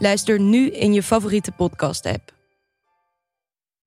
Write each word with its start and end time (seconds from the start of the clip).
Luister 0.00 0.38
nu 0.38 0.66
in 0.66 0.92
je 0.92 1.02
favoriete 1.02 1.50
podcast-app. 1.50 2.37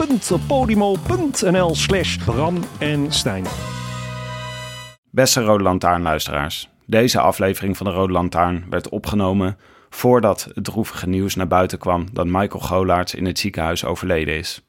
www.podimo.nl 0.00 1.74
slash 1.74 2.16
Bram 2.16 2.64
en 2.78 3.12
Stijn. 3.12 3.44
Beste 5.10 5.42
Rode 5.42 5.62
Lantaarnluisteraars. 5.62 6.68
Deze 6.86 7.20
aflevering 7.20 7.76
van 7.76 7.86
de 7.86 7.92
Rode 7.92 8.12
Lantaarn 8.12 8.64
werd 8.70 8.88
opgenomen 8.88 9.58
voordat 9.90 10.50
het 10.54 10.64
droevige 10.64 11.08
nieuws 11.08 11.34
naar 11.34 11.46
buiten 11.46 11.78
kwam 11.78 12.06
dat 12.12 12.26
Michael 12.26 12.60
Golaerts 12.60 13.14
in 13.14 13.26
het 13.26 13.38
ziekenhuis 13.38 13.84
overleden 13.84 14.36
is. 14.36 14.66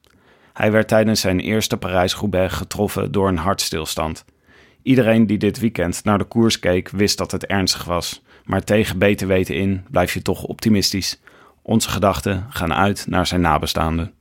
Hij 0.52 0.72
werd 0.72 0.88
tijdens 0.88 1.20
zijn 1.20 1.40
eerste 1.40 1.76
Parijs-Roubaix 1.76 2.54
getroffen 2.54 3.12
door 3.12 3.28
een 3.28 3.36
hartstilstand. 3.36 4.24
Iedereen 4.82 5.26
die 5.26 5.38
dit 5.38 5.58
weekend 5.58 6.04
naar 6.04 6.18
de 6.18 6.24
koers 6.24 6.58
keek 6.58 6.88
wist 6.88 7.18
dat 7.18 7.30
het 7.30 7.46
ernstig 7.46 7.84
was, 7.84 8.22
maar 8.44 8.64
tegen 8.64 8.98
beter 8.98 9.26
weten 9.26 9.54
in 9.54 9.84
blijf 9.90 10.14
je 10.14 10.22
toch 10.22 10.44
optimistisch. 10.44 11.20
Onze 11.62 11.88
gedachten 11.88 12.46
gaan 12.48 12.74
uit 12.74 13.06
naar 13.08 13.26
zijn 13.26 13.40
nabestaanden. 13.40 14.12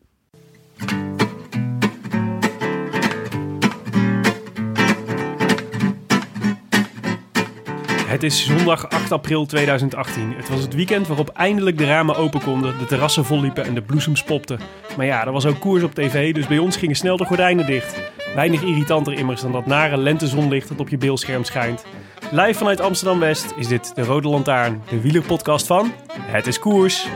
Het 8.22 8.24
is 8.24 8.46
zondag 8.46 8.90
8 8.90 9.12
april 9.12 9.46
2018. 9.46 10.34
Het 10.36 10.50
was 10.50 10.62
het 10.62 10.74
weekend 10.74 11.08
waarop 11.08 11.30
eindelijk 11.30 11.78
de 11.78 11.86
ramen 11.86 12.16
open 12.16 12.42
konden, 12.42 12.78
de 12.78 12.86
terrassen 12.86 13.26
volliepen 13.26 13.66
en 13.66 13.74
de 13.74 13.82
bloesems 13.82 14.24
popten. 14.24 14.60
Maar 14.98 15.06
ja, 15.06 15.26
er 15.26 15.32
was 15.32 15.46
ook 15.46 15.60
koers 15.60 15.84
op 15.84 15.94
tv, 15.94 16.34
dus 16.34 16.48
bij 16.48 16.58
ons 16.58 16.78
gingen 16.78 16.96
snel 16.96 17.18
de 17.18 17.26
gordijnen 17.26 17.66
dicht. 17.66 18.02
Weinig 18.36 18.62
irritanter 18.62 19.14
immers 19.14 19.42
dan 19.42 19.52
dat 19.52 19.66
nare 19.66 19.98
lentezonlicht 19.98 20.68
dat 20.68 20.80
op 20.80 20.90
je 20.90 20.98
beeldscherm 20.98 21.44
schijnt. 21.44 21.86
Live 22.32 22.54
vanuit 22.54 22.82
Amsterdam-West 22.82 23.54
is 23.56 23.68
dit 23.68 23.96
de 23.96 24.04
Rode 24.04 24.28
Lantaarn, 24.28 24.82
de 24.90 25.02
wielerpodcast 25.02 25.68
van 25.68 25.92
Het 26.22 26.48
is 26.48 26.60
Koers. 26.60 27.08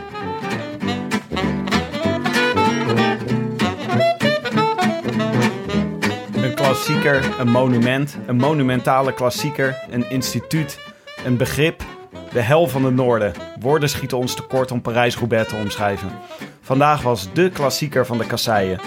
Klassieker, 6.86 7.40
een 7.40 7.50
monument, 7.50 8.18
een 8.26 8.36
monumentale 8.36 9.14
klassieker, 9.14 9.84
een 9.90 10.10
instituut, 10.10 10.80
een 11.26 11.38
begrip. 11.38 11.84
De 12.32 12.40
hel 12.40 12.68
van 12.68 12.86
het 12.86 12.94
noorden. 12.96 13.34
Woorden 13.60 13.90
schieten 13.90 14.18
ons 14.18 14.36
tekort 14.36 14.72
om 14.72 14.82
Parijs-Roubaix 14.82 15.50
te 15.50 15.56
omschrijven. 15.56 16.12
Vandaag 16.62 17.02
was 17.02 17.34
de 17.34 17.50
klassieker 17.50 18.06
van 18.06 18.18
de 18.18 18.26
kasseien. 18.26 18.80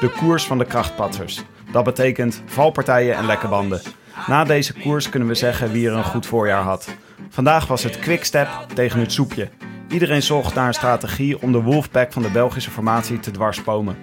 De 0.00 0.08
koers 0.08 0.44
van 0.44 0.58
de 0.58 0.64
krachtpatsers. 0.64 1.42
Dat 1.70 1.84
betekent 1.84 2.42
valpartijen 2.46 3.16
en 3.16 3.26
lekke 3.26 3.48
banden. 3.48 3.80
Na 4.26 4.44
deze 4.44 4.72
koers 4.72 5.08
kunnen 5.08 5.28
we 5.28 5.34
zeggen 5.34 5.72
wie 5.72 5.88
er 5.88 5.94
een 5.94 6.04
goed 6.04 6.26
voorjaar 6.26 6.62
had. 6.62 6.88
Vandaag 7.30 7.66
was 7.66 7.82
het 7.82 7.98
quickstep 7.98 8.48
tegen 8.74 9.00
het 9.00 9.12
soepje. 9.12 9.48
Iedereen 9.88 10.22
zocht 10.22 10.54
naar 10.54 10.66
een 10.66 10.74
strategie 10.74 11.42
om 11.42 11.52
de 11.52 11.62
wolfpack 11.62 12.12
van 12.12 12.22
de 12.22 12.30
Belgische 12.30 12.70
formatie 12.70 13.20
te 13.20 13.30
dwarsbomen. 13.30 13.96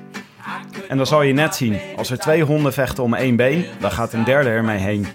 En 0.87 0.97
dan 0.97 1.05
zal 1.05 1.21
je 1.21 1.33
net 1.33 1.55
zien, 1.55 1.79
als 1.95 2.09
er 2.09 2.17
twee 2.17 2.43
honden 2.43 2.73
vechten 2.73 3.03
om 3.03 3.13
één 3.13 3.35
been, 3.35 3.65
dan 3.79 3.91
gaat 3.91 4.13
een 4.13 4.23
derde 4.23 4.49
ermee 4.49 4.77
heen. 4.77 5.07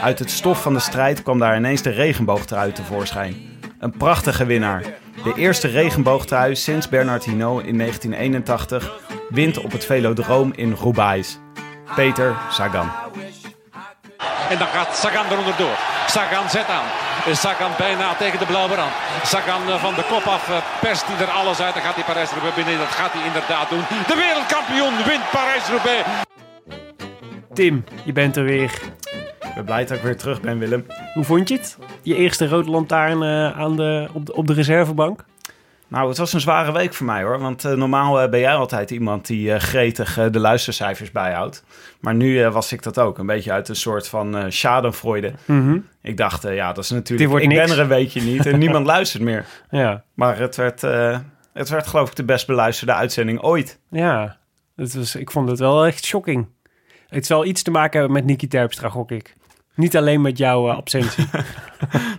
Uit 0.00 0.18
het 0.18 0.30
stof 0.30 0.62
van 0.62 0.72
de 0.72 0.80
strijd 0.80 1.22
kwam 1.22 1.38
daar 1.38 1.56
ineens 1.56 1.82
de 1.82 1.90
regenboogtrui 1.90 2.72
tevoorschijn. 2.72 3.36
Een 3.78 3.96
prachtige 3.96 4.44
winnaar. 4.44 4.82
De 5.24 5.32
eerste 5.36 5.68
regenboogtrui 5.68 6.56
sinds 6.56 6.88
Bernard 6.88 7.24
Hinault 7.24 7.64
in 7.64 7.78
1981 7.78 8.92
wint 9.28 9.58
op 9.58 9.72
het 9.72 9.84
velodroom 9.84 10.52
in 10.54 10.72
Roubaix. 10.72 11.38
Peter 11.94 12.36
Sagan. 12.50 12.90
En 14.48 14.58
dan 14.58 14.66
gaat 14.66 14.96
Sagan 14.96 15.26
eronder 15.30 15.56
door. 15.56 15.76
Sagan 16.06 16.50
zet 16.50 16.66
aan. 16.66 17.11
Sagan 17.30 17.70
bijna 17.78 18.14
tegen 18.14 18.38
de 18.38 18.46
blauwe 18.46 18.74
rand. 18.74 18.92
Sagan 19.22 19.68
eh, 19.68 19.82
van 19.82 19.94
de 19.94 20.04
kop 20.08 20.22
af 20.22 20.48
eh, 20.48 20.56
perst 20.80 21.06
hij 21.06 21.26
er 21.26 21.32
alles 21.32 21.60
uit. 21.60 21.74
Dan 21.74 21.82
gaat 21.82 21.94
hij 21.94 22.04
Parijs-Roubaix 22.04 22.54
binnen. 22.54 22.78
Dat 22.78 22.86
gaat 22.86 23.12
hij 23.12 23.26
inderdaad 23.26 23.68
doen. 23.70 23.84
De 24.06 24.14
wereldkampioen 24.14 25.04
wint 25.06 25.30
Parijs-Roubaix. 25.30 26.08
Tim, 27.52 27.84
je 28.04 28.12
bent 28.12 28.36
er 28.36 28.44
weer. 28.44 28.72
Ik 29.40 29.54
ben 29.54 29.64
blij 29.64 29.86
dat 29.86 29.96
ik 29.96 30.02
weer 30.02 30.16
terug 30.16 30.40
ben, 30.40 30.58
Willem. 30.58 30.86
Hoe 31.14 31.24
vond 31.24 31.48
je 31.48 31.54
het? 31.54 31.78
Je 32.02 32.14
eerste 32.14 32.48
Rode 32.48 32.70
Lantaarn 32.70 33.22
eh, 33.22 33.58
aan 33.60 33.76
de, 33.76 34.08
op, 34.12 34.26
de, 34.26 34.34
op 34.34 34.46
de 34.46 34.52
reservebank? 34.52 35.24
Nou, 35.92 36.08
het 36.08 36.18
was 36.18 36.32
een 36.32 36.40
zware 36.40 36.72
week 36.72 36.94
voor 36.94 37.06
mij 37.06 37.22
hoor. 37.22 37.38
Want 37.38 37.64
eh, 37.64 37.72
normaal 37.72 38.20
eh, 38.20 38.30
ben 38.30 38.40
jij 38.40 38.54
altijd 38.54 38.90
iemand 38.90 39.26
die 39.26 39.52
eh, 39.52 39.60
gretig 39.60 40.30
de 40.30 40.38
luistercijfers 40.38 41.10
bijhoudt. 41.10 41.64
Maar 42.00 42.14
nu 42.14 42.48
was 42.48 42.72
ik 42.72 42.82
dat 42.82 42.98
ook. 42.98 43.18
Een 43.18 43.26
beetje 43.26 43.52
uit 43.52 43.68
een 43.68 43.76
soort 43.76 44.08
van 44.08 44.36
eh 44.36 44.44
schadenfreude. 44.48 45.32
Ik 46.02 46.16
dacht, 46.16 46.42
ja, 46.42 46.72
dat 46.72 46.84
is 46.84 46.90
natuurlijk... 46.90 47.28
wordt 47.30 47.44
Ik 47.44 47.50
niks. 47.50 47.66
ben 47.66 47.76
er 47.76 47.82
een 47.82 47.88
weekje 47.88 48.20
niet 48.20 48.46
en 48.46 48.58
niemand 48.64 48.86
luistert 48.86 49.22
meer. 49.22 49.46
Ja. 49.70 50.04
Maar 50.14 50.38
het 50.38 50.56
werd, 50.56 50.80
het 51.52 51.68
werd 51.68 51.86
geloof 51.86 52.08
ik 52.08 52.16
de 52.16 52.24
best 52.24 52.46
beluisterde 52.46 52.92
uitzending 52.94 53.42
ooit. 53.42 53.78
Ja, 53.90 54.38
het 54.76 54.94
was, 54.94 55.14
ik 55.14 55.30
vond 55.30 55.48
het 55.48 55.58
wel 55.58 55.86
echt 55.86 56.04
shocking. 56.04 56.46
Het 57.08 57.26
zal 57.26 57.44
iets 57.44 57.62
te 57.62 57.70
maken 57.70 57.98
hebben 58.00 58.16
met 58.16 58.26
Nicky 58.26 58.48
Terpstra, 58.48 58.88
gok 58.88 59.10
ik. 59.10 59.34
Niet 59.74 59.96
alleen 59.96 60.20
met 60.20 60.38
jouw 60.38 60.68
eh, 60.70 60.76
absentie. 60.76 61.24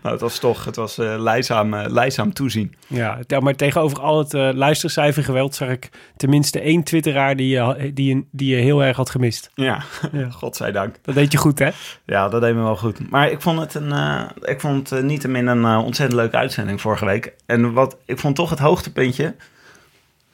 Nou, 0.01 0.15
het 0.15 0.21
was 0.21 0.39
toch, 0.39 0.65
het 0.65 0.75
was 0.75 0.97
eh 0.97 1.15
leidzaam, 1.17 1.73
eh, 1.73 1.89
leidzaam 1.89 2.33
toezien. 2.33 2.75
ja, 2.87 3.19
maar 3.39 3.55
tegenover 3.55 3.99
al 3.99 4.17
het 4.17 4.33
luistercijfergeweld 4.33 5.55
zag 5.55 5.69
ik 5.69 5.89
tenminste 6.17 6.59
één 6.59 6.83
twitteraar 6.83 7.35
die 7.35 7.47
je, 7.49 7.91
die, 7.93 8.15
je, 8.15 8.23
die 8.31 8.55
je 8.55 8.61
heel 8.61 8.83
erg 8.83 8.97
had 8.97 9.09
gemist. 9.09 9.49
Ja, 9.53 9.83
Ja. 10.11 10.29
godzijdank. 10.29 10.95
Dat 11.01 11.15
deed 11.15 11.31
je 11.31 11.37
goed, 11.37 11.59
hè? 11.59 11.69
Ja, 12.05 12.29
dat 12.29 12.41
deed 12.41 12.55
me 12.55 12.61
wel 12.61 12.77
goed. 12.77 13.09
Maar 13.09 13.31
ik 13.31 13.41
vond 13.41 13.59
het, 13.59 13.73
een, 13.73 13.93
ik 14.41 14.61
vond 14.61 14.89
het 14.89 14.99
uh, 14.99 15.05
niettemin 15.05 15.47
een 15.47 15.65
ontzettend 15.65 16.19
leuke 16.19 16.37
uitzending 16.37 16.81
vorige 16.81 17.05
week. 17.05 17.33
En 17.45 17.73
wat 17.73 17.97
ik 18.05 18.19
vond 18.19 18.35
toch 18.35 18.49
het 18.49 18.59
hoogtepuntje. 18.59 19.35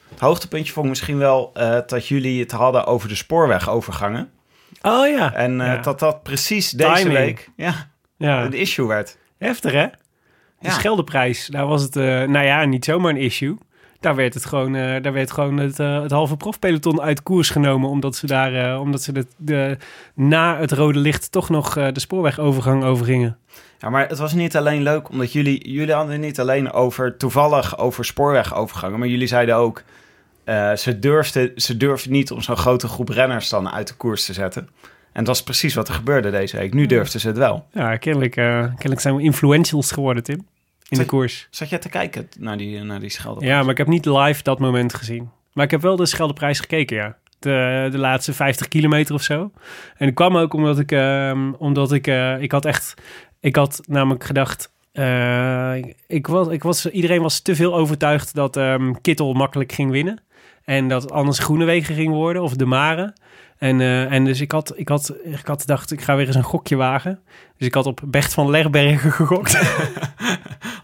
Het 0.08 0.20
hoogtepuntje 0.20 0.72
vond 0.72 0.84
ik 0.84 0.90
misschien 0.90 1.18
wel 1.18 1.52
dat 1.86 2.06
jullie 2.06 2.40
het 2.40 2.52
hadden 2.52 2.86
over 2.86 3.08
de 3.08 3.14
spoorwegovergangen. 3.14 4.30
Oh 4.82 5.08
ja. 5.08 5.34
En 5.34 5.60
eh, 5.60 5.66
Ja. 5.66 5.76
dat 5.76 5.98
dat 5.98 6.22
precies 6.22 6.70
deze 6.70 6.92
Timing. 6.94 7.16
week 7.18 7.50
ja, 7.56 7.74
ja. 8.16 8.44
een 8.44 8.52
issue 8.52 8.86
werd. 8.86 9.18
Heftig, 9.38 9.72
hè? 9.72 9.86
De 9.86 10.68
Ja. 10.68 10.70
Scheldeprijs, 10.70 11.46
daar 11.46 11.66
was 11.66 11.82
het, 11.82 11.96
eh, 11.96 12.04
nou 12.04 12.44
ja, 12.44 12.64
niet 12.64 12.84
zomaar 12.84 13.10
een 13.10 13.16
issue. 13.20 13.56
Daar 14.00 14.14
werd 14.14 14.34
het 14.34 14.44
gewoon, 14.44 14.74
eh, 14.74 15.02
daar 15.02 15.12
werd 15.12 15.30
gewoon 15.30 15.56
het, 15.56 15.78
het 15.78 16.10
halve 16.10 16.36
profpeloton 16.36 17.00
uit 17.00 17.22
koers 17.22 17.50
genomen. 17.50 17.88
Omdat 17.90 18.16
ze 18.16 18.26
daar, 18.26 18.80
omdat 18.80 19.02
ze 19.02 19.12
de, 19.12 19.26
de, 19.36 19.76
na 20.14 20.58
het 20.58 20.72
rode 20.72 20.98
licht 20.98 21.32
toch 21.32 21.48
nog 21.48 21.74
de 21.74 22.00
spoorwegovergang 22.00 22.84
overgingen. 22.84 23.38
Ja, 23.78 23.90
maar 23.90 24.08
het 24.08 24.18
was 24.18 24.32
niet 24.32 24.56
alleen 24.56 24.82
leuk, 24.82 25.08
omdat 25.08 25.32
jullie, 25.32 25.70
jullie 25.70 25.94
hadden 25.94 26.20
niet 26.20 26.40
alleen 26.40 26.72
over 26.72 27.16
toevallig 27.16 27.78
over 27.78 28.04
spoorwegovergangen, 28.04 28.98
maar 28.98 29.08
jullie 29.08 29.26
zeiden 29.26 29.56
ook, 29.56 29.82
eh, 30.44 30.74
ze, 30.74 30.98
durfden, 30.98 31.52
ze 31.56 31.76
durfden 31.76 32.12
niet 32.12 32.30
om 32.30 32.40
zo'n 32.40 32.56
grote 32.56 32.88
groep 32.88 33.08
renners 33.08 33.48
dan 33.48 33.70
uit 33.70 33.88
de 33.88 33.94
koers 33.94 34.24
te 34.24 34.32
zetten. 34.32 34.68
En 35.12 35.24
dat 35.24 35.34
is 35.34 35.42
precies 35.42 35.74
wat 35.74 35.88
er 35.88 35.94
gebeurde 35.94 36.30
deze 36.30 36.56
week. 36.56 36.74
Nu 36.74 36.86
durfden 36.86 37.20
ze 37.20 37.26
het 37.26 37.36
wel. 37.38 37.66
Ja, 37.72 37.96
kennelijk, 37.96 38.36
eh, 38.36 38.60
kennelijk 38.60 39.00
zijn 39.00 39.16
we 39.16 39.22
influentials 39.22 39.90
geworden, 39.92 40.22
Tim. 40.22 40.46
In 40.88 40.98
de 40.98 41.04
koers. 41.04 41.48
Zat 41.50 41.68
jij 41.68 41.78
te 41.78 41.88
kijken 41.88 42.28
naar 42.38 42.56
die, 42.56 42.82
naar 42.82 43.00
die 43.00 43.10
schelde? 43.10 43.46
Ja, 43.46 43.60
maar 43.60 43.70
ik 43.70 43.78
heb 43.78 43.86
niet 43.86 44.06
live 44.06 44.42
dat 44.42 44.58
moment 44.58 44.94
gezien. 44.94 45.30
Maar 45.52 45.64
ik 45.64 45.70
heb 45.70 45.80
wel 45.80 45.96
de 45.96 46.06
Scheldeprijs 46.06 46.60
gekeken, 46.60 46.96
ja. 46.96 47.16
De, 47.38 47.88
de 47.90 47.98
laatste 47.98 48.32
50 48.32 48.68
kilometer 48.68 49.14
of 49.14 49.22
zo. 49.22 49.50
En 49.96 50.08
ik 50.08 50.14
kwam 50.14 50.36
ook 50.36 50.52
omdat 50.54 50.78
ik, 50.78 50.92
ehm, 50.92 51.52
omdat 51.58 51.92
ik, 51.92 52.06
eh, 52.06 52.42
ik 52.42 52.52
had 52.52 52.64
echt, 52.64 52.94
ik 53.40 53.56
had 53.56 53.80
namelijk 53.86 54.24
gedacht, 54.24 54.70
Eh, 54.92 55.74
ik 56.06 56.26
was, 56.26 56.48
ik 56.48 56.62
was, 56.62 56.86
iedereen 56.90 57.22
was 57.22 57.40
te 57.40 57.54
veel 57.54 57.74
overtuigd 57.74 58.34
dat 58.34 58.56
ehm, 58.56 58.92
Kittel 59.00 59.32
makkelijk 59.32 59.72
ging 59.72 59.90
winnen. 59.90 60.22
En 60.70 60.88
dat 60.88 61.10
anders 61.12 61.38
Groenewegen 61.38 61.94
ging 61.94 62.12
worden, 62.12 62.42
of 62.42 62.54
De 62.54 62.66
Mare. 62.66 63.12
En, 63.58 63.80
eh, 63.80 64.12
en 64.12 64.24
dus 64.24 64.40
ik 64.40 64.52
had, 64.52 64.72
ik, 64.76 64.88
had, 64.88 65.14
ik 65.24 65.46
had 65.46 65.60
gedacht, 65.60 65.92
ik 65.92 66.00
ga 66.00 66.16
weer 66.16 66.26
eens 66.26 66.36
een 66.36 66.42
gokje 66.42 66.76
wagen. 66.76 67.18
Dus 67.56 67.66
ik 67.66 67.74
had 67.74 67.86
op 67.86 68.00
Bert 68.06 68.32
van 68.34 68.50
Lerbergen 68.50 69.12
gegokt. 69.12 69.58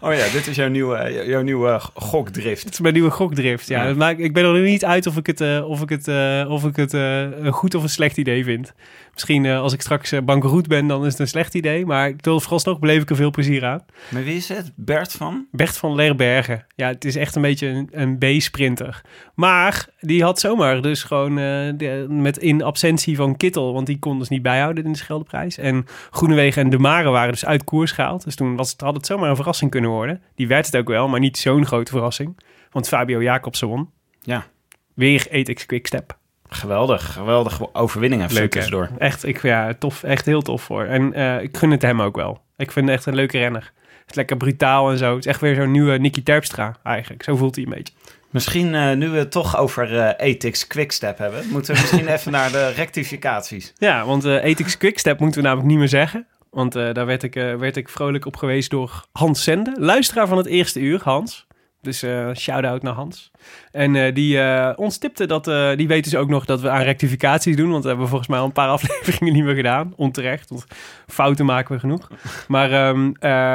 Oh 0.01 0.13
ja, 0.13 0.29
dit 0.31 0.47
is 0.47 0.55
jouw 0.55 0.67
nieuwe, 0.69 1.23
jouw 1.27 1.41
nieuwe 1.41 1.79
gokdrift. 1.93 2.63
Het 2.63 2.73
is 2.73 2.79
mijn 2.79 2.93
nieuwe 2.93 3.09
gokdrift. 3.09 3.67
Ja, 3.67 3.87
Ja. 3.87 3.93
Maakt- 3.93 4.19
ik 4.19 4.33
ben 4.33 4.43
er 4.45 4.53
nog 4.53 4.61
niet 4.63 4.85
uit 4.85 5.07
of 5.07 5.17
ik 5.17 5.27
het, 5.27 5.41
eh, 5.41 5.69
of 5.69 5.81
ik 5.81 5.89
het, 5.89 6.07
eh, 6.07 6.45
of 6.49 6.65
ik 6.65 6.75
het 6.75 6.93
een 6.93 7.51
goed 7.51 7.75
of 7.75 7.83
een 7.83 7.89
slecht 7.89 8.17
idee 8.17 8.43
vind. 8.43 8.73
Misschien 9.17 9.45
eh, 9.45 9.59
als 9.59 9.73
ik 9.73 9.81
straks 9.81 10.13
uh, 10.13 10.21
bankroet 10.21 10.67
ben, 10.67 10.87
dan 10.87 11.05
is 11.05 11.11
het 11.11 11.19
een 11.19 11.27
slecht 11.27 11.53
idee. 11.53 11.85
Maar 11.85 12.15
tot 12.15 12.41
vooralsnog 12.41 12.79
beleef 12.79 13.01
ik 13.01 13.09
er 13.09 13.15
veel 13.15 13.31
plezier 13.31 13.65
aan. 13.65 13.85
Maar 14.09 14.23
wie 14.23 14.35
is 14.35 14.49
het? 14.49 14.71
Bert 14.75 15.11
van? 15.11 15.45
Bert 15.51 15.77
van 15.77 15.95
Lerbergen. 15.95 16.65
Ja, 16.75 16.87
het 16.87 17.05
is 17.05 17.15
echt 17.15 17.35
een 17.35 17.41
beetje 17.41 17.67
een, 17.67 17.89
een 17.91 18.17
B-sprinter. 18.17 19.01
Maar 19.35 19.87
die 19.99 20.23
had 20.23 20.39
zomaar 20.39 20.81
dus 20.81 21.03
gewoon 21.03 21.29
eh, 21.37 21.71
de- 21.77 22.05
met 22.09 22.37
in 22.37 22.61
absentie 22.63 23.15
van 23.15 23.37
Kittel, 23.37 23.73
want 23.73 23.85
die 23.87 23.99
kon 23.99 24.19
dus 24.19 24.29
niet 24.29 24.41
bijhouden 24.41 24.83
in 24.85 24.91
de 24.91 24.97
Scheldeprijs. 24.97 25.57
En 25.57 25.85
Groenewegen 26.11 26.61
en 26.63 26.69
De 26.69 26.79
Mare 26.79 27.09
waren 27.09 27.31
dus 27.31 27.45
uit 27.45 27.63
koers 27.63 27.91
gehaald. 27.91 28.23
Dus 28.23 28.35
toen 28.35 28.55
was 28.55 28.71
het, 28.71 28.81
had 28.81 28.95
het 28.95 29.05
zomaar 29.05 29.29
een 29.29 29.35
verrassing 29.35 29.71
kunnen 29.71 29.89
worden. 29.89 30.21
Die 30.35 30.47
werd 30.47 30.65
het 30.65 30.75
ook 30.77 30.87
wel, 30.87 31.07
maar 31.07 31.19
niet 31.19 31.37
zo'n 31.37 31.65
grote 31.65 31.91
verrassing. 31.91 32.37
Want 32.71 32.87
Fabio 32.87 33.21
Jacobsen 33.21 33.67
won. 33.67 33.89
Ja. 34.21 34.45
Weer 34.93 35.27
Etix 35.29 35.65
Quickstep. 35.65 36.17
Geweldig, 36.49 37.13
geweldige 37.13 37.69
overwinning 37.73 38.23
even 38.23 38.33
Leuk 38.33 38.51
tussendoor. 38.51 38.89
Echt, 38.97 39.25
ik, 39.25 39.41
ja, 39.41 39.73
tof, 39.73 40.03
echt 40.03 40.25
heel 40.25 40.41
tof 40.41 40.61
voor. 40.61 40.83
En 40.83 41.13
eh, 41.13 41.41
ik 41.41 41.57
gun 41.57 41.71
het 41.71 41.81
hem 41.81 42.01
ook 42.01 42.15
wel. 42.15 42.41
Ik 42.57 42.71
vind 42.71 42.87
het 42.87 42.95
echt 42.95 43.05
een 43.05 43.15
leuke 43.15 43.37
renner. 43.37 43.71
Het 43.99 44.09
is 44.09 44.15
lekker 44.15 44.37
brutaal 44.37 44.91
en 44.91 44.97
zo. 44.97 45.09
Het 45.15 45.25
is 45.25 45.31
echt 45.31 45.41
weer 45.41 45.55
zo'n 45.55 45.71
nieuwe 45.71 45.97
Nicky 45.97 46.23
Terpstra 46.23 46.77
eigenlijk. 46.83 47.23
Zo 47.23 47.35
voelt 47.35 47.55
hij 47.55 47.63
een 47.63 47.69
beetje. 47.69 47.93
Misschien 48.29 48.73
uh, 48.73 48.93
nu 48.93 49.09
we 49.09 49.17
het 49.17 49.31
toch 49.31 49.57
over 49.57 49.93
uh, 49.93 50.09
Ethics 50.17 50.67
Quickstep 50.67 51.17
hebben, 51.17 51.47
moeten 51.49 51.73
we 51.73 51.81
misschien 51.81 52.07
even 52.15 52.31
naar 52.31 52.51
de 52.51 52.69
rectificaties. 52.69 53.73
Ja, 53.77 54.05
want 54.05 54.25
uh, 54.25 54.43
Ethics 54.43 54.77
Quickstep 54.77 55.19
moeten 55.19 55.41
we 55.41 55.47
namelijk 55.47 55.69
niet 55.69 55.79
meer 55.79 55.87
zeggen. 55.87 56.27
Want 56.49 56.73
daar 56.73 57.05
werd 57.05 57.23
ik, 57.23 57.33
werd 57.33 57.77
ik 57.77 57.89
vrolijk 57.89 58.25
op 58.25 58.35
geweest 58.35 58.69
door 58.69 59.05
Hans 59.11 59.43
Zende. 59.43 59.75
Luisteraar 59.79 60.27
van 60.27 60.37
het 60.37 60.45
eerste 60.45 60.79
uur, 60.79 61.01
Hans. 61.03 61.46
Dus 61.87 62.03
uh, 62.03 62.33
shout-out 62.33 62.81
naar 62.81 62.93
Hans. 62.93 63.31
En 63.71 63.95
uh, 63.95 64.13
die 64.13 64.37
uh, 64.37 64.73
ons 64.75 64.97
tipte 64.97 65.25
dat... 65.25 65.45
die 65.77 65.87
weet 65.87 66.03
dus 66.03 66.15
ook 66.15 66.29
nog 66.29 66.45
dat 66.45 66.61
we 66.61 66.69
aan 66.69 66.81
rectificaties 66.81 67.55
doen. 67.55 67.69
Want 67.69 67.83
we 67.83 67.89
hebben 67.89 68.07
volgens 68.07 68.29
mij 68.29 68.39
al 68.39 68.45
een 68.45 68.51
paar 68.51 68.67
afleveringen 68.77 69.33
niet 69.33 69.43
meer 69.43 69.55
gedaan. 69.55 69.93
Onterecht, 69.95 70.49
want 70.49 70.65
fouten 71.07 71.45
maken 71.45 71.73
we 71.73 71.79
genoeg. 71.79 72.07
Maar 72.47 72.87
um, 72.89 73.13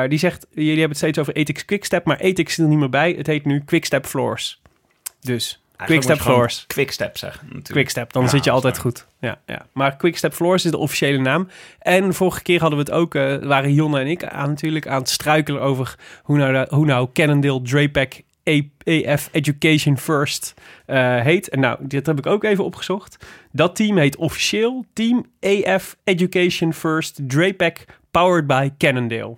die 0.08 0.19
zegt... 0.19 0.46
Jullie 0.50 0.70
hebben 0.70 0.88
het 0.88 0.96
steeds 0.96 1.19
over 1.19 1.34
Ethics 1.34 1.64
Quickstep. 1.64 2.05
Maar 2.05 2.19
Ethics 2.19 2.52
is 2.52 2.58
er 2.58 2.69
niet 2.69 2.79
meer 2.79 2.88
bij. 2.88 3.12
Het 3.12 3.26
heet 3.26 3.44
nu 3.44 3.61
Quickstep 3.64 4.06
Floors. 4.06 4.61
Dus... 5.20 5.62
Quickstep 5.84 6.20
Floors. 6.20 6.64
Quickstep 6.67 7.17
zeggen. 7.17 7.40
Natuurlijk. 7.43 7.73
Quickstep, 7.73 8.12
dan 8.12 8.23
ja, 8.23 8.29
zit 8.29 8.44
je 8.44 8.50
altijd 8.50 8.79
goed. 8.79 9.06
Ja, 9.20 9.38
ja. 9.46 9.67
Maar 9.73 9.96
Quickstep 9.96 10.34
Floors 10.34 10.64
is 10.64 10.70
de 10.70 10.76
officiële 10.76 11.19
naam. 11.19 11.49
En 11.79 12.14
vorige 12.14 12.43
keer 12.43 12.61
hadden 12.61 12.79
we 12.79 12.84
het 12.84 12.94
ook, 12.94 13.14
uh, 13.14 13.37
waren 13.37 13.73
Jonne 13.73 14.00
en 14.00 14.06
ik 14.06 14.25
aan, 14.25 14.49
natuurlijk 14.49 14.87
aan 14.87 14.99
het 14.99 15.08
struikelen 15.08 15.61
over 15.61 15.94
hoe 16.23 16.37
nou, 16.38 16.67
hoe 16.69 16.87
nou 16.87 17.08
Cannondale 17.12 17.61
AF 18.84 19.29
Education 19.32 19.99
First 19.99 20.55
uh, 20.87 21.20
heet. 21.20 21.49
En 21.49 21.61
nou, 21.61 21.79
dit 21.81 22.06
heb 22.06 22.19
ik 22.19 22.26
ook 22.26 22.44
even 22.44 22.64
opgezocht. 22.64 23.26
Dat 23.52 23.76
team 23.76 23.96
heet 23.96 24.17
officieel 24.17 24.85
Team 24.93 25.26
AF 25.40 25.96
Education 26.05 26.75
First 26.75 27.20
Drapac 27.26 27.85
Powered 28.11 28.46
by 28.46 28.70
Cannondale. 28.78 29.37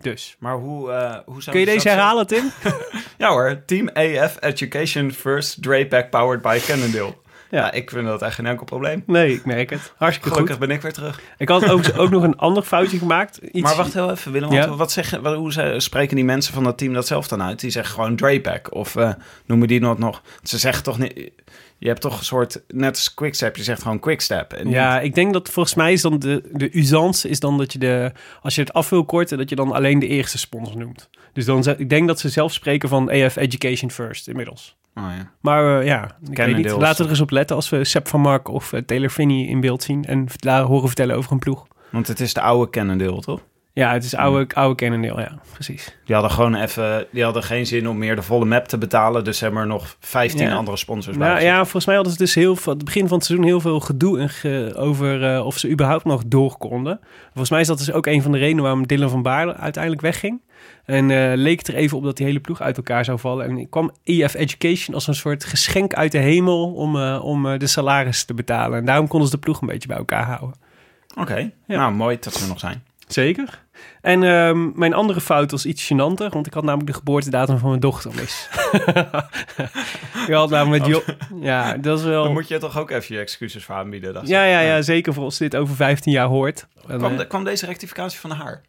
Dus. 0.00 0.36
Maar 0.38 0.54
hoe, 0.54 0.90
uh, 0.90 1.16
hoe 1.24 1.42
zou 1.42 1.56
Kun 1.56 1.60
je 1.60 1.72
deze 1.74 1.88
herhalen, 1.88 2.26
Tim? 2.26 2.50
ja 3.18 3.28
hoor, 3.28 3.62
Team 3.66 3.88
AF 3.88 4.36
Education 4.40 5.12
First 5.12 5.62
Drapac 5.62 6.10
Powered 6.10 6.42
by 6.42 6.58
Cannondale. 6.66 7.14
Ja. 7.50 7.58
ja, 7.58 7.72
ik 7.72 7.90
vind 7.90 8.06
dat 8.06 8.22
echt 8.22 8.34
geen 8.34 8.46
enkel 8.46 8.64
probleem. 8.64 9.02
Nee, 9.06 9.32
ik 9.32 9.44
merk 9.44 9.70
het. 9.70 9.92
Hartstikke 9.96 10.30
Gelukkig 10.30 10.56
goed. 10.56 10.66
ben 10.66 10.76
ik 10.76 10.82
weer 10.82 10.92
terug. 10.92 11.20
Ik 11.38 11.48
had 11.48 11.68
ook, 11.68 11.84
ook 11.96 12.10
nog 12.10 12.22
een 12.22 12.36
ander 12.36 12.62
foutje 12.62 12.98
gemaakt. 12.98 13.36
Iets... 13.36 13.60
Maar 13.60 13.76
wacht 13.76 13.94
heel 13.94 14.10
even, 14.10 14.32
Willem. 14.32 14.52
Ja. 14.52 14.74
Wat 14.74 14.92
zeggen, 14.92 15.22
wat, 15.22 15.36
hoe 15.36 15.52
ze, 15.52 15.74
spreken 15.76 16.16
die 16.16 16.24
mensen 16.24 16.54
van 16.54 16.64
dat 16.64 16.78
team 16.78 16.92
dat 16.92 17.06
zelf 17.06 17.28
dan 17.28 17.42
uit? 17.42 17.60
Die 17.60 17.70
zeggen 17.70 17.94
gewoon 17.94 18.16
Drapac 18.16 18.74
of 18.74 18.94
uh, 18.94 19.12
noemen 19.46 19.68
die 19.68 19.80
nog 19.80 19.98
nog... 19.98 20.22
Ze 20.42 20.58
zeggen 20.58 20.82
toch 20.82 20.98
niet... 20.98 21.30
Je 21.78 21.88
hebt 21.88 22.00
toch 22.00 22.18
een 22.18 22.24
soort, 22.24 22.62
net 22.68 22.94
als 22.94 23.14
Quickstep, 23.14 23.56
je 23.56 23.62
zegt 23.62 23.82
gewoon 23.82 23.98
Quickstep. 23.98 24.52
En 24.52 24.68
ja, 24.68 24.94
niet... 24.94 25.04
ik 25.04 25.14
denk 25.14 25.32
dat 25.32 25.50
volgens 25.50 25.74
mij 25.74 25.92
is 25.92 26.02
dan 26.02 26.18
de, 26.18 26.48
de 26.52 26.78
usance 26.78 27.28
is 27.28 27.40
dan 27.40 27.58
dat 27.58 27.72
je 27.72 27.78
de, 27.78 28.12
als 28.42 28.54
je 28.54 28.60
het 28.60 28.72
af 28.72 28.88
wil 28.88 29.04
korten, 29.04 29.38
dat 29.38 29.48
je 29.48 29.56
dan 29.56 29.72
alleen 29.72 29.98
de 29.98 30.06
eerste 30.06 30.38
sponsor 30.38 30.76
noemt. 30.76 31.08
Dus 31.32 31.44
dan, 31.44 31.64
ik 31.76 31.90
denk 31.90 32.08
dat 32.08 32.20
ze 32.20 32.28
zelf 32.28 32.52
spreken 32.52 32.88
van 32.88 33.10
AF 33.10 33.36
Education 33.36 33.90
First 33.90 34.28
inmiddels. 34.28 34.76
Oh, 34.94 35.04
ja. 35.16 35.30
Maar 35.40 35.80
uh, 35.80 35.86
ja, 35.86 36.16
ik 36.30 36.36
weet 36.36 36.56
niet. 36.56 36.70
laten 36.70 36.96
we 36.96 37.04
er 37.04 37.10
eens 37.10 37.20
op 37.20 37.30
letten 37.30 37.56
als 37.56 37.68
we 37.68 37.84
Sepp 37.84 38.08
van 38.08 38.20
Mark 38.20 38.48
of 38.48 38.72
uh, 38.72 38.80
Taylor 38.80 39.10
Finney 39.10 39.46
in 39.46 39.60
beeld 39.60 39.82
zien 39.82 40.04
en 40.04 40.28
horen 40.44 40.86
vertellen 40.86 41.16
over 41.16 41.32
een 41.32 41.38
ploeg. 41.38 41.66
Want 41.90 42.08
het 42.08 42.20
is 42.20 42.34
de 42.34 42.40
oude 42.40 42.70
Cannondale, 42.70 43.20
toch? 43.20 43.40
Ja, 43.78 43.92
het 43.92 44.04
is 44.04 44.14
oude, 44.14 44.54
oude 44.54 44.74
Cannondale, 44.74 45.20
ja, 45.20 45.38
precies. 45.52 45.96
Die 46.04 46.14
hadden 46.14 46.32
gewoon 46.32 46.54
even, 46.54 47.06
die 47.10 47.24
hadden 47.24 47.42
geen 47.42 47.66
zin 47.66 47.88
om 47.88 47.98
meer 47.98 48.16
de 48.16 48.22
volle 48.22 48.44
map 48.44 48.68
te 48.68 48.78
betalen, 48.78 49.24
dus 49.24 49.40
hebben 49.40 49.60
er 49.60 49.66
nog 49.66 49.96
15 50.00 50.46
ja. 50.46 50.54
andere 50.54 50.76
sponsors 50.76 51.16
bij. 51.16 51.28
Nou, 51.28 51.40
ja, 51.40 51.56
volgens 51.56 51.86
mij 51.86 51.94
hadden 51.94 52.12
ze 52.12 52.18
dus 52.18 52.34
heel 52.34 52.56
veel, 52.56 52.72
het 52.72 52.84
begin 52.84 53.08
van 53.08 53.16
het 53.16 53.26
seizoen 53.26 53.46
heel 53.46 53.60
veel 53.60 53.80
gedoe 53.80 54.18
en 54.18 54.28
ge, 54.28 54.72
over 54.76 55.34
uh, 55.34 55.46
of 55.46 55.58
ze 55.58 55.70
überhaupt 55.70 56.04
nog 56.04 56.22
door 56.26 56.56
konden. 56.56 57.00
Volgens 57.26 57.50
mij 57.50 57.60
is 57.60 57.66
dat 57.66 57.78
dus 57.78 57.92
ook 57.92 58.06
een 58.06 58.22
van 58.22 58.32
de 58.32 58.38
redenen 58.38 58.62
waarom 58.62 58.86
Dylan 58.86 59.10
van 59.10 59.22
Baarle 59.22 59.54
uiteindelijk 59.54 60.02
wegging. 60.02 60.40
En 60.84 61.08
uh, 61.08 61.32
leek 61.34 61.58
het 61.58 61.68
er 61.68 61.74
even 61.74 61.96
op 61.96 62.04
dat 62.04 62.16
die 62.16 62.26
hele 62.26 62.40
ploeg 62.40 62.60
uit 62.60 62.76
elkaar 62.76 63.04
zou 63.04 63.18
vallen. 63.18 63.46
En 63.46 63.68
kwam 63.68 63.90
EF 64.04 64.34
Education 64.34 64.94
als 64.94 65.06
een 65.06 65.14
soort 65.14 65.44
geschenk 65.44 65.94
uit 65.94 66.12
de 66.12 66.18
hemel 66.18 66.72
om, 66.74 66.96
uh, 66.96 67.24
om 67.24 67.58
de 67.58 67.66
salaris 67.66 68.24
te 68.24 68.34
betalen. 68.34 68.78
En 68.78 68.84
daarom 68.84 69.08
konden 69.08 69.28
ze 69.28 69.34
de 69.34 69.42
ploeg 69.42 69.60
een 69.60 69.68
beetje 69.68 69.88
bij 69.88 69.96
elkaar 69.96 70.24
houden. 70.24 70.54
Oké, 71.10 71.20
okay. 71.20 71.54
ja. 71.66 71.76
nou 71.76 71.92
mooi 71.92 72.16
dat 72.20 72.34
ze 72.34 72.42
er 72.42 72.48
nog 72.48 72.58
zijn. 72.58 72.87
Zeker. 73.08 73.66
En 74.00 74.22
um, 74.22 74.72
mijn 74.74 74.94
andere 74.94 75.20
fout 75.20 75.50
was 75.50 75.66
iets 75.66 75.84
gênanter, 75.92 76.28
want 76.30 76.46
ik 76.46 76.54
had 76.54 76.62
namelijk 76.64 76.86
de 76.86 76.96
geboortedatum 76.98 77.58
van 77.58 77.68
mijn 77.68 77.80
dochter 77.80 78.10
mis. 78.14 78.48
ik 80.26 80.34
had 80.34 80.50
namelijk 80.50 80.86
met 80.86 80.94
jo- 80.94 81.14
Ja, 81.40 81.76
dat 81.76 81.98
is 81.98 82.04
wel... 82.04 82.24
Dan 82.24 82.32
moet 82.32 82.48
je 82.48 82.58
toch 82.58 82.78
ook 82.78 82.90
even 82.90 83.14
je 83.14 83.20
excuses 83.20 83.64
voor 83.64 83.74
aanbieden. 83.74 84.26
Ja, 84.26 84.44
ja, 84.44 84.60
ja, 84.60 84.82
zeker 84.82 85.14
voor 85.14 85.24
als 85.24 85.38
dit 85.38 85.56
over 85.56 85.74
15 85.74 86.12
jaar 86.12 86.26
hoort. 86.26 86.66
Kwam, 86.86 87.16
de, 87.16 87.26
kwam 87.26 87.44
deze 87.44 87.66
rectificatie 87.66 88.18
van 88.20 88.30
haar? 88.30 88.62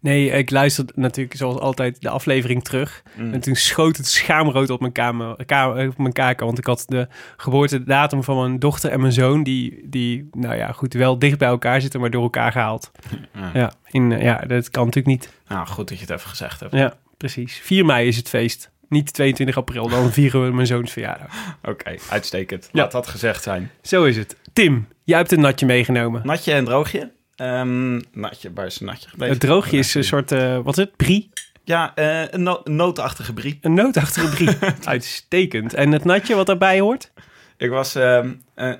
Nee, 0.00 0.30
ik 0.30 0.50
luisterde 0.50 0.92
natuurlijk 0.96 1.36
zoals 1.36 1.58
altijd 1.58 2.00
de 2.00 2.08
aflevering 2.08 2.64
terug. 2.64 3.02
Mm. 3.16 3.32
En 3.32 3.40
toen 3.40 3.54
schoot 3.54 3.96
het 3.96 4.06
schaamrood 4.06 4.70
op 4.70 4.80
mijn, 4.80 4.92
kamer, 4.92 5.44
kamer, 5.44 5.88
op 5.88 5.98
mijn 5.98 6.12
kaken. 6.12 6.46
Want 6.46 6.58
ik 6.58 6.66
had 6.66 6.84
de 6.86 7.08
geboortedatum 7.36 8.24
van 8.24 8.36
mijn 8.36 8.58
dochter 8.58 8.90
en 8.90 9.00
mijn 9.00 9.12
zoon... 9.12 9.42
die, 9.42 9.80
die 9.84 10.28
nou 10.32 10.56
ja, 10.56 10.72
goed, 10.72 10.94
wel 10.94 11.18
dicht 11.18 11.38
bij 11.38 11.48
elkaar 11.48 11.80
zitten, 11.80 12.00
maar 12.00 12.10
door 12.10 12.22
elkaar 12.22 12.52
gehaald. 12.52 12.90
Ja, 13.34 13.50
ja, 13.54 13.72
in, 13.90 14.10
ja 14.10 14.36
dat 14.36 14.70
kan 14.70 14.84
natuurlijk 14.84 15.16
niet. 15.16 15.32
Nou, 15.48 15.66
goed 15.66 15.88
dat 15.88 15.98
je 15.98 16.04
het 16.04 16.14
even 16.14 16.28
gezegd 16.28 16.60
hebt. 16.60 16.72
Ja, 16.72 16.94
precies. 17.16 17.58
4 17.58 17.84
mei 17.84 18.08
is 18.08 18.16
het 18.16 18.28
feest. 18.28 18.70
Niet 18.88 19.12
22 19.12 19.56
april, 19.56 19.88
dan 19.88 20.12
vieren 20.18 20.44
we 20.44 20.52
mijn 20.52 20.66
zoons 20.66 20.92
verjaardag. 20.92 21.34
Oké, 21.58 21.70
okay, 21.70 21.98
uitstekend. 22.10 22.68
Ja. 22.72 22.82
Laat 22.82 22.92
dat 22.92 23.06
gezegd 23.06 23.42
zijn. 23.42 23.70
Zo 23.82 24.04
is 24.04 24.16
het. 24.16 24.36
Tim, 24.52 24.88
jij 25.04 25.18
hebt 25.18 25.32
een 25.32 25.40
natje 25.40 25.66
meegenomen. 25.66 26.20
Natje 26.24 26.52
en 26.52 26.64
droogje. 26.64 27.10
Um, 27.40 28.02
natje, 28.12 28.50
waar 28.54 28.66
is 28.66 28.80
een 28.80 28.86
natje 28.86 29.08
gebleven? 29.08 29.34
Het 29.34 29.44
droogje 29.44 29.78
is 29.78 29.94
een 29.94 30.04
soort, 30.04 30.32
uh, 30.32 30.58
wat 30.58 30.78
is 30.78 30.84
het, 30.84 30.96
brie? 30.96 31.30
Ja, 31.64 31.92
uh, 31.94 32.28
een, 32.28 32.42
no 32.42 32.60
een 32.64 32.76
nootachtige 32.76 33.32
brie. 33.32 33.58
Een 33.60 33.74
nootachtige 33.74 34.28
brie, 34.28 34.58
uitstekend. 34.84 35.74
En 35.74 35.92
het 35.92 36.04
natje 36.04 36.34
wat 36.34 36.46
daarbij 36.46 36.80
hoort? 36.80 37.12
Ik 37.56 37.70
was, 37.70 37.96
uh, 37.96 38.24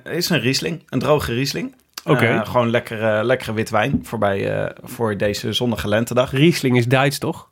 is 0.03 0.29
een 0.29 0.39
Riesling, 0.39 0.83
een 0.89 0.99
droge 0.99 1.33
Riesling. 1.33 1.75
Oké. 2.03 2.23
Okay. 2.23 2.45
gewoon 2.45 2.69
lekkere, 2.69 3.23
lekkere 3.23 3.53
wit 3.53 3.69
wijn 3.69 3.99
voorbij, 4.03 4.71
voor 4.83 5.17
deze 5.17 5.53
zonnige 5.53 5.87
lentedag. 5.87 6.31
Riesling 6.31 6.77
is 6.77 6.87
Duits, 6.87 7.17
toch? 7.17 7.49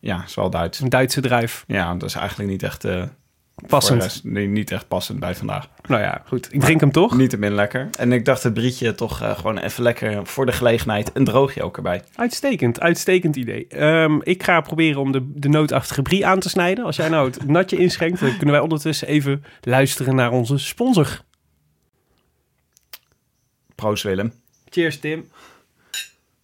Ja, 0.00 0.24
is 0.26 0.34
wel 0.34 0.50
Duits. 0.50 0.80
Een 0.80 0.88
Duitse 0.88 1.20
druif. 1.20 1.64
Ja, 1.66 1.94
dat 1.94 2.08
is 2.08 2.14
eigenlijk 2.14 2.50
niet 2.50 2.62
echt... 2.62 2.84
Passend. 3.66 4.02
Rest, 4.02 4.24
nee, 4.24 4.46
niet 4.46 4.70
echt 4.70 4.88
passend 4.88 5.20
bij 5.20 5.34
vandaag. 5.34 5.68
Nou 5.86 6.02
ja, 6.02 6.22
goed. 6.26 6.48
Ik 6.52 6.60
drink 6.60 6.80
hem 6.80 6.92
toch? 6.92 7.16
Niet 7.16 7.30
te 7.30 7.38
min 7.38 7.54
lekker. 7.54 7.88
En 7.98 8.12
ik 8.12 8.24
dacht 8.24 8.42
het 8.42 8.54
brietje 8.54 8.94
toch 8.94 9.22
uh, 9.22 9.36
gewoon 9.36 9.58
even 9.58 9.82
lekker 9.82 10.26
voor 10.26 10.46
de 10.46 10.52
gelegenheid. 10.52 11.10
Een 11.14 11.24
droogje 11.24 11.62
ook 11.62 11.76
erbij. 11.76 12.02
Uitstekend, 12.14 12.80
uitstekend 12.80 13.36
idee. 13.36 13.82
Um, 13.84 14.22
ik 14.22 14.42
ga 14.42 14.60
proberen 14.60 15.00
om 15.00 15.12
de, 15.12 15.32
de 15.34 15.48
nootachtige 15.48 16.02
brie 16.02 16.26
aan 16.26 16.40
te 16.40 16.48
snijden. 16.48 16.84
Als 16.84 16.96
jij 16.96 17.08
nou 17.08 17.26
het 17.26 17.46
natje 17.56 17.76
inschenkt, 17.76 18.20
dan 18.20 18.36
kunnen 18.36 18.54
wij 18.54 18.60
ondertussen 18.60 19.08
even 19.08 19.44
luisteren 19.60 20.14
naar 20.14 20.30
onze 20.30 20.58
sponsor. 20.58 21.20
Proost 23.74 24.02
Willem. 24.02 24.32
Cheers 24.68 24.98
Tim. 24.98 25.28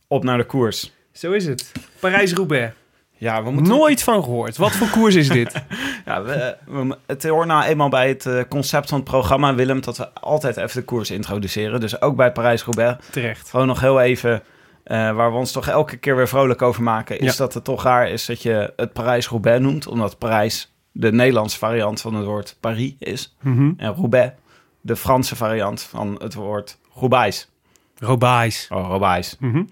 Op 0.07 0.25
naar 0.25 0.39
de 0.39 0.47
koers. 0.47 0.93
Zo 1.13 1.33
is 1.33 1.47
het. 1.47 1.73
Parijs-Roubaix. 2.01 2.75
Ja, 3.23 3.43
we 3.43 3.51
moeten... 3.51 3.73
Nooit 3.73 4.03
van 4.03 4.25
gehoord. 4.25 4.57
Wat 4.57 4.73
voor 4.73 4.89
koers 4.89 5.15
is 5.15 5.29
dit? 5.29 5.53
ja, 6.07 6.23
we, 6.23 6.57
we, 6.67 6.97
het 7.07 7.25
hoort 7.29 7.47
nou 7.47 7.65
eenmaal 7.65 7.89
bij 7.89 8.09
het 8.09 8.25
uh, 8.25 8.43
concept 8.49 8.89
van 8.89 8.99
het 8.99 9.09
programma, 9.09 9.55
Willem, 9.55 9.81
dat 9.81 9.97
we 9.97 10.09
altijd 10.13 10.57
even 10.57 10.81
de 10.81 10.85
koers 10.85 11.11
introduceren. 11.11 11.81
Dus 11.81 12.01
ook 12.01 12.17
bij 12.17 12.33
Parijs-Roubaix. 12.33 13.07
Terecht. 13.11 13.51
Gewoon 13.51 13.67
nog 13.67 13.81
heel 13.81 14.01
even 14.01 14.43
eh, 14.85 14.97
waar 15.13 15.31
we 15.33 15.39
ons 15.39 15.53
toch 15.53 15.69
elke 15.69 15.97
keer 15.97 16.17
weer 16.17 16.29
vrolijk 16.29 16.63
over 16.63 16.83
maken, 16.83 17.19
is 17.19 17.33
Ja. 17.33 17.37
dat 17.39 17.55
het 17.55 17.65
toch 17.65 17.83
raar 17.83 18.09
is 18.09 18.27
dat 18.27 18.43
je 18.43 18.73
het 18.77 18.93
Parijs-Roubaix 18.93 19.61
noemt, 19.61 19.87
omdat 19.87 20.19
Parijs 20.19 20.73
de 20.93 21.13
Nederlandse 21.13 21.59
variant 21.59 22.01
van 22.01 22.15
het 22.15 22.25
woord 22.25 22.57
Paris 22.61 22.95
is. 22.99 23.37
Mhm. 23.41 23.73
En 23.77 23.95
Roubaix 23.95 24.33
de 24.81 24.97
Franse 24.97 25.37
variant 25.37 25.83
van 25.83 26.19
het 26.23 26.35
woord 26.35 26.79
Roubaix. 26.95 27.51
Robais. 27.99 28.69
Oh, 28.71 28.87
Roubaix. 28.87 29.37
Mhm. 29.39 29.63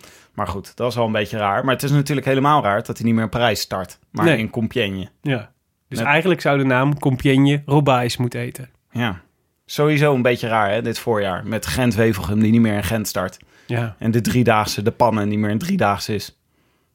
Maar 0.41 0.49
goed, 0.49 0.77
dat 0.77 0.89
is 0.91 0.95
wel 0.95 1.07
een 1.07 1.13
beetje 1.13 1.39
raar. 1.39 1.65
Maar 1.65 1.75
het 1.75 1.83
is 1.83 1.91
natuurlijk 1.91 2.27
helemaal 2.27 2.63
raar 2.63 2.83
dat 2.83 2.97
hij 2.97 3.07
niet 3.07 3.15
meer 3.15 3.23
in 3.25 3.29
Parijs 3.31 3.61
start, 3.61 3.99
maar 4.11 4.25
Nee. 4.25 4.39
in 4.39 4.51
Compiègne. 4.51 5.09
Ja. 5.23 5.51
Dus 5.89 5.99
eigenlijk 5.99 6.41
zou 6.41 6.59
de 6.59 6.65
naam 6.65 6.99
Compiègne 6.99 7.63
Robais 7.67 8.17
moeten 8.17 8.41
eten. 8.41 8.69
Ja. 8.91 9.21
Sowieso 9.67 10.15
een 10.15 10.23
beetje 10.23 10.49
raar, 10.49 10.71
hè, 10.71 10.83
dit 10.83 10.99
voorjaar. 10.99 11.47
Met 11.47 11.67
Gent-Wevelgem 11.67 12.41
die 12.41 12.51
niet 12.51 12.61
meer 12.61 12.75
in 12.75 12.85
Gent 12.85 13.09
start. 13.09 13.39
Ja. 13.67 13.97
En 13.99 14.11
de 14.11 14.21
driedaagse, 14.21 14.83
de 14.83 14.91
pannen, 14.91 15.29
niet 15.29 15.39
meer 15.39 15.51
een 15.51 15.59
driedaagse 15.59 16.15
is. 16.15 16.39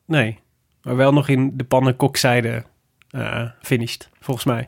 Nee. 0.05 0.39
Maar 0.81 0.95
wel 0.95 1.13
nog 1.13 1.27
in 1.27 1.51
de 1.57 1.63
pannenkokzijde 1.63 2.63
eh 3.09 3.41
finished, 3.61 4.09
volgens 4.19 4.45
mij. 4.45 4.67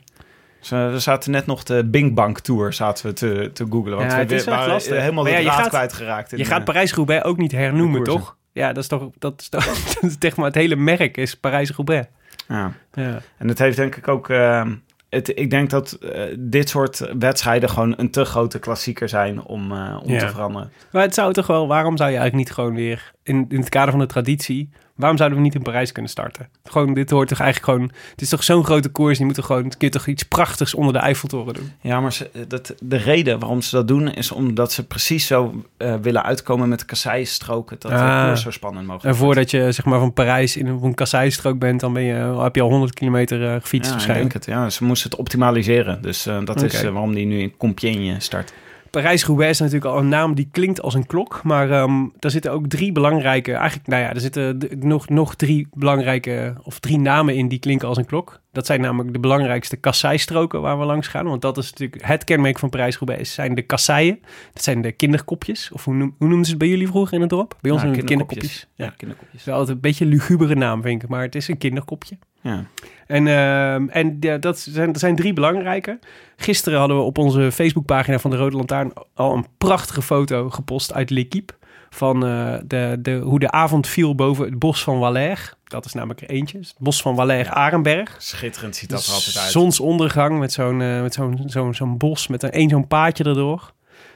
Dus, 0.59 0.69
we 0.69 0.99
zaten 0.99 1.31
net 1.31 1.45
nog 1.45 1.63
de 1.63 1.85
Bing 1.85 2.15
Bang 2.15 2.39
Tour 2.39 2.73
zaten 2.73 3.05
we 3.05 3.13
te, 3.13 3.49
te 3.53 3.65
googlen. 3.69 3.97
Want 3.97 4.11
Ja, 4.11 4.15
we 4.17 4.23
het 4.23 4.31
is 4.31 4.43
we 4.43 4.51
waren 4.51 4.67
lastig. 4.69 4.99
helemaal 4.99 5.23
de 5.23 5.29
ja, 5.29 5.41
draad 5.41 5.55
gaat- 5.55 5.67
kwijtgeraakt. 5.69 6.31
in, 6.31 6.37
Je 6.37 6.45
gaat 6.45 6.59
eh, 6.59 6.65
Parijs-Roubaix 6.65 7.23
ook 7.23 7.37
niet 7.37 7.51
hernoemen, 7.51 8.03
toch? 8.03 8.37
Ja, 8.57 8.67
dat 8.73 8.77
is 8.83 8.87
toch... 8.89 9.09
Dat 9.19 9.41
is 9.41 9.49
toch 9.49 9.65
dat 10.01 10.23
is 10.23 10.35
maar 10.35 10.45
het 10.45 10.55
hele 10.55 10.75
merk 10.75 11.17
is 11.17 11.35
Parijs-Roubaix. 11.35 12.07
ja. 12.47 12.73
Ja. 12.93 13.19
En 13.37 13.47
het 13.47 13.59
heeft 13.59 13.77
denk 13.77 13.95
ik 13.95 14.07
ook... 14.07 14.29
eh, 14.29 14.65
het, 15.09 15.39
ik 15.39 15.49
denk 15.49 15.69
dat 15.69 15.91
eh, 15.91 16.35
dit 16.39 16.69
soort 16.69 17.11
wedstrijden 17.19 17.69
gewoon 17.69 17.93
een 17.97 18.11
te 18.11 18.25
grote 18.25 18.59
klassieker 18.59 19.09
zijn 19.09 19.41
om, 19.43 19.71
eh, 19.71 19.99
om 20.03 20.11
Ja. 20.11 20.19
te 20.19 20.27
veranderen. 20.27 20.71
Maar 20.91 21.01
het 21.01 21.13
zou 21.13 21.33
toch 21.33 21.47
wel... 21.47 21.67
Waarom 21.67 21.97
zou 21.97 22.09
je 22.11 22.17
eigenlijk 22.17 22.47
niet 22.47 22.55
gewoon 22.55 22.75
weer... 22.75 23.11
In, 23.23 23.45
in 23.49 23.59
het 23.59 23.69
kader 23.69 23.89
van 23.91 23.99
de 23.99 24.05
traditie... 24.05 24.69
Waarom 24.97 25.17
zouden 25.17 25.37
we 25.37 25.43
niet 25.43 25.55
in 25.55 25.61
Parijs 25.61 25.91
kunnen 25.91 26.11
starten? 26.11 26.47
Gewoon, 26.63 26.93
dit 26.93 27.09
hoort 27.09 27.27
toch 27.27 27.39
eigenlijk 27.39 27.71
gewoon... 27.71 27.91
Het 28.11 28.21
is 28.21 28.29
toch 28.29 28.43
zo'n 28.43 28.65
grote 28.65 28.89
koers. 28.89 29.17
Die 29.17 29.25
moeten 29.25 29.43
gewoon... 29.43 29.61
Kun 29.69 29.77
je 29.77 29.89
toch 29.89 30.07
iets 30.07 30.23
prachtigs 30.23 30.73
onder 30.73 30.93
de 30.93 30.99
Eiffeltoren 30.99 31.53
doen? 31.53 31.71
Ja, 31.81 31.99
maar 32.01 32.13
ze, 32.13 32.29
dat, 32.47 32.75
de 32.79 32.95
reden 32.97 33.39
waarom 33.39 33.61
ze 33.61 33.75
dat 33.75 33.87
doen 33.87 34.13
is 34.13 34.31
omdat 34.31 34.71
ze 34.71 34.85
precies 34.87 35.27
zo 35.27 35.63
eh, 35.77 35.95
willen 36.01 36.23
uitkomen 36.23 36.69
met 36.69 36.85
kasseistroken. 36.85 37.75
Dat 37.79 37.91
de 37.91 37.97
Ah. 37.97 38.25
koers 38.25 38.41
zo 38.41 38.51
spannend 38.51 38.87
mogelijk 38.87 39.13
En 39.15 39.19
voordat 39.21 39.51
je 39.51 39.71
zeg 39.71 39.85
maar 39.85 39.99
van 39.99 40.13
Parijs 40.13 40.57
in 40.57 40.67
een, 40.67 40.83
een 40.83 40.93
kasseistrook 40.93 41.59
bent... 41.59 41.79
dan 41.79 41.93
ben 41.93 42.03
je, 42.03 42.13
heb 42.41 42.55
je 42.55 42.61
al 42.61 42.69
100 42.69 42.93
kilometer 42.93 43.43
eh, 43.45 43.61
gefietst 43.61 43.71
Ja, 43.71 43.79
ik 43.79 43.91
waarschijnlijk. 43.91 44.31
denk 44.31 44.45
het. 44.45 44.55
Ja, 44.55 44.69
ze 44.69 44.83
moesten 44.83 45.09
het 45.09 45.19
optimaliseren. 45.19 46.01
Dus 46.01 46.25
eh, 46.25 46.37
dat 46.43 46.61
is 46.61 46.83
eh, 46.83 46.89
waarom 46.91 47.13
die 47.13 47.25
nu 47.25 47.39
in 47.39 47.53
Compiègne 47.57 48.19
start. 48.19 48.53
Parijs-Roubaix 48.89 49.51
is 49.51 49.59
natuurlijk 49.59 49.91
al 49.93 49.99
een 49.99 50.07
naam 50.07 50.35
die 50.35 50.47
klinkt 50.51 50.81
als 50.81 50.93
een 50.93 51.05
klok. 51.05 51.43
Maar 51.43 51.71
ehm 51.71 52.05
daar 52.19 52.31
zitten 52.31 52.51
ook 52.51 52.67
drie 52.67 52.91
belangrijke... 52.91 53.53
Eigenlijk, 53.53 53.87
nou 53.87 54.01
ja, 54.01 54.13
er 54.13 54.19
zitten 54.19 54.69
nog, 54.79 55.09
nog 55.09 55.35
drie 55.35 55.67
belangrijke... 55.73 56.55
of 56.63 56.79
drie 56.79 56.99
namen 56.99 57.35
in 57.35 57.47
die 57.47 57.59
klinken 57.59 57.87
als 57.87 57.97
een 57.97 58.05
klok. 58.05 58.39
Dat 58.51 58.65
zijn 58.65 58.81
namelijk 58.81 59.13
de 59.13 59.19
belangrijkste 59.19 59.77
kasseistroken 59.77 60.61
waar 60.61 60.79
we 60.79 60.85
langs 60.85 61.07
gaan. 61.07 61.25
Want 61.25 61.41
dat 61.41 61.57
is 61.57 61.69
natuurlijk 61.69 62.05
het 62.05 62.23
kenmerk 62.23 62.59
van 62.59 62.69
Parijs-Roubaix... 62.69 63.33
zijn 63.33 63.55
de 63.55 63.61
kasseien. 63.61 64.19
Dat 64.53 64.63
zijn 64.63 64.81
de 64.81 64.91
kinderkopjes. 64.91 65.71
Of 65.73 65.85
hoe, 65.85 65.93
noem, 65.93 66.15
hoe 66.17 66.27
noemden 66.27 66.45
ze 66.45 66.51
het 66.51 66.59
bij 66.59 66.69
jullie 66.69 66.87
vroeger 66.87 67.13
in 67.13 67.21
het 67.21 67.29
dorp? 67.29 67.57
Bij 67.61 67.71
ons 67.71 67.81
Ja, 67.81 67.87
het 67.87 68.03
kinderkopjes. 68.03 68.67
Ja, 68.75 68.89
kinderkopjes. 68.97 69.39
Het 69.39 69.47
is 69.47 69.53
altijd 69.53 69.75
een 69.75 69.81
beetje 69.81 70.05
een 70.05 70.11
lugubere 70.11 70.55
naam, 70.55 70.81
vind 70.81 71.03
ik. 71.03 71.09
Maar 71.09 71.21
het 71.21 71.35
is 71.35 71.47
een 71.47 71.57
kinderkopje. 71.57 72.17
Ja. 72.47 72.63
En, 73.07 73.27
ehm, 73.27 73.87
en 73.89 74.17
ja, 74.19 74.37
dat, 74.37 74.59
zijn, 74.59 74.91
dat 74.91 75.01
zijn 75.01 75.15
drie 75.15 75.33
belangrijke. 75.33 75.99
Gisteren 76.35 76.79
hadden 76.79 76.97
we 76.97 77.03
op 77.03 77.17
onze 77.17 77.51
Facebookpagina 77.51 78.19
van 78.19 78.31
de 78.31 78.37
Rode 78.37 78.55
Lantaarn 78.55 78.93
al 79.13 79.35
een 79.35 79.45
prachtige 79.57 80.01
foto 80.01 80.49
gepost 80.49 80.93
uit 80.93 81.09
L'Equipe. 81.09 81.53
Van 81.89 82.25
eh, 82.25 82.53
de, 82.65 82.97
de, 82.99 83.11
hoe 83.11 83.39
de 83.39 83.51
avond 83.51 83.87
viel 83.87 84.15
boven 84.15 84.45
het 84.45 84.59
bos 84.59 84.83
van 84.83 84.99
Valère. 84.99 85.41
Dat 85.63 85.85
is 85.85 85.93
namelijk 85.93 86.21
er 86.21 86.29
eentje. 86.29 86.57
Het 86.57 86.75
bos 86.77 87.01
van 87.01 87.15
Valère-Arenberg. 87.15 88.15
Schitterend 88.17 88.75
ziet 88.75 88.89
dat 88.89 89.05
er 89.05 89.13
altijd 89.13 89.37
uit. 89.37 89.51
Zonsondergang 89.51 90.39
met 90.39 90.53
zo'n 90.53 90.81
eh, 90.81 91.01
met 91.01 91.13
zo'n 91.13 91.43
zo'n 91.45 91.73
zo'n 91.73 91.97
bos 91.97 92.27
met 92.27 92.43
een 92.43 92.51
één 92.51 92.69
zo'n 92.69 92.87
paadje 92.87 93.23
erdoor. 93.23 93.73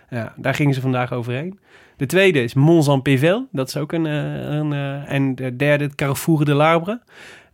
Ja, 0.10 0.34
daar 0.38 0.54
gingen 0.54 0.74
ze 0.74 0.82
vandaag 0.82 1.14
overheen. 1.14 1.60
De 1.98 2.06
tweede 2.06 2.44
is 2.44 2.54
Mont-Saint-Pével. 2.54 3.48
Dat 3.52 3.68
is 3.68 3.78
ook 3.78 3.92
een... 3.92 4.06
eh, 4.06 4.42
een 4.42 4.74
eh, 4.74 5.12
en 5.12 5.36
de 5.36 5.56
derde, 5.56 5.84
het 5.84 5.96
Carrefour 5.96 6.46
de 6.46 6.54
l'Arbre. 6.54 7.02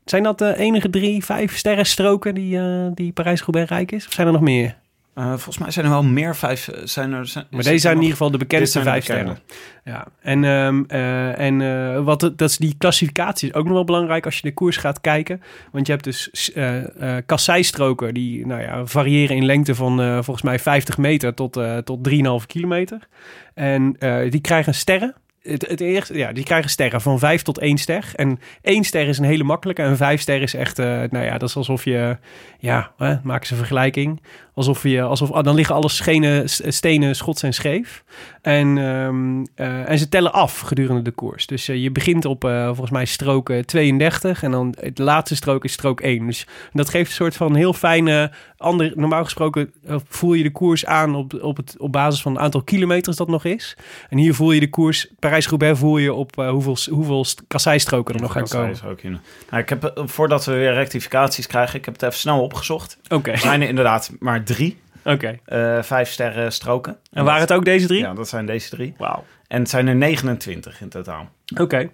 Zijn 0.09 0.23
dat 0.23 0.37
de 0.37 0.57
enige 0.57 0.89
drie, 0.89 1.25
vijf 1.25 1.57
sterrenstroken 1.57 2.35
die, 2.35 2.57
eh, 2.59 2.87
die 2.93 3.11
Parijs-Roubaix 3.11 3.69
rijk 3.69 3.91
is? 3.91 4.07
Of 4.07 4.13
zijn 4.13 4.27
er 4.27 4.33
nog 4.33 4.41
meer? 4.41 4.75
Eh, 5.13 5.27
volgens 5.27 5.57
mij 5.57 5.71
zijn 5.71 5.85
er 5.85 5.91
wel 5.91 6.03
meer 6.03 6.35
vijf. 6.35 6.67
eh, 6.67 6.81
Zijn 6.83 7.13
er, 7.13 7.27
zijn, 7.27 7.45
Maar 7.51 7.63
deze 7.63 7.77
zijn 7.77 7.93
in 7.95 7.99
ieder 8.01 8.17
geval 8.17 8.31
de 8.31 8.37
bekendste 8.37 8.81
vijf 8.81 9.03
sterren. 9.03 9.37
Ja, 9.83 10.07
en, 10.21 10.43
ehm, 10.43 10.83
eh, 10.87 11.39
en 11.39 11.61
eh, 11.61 12.03
wat 12.03 12.19
dat 12.19 12.41
is 12.41 12.57
die 12.57 12.75
klassificatie 12.77 13.49
is 13.49 13.53
ook 13.55 13.63
nog 13.65 13.73
wel 13.73 13.83
belangrijk 13.83 14.25
als 14.25 14.35
je 14.35 14.41
de 14.41 14.53
koers 14.53 14.77
gaat 14.77 15.01
kijken. 15.01 15.41
Want 15.71 15.85
je 15.87 15.91
hebt 15.91 16.03
dus 16.03 16.51
eh 16.53 17.17
eh 17.17 17.23
kasseistroken 17.25 18.13
die 18.13 18.45
nou 18.47 18.61
ja, 18.61 18.85
variëren 18.85 19.35
in 19.35 19.45
lengte 19.45 19.75
van 19.75 20.01
eh, 20.01 20.13
volgens 20.13 20.41
mij 20.41 20.59
50 20.59 20.97
meter 20.97 21.33
tot, 21.33 21.57
eh 21.57 21.77
tot 21.77 22.03
3,5 22.03 22.45
kilometer. 22.47 23.07
En 23.53 23.95
eh, 23.99 24.31
die 24.31 24.41
krijgen 24.41 24.73
sterren. 24.73 25.15
Het, 25.47 25.67
het 25.67 25.81
eerste, 25.81 26.17
ja, 26.17 26.31
die 26.31 26.43
krijgen 26.43 26.69
sterren 26.69 27.01
van 27.01 27.19
5 27.19 27.41
tot 27.41 27.57
1 27.57 27.77
ster. 27.77 28.11
En 28.15 28.39
1 28.61 28.83
ster 28.83 29.07
is 29.07 29.17
een 29.17 29.25
hele 29.25 29.43
makkelijke. 29.43 29.81
En 29.81 29.97
5 29.97 30.21
ster 30.21 30.41
is 30.41 30.53
echt, 30.53 30.79
eh, 30.79 30.85
nou 30.85 31.25
ja, 31.25 31.37
dat 31.37 31.49
is 31.49 31.55
alsof 31.55 31.83
je, 31.83 32.17
ja, 32.59 32.91
hè, 32.97 33.15
ze 33.43 33.51
een 33.51 33.57
vergelijking. 33.57 34.21
Alsof 34.57 34.83
je, 34.83 35.01
alsof, 35.01 35.31
ah, 35.31 35.43
dan 35.43 35.55
liggen 35.55 35.75
alle 35.75 35.89
schenen, 35.89 36.49
stenen 36.49 37.15
schots 37.15 37.43
en 37.43 37.53
scheef. 37.53 38.03
En, 38.41 38.77
ehm, 38.77 39.45
eh, 39.55 39.89
en 39.89 39.99
ze 39.99 40.09
tellen 40.09 40.33
af 40.33 40.59
gedurende 40.59 41.01
de 41.01 41.11
koers. 41.11 41.45
Dus 41.47 41.67
eh, 41.67 41.83
je 41.83 41.91
begint 41.91 42.25
op 42.25 42.43
eh, 42.43 42.65
volgens 42.65 42.89
mij 42.89 43.05
strook 43.05 43.49
eh, 43.49 43.59
32 43.59 44.43
en 44.43 44.51
dan 44.51 44.75
het 44.79 44.97
laatste 44.97 45.35
strook 45.35 45.63
is 45.63 45.71
strook 45.71 46.01
1. 46.01 46.25
Dus 46.27 46.47
dat 46.73 46.89
geeft 46.89 47.09
een 47.09 47.15
soort 47.15 47.35
van 47.35 47.55
heel 47.55 47.73
fijne, 47.73 48.31
ander, 48.57 48.91
normaal 48.95 49.23
gesproken 49.23 49.73
voel 50.07 50.33
je 50.33 50.43
de 50.43 50.51
koers 50.51 50.85
aan 50.85 51.15
op, 51.15 51.33
op, 51.41 51.57
het, 51.57 51.75
op 51.77 51.91
basis 51.91 52.21
van 52.21 52.33
het 52.33 52.41
aantal 52.41 52.61
kilometers 52.61 53.15
dat 53.15 53.27
nog 53.27 53.45
is. 53.45 53.77
En 54.09 54.17
hier 54.17 54.33
voel 54.33 54.51
je 54.51 54.59
de 54.59 54.69
koers, 54.69 55.07
Parijs-Roubaix 55.19 55.79
voel 55.79 55.97
je 55.97 56.13
op 56.13 56.35
hoeveel, 56.35 56.77
hoeveel 56.89 57.25
st- 57.25 57.43
kasseistroken 57.47 58.15
er 58.15 58.21
nog 58.21 58.31
gaan 58.31 58.47
komen. 58.47 58.71
is 58.71 58.83
ook 58.83 59.01
in. 59.01 59.19
Nou, 59.49 59.61
ik 59.61 59.69
heb, 59.69 60.01
voordat 60.05 60.45
we 60.45 60.53
weer 60.53 60.73
rectificaties 60.73 61.47
krijgen, 61.47 61.79
ik 61.79 61.85
heb 61.85 61.93
het 61.93 62.03
even 62.03 62.19
snel 62.19 62.41
opgezocht. 62.41 62.97
Oké, 63.09 63.37
zijn 63.37 63.61
er 63.61 63.67
inderdaad 63.67 64.11
maar 64.19 64.45
drie 64.47 64.77
oké. 65.03 65.39
eh, 65.45 65.81
vijf 65.81 66.09
sterren 66.09 66.51
stroken. 66.51 66.97
En 67.11 67.23
waren 67.23 67.41
het 67.41 67.53
ook 67.53 67.65
deze 67.65 67.87
drie? 67.87 67.99
Ja, 67.99 68.13
dat 68.13 68.27
zijn 68.27 68.45
deze 68.45 68.69
drie. 68.69 68.93
Wauw. 68.97 69.23
En 69.47 69.59
het 69.59 69.69
zijn 69.69 69.87
er 69.87 69.95
29 69.95 70.81
in 70.81 70.89
totaal. 70.89 71.29
Oké. 71.57 71.89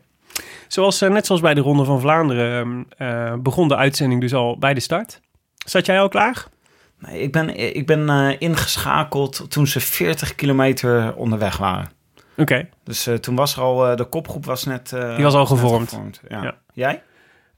Zoals, 0.68 1.02
eh, 1.02 1.10
net 1.10 1.26
zoals 1.26 1.42
bij 1.42 1.54
de 1.54 1.62
Ronde 1.62 1.84
van 1.84 2.00
Vlaanderen 2.00 2.88
ehm, 2.98 3.10
eh, 3.10 3.34
begon 3.40 3.68
de 3.68 3.76
uitzending 3.76 4.22
dus 4.22 4.34
al 4.34 4.58
bij 4.58 4.74
de 4.74 4.80
start. 4.80 5.22
Zat 5.66 5.86
jij 5.86 6.00
al 6.00 6.10
klaar? 6.10 6.46
Nee, 7.00 7.22
ik 7.22 7.32
ben, 7.32 7.76
ik 7.76 7.86
ben 7.86 8.40
ingeschakeld 8.40 9.52
toen 9.52 9.68
ze 9.68 9.80
40 9.80 10.36
kilometer 10.36 11.16
onderweg 11.16 11.58
waren. 11.58 11.90
Oké. 12.38 12.70
Dus 12.84 13.10
toen 13.22 13.36
was 13.36 13.56
er 13.56 13.62
al, 13.62 13.96
de 13.96 14.04
kopgroep 14.04 14.46
was 14.46 14.64
net... 14.64 14.90
Die 14.90 15.24
was 15.24 15.34
al 15.34 15.46
gevormd. 15.46 16.00
Ja. 16.28 16.44
Ja. 16.44 16.56
Jij? 16.74 17.02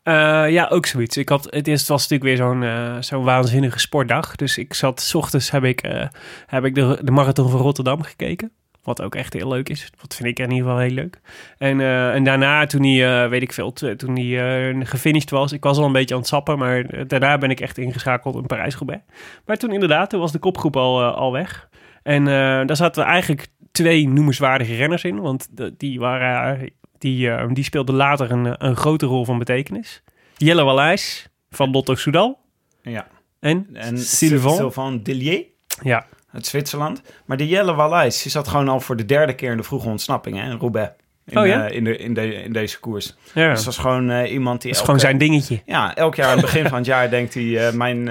Eh, 0.05 0.49
ja, 0.49 0.67
ook 0.67 0.85
zoiets. 0.85 1.17
Ik 1.17 1.29
had, 1.29 1.47
het 1.49 1.87
was 1.87 2.09
natuurlijk 2.09 2.23
weer 2.23 2.37
zo'n 2.37 2.63
eh, 2.63 2.95
zo'n 2.99 3.23
waanzinnige 3.23 3.79
sportdag. 3.79 4.35
Dus 4.35 4.57
ik 4.57 4.73
zat, 4.73 5.01
s 5.01 5.15
ochtends 5.15 5.51
heb 5.51 5.63
ik, 5.63 5.81
eh, 5.81 6.07
heb 6.45 6.65
ik 6.65 6.75
de, 6.75 6.99
de 7.03 7.11
marathon 7.11 7.49
van 7.49 7.59
Rotterdam 7.59 8.01
gekeken. 8.01 8.51
Wat 8.83 9.01
ook 9.01 9.15
echt 9.15 9.33
heel 9.33 9.47
leuk 9.47 9.69
is. 9.69 9.91
Dat 10.01 10.15
vind 10.15 10.29
ik 10.29 10.39
in 10.39 10.51
ieder 10.51 10.67
geval 10.67 10.81
heel 10.81 10.93
leuk. 10.93 11.19
En, 11.57 11.81
en 12.11 12.23
daarna, 12.23 12.65
toen 12.65 12.83
eh, 12.83 13.27
weet 13.27 13.41
ik 13.41 13.53
veel, 13.53 13.73
toen 13.73 14.17
eh, 14.17 14.79
gefinished 14.79 15.29
was. 15.29 15.51
Ik 15.51 15.63
was 15.63 15.77
al 15.77 15.85
een 15.85 15.91
beetje 15.91 16.13
aan 16.13 16.19
het 16.19 16.29
sappen, 16.29 16.57
maar 16.57 17.07
daarna 17.07 17.37
ben 17.37 17.49
ik 17.49 17.59
echt 17.59 17.77
ingeschakeld 17.77 18.35
in 18.35 18.45
Parijs-Roubaix. 18.45 19.01
Maar 19.45 19.57
toen 19.57 19.71
inderdaad, 19.71 20.09
toen 20.09 20.19
was 20.19 20.31
de 20.31 20.39
kopgroep 20.39 20.75
al, 20.75 21.03
al 21.03 21.31
weg. 21.31 21.69
En 22.03 22.25
daar 22.65 22.75
zaten 22.75 23.03
eigenlijk 23.03 23.47
twee 23.71 24.07
noemenswaardige 24.07 24.75
renners 24.75 25.03
in. 25.03 25.21
Want 25.21 25.47
die, 25.77 25.99
waren, 25.99 26.69
die, 26.97 27.29
eh, 27.29 27.47
die 27.53 27.63
speelden 27.63 27.95
later 27.95 28.31
een, 28.31 28.45
eh, 28.45 28.53
een 28.57 28.75
grote 28.75 29.05
rol 29.05 29.25
van 29.25 29.37
betekenis. 29.37 30.03
Jelle 30.37 30.63
Wallace 30.63 31.27
van 31.49 31.71
Lotto 31.71 31.95
Soudal. 31.95 32.39
Ja. 32.81 33.07
En, 33.39 33.67
En 33.73 33.97
Sylvain. 33.97 34.55
Sylvain 34.55 35.03
Dillier 35.03 35.45
Ja, 35.83 36.05
uit 36.31 36.45
Zwitserland. 36.45 37.01
Maar 37.25 37.37
die 37.37 37.47
Jelle 37.47 37.73
Wallace, 37.73 38.21
die 38.21 38.31
zat 38.31 38.47
gewoon 38.47 38.69
al 38.69 38.79
voor 38.79 38.95
de 38.95 39.05
derde 39.05 39.35
keer 39.35 39.51
in 39.51 39.57
de 39.57 39.63
vroege 39.63 39.87
ontsnapping 39.87 40.37
hè, 40.37 40.51
in 40.51 40.57
Roubaix. 40.57 40.91
In, 41.27 41.37
Oh 41.37 41.45
ja? 41.47 41.67
eh, 41.69 41.75
in, 41.75 41.83
de, 41.83 41.97
in, 41.97 42.13
de, 42.13 42.33
in 42.43 42.53
deze 42.53 42.79
koers. 42.79 43.15
ja. 43.33 43.49
Dus 43.49 43.63
dat 43.63 43.73
is 43.73 43.79
gewoon 43.79 44.09
eh, 44.09 44.31
iemand 44.31 44.61
die 44.61 44.71
dat 44.71 44.81
is 44.81 44.87
elke- 44.87 44.99
gewoon 44.99 44.99
zijn 44.99 45.17
dingetje. 45.17 45.61
Ja, 45.65 45.95
elk 45.95 46.15
jaar 46.15 46.25
aan 46.27 46.31
het 46.37 46.41
begin 46.45 46.67
van 46.67 46.77
het 46.77 46.85
jaar 46.85 47.09
denkt 47.09 47.33
hij... 47.33 47.67
eh, 47.67 47.73
mijn, 47.73 48.09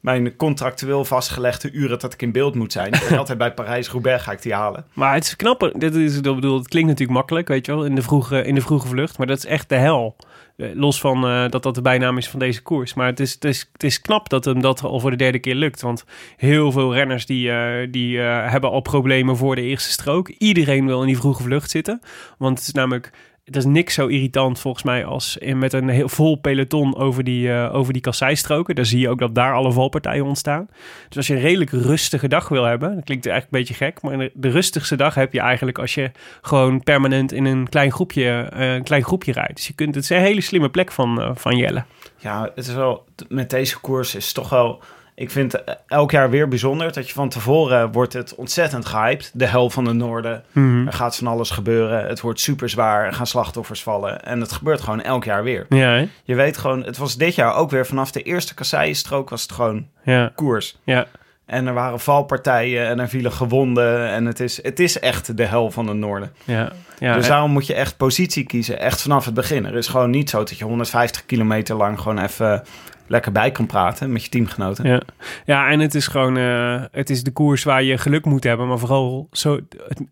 mijn 0.00 0.36
contractueel 0.36 1.04
vastgelegde 1.04 1.70
uren 1.70 1.98
dat 1.98 2.12
ik 2.12 2.22
in 2.22 2.32
beeld 2.32 2.54
moet 2.54 2.72
zijn. 2.72 2.92
En 2.92 3.18
altijd 3.18 3.38
bij 3.38 3.52
Parijs-Roubaix 3.54 4.22
ga 4.22 4.32
ik 4.32 4.42
die 4.42 4.54
halen. 4.54 4.84
Maar 4.92 5.14
het 5.14 5.24
is 5.24 5.36
knapper. 5.36 5.72
Dit 5.78 5.94
is, 5.94 6.16
ik 6.16 6.22
bedoel, 6.22 6.58
het 6.58 6.68
klinkt 6.68 6.88
natuurlijk 6.88 7.18
makkelijk, 7.18 7.48
weet 7.48 7.66
je 7.66 7.72
wel, 7.74 7.84
in 7.84 7.94
de 7.94 8.02
vroege, 8.02 8.42
in 8.44 8.54
de 8.54 8.60
vroege 8.60 8.88
vlucht. 8.88 9.18
Maar 9.18 9.26
dat 9.26 9.38
is 9.38 9.46
echt 9.46 9.68
de 9.68 9.74
hel. 9.74 10.16
Eh, 10.56 10.68
Los 10.74 11.00
van 11.00 11.24
eh, 11.24 11.48
dat 11.48 11.62
dat 11.62 11.74
de 11.74 11.82
bijnaam 11.82 12.18
is 12.18 12.28
van 12.28 12.38
deze 12.38 12.62
koers. 12.62 12.94
Maar 12.94 13.06
het 13.06 13.20
is, 13.20 13.32
het 13.32 13.44
is, 13.44 13.68
het 13.72 13.82
is 13.82 14.00
knap 14.00 14.28
dat 14.28 14.44
hem 14.44 14.60
dat 14.60 14.82
al 14.82 15.00
voor 15.00 15.10
de 15.10 15.16
derde 15.16 15.38
keer 15.38 15.54
lukt. 15.54 15.80
Want 15.80 16.04
heel 16.36 16.72
veel 16.72 16.94
renners 16.94 17.26
die, 17.26 17.50
eh, 17.50 17.88
die 17.90 18.18
hebben 18.18 18.70
al 18.70 18.80
problemen 18.80 19.36
voor 19.36 19.54
de 19.54 19.62
eerste 19.62 19.90
strook. 19.90 20.28
Iedereen 20.28 20.86
wil 20.86 21.00
in 21.00 21.06
die 21.06 21.16
vroege 21.16 21.42
vlucht 21.42 21.70
zitten. 21.70 22.00
Want 22.38 22.58
het 22.58 22.66
is 22.68 22.74
namelijk 22.74 23.12
het 23.46 23.56
is 23.56 23.64
niks 23.64 23.94
zo 23.94 24.06
irritant 24.06 24.58
volgens 24.58 24.84
mij 24.84 25.04
als 25.04 25.36
in, 25.36 25.58
met 25.58 25.72
een 25.72 25.88
heel 25.88 26.08
vol 26.08 26.36
peloton 26.36 26.96
over 26.96 27.24
die, 27.24 27.48
uh, 27.48 27.74
over 27.74 27.92
die 27.92 28.02
kasseistroken. 28.02 28.74
Daar 28.74 28.86
zie 28.86 29.00
je 29.00 29.08
ook 29.08 29.18
dat 29.18 29.34
daar 29.34 29.54
alle 29.54 29.72
valpartijen 29.72 30.24
ontstaan. 30.24 30.68
Dus 31.08 31.16
als 31.16 31.26
je 31.26 31.34
een 31.34 31.40
redelijk 31.40 31.70
rustige 31.70 32.28
dag 32.28 32.48
wil 32.48 32.64
hebben, 32.64 32.94
dat 32.94 33.04
klinkt 33.04 33.26
eigenlijk 33.26 33.54
een 33.54 33.58
beetje 33.58 33.84
gek, 33.84 34.02
maar 34.02 34.28
de 34.34 34.48
rustigste 34.48 34.96
dag 34.96 35.14
heb 35.14 35.32
je 35.32 35.40
eigenlijk 35.40 35.78
als 35.78 35.94
je 35.94 36.10
gewoon 36.40 36.82
permanent 36.82 37.32
in 37.32 37.44
een 37.44 37.68
klein 37.68 37.92
groepje, 37.92 38.50
uh, 38.56 38.74
een 38.74 38.82
klein 38.82 39.04
groepje 39.04 39.32
rijdt. 39.32 39.56
Dus 39.56 39.66
je 39.66 39.74
kunt, 39.74 39.94
het 39.94 40.04
is 40.04 40.10
een 40.10 40.20
hele 40.20 40.40
slimme 40.40 40.68
plek 40.68 40.92
van, 40.92 41.20
uh, 41.20 41.30
van 41.34 41.56
Jelle. 41.56 41.84
Ja, 42.18 42.50
het 42.54 42.66
is 42.66 42.74
wel, 42.74 43.04
met 43.28 43.50
deze 43.50 43.80
koers 43.80 44.14
is 44.14 44.32
toch 44.32 44.48
wel 44.48 44.82
ik 45.18 45.30
vind 45.30 45.62
elk 45.86 46.10
jaar 46.10 46.30
weer 46.30 46.48
bijzonder 46.48 46.92
dat 46.92 47.08
je 47.08 47.14
van 47.14 47.28
tevoren 47.28 47.92
wordt 47.92 48.12
het 48.12 48.34
ontzettend 48.34 48.86
gehyped. 48.86 49.30
De 49.34 49.46
hel 49.46 49.70
van 49.70 49.84
de 49.84 49.92
noorden. 49.92 50.44
Mhm. 50.52 50.86
Er 50.86 50.92
gaat 50.92 51.16
van 51.16 51.26
alles 51.26 51.50
gebeuren. 51.50 52.06
Het 52.06 52.20
wordt 52.20 52.40
super 52.40 52.68
zwaar. 52.68 53.06
Er 53.06 53.12
gaan 53.12 53.26
slachtoffers 53.26 53.82
vallen. 53.82 54.24
En 54.24 54.40
het 54.40 54.52
gebeurt 54.52 54.80
gewoon 54.80 55.02
elk 55.02 55.24
jaar 55.24 55.42
weer. 55.42 55.66
Ja, 55.68 55.90
hè? 55.90 56.08
Je 56.24 56.34
weet 56.34 56.56
gewoon, 56.56 56.84
het 56.84 56.96
was 56.96 57.16
dit 57.16 57.34
jaar 57.34 57.54
ook 57.54 57.70
weer 57.70 57.86
vanaf 57.86 58.10
de 58.10 58.22
eerste 58.22 58.54
kasseienstrook 58.54 59.30
was 59.30 59.42
het 59.42 59.52
gewoon 59.52 59.86
ja. 60.04 60.32
koers. 60.34 60.76
Ja. 60.84 61.06
En 61.46 61.66
er 61.66 61.74
waren 61.74 62.00
valpartijen 62.00 62.86
en 62.86 63.00
er 63.00 63.08
vielen 63.08 63.32
gewonden. 63.32 64.08
En 64.08 64.24
het 64.24 64.40
is, 64.40 64.62
het 64.62 64.80
is 64.80 64.98
echt 64.98 65.36
de 65.36 65.44
hel 65.44 65.70
van 65.70 65.86
het 65.86 65.96
noorden. 65.96 66.32
Ja. 66.44 66.72
Ja, 66.98 67.14
dus 67.14 67.26
daarom 67.26 67.50
moet 67.50 67.66
je 67.66 67.74
echt 67.74 67.96
positie 67.96 68.44
kiezen. 68.44 68.80
Echt 68.80 69.02
vanaf 69.02 69.24
het 69.24 69.34
begin. 69.34 69.66
Er 69.66 69.74
is 69.74 69.88
gewoon 69.88 70.10
niet 70.10 70.30
zo 70.30 70.38
dat 70.38 70.58
je 70.58 70.64
150 70.64 71.26
kilometer 71.26 71.76
lang 71.76 72.00
gewoon 72.00 72.18
even 72.18 72.62
lekker 73.06 73.32
bij 73.32 73.50
kan 73.50 73.66
praten 73.66 74.12
met 74.12 74.22
je 74.24 74.28
teamgenoten. 74.28 74.88
Ja, 74.88 75.00
ja 75.44 75.68
en 75.68 75.80
het 75.80 75.94
is 75.94 76.06
gewoon 76.06 76.36
eh, 76.36 76.82
het 76.90 77.10
is 77.10 77.22
de 77.22 77.32
koers 77.32 77.64
waar 77.64 77.82
je 77.82 77.98
geluk 77.98 78.24
moet 78.24 78.44
hebben, 78.44 78.68
maar 78.68 78.78
vooral 78.78 79.28
zo 79.32 79.60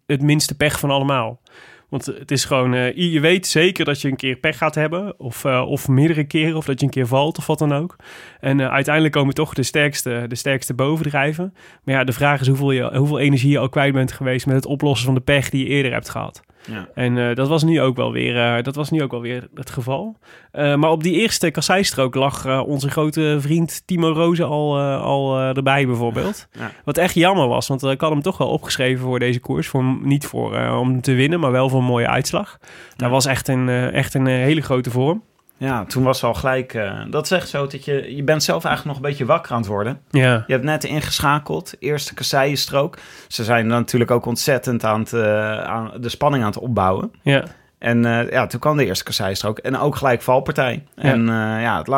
het, 0.07 0.23
minste 0.23 0.57
pech 0.57 0.79
van 0.79 0.91
allemaal. 0.91 1.41
Want 1.89 2.07
het 2.07 2.31
is 2.31 2.45
gewoon, 2.45 2.75
eh, 2.75 3.13
je 3.13 3.21
weet 3.21 3.47
zeker 3.47 3.85
dat 3.85 4.01
je 4.01 4.09
een 4.09 4.17
keer 4.17 4.37
pech 4.37 4.57
gaat 4.57 4.75
hebben, 4.75 5.21
of, 5.21 5.45
eh, 5.45 5.65
of 5.67 5.89
meerdere 5.89 6.25
keren, 6.25 6.57
of 6.57 6.65
dat 6.65 6.81
je 6.81 6.87
een 6.87 6.93
keer 6.93 7.07
valt 7.07 7.39
of 7.39 7.47
wat 7.47 7.59
dan 7.59 7.73
ook. 7.73 7.97
En 8.41 8.71
uiteindelijk 8.71 9.15
komen 9.15 9.35
toch 9.35 9.55
de 9.55 9.63
sterkste, 9.63 10.25
de 10.29 10.35
sterkste 10.35 10.75
bovendrijven. 10.75 11.55
Maar 11.85 11.95
ja, 11.95 12.05
de 12.05 12.13
vraag 12.13 12.41
is 12.41 12.47
hoeveel, 12.47 12.71
je, 12.71 12.97
hoeveel 12.97 13.19
energie 13.19 13.51
je 13.51 13.59
al 13.59 13.69
kwijt 13.69 13.93
bent 13.93 14.13
geweest 14.13 14.47
met 14.47 14.57
het 14.57 14.67
oplossen 14.67 15.07
van 15.07 15.15
de 15.15 15.21
pech 15.21 15.51
die 15.51 15.65
je 15.65 15.71
eerder 15.71 15.93
hebt 15.93 16.09
gehad. 16.09 16.43
Ja. 16.67 16.89
En 16.95 17.19
eh, 17.19 17.35
dat, 17.35 17.49
was 17.49 17.63
nu 17.63 17.81
ook 17.81 17.97
wel 17.97 18.13
weer, 18.13 18.57
eh, 18.57 18.63
dat 18.63 18.75
was 18.75 18.91
nu 18.91 19.03
ook 19.03 19.11
wel 19.11 19.21
weer 19.21 19.49
het 19.55 19.71
geval. 19.71 20.19
Eh, 20.51 20.75
maar 20.75 20.91
op 20.91 21.03
die 21.03 21.21
eerste 21.21 21.51
kasseistrook 21.51 22.15
lag 22.15 22.63
onze 22.67 22.91
grote 22.91 23.37
vriend 23.41 23.83
Timo 23.87 24.13
Rozen 24.13 24.47
al, 24.47 24.81
al 24.81 25.39
erbij 25.39 25.87
bijvoorbeeld. 25.87 26.47
Ja. 26.59 26.71
Wat 26.85 26.99
echt 26.99 27.15
jammer 27.15 27.49
was, 27.49 27.69
want 27.69 27.83
ik 27.83 28.01
had 28.01 28.11
hem 28.11 28.23
toch 28.23 28.39
wel 28.39 28.49
opgeschreven 28.49 29.05
voor 29.05 29.19
deze 29.19 29.41
koers. 29.41 29.69
Voor, 29.69 29.85
niet 30.03 30.27
voor, 30.27 30.69
om 30.69 31.01
te 31.01 31.13
winnen, 31.13 31.41
maar 31.41 31.53
wel 31.53 31.69
voor 31.69 31.79
een 31.79 31.85
mooie 31.85 32.09
uitslag. 32.09 32.59
Dat 32.97 33.11
was 33.11 33.27
echt 33.27 33.49
een, 33.49 33.69
echt 33.69 34.15
een 34.15 34.27
hele 34.27 34.61
grote 34.61 34.91
vorm. 34.91 35.23
Ja, 35.65 35.85
toen 35.85 36.03
was 36.03 36.25
al 36.25 36.35
gelijk... 36.35 36.75
eh, 36.75 37.01
dat 37.11 37.25
is 37.25 37.31
echt 37.31 37.49
zo 37.49 37.67
dat 37.67 37.85
je... 37.85 38.17
Je 38.17 38.23
bent 38.23 38.43
zelf 38.43 38.65
eigenlijk 38.65 38.97
nog 38.97 39.05
een 39.05 39.11
beetje 39.11 39.25
wakker 39.25 39.53
aan 39.53 39.59
het 39.59 39.67
worden. 39.67 40.01
Ja, 40.11 40.45
Je 40.47 40.53
hebt 40.53 40.65
net 40.65 40.85
ingeschakeld, 40.85 41.75
eerste 41.79 42.15
kasseienstrook. 42.15 42.99
Ze 43.29 43.45
zijn 43.45 43.69
dan 43.69 43.79
natuurlijk 43.79 44.11
ook 44.11 44.27
ontzettend 44.27 44.85
aan, 44.85 45.01
het, 45.01 45.13
eh, 45.13 45.63
aan 45.63 45.91
de 46.01 46.09
spanning 46.09 46.45
aan 46.45 46.51
het 46.51 46.59
opbouwen. 46.59 47.13
ja. 47.23 47.45
En 47.79 48.05
eh, 48.05 48.31
ja, 48.31 48.47
toen 48.47 48.61
kwam 48.61 48.77
de 48.77 48.87
eerste 48.87 49.05
kasseistrook. 49.05 49.59
En 49.59 49.79
ook 49.79 49.97
gelijk 49.97 50.23
valpartij. 50.23 50.85
En 50.95 51.27
ja, 51.61 51.79
het 51.79 51.89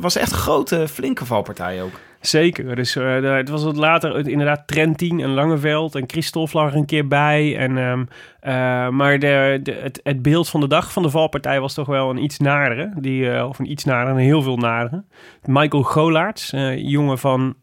was 0.00 0.16
echt 0.16 0.30
een 0.32 0.38
grote, 0.38 0.88
flinke 0.88 1.24
valpartij 1.24 1.82
ook. 1.82 1.92
Zeker. 2.26 2.76
Dus 2.76 2.94
het 2.94 3.48
was 3.48 3.64
wat 3.64 3.76
later 3.76 4.28
inderdaad 4.28 4.66
Trentin 4.66 5.20
en 5.20 5.30
Langeveld 5.30 5.94
en 5.94 6.04
Christophe 6.06 6.56
lag 6.56 6.70
er 6.70 6.76
een 6.76 6.86
keer 6.86 7.08
bij. 7.08 7.56
En, 7.56 7.78
ehm, 7.78 8.04
eh, 8.40 8.88
maar 8.88 9.18
de, 9.18 9.60
het, 9.82 10.00
het 10.02 10.22
beeld 10.22 10.48
van 10.48 10.60
de 10.60 10.68
dag 10.68 10.92
van 10.92 11.02
de 11.02 11.10
valpartij 11.10 11.60
was 11.60 11.74
toch 11.74 11.86
wel 11.86 12.10
een 12.10 12.22
iets 12.22 12.38
nadere. 12.38 12.92
Die, 12.96 13.30
eh, 13.30 13.48
of 13.48 13.58
een 13.58 13.70
iets 13.70 13.84
nadere, 13.84 14.10
een 14.10 14.22
heel 14.22 14.42
veel 14.42 14.56
nadere. 14.56 15.04
Michael 15.42 15.82
Golaerts, 15.82 16.52
jongen 16.76 17.18
van, 17.18 17.54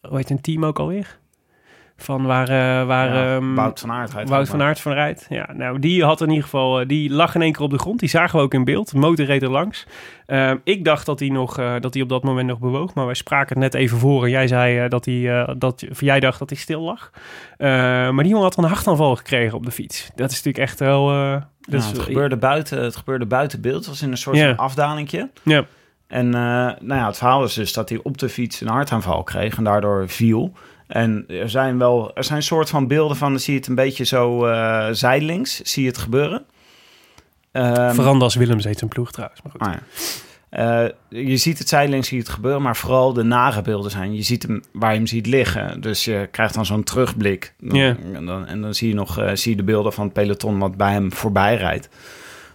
hoe 0.00 0.16
heet 0.16 0.30
een 0.30 0.40
team 0.40 0.64
ook 0.64 0.78
alweer? 0.78 1.20
Van 2.02 2.24
waar, 2.26 2.48
eh, 2.48 2.86
waar 2.86 3.14
Ja, 3.14 3.34
ehm, 3.36 3.54
Wout 3.54 3.80
van 3.80 3.92
Aert. 3.92 4.12
rijdt 4.12 4.28
Wout 4.30 4.48
van 4.48 4.58
maar. 4.58 4.66
Aert 4.66 4.80
van 4.80 4.92
rijdt. 4.92 5.26
Ja, 5.28 5.48
nou, 5.52 5.78
die 5.78 6.04
had 6.04 6.20
in 6.20 6.28
ieder 6.28 6.42
geval, 6.44 6.80
eh, 6.80 6.88
die 6.88 7.10
lag 7.10 7.34
in 7.34 7.42
één 7.42 7.52
keer 7.52 7.62
op 7.62 7.70
de 7.70 7.78
grond. 7.78 8.00
Die 8.00 8.08
zagen 8.08 8.38
we 8.38 8.44
ook 8.44 8.54
in 8.54 8.64
beeld. 8.64 8.90
De 8.90 8.98
motor 8.98 9.24
reed 9.26 9.42
er 9.42 9.50
langs. 9.50 9.86
Ehm, 10.26 10.56
ik 10.64 10.84
dacht 10.84 11.06
dat 11.06 11.18
hij, 11.18 11.28
nog, 11.28 11.58
eh, 11.58 11.74
dat 11.80 11.94
hij 11.94 12.02
op 12.02 12.08
dat 12.08 12.22
moment 12.22 12.48
nog 12.48 12.58
bewoog, 12.58 12.94
maar 12.94 13.04
wij 13.06 13.14
spraken 13.14 13.48
het 13.62 13.72
net 13.72 13.82
even 13.82 13.98
voor. 13.98 14.24
En 14.24 14.30
jij 14.30 14.46
zei 14.46 14.78
eh, 14.78 14.88
dat 14.88 15.04
hij, 15.04 15.40
eh, 15.40 15.54
dat, 15.58 15.84
of 15.90 16.00
jij 16.00 16.20
dacht 16.20 16.38
dat 16.38 16.50
hij 16.50 16.58
stil 16.58 16.80
lag. 16.82 17.10
Eh, 17.56 17.68
maar 18.10 18.22
die 18.22 18.26
jongen 18.28 18.42
had 18.42 18.56
een 18.56 18.64
hartaanval 18.64 19.16
gekregen 19.16 19.56
op 19.56 19.64
de 19.64 19.70
fiets. 19.70 20.10
Dat 20.14 20.30
is 20.30 20.36
natuurlijk 20.42 20.64
echt 20.70 20.78
wel. 20.80 21.10
eh, 21.10 21.30
dat 21.32 21.42
Ja, 21.60 21.76
is- 21.76 21.86
het, 21.86 21.98
gebeurde 21.98 22.36
buiten, 22.36 22.82
het 22.82 22.96
gebeurde 22.96 23.26
buiten 23.26 23.60
beeld. 23.60 23.76
Het 23.76 23.86
was 23.86 24.02
in 24.02 24.10
een 24.10 24.16
soort 24.16 24.38
van 24.38 24.56
afdalingje. 24.56 25.30
Ja, 25.42 25.64
En 26.06 26.26
eh, 26.26 26.40
nou 26.80 26.94
ja, 26.94 27.06
het 27.06 27.18
verhaal 27.18 27.44
is 27.44 27.54
dus 27.54 27.72
dat 27.72 27.88
hij 27.88 28.00
op 28.02 28.18
de 28.18 28.28
fiets 28.28 28.60
een 28.60 28.68
hartaanval 28.68 29.22
kreeg 29.22 29.56
en 29.56 29.64
daardoor 29.64 30.08
viel. 30.08 30.52
En 30.92 31.24
er 31.28 31.50
zijn 31.50 31.78
wel, 31.78 32.10
er 32.14 32.24
zijn 32.24 32.42
soort 32.42 32.70
van 32.70 32.86
beelden 32.86 33.16
van, 33.16 33.30
dan 33.30 33.40
zie 33.40 33.52
je 33.52 33.58
het 33.58 33.68
een 33.68 33.74
beetje 33.74 34.04
zo 34.04 34.46
eh 34.46 34.88
zijdelings, 34.90 35.60
zie 35.60 35.82
je 35.82 35.88
het 35.88 35.98
gebeuren. 35.98 36.44
Ehm, 37.52 37.94
Verandas 37.94 38.34
Willems 38.34 38.64
heet 38.64 38.78
zijn 38.78 38.90
ploeg 38.90 39.12
trouwens. 39.12 39.42
Maar 39.42 39.52
goed. 39.52 39.60
ah 39.60 39.72
ja. 39.72 39.80
Eh, 40.52 40.88
je 41.08 41.36
ziet 41.36 41.58
het 41.58 41.68
zijdelings, 41.68 42.08
zie 42.08 42.16
je 42.16 42.22
het 42.22 42.32
gebeuren, 42.32 42.62
maar 42.62 42.76
vooral 42.76 43.12
de 43.12 43.22
nare 43.22 43.62
beelden 43.62 43.90
zijn. 43.90 44.14
Je 44.14 44.22
ziet 44.22 44.42
hem 44.42 44.62
waar 44.72 44.90
je 44.90 44.96
hem 44.96 45.06
ziet 45.06 45.26
liggen. 45.26 45.80
Dus 45.80 46.04
je 46.04 46.28
krijgt 46.30 46.54
dan 46.54 46.66
zo'n 46.66 46.82
terugblik. 46.82 47.54
Dan-. 47.60 47.96
En, 48.14 48.26
dan, 48.26 48.46
en 48.46 48.60
dan 48.60 48.74
zie 48.74 48.88
je 48.88 48.94
nog 48.94 49.18
eh, 49.18 49.30
zie 49.34 49.50
je 49.50 49.56
de 49.56 49.62
beelden 49.62 49.92
van 49.92 50.04
het 50.04 50.12
peloton 50.12 50.58
wat 50.58 50.76
bij 50.76 50.92
hem 50.92 51.12
voorbij 51.12 51.56
rijdt. 51.56 51.88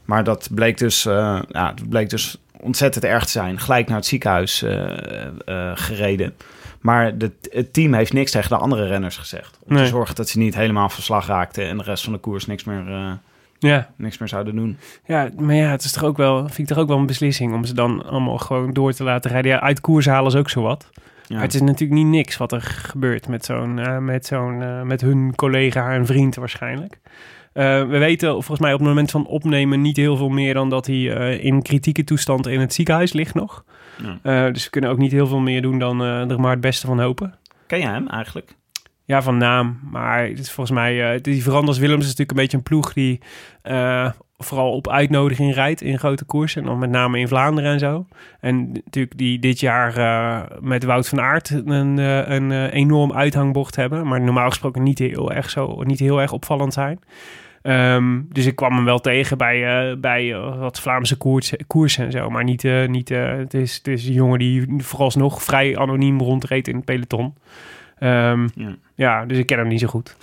Maar 0.05 0.23
dat 0.23 0.49
bleek 0.51 0.77
dus, 0.77 1.03
ja, 1.03 1.45
het 1.49 1.89
bleek 1.89 2.09
dus 2.09 2.37
ontzettend 2.59 3.03
erg 3.03 3.25
te 3.25 3.31
zijn. 3.31 3.59
Gelijk 3.59 3.87
naar 3.87 3.97
het 3.97 4.05
ziekenhuis 4.05 4.63
gereden. 5.73 6.33
Maar 6.81 7.17
de, 7.17 7.31
het 7.49 7.73
team 7.73 7.93
heeft 7.93 8.13
niks 8.13 8.31
tegen 8.31 8.49
de 8.49 8.57
andere 8.57 8.87
renners 8.87 9.17
gezegd. 9.17 9.59
Om 9.63 9.73
Nee. 9.73 9.83
te 9.83 9.89
zorgen 9.89 10.15
dat 10.15 10.29
ze 10.29 10.37
niet 10.37 10.55
helemaal 10.55 10.89
verslag 10.89 11.27
raakten 11.27 11.67
en 11.67 11.77
de 11.77 11.83
rest 11.83 12.03
van 12.03 12.13
de 12.13 12.19
koers 12.19 12.45
niks 12.45 12.63
meer, 12.63 12.87
eh, 12.87 13.11
Ja, 13.59 13.89
niks 13.95 14.17
meer 14.17 14.27
zouden 14.29 14.55
doen. 14.55 14.77
ja, 15.05 15.29
maar 15.39 15.55
ja, 15.55 15.69
het 15.69 15.83
is 15.83 15.91
toch 15.91 16.03
ook 16.03 16.17
wel, 16.17 16.37
vind 16.37 16.57
ik 16.57 16.67
toch 16.67 16.77
ook 16.77 16.87
wel 16.87 16.97
een 16.97 17.05
beslissing 17.05 17.53
om 17.53 17.65
ze 17.65 17.73
dan 17.73 18.05
allemaal 18.05 18.37
gewoon 18.37 18.73
door 18.73 18.93
te 18.93 19.03
laten 19.03 19.31
rijden. 19.31 19.51
Ja, 19.51 19.59
uit 19.61 19.81
koers 19.81 20.05
halen 20.05 20.31
is 20.31 20.37
ook 20.37 20.49
zo 20.49 20.61
wat. 20.61 20.89
Ja. 21.27 21.35
Maar 21.35 21.43
het 21.43 21.53
is 21.53 21.61
natuurlijk 21.61 21.99
niet 21.99 22.07
niks 22.07 22.37
wat 22.37 22.51
er 22.51 22.61
gebeurt 22.61 23.27
met 23.27 23.45
zo'n, 23.45 23.79
eh, 23.79 23.97
met 23.97 24.25
zo'n, 24.25 24.61
eh, 24.61 24.81
met 24.81 25.01
hun 25.01 25.35
collega 25.35 25.91
en 25.93 26.05
vriend 26.05 26.35
waarschijnlijk. 26.35 26.99
We 27.53 27.85
weten 27.97 28.29
volgens 28.31 28.59
mij 28.59 28.73
op 28.73 28.79
het 28.79 28.87
moment 28.87 29.11
van 29.11 29.25
opnemen 29.27 29.81
niet 29.81 29.97
heel 29.97 30.17
veel 30.17 30.29
meer 30.29 30.53
dan 30.53 30.69
dat 30.69 30.85
hij 30.85 31.37
in 31.37 31.61
kritieke 31.61 32.03
toestand 32.03 32.47
in 32.47 32.59
het 32.59 32.73
ziekenhuis 32.73 33.13
ligt 33.13 33.33
nog. 33.33 33.63
Ja. 34.03 34.19
Eh, 34.21 34.53
dus 34.53 34.63
we 34.63 34.69
kunnen 34.69 34.89
ook 34.89 34.97
niet 34.97 35.11
heel 35.11 35.27
veel 35.27 35.39
meer 35.39 35.61
doen 35.61 35.79
dan 35.79 36.01
eh, 36.01 36.31
er 36.31 36.39
maar 36.39 36.51
het 36.51 36.61
beste 36.61 36.87
van 36.87 36.99
hopen. 36.99 37.35
Ken 37.67 37.79
je 37.79 37.85
hem 37.85 38.07
eigenlijk? 38.07 38.55
Ja, 39.05 39.21
van 39.21 39.37
naam. 39.37 39.79
Maar 39.91 40.27
het 40.27 40.39
is 40.39 40.51
volgens 40.51 40.77
mij, 40.77 41.13
eh, 41.13 41.21
die 41.21 41.43
Veranders 41.43 41.77
Willems 41.77 42.01
is 42.01 42.15
natuurlijk 42.15 42.31
een 42.31 42.43
beetje 42.43 42.57
een 42.57 42.63
ploeg 42.63 42.93
die 42.93 43.19
vooral 44.39 44.71
op 44.71 44.89
uitnodiging 44.89 45.53
rijdt 45.53 45.81
in 45.81 45.99
grote 45.99 46.25
koersen. 46.25 46.61
En 46.61 46.67
dan 46.67 46.79
met 46.79 46.89
name 46.89 47.19
in 47.19 47.27
Vlaanderen 47.27 47.71
en 47.71 47.79
zo. 47.79 48.07
En 48.39 48.71
natuurlijk 48.71 49.17
die 49.17 49.39
dit 49.39 49.59
jaar 49.59 49.93
met 50.59 50.83
Wout 50.83 51.09
van 51.09 51.21
Aert 51.21 51.49
een, 51.49 51.97
een 51.97 52.69
enorm 52.69 53.13
uithangbord 53.13 53.75
hebben. 53.75 54.07
Maar 54.07 54.21
normaal 54.21 54.49
gesproken 54.49 54.83
niet 54.83 54.99
heel 54.99 55.31
erg, 55.31 55.49
zo, 55.49 55.83
niet 55.83 55.99
heel 55.99 56.21
erg 56.21 56.31
opvallend 56.31 56.73
zijn. 56.73 56.99
Ehm, 57.67 58.21
dus 58.29 58.45
ik 58.45 58.55
kwam 58.55 58.75
hem 58.75 58.85
wel 58.85 58.99
tegen 58.99 59.37
bij, 59.37 59.89
eh, 59.89 59.97
bij 59.97 60.33
eh, 60.33 60.59
wat 60.59 60.79
Vlaamse 60.79 61.17
koers, 61.17 61.53
koersen 61.67 62.05
en 62.05 62.11
zo. 62.11 62.29
Maar 62.29 62.43
niet, 62.43 62.63
eh, 62.63 62.87
niet 62.87 63.09
het, 63.09 63.53
is, 63.53 63.75
het 63.75 63.87
is 63.87 64.07
een 64.07 64.13
jongen 64.13 64.39
die 64.39 64.65
vooralsnog 64.77 65.43
vrij 65.43 65.77
anoniem 65.77 66.19
rondreed 66.19 66.67
in 66.67 66.75
het 66.75 66.85
peloton. 66.85 67.33
Ehm, 67.99 68.47
Ja. 68.55 68.75
ja, 68.95 69.25
dus 69.25 69.37
ik 69.37 69.45
ken 69.45 69.57
hem 69.57 69.67
niet 69.67 69.79
zo 69.79 69.87
goed. 69.87 70.15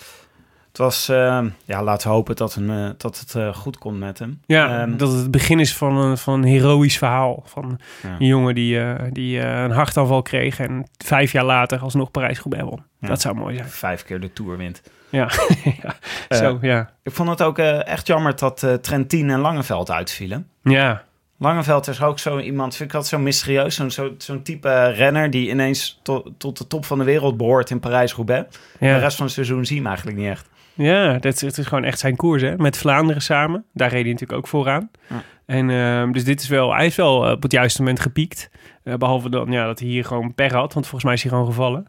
Het 0.74 0.82
was, 0.82 1.08
eh, 1.08 1.44
ja, 1.64 1.82
laten 1.82 2.08
we 2.08 2.14
hopen 2.14 2.36
dat, 2.36 2.54
hem, 2.54 2.70
eh, 2.70 2.90
dat 2.96 3.18
het 3.20 3.34
eh, 3.34 3.54
goed 3.54 3.78
komt 3.78 3.98
met 3.98 4.18
hem. 4.18 4.40
Ja, 4.46 4.80
Ehm, 4.80 4.96
dat 4.96 5.08
het 5.10 5.20
het 5.20 5.30
begin 5.30 5.60
is 5.60 5.76
van 5.76 5.96
een, 5.96 6.18
van 6.18 6.34
een 6.34 6.44
heroïsch 6.44 6.98
verhaal. 6.98 7.42
Van 7.46 7.80
Ja. 8.02 8.16
een 8.18 8.26
jongen 8.26 8.54
die, 8.54 8.80
eh, 8.80 9.04
die 9.12 9.40
een 9.40 9.70
hartaanval 9.70 10.22
kreeg 10.22 10.58
en 10.60 10.86
vijf 11.04 11.32
jaar 11.32 11.44
later 11.44 11.78
alsnog 11.78 12.10
Parijs-Roubaix 12.10 12.64
won. 12.70 12.82
Ja. 12.98 13.08
Dat 13.08 13.20
zou 13.20 13.34
mooi 13.34 13.56
zijn. 13.56 13.68
Vijf 13.68 14.02
keer 14.04 14.20
de 14.20 14.32
Tour 14.32 14.56
wint. 14.56 14.82
Ja, 15.08 15.28
ja. 15.82 16.36
Zo, 16.36 16.58
ja. 16.60 16.90
Ik 17.02 17.12
vond 17.12 17.28
het 17.28 17.42
ook 17.42 17.58
echt 17.58 18.06
jammer 18.06 18.36
dat 18.36 18.66
Trentin 18.80 19.30
en 19.30 19.38
Langeveld 19.40 19.90
uitvielen. 19.90 20.48
Ja, 20.62 21.02
Langeveld 21.38 21.88
is 21.88 22.02
ook 22.02 22.18
zo 22.18 22.38
iemand, 22.38 22.76
vind 22.76 22.88
ik 22.88 22.94
dat 22.94 23.06
zo 23.06 23.18
mysterieus. 23.18 23.74
Zo'n 23.74 23.90
zo, 23.90 24.14
zo'n 24.18 24.42
type 24.42 24.88
renner 24.88 25.30
die 25.30 25.48
ineens 25.50 26.00
to- 26.02 26.24
tot 26.38 26.58
de 26.58 26.66
top 26.66 26.84
van 26.84 26.98
de 26.98 27.04
wereld 27.04 27.36
behoort 27.36 27.70
in 27.70 27.80
Parijs-Roubaix. 27.80 28.58
De 28.78 28.98
rest 28.98 29.16
van 29.16 29.24
het 29.26 29.34
seizoen 29.34 29.64
zie 29.64 29.74
je 29.76 29.80
hem 29.80 29.88
eigenlijk 29.90 30.18
niet 30.18 30.28
echt. 30.28 30.48
ja 30.74 31.12
dat 31.18 31.40
het 31.40 31.58
is 31.58 31.66
gewoon 31.66 31.84
echt 31.84 31.98
zijn 31.98 32.16
koers, 32.16 32.42
hè. 32.42 32.56
Met 32.56 32.76
Vlaanderen 32.76 33.22
samen. 33.22 33.64
Daar 33.72 33.90
reed 33.90 34.02
hij 34.02 34.12
natuurlijk 34.12 34.38
ook 34.38 34.48
vooraan. 34.48 34.90
Ja. 35.08 35.22
En 35.46 35.70
ehm, 35.70 36.12
dus 36.12 36.24
dit 36.24 36.40
is 36.40 36.48
wel, 36.48 36.74
hij 36.74 36.86
is 36.86 36.96
wel 36.96 37.26
eh, 37.26 37.32
op 37.32 37.42
het 37.42 37.52
juiste 37.52 37.78
moment 37.80 38.00
gepiekt. 38.00 38.50
Eh, 38.84 38.94
behalve 38.94 39.28
dan 39.30 39.50
ja, 39.52 39.66
dat 39.66 39.78
hij 39.78 39.88
hier 39.88 40.04
gewoon 40.04 40.34
per 40.34 40.54
had, 40.54 40.72
want 40.72 40.84
volgens 40.86 41.04
mij 41.04 41.14
is 41.14 41.22
hij 41.22 41.30
gewoon 41.30 41.46
gevallen. 41.46 41.86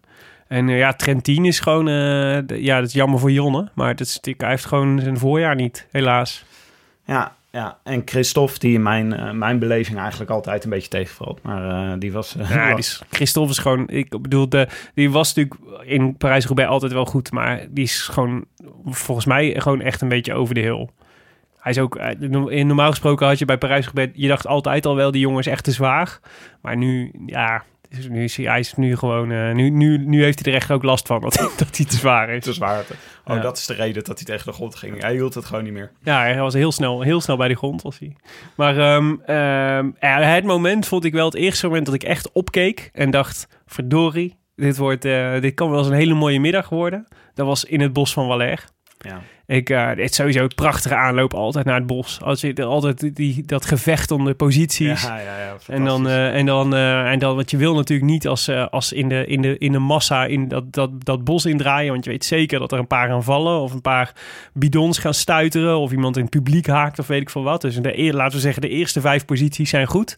En 0.48 0.70
eh, 0.70 0.78
ja, 0.78 0.94
Trentin 0.94 1.46
is 1.46 1.60
gewoon, 1.60 1.86
ja, 2.48 2.80
dat 2.80 2.88
is 2.88 2.94
jammer 2.94 3.20
voor 3.20 3.32
Jonne. 3.32 3.70
Maar 3.74 3.96
dat 3.96 4.08
is, 4.08 4.20
hij 4.38 4.50
heeft 4.50 4.66
gewoon 4.66 5.00
zijn 5.00 5.18
voorjaar 5.18 5.56
niet, 5.56 5.88
helaas. 5.92 6.46
Ja, 7.06 7.36
ja. 7.56 7.78
en 7.84 8.02
Christophe, 8.06 8.60
die 8.60 8.74
in 8.74 8.82
mijn, 8.84 9.14
eh, 9.14 9.32
mijn 9.32 9.60
beleving 9.60 9.98
eigenlijk 9.98 10.32
altijd 10.32 10.64
een 10.64 10.70
beetje 10.70 10.90
tegenvalt. 10.90 11.40
Maar 11.44 11.92
eh, 11.92 12.00
die 12.00 12.12
was... 12.12 12.36
eh, 12.36 12.50
Ja, 12.56 12.66
die 12.66 12.76
was- 12.76 13.02
Christophe 13.10 13.52
is 13.52 13.58
gewoon... 13.58 13.88
Ik 13.90 14.22
bedoel, 14.22 14.50
de, 14.50 14.68
die 14.94 15.12
was 15.12 15.34
natuurlijk 15.34 15.62
in 15.84 16.18
Parijs-Roubaix 16.18 16.70
altijd 16.70 16.92
wel 16.94 17.06
goed. 17.06 17.32
Maar 17.32 17.66
die 17.70 17.84
is 17.84 18.02
gewoon, 18.02 18.46
volgens 18.86 19.26
mij, 19.26 19.56
gewoon 19.62 19.82
echt 19.82 20.02
een 20.02 20.10
beetje 20.10 20.34
over 20.34 20.54
de 20.54 20.62
hill. 20.62 20.88
Hij 21.60 21.72
is 21.72 21.80
ook... 21.80 21.96
in- 21.96 22.68
Normaal 22.68 22.90
gesproken 22.90 23.28
had 23.28 23.40
je 23.40 23.46
bij 23.46 23.58
Parijs-Roubaix... 23.58 24.12
Je 24.16 24.28
dacht 24.28 24.48
altijd 24.48 24.86
al 24.86 24.96
wel, 24.96 25.12
die 25.12 25.22
jongen 25.22 25.40
is 25.40 25.48
echt 25.48 25.64
te 25.64 25.72
zwaar. 25.72 26.20
Maar 26.62 26.78
nu, 26.78 27.12
ja... 27.26 27.64
Nu 28.10 28.24
is 28.24 28.36
hij, 28.38 28.46
hij 28.46 28.60
is 28.60 28.74
nu 28.74 28.96
gewoon... 28.98 29.32
eh, 29.32 29.52
nu, 29.54 29.70
nu, 29.70 29.98
nu 29.98 30.24
heeft 30.24 30.44
hij 30.46 30.54
er 30.54 30.60
echt 30.60 30.72
ook 30.72 30.84
last 30.84 31.08
van 31.08 31.22
dat, 31.22 31.34
hij- 31.40 31.50
dat 31.58 31.78
hij 31.78 31.86
te 31.86 31.96
zwaar 31.96 32.30
is. 32.30 32.44
te 32.44 32.54
zwaar. 32.54 32.80
Oh, 33.26 33.36
Ja. 33.36 33.42
dat 33.42 33.58
is 33.58 33.66
de 33.66 33.74
reden 33.74 34.04
dat 34.04 34.16
hij 34.18 34.26
tegen 34.26 34.46
de 34.46 34.54
grond 34.54 34.76
ging. 34.76 35.02
Hij 35.02 35.14
hield 35.14 35.34
het 35.34 35.46
gewoon 35.46 35.64
niet 35.64 35.74
meer. 35.74 35.92
Ja, 36.04 36.20
hij 36.22 36.40
was 36.40 36.54
heel 36.54 36.72
snel, 36.72 37.02
heel 37.02 37.22
snel 37.22 37.38
bij 37.38 37.48
de 37.48 37.56
grond. 37.56 37.82
Was 37.82 38.00
hij. 38.00 38.16
Maar 38.56 38.78
ehm, 38.78 39.16
ehm, 39.26 39.90
het 40.34 40.44
moment 40.44 40.88
vond 40.88 41.06
ik 41.06 41.14
wel 41.14 41.26
het 41.26 41.36
eerste 41.36 41.68
moment 41.68 41.86
dat 41.86 41.96
ik 41.96 42.04
echt 42.04 42.32
opkeek 42.32 42.90
en 42.94 43.12
dacht: 43.12 43.48
verdorie, 43.66 44.36
dit, 44.56 44.78
wordt, 44.78 45.06
eh, 45.06 45.42
dit 45.42 45.54
kan 45.54 45.70
wel 45.70 45.80
eens 45.80 45.88
een 45.88 45.94
hele 45.94 46.14
mooie 46.14 46.40
middag 46.40 46.70
worden. 46.70 47.08
Dat 47.34 47.46
was 47.46 47.64
in 47.64 47.82
het 47.82 47.94
bos 47.94 48.14
van 48.14 48.28
Valère. 48.28 48.62
Ja. 49.06 49.22
Ik, 49.48 49.70
eh 49.70 49.88
het 49.88 50.00
is 50.00 50.16
sowieso 50.16 50.44
een 50.44 50.56
prachtige 50.56 50.96
aanloop 50.96 51.34
altijd 51.34 51.66
naar 51.66 51.76
het 51.76 51.86
bos. 51.86 52.22
Als 52.22 52.42
je 52.42 52.64
altijd 52.64 53.16
die, 53.16 53.44
dat 53.46 53.66
gevecht 53.66 54.12
om 54.12 54.26
de 54.26 54.34
posities. 54.34 55.04
Ja, 55.04 55.20
ja, 55.20 55.40
ja. 55.40 55.56
En 55.68 55.86
dan, 55.86 56.08
eh, 56.08 56.36
en, 56.36 56.46
dan, 56.46 56.76
eh, 56.76 57.12
en 57.12 57.20
dan, 57.20 57.36
wat 57.36 57.52
je 57.52 57.58
wil 57.58 57.76
natuurlijk 57.76 58.10
niet 58.10 58.28
als, 58.28 58.50
als 58.50 58.94
in, 58.94 59.10
de, 59.10 59.26
in, 59.26 59.42
de, 59.42 59.58
in 59.58 59.72
de 59.72 59.80
massa 59.80 60.26
in 60.26 60.48
dat, 60.48 60.74
dat, 60.74 61.06
dat 61.06 61.24
bos 61.24 61.46
indraaien. 61.46 61.92
Want 61.92 62.04
je 62.04 62.10
weet 62.10 62.26
zeker 62.26 62.60
dat 62.60 62.72
er 62.72 62.80
een 62.80 62.88
paar 62.88 63.08
gaan 63.08 63.24
vallen. 63.24 63.60
Of 63.60 63.74
een 63.74 63.82
paar 63.82 64.14
bidons 64.54 64.98
gaan 64.98 65.14
stuiteren. 65.14 65.78
Of 65.78 65.92
iemand 65.92 66.16
in 66.16 66.22
het 66.22 66.32
publiek 66.32 66.68
haakt 66.68 67.00
of 67.00 67.08
weet 67.08 67.22
ik 67.22 67.30
veel 67.30 67.44
wat. 67.44 67.62
Dus 67.62 67.76
de, 67.76 68.14
laten 68.14 68.36
we 68.36 68.42
zeggen, 68.42 68.62
de 68.62 68.70
eerste 68.70 69.02
vijf 69.02 69.26
posities 69.26 69.70
zijn 69.70 69.88
goed. 69.88 70.18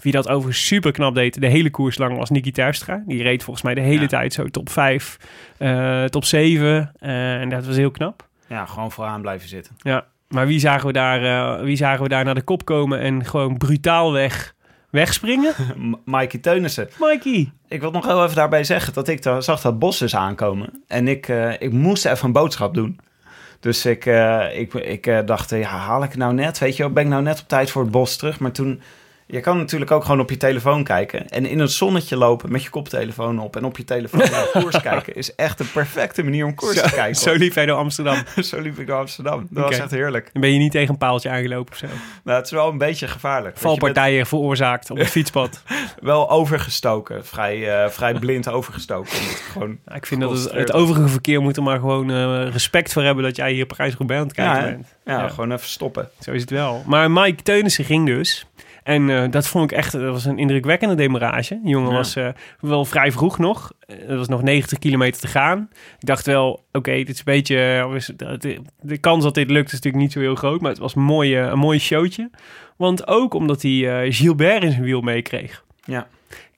Wie 0.00 0.12
dat 0.12 0.28
overigens 0.28 0.66
super 0.66 0.92
knap 0.92 1.14
deed, 1.14 1.40
de 1.40 1.46
hele 1.46 1.70
koers 1.70 1.98
lang, 1.98 2.16
was 2.16 2.30
Niki 2.30 2.50
Terpstra. 2.50 3.02
Die 3.06 3.22
reed 3.22 3.42
volgens 3.42 3.64
mij 3.64 3.74
de 3.74 3.80
hele 3.80 4.00
Ja. 4.00 4.06
tijd 4.06 4.32
zo 4.32 4.44
top 4.46 4.70
5, 4.70 5.16
eh, 5.58 6.04
top 6.04 6.24
7. 6.24 6.92
eh, 6.98 7.34
en 7.40 7.48
dat 7.48 7.66
was 7.66 7.76
heel 7.76 7.90
knap. 7.90 8.28
ja, 8.48 8.64
gewoon 8.66 8.92
vooraan 8.92 9.20
blijven 9.20 9.48
zitten. 9.48 9.74
Ja, 9.78 10.04
maar 10.28 10.46
wie 10.46 10.58
zagen 10.58 10.86
we 10.86 10.92
daar, 10.92 11.22
eh, 11.58 11.62
wie 11.64 11.76
zagen 11.76 12.02
we 12.02 12.08
daar 12.08 12.24
naar 12.24 12.34
de 12.34 12.42
kop 12.42 12.64
komen 12.64 13.00
en 13.00 13.24
gewoon 13.24 13.56
brutaal 13.56 14.12
weg, 14.12 14.54
wegspringen? 14.90 15.52
Mikey 16.04 16.40
Teunissen. 16.40 16.88
Mikey! 16.98 17.52
Ik 17.68 17.80
wil 17.80 17.90
nog 17.90 18.06
heel 18.06 18.22
even 18.24 18.36
daarbij 18.36 18.64
zeggen 18.64 18.92
dat 18.94 19.08
ik 19.08 19.22
zag 19.38 19.60
dat 19.60 19.78
bos 19.78 19.98
dus 19.98 20.16
aankomen. 20.16 20.82
En 20.86 21.08
ik, 21.08 21.28
ik 21.58 21.72
moest 21.72 22.04
even 22.06 22.26
een 22.26 22.32
boodschap 22.32 22.74
doen. 22.74 22.98
Dus 23.60 23.86
ik, 23.86 24.04
ik, 24.54 24.74
ik 24.74 25.22
dacht, 25.26 25.50
ja, 25.50 25.68
haal 25.68 26.02
ik 26.02 26.08
het 26.10 26.18
nou 26.18 26.34
net? 26.34 26.58
Weet 26.58 26.76
je, 26.76 26.90
ben 26.90 27.02
ik 27.04 27.08
nou 27.10 27.22
net 27.22 27.40
op 27.40 27.48
tijd 27.48 27.70
voor 27.70 27.82
het 27.82 27.90
bos 27.90 28.16
terug? 28.16 28.38
Maar 28.40 28.52
toen, 28.52 28.80
je 29.26 29.40
kan 29.40 29.56
natuurlijk 29.58 29.90
ook 29.90 30.04
gewoon 30.04 30.20
op 30.20 30.30
je 30.30 30.36
telefoon 30.36 30.84
kijken. 30.84 31.28
En 31.28 31.46
in 31.46 31.58
het 31.58 31.70
zonnetje 31.72 32.16
lopen 32.16 32.52
met 32.52 32.62
je 32.62 32.70
koptelefoon 32.70 33.38
op 33.38 33.56
en 33.56 33.64
op 33.64 33.76
je 33.76 33.84
telefoon 33.84 34.30
naar 34.30 34.48
koers 34.52 34.80
kijken... 34.90 35.14
is 35.14 35.34
echt 35.34 35.58
de 35.58 35.64
perfecte 35.64 36.22
manier 36.22 36.44
om 36.46 36.54
koers 36.54 36.80
te 36.82 36.90
kijken. 36.94 37.14
Zo 37.16 37.34
liep 37.34 37.54
hij 37.54 37.66
door 37.66 37.76
Amsterdam. 37.76 38.16
Zo 38.50 38.60
liep 38.60 38.78
ik 38.78 38.86
naar 38.86 38.96
Amsterdam. 38.98 39.46
Dat 39.50 39.64
Oké. 39.64 39.70
was 39.70 39.78
echt 39.80 39.90
heerlijk. 39.90 40.30
Dan 40.32 40.40
ben 40.42 40.52
je 40.52 40.58
niet 40.58 40.72
tegen 40.72 40.88
een 40.90 40.98
paaltje 40.98 41.30
aangelopen 41.30 41.72
of 41.72 41.78
zo. 41.78 41.86
Nou, 42.24 42.36
het 42.36 42.46
is 42.46 42.52
wel 42.52 42.68
een 42.68 42.78
beetje 42.78 43.08
gevaarlijk. 43.08 43.54
bent 43.54 43.66
Valpartijen 43.66 44.26
veroorzaakt 44.26 44.90
op 44.90 44.96
het 44.98 45.08
fietspad. 45.16 45.62
wel 46.00 46.30
overgestoken. 46.30 47.26
Vrij, 47.26 47.82
eh, 47.84 47.90
vrij 47.90 48.14
blind 48.14 48.48
overgestoken. 48.48 49.12
Gewoon... 49.52 49.78
Ja, 49.86 49.94
ik 49.94 50.06
vind 50.06 50.20
dat 50.20 50.30
het, 50.30 50.52
het 50.52 50.72
overige 50.72 51.08
verkeer 51.08 51.40
moet 51.42 51.56
er 51.56 51.62
maar 51.62 51.78
gewoon 51.78 52.10
eh, 52.10 52.48
respect 52.52 52.92
voor 52.92 53.02
hebben 53.02 53.24
dat 53.24 53.36
jij 53.36 53.52
hier 53.52 53.66
Parijs-Roubaix 53.66 54.20
aan 54.20 54.26
het 54.26 54.36
kijken 54.36 54.64
Ja, 54.64 54.70
bent. 54.70 54.86
Ja, 55.04 55.20
Ja. 55.20 55.28
gewoon 55.28 55.52
even 55.52 55.68
stoppen. 55.68 56.08
Zo 56.20 56.30
is 56.30 56.40
het 56.40 56.50
wel. 56.50 56.82
Maar 56.86 57.10
Mike 57.10 57.42
Teunissen 57.42 57.84
ging 57.84 58.06
dus. 58.06 58.46
En 58.86 59.10
eh, 59.10 59.30
dat 59.30 59.48
vond 59.48 59.70
ik 59.70 59.76
echt, 59.76 59.92
dat 59.92 60.02
was 60.12 60.24
een 60.24 60.38
indrukwekkende 60.38 60.94
demarrage. 60.94 61.58
Die 61.62 61.70
jongen 61.70 61.90
Ja. 61.90 61.96
was 61.96 62.16
eh, 62.16 62.28
wel 62.60 62.84
vrij 62.84 63.12
vroeg 63.12 63.38
nog. 63.38 63.72
Eh, 63.80 64.10
Er 64.10 64.16
was 64.16 64.28
nog 64.28 64.42
90 64.42 64.78
kilometer 64.78 65.20
te 65.20 65.26
gaan. 65.28 65.68
Ik 65.98 66.06
dacht 66.06 66.26
wel, 66.26 66.64
oké, 66.72 66.92
dit 66.92 67.08
is 67.08 67.18
een 67.18 67.24
beetje... 67.24 67.56
eh, 68.18 68.36
de, 68.38 68.60
de 68.80 68.98
kans 68.98 69.24
dat 69.24 69.34
dit 69.34 69.50
lukt 69.50 69.66
is 69.66 69.72
natuurlijk 69.72 70.02
niet 70.02 70.12
zo 70.12 70.20
heel 70.20 70.34
groot. 70.34 70.60
Maar 70.60 70.70
het 70.70 70.80
was 70.80 70.94
een, 70.94 71.02
mooie, 71.02 71.38
een 71.38 71.58
mooi 71.58 71.78
showtje. 71.78 72.30
Want 72.76 73.06
ook 73.06 73.34
omdat 73.34 73.62
hij 73.62 74.02
eh, 74.02 74.12
Gilbert 74.14 74.62
in 74.64 74.70
zijn 74.70 74.82
wiel 74.82 75.00
meekreeg. 75.00 75.64
Ja. 75.84 76.06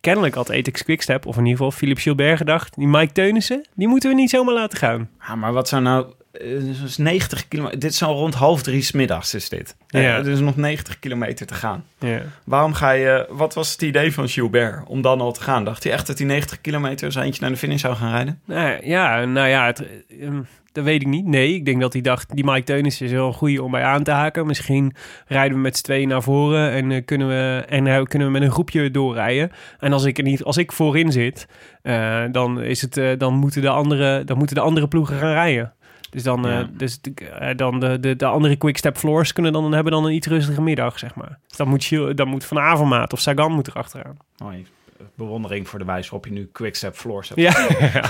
Kennelijk 0.01 0.35
had 0.35 0.49
Ethics 0.49 0.83
Quickstep, 0.85 1.27
of 1.27 1.35
in 1.37 1.43
ieder 1.43 1.57
geval 1.57 1.71
Philippe 1.79 2.01
Gilbert 2.01 2.37
gedacht... 2.37 2.75
die 2.77 2.89
Mike 2.89 3.13
Teunissen, 3.13 3.67
die 3.75 3.89
moeten 3.89 4.11
we 4.11 4.17
niet 4.17 4.31
zomaar 4.31 4.55
laten 4.55 4.79
gaan. 4.79 5.09
Ja, 5.29 5.35
maar 5.35 5.53
wat 5.53 5.69
zou 5.69 5.83
nou... 5.83 6.07
eh, 6.39 6.85
is 6.85 6.97
90 6.97 7.49
kilometer. 7.49 7.79
Dit 7.79 7.93
is 7.93 8.03
al 8.03 8.15
rond 8.15 8.35
half 8.35 8.63
drie 8.63 8.83
's 8.83 8.93
middags 8.93 9.35
is 9.35 9.49
dit. 9.49 9.77
Ja. 9.89 10.01
Ja. 10.01 10.17
er 10.17 10.29
is 10.29 10.41
nog 10.41 10.57
90 10.57 10.99
kilometer 10.99 11.47
te 11.47 11.55
gaan. 11.55 11.85
Ja. 11.99 12.21
Waarom 12.45 12.75
ga 12.75 12.91
je... 12.91 13.27
Wat 13.31 13.55
was 13.55 13.73
het 13.73 13.83
idee 13.83 14.13
van 14.13 14.29
Gilbert 14.29 14.87
om 14.87 15.03
dan 15.03 15.21
al 15.21 15.33
te 15.33 15.41
gaan? 15.41 15.65
Dacht 15.65 15.83
hij 15.85 15.93
echt 15.93 16.07
dat 16.07 16.19
hij 16.19 16.27
90 16.27 16.61
kilometer 16.61 17.13
zijn 17.13 17.25
eentje 17.25 17.41
naar 17.41 17.51
de 17.51 17.57
finish 17.57 17.81
zou 17.81 17.95
gaan 17.95 18.11
rijden? 18.11 18.41
Ja, 18.83 19.25
nou 19.25 19.49
ja, 19.49 19.67
het, 19.67 19.85
ehm, 20.21 20.41
dat 20.73 20.85
weet 20.85 21.01
ik 21.01 21.07
niet. 21.07 21.27
Nee, 21.27 21.55
ik 21.55 21.65
denk 21.65 21.81
dat 21.81 21.93
hij 21.93 22.03
dacht, 22.03 22.35
die 22.35 22.45
Mike 22.45 22.63
Teunissen 22.63 23.07
is 23.07 23.13
wel 23.13 23.27
een 23.27 23.33
goede 23.33 23.63
om 23.63 23.71
bij 23.71 23.83
aan 23.83 24.03
te 24.03 24.11
haken. 24.11 24.47
Misschien 24.47 24.95
rijden 25.27 25.57
we 25.57 25.63
met 25.63 25.77
z'n 25.77 25.85
tweeën 25.85 26.09
naar 26.09 26.23
voren 26.23 26.71
en, 26.71 26.91
eh, 26.91 27.05
kunnen, 27.05 27.29
we, 27.29 27.65
en 27.69 27.87
eh, 27.87 28.03
kunnen 28.03 28.29
we 28.29 28.33
met 28.33 28.43
een 28.43 28.51
groepje 28.51 28.91
doorrijden. 28.91 29.51
En 29.79 29.93
als 29.93 30.05
ik, 30.05 30.19
er 30.19 30.25
niet, 30.25 30.43
als 30.43 30.57
ik 30.57 30.73
voorin 30.73 31.13
zit, 31.13 31.47
eh, 31.83 32.25
dan, 32.31 32.63
is 32.63 32.81
het, 32.81 32.97
eh, 32.97 33.19
dan, 33.19 33.35
moeten 33.35 33.63
de 33.63 33.69
andere, 33.69 34.25
dan 34.25 34.39
moeten 34.39 34.57
de 34.57 34.63
andere 34.63 34.89
ploegen 34.89 35.19
gaan 35.19 35.33
rijden. 35.33 35.73
Dus 36.11 36.23
dan, 36.23 36.47
eh, 36.47 36.53
Ja. 36.53 36.69
dus, 36.73 37.01
de- 37.01 37.15
eh, 37.15 37.57
dan 37.57 37.81
de, 37.81 38.01
de, 38.01 38.17
de 38.17 38.27
andere 38.27 38.57
quickstep 38.57 38.97
floors 38.97 39.33
kunnen 39.33 39.53
dan 39.53 39.73
hebben 39.73 39.93
dan 39.93 40.05
een 40.05 40.13
iets 40.15 40.27
rustige 40.27 40.63
middag, 40.63 40.99
zeg 40.99 41.15
maar. 41.15 41.39
Dus 41.49 41.57
dan 41.57 41.69
moet, 41.69 41.85
Gil- 41.85 42.15
dan 42.15 42.29
moet 42.29 42.45
Van 42.45 42.59
Avermaat 42.59 43.13
of 43.13 43.21
Sagan 43.21 43.53
moet 43.53 43.69
erachteraan. 43.69 44.17
Mooi. 44.39 44.67
Bewondering 45.15 45.69
voor 45.69 45.79
de 45.79 45.85
wijze 45.85 46.11
waarop 46.11 46.27
je 46.27 46.33
nu 46.33 46.49
quickstep 46.53 46.95
floors 46.97 47.29
hebt. 47.29 47.41
Ja, 47.57 48.03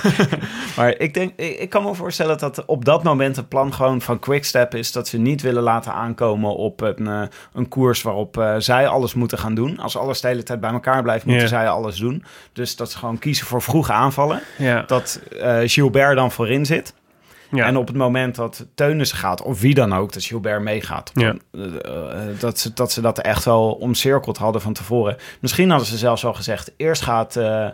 Maar 0.76 0.94
ik 0.98 1.14
denk, 1.14 1.32
ik, 1.36 1.58
ik 1.58 1.70
kan 1.70 1.82
me 1.82 1.94
voorstellen 1.94 2.38
dat 2.38 2.64
op 2.64 2.84
dat 2.84 3.02
moment 3.02 3.36
het 3.36 3.48
plan 3.48 3.74
gewoon 3.74 4.00
van 4.00 4.18
Quickstep 4.18 4.74
is 4.74 4.92
dat 4.92 5.08
ze 5.08 5.18
niet 5.18 5.42
willen 5.42 5.62
laten 5.62 5.92
aankomen 5.92 6.56
op 6.56 6.80
een, 6.80 7.06
eh, 7.06 7.22
een 7.52 7.68
koers 7.68 8.02
waarop 8.02 8.54
zij 8.58 8.88
alles 8.88 9.14
moeten 9.14 9.38
gaan 9.38 9.54
doen. 9.54 9.78
Als 9.78 9.96
alles 9.96 10.20
de 10.20 10.28
hele 10.28 10.42
tijd 10.42 10.60
bij 10.60 10.70
elkaar 10.70 11.02
blijft, 11.02 11.24
moeten 11.24 11.48
zij 11.48 11.68
alles 11.68 11.96
doen. 11.96 12.24
Dus 12.52 12.76
dat 12.76 12.90
ze 12.90 12.98
gewoon 12.98 13.18
kiezen 13.18 13.46
voor 13.46 13.62
vroege 13.62 13.92
aanvallen. 13.92 14.40
ja. 14.58 14.82
Dat 14.86 15.20
Gilbert 15.64 16.16
dan 16.16 16.32
voorin 16.32 16.66
zit. 16.66 16.94
Ja. 17.50 17.66
En 17.66 17.76
op 17.76 17.86
het 17.86 17.96
moment 17.96 18.34
dat 18.34 18.66
Teunissen 18.74 19.18
gaat, 19.18 19.42
of 19.42 19.60
wie 19.60 19.74
dan 19.74 19.92
ook, 19.92 20.12
dat 20.12 20.24
Gilbert 20.24 20.62
meegaat. 20.62 21.10
Ja. 21.14 21.34
eh, 21.50 21.64
eh, 21.64 22.40
dat, 22.40 22.58
ze, 22.58 22.72
dat 22.72 22.92
ze 22.92 23.00
dat 23.00 23.18
echt 23.18 23.44
wel 23.44 23.72
omcirkeld 23.72 24.36
hadden 24.36 24.62
van 24.62 24.72
tevoren. 24.72 25.16
Misschien 25.40 25.70
hadden 25.70 25.88
ze 25.88 25.96
zelfs 25.96 26.24
al 26.24 26.34
gezegd, 26.34 26.72
eerst 26.76 27.02
gaat 27.02 27.36
eh 27.36 27.68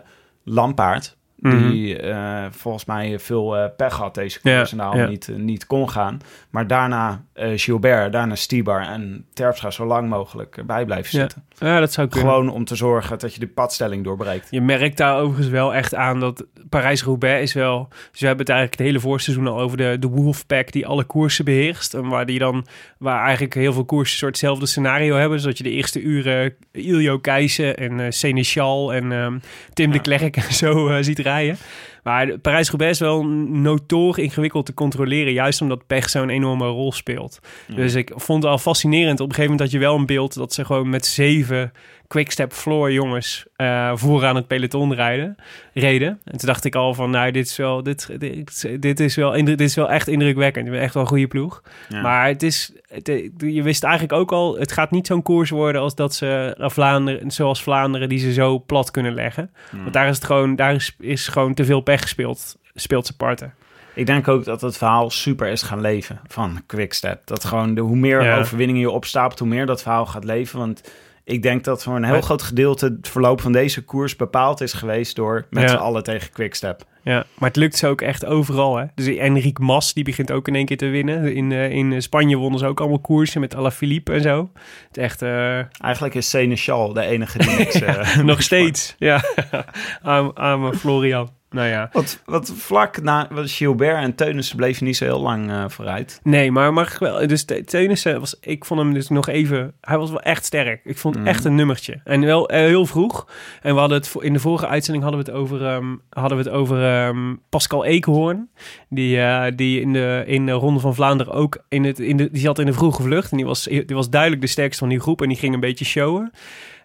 Lampaard, 0.47 1.17
Mhm. 1.39 1.69
die 1.69 1.99
eh, 1.99 2.45
volgens 2.51 2.85
mij 2.85 3.19
veel 3.19 3.57
eh, 3.57 3.65
pech 3.77 3.93
had 3.93 4.15
deze 4.15 4.41
koers 4.41 4.71
en 4.71 4.77
daarom 4.77 4.97
ja. 4.97 5.07
niet, 5.07 5.29
eh, 5.29 5.35
niet 5.35 5.65
kon 5.65 5.89
gaan. 5.89 6.19
Maar 6.49 6.67
daarna 6.67 7.23
Gilbert, 7.33 8.11
daarna 8.11 8.35
Stibar 8.35 8.81
en 8.81 9.25
Terpstra 9.33 9.71
zo 9.71 9.85
lang 9.85 10.09
mogelijk 10.09 10.57
erbij 10.57 10.85
blijven 10.85 11.11
zitten. 11.11 11.43
ja, 11.59 11.79
dat 11.79 11.93
zou 11.93 12.07
kunnen. 12.07 12.29
Gewoon 12.29 12.49
om 12.49 12.65
te 12.65 12.75
zorgen 12.75 13.19
dat 13.19 13.33
je 13.33 13.39
de 13.39 13.47
padstelling 13.47 14.03
doorbreekt. 14.03 14.47
Je 14.49 14.61
merkt 14.61 14.97
daar 14.97 15.19
overigens 15.19 15.47
wel 15.47 15.73
echt 15.73 15.95
aan 15.95 16.19
dat 16.19 16.45
Parijs-Roubaix 16.69 17.41
is 17.41 17.53
wel... 17.53 17.87
Dus 18.11 18.19
we 18.19 18.27
hebben 18.27 18.45
het 18.45 18.55
eigenlijk 18.55 18.79
het 18.79 18.87
hele 18.87 18.99
voorseizoen 18.99 19.47
al 19.47 19.59
over 19.59 19.77
de, 19.77 19.97
de 19.99 20.07
Wolfpack 20.07 20.71
die 20.71 20.87
alle 20.87 21.03
koersen 21.03 21.45
beheerst. 21.45 21.93
En 21.93 22.07
waar, 22.07 22.25
die 22.25 22.39
dan, 22.39 22.65
waar 22.97 23.23
eigenlijk 23.23 23.53
heel 23.53 23.73
veel 23.73 23.85
koersen 23.85 24.17
soort 24.17 24.31
hetzelfde 24.31 24.65
scenario 24.65 25.15
hebben. 25.15 25.39
Zodat 25.39 25.57
je 25.57 25.63
de 25.63 25.69
eerste 25.69 26.01
uren 26.01 26.53
Iljo 26.71 27.19
Keijsen 27.19 27.77
en 27.77 28.13
Seneschal 28.13 28.93
en 28.93 29.11
ehm, 29.11 29.37
Tim 29.73 29.91
de 29.91 30.01
Klerk 30.01 30.37
en 30.37 30.53
zo 30.53 31.01
ziet 31.01 31.19
rijden. 31.25 31.57
Maar 32.03 32.37
Parijs-Roubaix 32.37 32.91
is 32.91 32.99
wel 32.99 33.25
notoor 33.47 34.19
ingewikkeld 34.19 34.65
te 34.65 34.73
controleren. 34.73 35.33
Juist 35.33 35.61
omdat 35.61 35.87
pech 35.87 36.09
zo'n 36.09 36.29
enorme 36.29 36.67
rol 36.67 36.91
speelt. 36.91 37.39
Dus 37.67 37.95
ik 37.95 38.11
vond 38.15 38.43
het 38.43 38.51
al 38.51 38.57
fascinerend. 38.57 39.19
Op 39.19 39.29
een 39.29 39.35
gegeven 39.35 39.51
moment 39.51 39.71
had 39.71 39.81
je 39.81 39.87
wel 39.87 39.95
een 39.95 40.05
beeld 40.05 40.33
dat 40.33 40.53
ze 40.53 40.65
gewoon 40.65 40.89
met 40.89 41.05
zeven 41.05 41.71
quickstep 42.07 42.53
floor 42.53 42.91
jongens 42.91 43.45
eh 43.55 43.91
vooraan 43.95 44.35
het 44.35 44.47
peloton 44.47 44.93
rijden, 44.93 45.35
reden. 45.73 46.19
En 46.23 46.37
toen 46.37 46.47
dacht 46.47 46.65
ik 46.65 46.75
al 46.75 46.93
van, 46.93 47.09
nou, 47.09 47.31
dit 47.31 47.45
is 47.45 47.57
wel, 47.57 47.83
dit, 47.83 48.19
dit, 48.19 48.81
dit 48.81 48.99
is 48.99 49.15
wel, 49.15 49.45
dit 49.45 49.61
is 49.61 49.75
wel 49.75 49.91
echt 49.91 50.07
indrukwekkend. 50.07 50.65
Je 50.65 50.71
bent 50.71 50.83
echt 50.83 50.93
wel 50.93 51.03
een 51.03 51.09
goede 51.09 51.27
ploeg. 51.27 51.61
Ja. 51.89 52.01
Maar 52.01 52.27
het 52.27 52.43
is, 52.43 52.71
het, 52.87 53.07
je 53.37 53.63
wist 53.63 53.83
eigenlijk 53.83 54.13
ook 54.13 54.31
al, 54.31 54.57
het 54.57 54.71
gaat 54.71 54.91
niet 54.91 55.07
zo'n 55.07 55.21
koers 55.21 55.49
worden 55.49 55.81
als 55.81 55.95
dat 55.95 56.13
ze 56.15 56.55
eh, 56.59 56.69
Vlaanderen, 56.69 57.31
zoals 57.31 57.63
Vlaanderen, 57.63 58.09
die 58.09 58.19
ze 58.19 58.33
zo 58.33 58.59
plat 58.59 58.91
kunnen 58.91 59.13
leggen. 59.13 59.49
Want 59.71 59.93
daar 59.93 60.07
is 60.07 60.15
het 60.15 60.25
gewoon, 60.25 60.55
daar 60.55 60.73
is, 60.73 60.95
is 60.99 61.27
gewoon 61.27 61.53
te 61.53 61.65
veel 61.65 61.81
pech 61.81 62.01
gespeeld, 62.01 62.57
speelt 62.73 63.05
ze 63.05 63.15
parten. 63.15 63.53
Ik 63.93 64.05
denk 64.05 64.27
ook 64.27 64.45
dat 64.45 64.61
het 64.61 64.77
verhaal 64.77 65.09
super 65.09 65.47
is 65.47 65.61
gaan 65.61 65.81
leven 65.81 66.19
van 66.27 66.61
Quickstep. 66.65 67.21
Dat 67.25 67.45
gewoon 67.45 67.75
de, 67.75 67.81
hoe 67.81 67.95
meer 67.95 68.23
Ja. 68.23 68.39
overwinningen 68.39 68.81
je 68.81 68.89
opstapelt, 68.89 69.39
hoe 69.39 69.47
meer 69.47 69.65
dat 69.65 69.81
verhaal 69.81 70.05
gaat 70.05 70.23
leven. 70.23 70.59
Want 70.59 70.91
ik 71.25 71.41
denk 71.41 71.63
dat 71.63 71.83
voor 71.83 71.95
een 71.95 72.03
heel 72.03 72.21
groot 72.21 72.41
gedeelte 72.41 72.85
het 72.85 73.07
verloop 73.09 73.41
van 73.41 73.51
deze 73.51 73.83
koers 73.83 74.15
bepaald 74.15 74.61
is 74.61 74.73
geweest 74.73 75.15
door 75.15 75.45
met 75.49 75.63
Ja. 75.63 75.69
z'n 75.69 75.75
allen 75.75 76.03
tegen 76.03 76.31
Quickstep. 76.31 76.83
Ja, 77.03 77.25
maar 77.37 77.47
het 77.49 77.57
lukt 77.57 77.75
ze 77.75 77.87
ook 77.87 78.01
echt 78.01 78.25
overal. 78.25 78.77
Hè? 78.77 78.85
Dus 78.95 79.05
Enric 79.17 79.59
Mas, 79.59 79.93
die 79.93 80.03
begint 80.03 80.31
ook 80.31 80.47
in 80.47 80.55
één 80.55 80.65
keer 80.65 80.77
te 80.77 80.87
winnen. 80.87 81.35
In, 81.35 81.51
eh, 81.51 81.69
in 81.71 82.01
Spanje 82.01 82.37
wonnen 82.37 82.59
ze 82.59 82.65
ook 82.65 82.79
allemaal 82.79 82.99
koersen 82.99 83.41
met 83.41 83.55
Alaphilippe 83.55 84.13
en 84.13 84.21
zo. 84.21 84.49
Het 84.87 84.97
echt 84.97 85.21
eh, 85.21 85.55
Eigenlijk 85.81 86.13
is 86.15 86.29
Seneschal 86.29 86.93
de 86.93 87.01
enige 87.01 87.37
die 87.37 87.57
niks... 87.57 87.81
eh, 87.81 88.17
nog 88.17 88.41
steeds. 88.41 88.95
Ja, 88.97 89.23
arme, 90.01 90.33
arme 90.33 90.73
Florian. 90.73 91.29
Nou 91.49 91.67
ja. 91.67 91.89
Wat, 91.91 92.21
wat 92.25 92.53
vlak 92.55 93.01
na 93.01 93.27
was 93.31 93.57
Gilbert 93.57 94.03
en 94.03 94.15
Teunissen 94.15 94.55
bleven 94.57 94.85
niet 94.85 94.97
zo 94.97 95.03
heel 95.05 95.21
lang 95.21 95.49
eh, 95.49 95.63
vooruit. 95.67 96.19
Nee, 96.23 96.51
maar 96.51 96.73
mag 96.73 96.93
ik 96.93 96.99
wel. 96.99 97.27
Dus 97.27 97.43
Te- 97.43 97.63
Teunissen 97.63 98.19
was, 98.19 98.37
ik 98.41 98.65
vond 98.65 98.79
hem 98.79 98.93
dus 98.93 99.09
nog 99.09 99.27
even. 99.27 99.73
Hij 99.81 99.97
was 99.97 100.09
wel 100.09 100.21
echt 100.21 100.45
sterk. 100.45 100.81
Ik 100.83 100.97
vond 100.97 101.15
het 101.15 101.23
Mhm. 101.23 101.33
echt 101.33 101.45
een 101.45 101.55
nummertje. 101.55 102.01
En 102.03 102.21
wel 102.21 102.49
eh, 102.49 102.59
heel 102.59 102.85
vroeg. 102.85 103.27
En 103.61 103.73
we 103.73 103.79
hadden 103.79 103.97
het 103.97 104.15
in 104.19 104.33
de 104.33 104.39
vorige 104.39 104.67
uitzending 104.67 105.03
hadden 105.03 105.23
we 105.25 105.31
het 105.31 105.39
over, 105.39 105.65
ehm, 105.65 105.95
hadden 106.09 106.37
we 106.37 106.43
het 106.43 106.53
over 106.53 106.83
ehm, 106.83 107.35
Pascal 107.49 107.85
Eekhoorn. 107.85 108.49
Die, 108.89 109.19
eh, 109.21 109.51
die 109.55 109.81
in 109.81 109.93
de, 109.93 110.23
in 110.25 110.45
de 110.45 110.51
Ronde 110.51 110.79
van 110.79 110.95
Vlaanderen 110.95 111.33
ook 111.33 111.63
in 111.69 111.83
het, 111.83 111.99
in 111.99 112.17
de, 112.17 112.29
die 112.31 112.41
zat 112.41 112.59
in 112.59 112.65
de 112.65 112.73
vroege 112.73 113.01
vlucht. 113.01 113.31
En 113.31 113.37
die 113.37 113.45
was, 113.45 113.63
die 113.63 113.85
was 113.87 114.09
duidelijk 114.09 114.41
de 114.41 114.47
sterkste 114.47 114.79
van 114.79 114.89
die 114.89 114.99
groep. 114.99 115.21
En 115.21 115.27
die 115.27 115.37
ging 115.37 115.53
een 115.53 115.59
beetje 115.59 115.85
showen. 115.85 116.31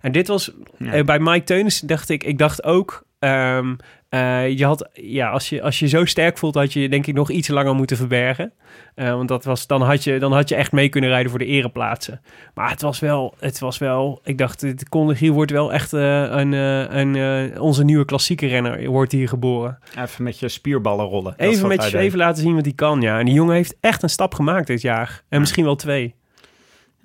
En 0.01 0.13
dit 0.13 0.29
was 0.29 0.51
Ja. 0.79 1.05
bij 1.05 1.19
Mike 1.19 1.45
Teunissen 1.45 1.87
dacht 1.87 2.09
ik, 2.09 2.25
ik 2.25 2.39
dacht 2.39 2.65
ook. 2.65 3.09
Ehm, 3.21 3.75
eh, 4.09 4.59
je 4.59 4.65
had, 4.65 4.89
ja, 4.93 5.31
als 5.31 5.49
je, 5.49 5.63
als 5.63 5.79
je 5.79 5.89
zo 5.89 6.05
sterk 6.05 6.39
voelt, 6.39 6.55
had 6.55 6.73
je 6.73 6.89
denk 6.89 7.07
ik 7.07 7.15
nog 7.15 7.31
iets 7.31 7.49
langer 7.49 7.75
moeten 7.75 7.97
verbergen. 7.97 8.53
Eh, 8.95 9.11
want 9.11 9.29
dat 9.29 9.45
was, 9.45 9.67
dan, 9.67 9.83
had 9.83 10.05
je, 10.05 10.19
dan 10.19 10.33
had 10.33 10.49
je 10.49 10.55
echt 10.55 10.73
mee 10.73 10.89
kunnen 10.89 11.11
rijden 11.11 11.31
voor 11.31 11.39
de 11.39 11.45
ereplaatsen. 11.45 12.21
Maar 12.55 12.71
het 12.71 12.83
was 12.83 12.99
wel, 12.99 13.35
het 13.39 13.59
was 13.59 13.79
wel 13.79 14.21
ik 14.25 14.39
dacht, 14.39 14.61
de 14.61 14.89
Conde 14.89 15.33
wordt 15.33 15.51
wel 15.51 15.73
echt 15.73 15.93
eh, 15.93 16.23
een, 16.23 16.53
een, 16.53 17.61
onze 17.61 17.85
nieuwe 17.85 18.05
klassieke 18.05 18.47
renner, 18.47 18.89
wordt 18.89 19.13
hier 19.13 19.29
geboren. 19.29 19.79
Even 19.99 20.25
met 20.25 20.39
je 20.39 20.49
spierballen 20.49 21.07
rollen. 21.07 21.35
Even 21.37 21.69
met 21.69 21.91
je 21.91 21.99
even 21.99 22.19
laten 22.19 22.43
zien 22.43 22.55
wat 22.55 22.65
hij 22.65 22.75
kan, 22.75 23.01
ja. 23.01 23.19
En 23.19 23.25
die 23.25 23.35
jongen 23.35 23.55
heeft 23.55 23.77
echt 23.81 24.03
een 24.03 24.11
stap 24.11 24.35
gemaakt 24.35 24.67
dit 24.67 24.81
jaar. 24.81 25.23
En 25.29 25.41
misschien 25.41 25.65
wel 25.65 25.77
twee. 25.77 26.15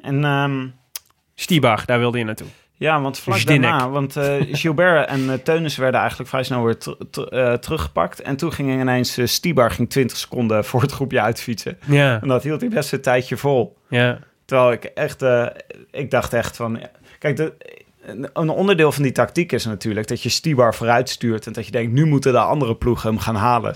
En 0.02 0.24
ehm, 0.24 0.68
Stiebach, 1.36 1.86
daar 1.86 2.00
wilde 2.00 2.18
je 2.18 2.24
naartoe. 2.24 2.48
Ja, 2.78 3.02
want 3.02 3.20
vlak 3.20 3.46
daarna... 3.46 3.90
Want 3.90 4.16
eh, 4.16 4.34
Gilbert 4.52 5.08
en 5.08 5.20
uh, 5.20 5.34
Teunissen 5.34 5.82
werden 5.82 6.00
eigenlijk 6.00 6.30
vrij 6.30 6.44
snel 6.44 6.64
weer 6.64 6.78
eh, 7.30 7.54
teruggepakt. 7.54 8.22
En 8.22 8.36
toen 8.36 8.52
ging 8.54 8.72
ineens 8.82 9.18
Stibar 9.24 9.72
ging 9.72 9.90
20 9.90 10.18
seconden 10.18 10.66
voor 10.66 10.82
het 10.82 10.92
groepje 10.92 11.22
uitfietsen. 11.22 11.78
Ja, 11.86 12.22
En 12.22 12.28
dat 12.28 12.44
hield 12.44 12.62
hij 12.62 12.70
best 12.70 12.92
een 12.94 13.02
tijdje 13.02 13.38
vol. 13.38 13.78
ja. 13.90 14.20
Terwijl 14.46 14.72
ik 14.72 14.84
echt, 14.84 15.26
ik 15.92 16.12
dacht 16.12 16.34
echt 16.34 16.56
van, 16.56 16.80
kijk, 17.20 17.36
de, 17.36 17.54
een 18.34 18.50
onderdeel 18.50 18.92
van 18.92 19.04
die 19.04 19.12
tactiek 19.12 19.52
is 19.52 19.66
natuurlijk 19.66 20.08
dat 20.08 20.22
je 20.24 20.30
Stibar 20.30 20.76
vooruit 20.76 21.10
stuurt 21.10 21.48
en 21.48 21.54
dat 21.54 21.66
je 21.66 21.72
denkt, 21.72 21.92
nu 21.94 22.06
moeten 22.06 22.32
de 22.32 22.40
andere 22.40 22.76
ploegen 22.76 23.10
hem 23.10 23.20
gaan 23.20 23.36
halen. 23.36 23.76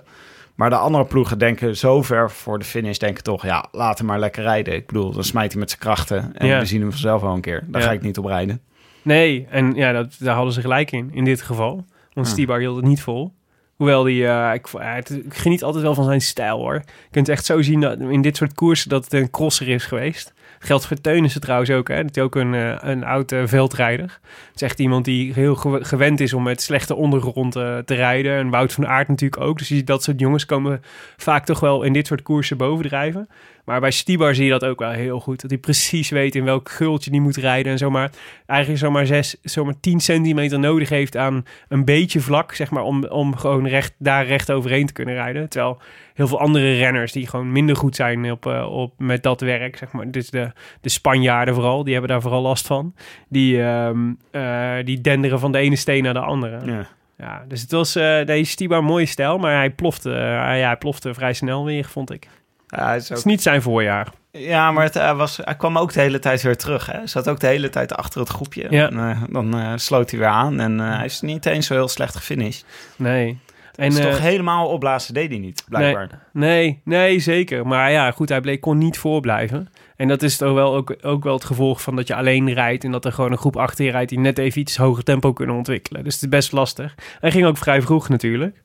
Maar 0.55 0.69
de 0.69 0.75
andere 0.75 1.05
ploegen 1.05 1.37
denken 1.39 1.77
zo 1.77 2.01
ver 2.01 2.31
voor 2.31 2.59
de 2.59 2.65
finish, 2.65 2.97
denken 2.97 3.23
toch, 3.23 3.43
ja, 3.45 3.65
laat 3.71 3.97
hem 3.97 4.07
maar 4.07 4.19
lekker 4.19 4.43
rijden. 4.43 4.73
Ik 4.73 4.87
bedoel, 4.87 5.11
dan 5.11 5.23
smijt 5.23 5.51
hij 5.51 5.59
met 5.59 5.69
zijn 5.69 5.81
krachten 5.81 6.31
en 6.33 6.47
Ja. 6.47 6.59
we 6.59 6.65
zien 6.65 6.81
hem 6.81 6.89
vanzelf 6.89 7.21
wel 7.21 7.33
een 7.33 7.41
keer. 7.41 7.63
Daar 7.67 7.81
Ja. 7.81 7.87
ga 7.87 7.93
ik 7.93 8.01
niet 8.01 8.17
op 8.17 8.25
rijden. 8.25 8.61
Nee, 9.01 9.47
en 9.49 9.73
ja, 9.73 9.91
dat, 9.91 10.15
daar 10.19 10.35
hadden 10.35 10.53
ze 10.53 10.61
gelijk 10.61 10.91
in, 10.91 11.09
in 11.13 11.23
dit 11.23 11.41
geval. 11.41 11.85
Want 12.13 12.27
Ah. 12.27 12.33
Stibar 12.33 12.59
hield 12.59 12.75
het 12.75 12.85
niet 12.85 13.01
vol. 13.01 13.33
Hoewel 13.75 14.03
die, 14.03 14.27
eh, 14.27 14.53
ik, 14.53 14.67
eh, 14.67 14.93
het- 14.93 15.09
ik 15.25 15.33
geniet 15.33 15.63
altijd 15.63 15.83
wel 15.83 15.93
van 15.93 16.03
zijn 16.03 16.21
stijl 16.21 16.57
hoor. 16.57 16.73
Je 16.73 16.81
kunt 17.11 17.29
echt 17.29 17.45
zo 17.45 17.61
zien 17.61 17.79
dat 17.81 17.99
in 17.99 18.21
dit 18.21 18.37
soort 18.37 18.53
koersen 18.53 18.89
dat 18.89 19.03
het 19.03 19.13
een 19.13 19.29
crosser 19.29 19.67
is 19.67 19.85
geweest. 19.85 20.33
Geldt 20.59 20.85
voor 20.87 21.01
Teunissen 21.01 21.41
trouwens 21.41 21.69
ook, 21.71 21.87
hè. 21.87 22.03
Dat 22.03 22.17
is 22.17 22.23
ook 22.23 22.35
een, 22.35 22.53
eh, 22.53 22.75
een 22.79 23.03
oud 23.03 23.33
veldrijder. 23.45 24.19
Het 24.47 24.55
is 24.55 24.61
echt 24.61 24.79
iemand 24.79 25.05
die 25.05 25.33
heel 25.33 25.55
gew- 25.55 25.85
gewend 25.85 26.19
is 26.19 26.33
om 26.33 26.43
met 26.43 26.61
slechte 26.61 26.95
ondergrond 26.95 27.51
te 27.51 27.83
rijden. 27.95 28.37
En 28.37 28.49
Wout 28.49 28.73
van 28.73 28.87
Aert 28.87 29.07
natuurlijk 29.07 29.41
ook. 29.41 29.57
Dus 29.57 29.67
je 29.67 29.75
ziet 29.75 29.87
dat 29.87 30.03
soort 30.03 30.19
jongens 30.19 30.45
komen 30.45 30.81
vaak 31.17 31.45
toch 31.45 31.59
wel 31.59 31.83
in 31.83 31.93
dit 31.93 32.07
soort 32.07 32.21
koersen 32.21 32.57
bovendrijven. 32.57 33.29
Maar 33.69 33.79
bij 33.79 33.91
Stibar 33.91 34.35
zie 34.35 34.45
je 34.45 34.51
dat 34.51 34.65
ook 34.65 34.79
wel 34.79 34.89
heel 34.89 35.19
goed. 35.19 35.41
Dat 35.41 35.49
hij 35.49 35.59
precies 35.59 36.09
weet 36.09 36.35
in 36.35 36.43
welk 36.43 36.69
gultje 36.69 37.11
die 37.11 37.21
moet 37.21 37.35
rijden 37.35 37.71
en 37.71 37.77
zomaar 37.77 38.11
eigenlijk 38.45 38.79
zomaar 38.79 39.05
zes, 39.05 39.35
zomaar 39.41 39.79
10 39.79 39.99
centimeter 39.99 40.59
nodig 40.59 40.89
heeft 40.89 41.17
aan 41.17 41.45
een 41.67 41.85
beetje 41.85 42.19
vlak, 42.19 42.53
zeg 42.53 42.69
maar, 42.69 42.83
om, 42.83 43.05
om 43.05 43.35
gewoon 43.35 43.67
recht, 43.67 43.93
daar 43.97 44.25
recht 44.25 44.51
overheen 44.51 44.85
te 44.85 44.93
kunnen 44.93 45.13
rijden. 45.15 45.49
Terwijl 45.49 45.81
heel 46.13 46.27
veel 46.27 46.39
andere 46.39 46.77
renners 46.77 47.11
die 47.11 47.27
gewoon 47.27 47.51
minder 47.51 47.75
goed 47.75 47.95
zijn 47.95 48.31
op, 48.31 48.45
eh, 48.45 48.71
op, 48.71 48.93
met 48.97 49.23
dat 49.23 49.41
werk, 49.41 49.77
zeg 49.77 49.91
maar, 49.91 50.11
dus 50.11 50.29
de, 50.29 50.51
de 50.81 50.89
Spanjaarden 50.89 51.53
vooral, 51.53 51.83
die 51.83 51.93
hebben 51.93 52.11
daar 52.11 52.21
vooral 52.21 52.41
last 52.41 52.67
van. 52.67 52.95
Die, 53.27 53.63
ehm, 53.63 54.13
eh, 54.31 54.75
die 54.83 55.01
denderen 55.01 55.39
van 55.39 55.51
de 55.51 55.57
ene 55.57 55.75
steen 55.75 56.03
naar 56.03 56.13
de 56.13 56.19
andere. 56.19 56.59
Ja, 56.65 56.87
Ja. 57.17 57.45
dus 57.47 57.61
het 57.61 57.71
was 57.71 57.95
eh, 57.95 58.25
deze 58.25 58.51
Stibar 58.51 58.83
mooie 58.83 59.05
stijl, 59.05 59.37
maar 59.37 59.55
hij 59.55 59.69
plofte, 59.69 60.09
ja, 60.09 60.65
hij 60.65 60.77
plofte 60.77 61.13
vrij 61.13 61.33
snel 61.33 61.65
weer, 61.65 61.85
vond 61.85 62.11
ik. 62.11 62.27
Ja, 62.69 62.85
hij 62.85 62.97
is 62.97 63.09
Het 63.09 63.17
is 63.17 63.23
niet 63.23 63.41
zijn 63.41 63.61
voorjaar. 63.61 64.07
ja 64.31 64.71
maar 64.71 64.83
het, 64.83 64.93
hij 64.93 65.15
was, 65.15 65.39
hij 65.43 65.55
kwam 65.55 65.77
ook 65.77 65.93
de 65.93 65.99
hele 65.99 66.19
tijd 66.19 66.41
weer 66.41 66.57
terug. 66.57 66.85
Hè? 66.85 66.97
Hij 66.97 67.07
zat 67.07 67.29
ook 67.29 67.39
de 67.39 67.47
hele 67.47 67.69
tijd 67.69 67.95
achter 67.95 68.19
het 68.19 68.29
groepje. 68.29 68.67
Ja. 68.69 68.89
En, 68.89 68.97
eh, 68.97 69.21
dan 69.29 69.57
eh, 69.57 69.73
sloot 69.75 70.09
hij 70.09 70.19
weer 70.19 70.29
aan 70.29 70.59
en 70.59 70.79
eh, 70.79 70.95
hij 70.95 71.05
is 71.05 71.21
niet 71.21 71.45
eens 71.45 71.67
zo 71.67 71.73
heel 71.73 71.87
slecht 71.87 72.15
gefinished. 72.15 72.65
Nee. 72.95 73.39
En, 73.79 73.97
eh, 73.97 74.09
toch 74.09 74.19
helemaal 74.19 74.67
opblazen 74.67 75.13
deed 75.13 75.29
hij 75.29 75.39
niet, 75.39 75.63
blijkbaar. 75.67 76.09
Nee, 76.33 76.81
nee, 76.83 77.19
zeker. 77.19 77.67
Maar 77.67 77.91
ja, 77.91 78.11
goed, 78.11 78.29
hij 78.29 78.41
bleek, 78.41 78.61
kon 78.61 78.77
niet 78.77 78.97
voorblijven. 78.97 79.69
En 79.95 80.07
dat 80.07 80.23
is 80.23 80.37
toch 80.37 80.53
wel 80.53 80.75
ook, 80.75 80.95
ook 81.01 81.23
wel 81.23 81.33
het 81.33 81.43
gevolg 81.43 81.81
van 81.81 81.95
dat 81.95 82.07
je 82.07 82.15
alleen 82.15 82.53
rijdt... 82.53 82.83
en 82.83 82.91
dat 82.91 83.05
er 83.05 83.11
gewoon 83.11 83.31
een 83.31 83.37
groep 83.37 83.57
achter 83.57 83.85
je 83.85 83.91
rijdt... 83.91 84.09
die 84.09 84.19
net 84.19 84.37
even 84.37 84.61
iets 84.61 84.77
hoger 84.77 85.03
tempo 85.03 85.33
kunnen 85.33 85.55
ontwikkelen. 85.55 86.03
Dus 86.03 86.13
het 86.13 86.23
is 86.23 86.29
best 86.29 86.51
lastig. 86.51 86.95
Hij 87.19 87.31
ging 87.31 87.45
ook 87.45 87.57
vrij 87.57 87.81
vroeg 87.81 88.09
natuurlijk. 88.09 88.61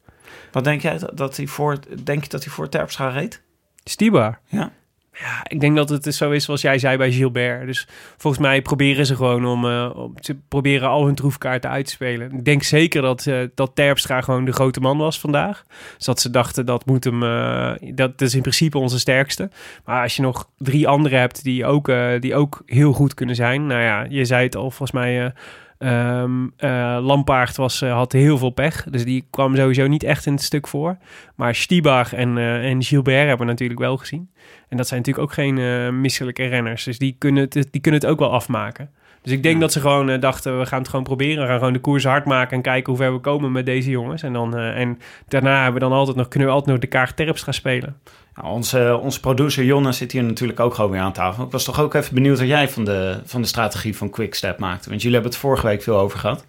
Wat 0.53 0.65
denk 0.65 0.83
jij 0.83 0.99
dat, 0.99 1.17
dat 1.17 1.37
hij 1.37 1.47
voor, 1.47 1.79
denk 2.05 2.23
je 2.23 2.29
dat 2.29 2.45
hij 2.45 2.53
voor 2.53 2.69
Terpstra 2.69 3.09
reed? 3.09 3.43
Stibar. 3.85 4.39
Ja. 4.47 4.73
Ja, 5.19 5.41
ik 5.49 5.61
denk 5.61 5.77
dat 5.77 5.89
het 5.89 6.15
zo 6.15 6.31
is 6.31 6.45
zoals 6.45 6.61
jij 6.61 6.79
zei 6.79 6.97
bij 6.97 7.13
Gilbert. 7.13 7.67
Dus 7.67 7.89
volgens 8.17 8.43
mij 8.43 8.63
proberen 8.63 9.07
ze 9.07 9.17
gewoon 9.17 9.47
om... 9.47 9.65
eh, 9.65 9.91
om 9.95 10.15
ze 10.21 10.37
proberen 10.49 10.89
al 10.89 11.07
hun 11.07 11.15
troefkaarten 11.15 11.71
uit 11.71 11.85
te 11.87 11.91
spelen. 11.91 12.33
Ik 12.33 12.45
denk 12.45 12.63
zeker 12.63 13.03
dat, 13.03 13.27
eh, 13.27 13.39
dat 13.55 13.71
Terpstra 13.75 14.21
gewoon 14.21 14.45
de 14.45 14.53
grote 14.53 14.81
man 14.81 14.99
was 14.99 15.21
vandaag. 15.21 15.65
Dus 15.97 16.07
dat 16.07 16.21
ze 16.21 16.31
dachten, 16.31 16.67
dat 16.67 16.87
moet 16.87 17.05
hem... 17.05 17.23
eh, 17.23 17.73
dat 17.95 18.21
is 18.21 18.35
in 18.35 18.41
principe 18.41 18.79
onze 18.79 18.99
sterkste. 18.99 19.51
Maar 19.85 20.03
als 20.03 20.17
je 20.17 20.23
nog 20.23 20.49
drie 20.59 20.89
anderen 20.89 21.19
hebt 21.19 21.45
die 21.45 21.67
ook, 21.67 21.93
die 22.21 22.35
ook 22.35 22.63
heel 22.67 22.93
goed 22.93 23.15
kunnen 23.15 23.35
zijn... 23.35 23.67
Nou 23.67 23.83
ja, 23.83 24.07
je 24.09 24.25
zei 24.25 24.45
het 24.45 24.57
al, 24.57 24.71
volgens 24.71 24.93
mij... 24.93 25.33
eh, 25.79 26.19
ehm, 26.21 26.47
eh, 26.57 26.99
Lampaard 27.03 27.57
was, 27.57 27.83
eh, 27.83 27.93
had 27.93 28.13
heel 28.13 28.39
veel 28.39 28.51
pech. 28.51 28.85
Dus 28.91 29.05
die 29.05 29.27
kwam 29.31 29.57
sowieso 29.57 29.87
niet 29.87 30.03
echt 30.03 30.27
in 30.27 30.33
het 30.33 30.43
stuk 30.43 30.67
voor. 30.67 30.97
Maar 31.35 31.55
Stibar 31.55 32.09
en, 32.13 32.39
eh, 32.39 32.65
en 32.71 32.83
Gilbert 32.83 33.27
hebben 33.27 33.47
we 33.47 33.53
natuurlijk 33.53 33.81
wel 33.81 33.97
gezien. 33.97 34.31
En 34.69 34.77
dat 34.77 34.89
zijn 34.89 35.01
natuurlijk 35.01 35.27
ook 35.29 35.35
geen 35.35 36.01
misselijke 36.01 36.45
renners. 36.47 36.85
Dus 36.85 36.99
die 36.99 37.17
kunnen, 37.19 37.43
het, 37.43 37.69
die 37.71 37.81
kunnen 37.81 38.01
het 38.01 38.11
ook 38.11 38.19
wel 38.19 38.33
afmaken. 38.33 38.91
Dus 39.23 39.33
ik 39.33 39.43
denk 39.43 39.55
Ja. 39.55 39.61
dat 39.61 39.73
ze 39.73 39.81
gewoon 39.81 40.21
dachten, 40.21 40.59
we 40.59 40.67
gaan 40.67 40.79
het 40.79 40.89
gewoon 40.89 41.05
proberen. 41.05 41.43
We 41.43 41.49
gaan 41.49 41.59
gewoon 41.59 41.73
de 41.73 41.79
koers 41.79 42.05
hard 42.05 42.25
maken 42.25 42.57
en 42.57 42.63
kijken 42.63 42.93
hoe 42.93 43.03
ver 43.03 43.13
we 43.13 43.19
komen 43.19 43.53
met 43.53 43.67
deze 43.67 43.91
jongens. 43.91 44.23
En, 44.23 44.33
dan, 44.33 44.57
en 44.57 44.99
daarna 45.29 45.55
hebben 45.63 45.75
we 45.83 45.89
dan 45.89 45.99
altijd 45.99 46.17
nog, 46.17 46.29
kunnen 46.29 46.49
we 46.49 46.55
altijd 46.55 46.73
nog 46.73 46.81
de 46.81 46.91
kaart 46.91 47.17
Terps 47.17 47.43
gaan 47.43 47.55
spelen. 47.55 47.97
Ja, 48.37 48.51
onze, 48.51 48.99
onze 49.03 49.21
producer 49.21 49.65
Jonne 49.65 49.93
zit 49.93 50.13
hier 50.13 50.25
natuurlijk 50.25 50.61
ook 50.61 50.75
gewoon 50.75 50.91
weer 50.91 51.01
aan 51.01 51.13
tafel. 51.13 51.45
Ik 51.45 51.51
was 51.51 51.65
toch 51.65 51.81
ook 51.81 51.95
even 51.95 52.15
benieuwd 52.15 52.39
wat 52.39 52.49
jij 52.49 52.69
van 52.69 52.85
de, 52.85 53.21
van 53.25 53.41
de 53.43 53.49
strategie 53.49 53.97
van 53.97 54.11
Quickstep 54.11 54.59
maakte. 54.59 54.89
Want 54.89 55.01
jullie 55.03 55.17
hebben 55.17 55.33
het 55.33 55.41
vorige 55.43 55.67
week 55.67 55.83
veel 55.83 55.99
over 55.99 56.19
gehad. 56.19 56.45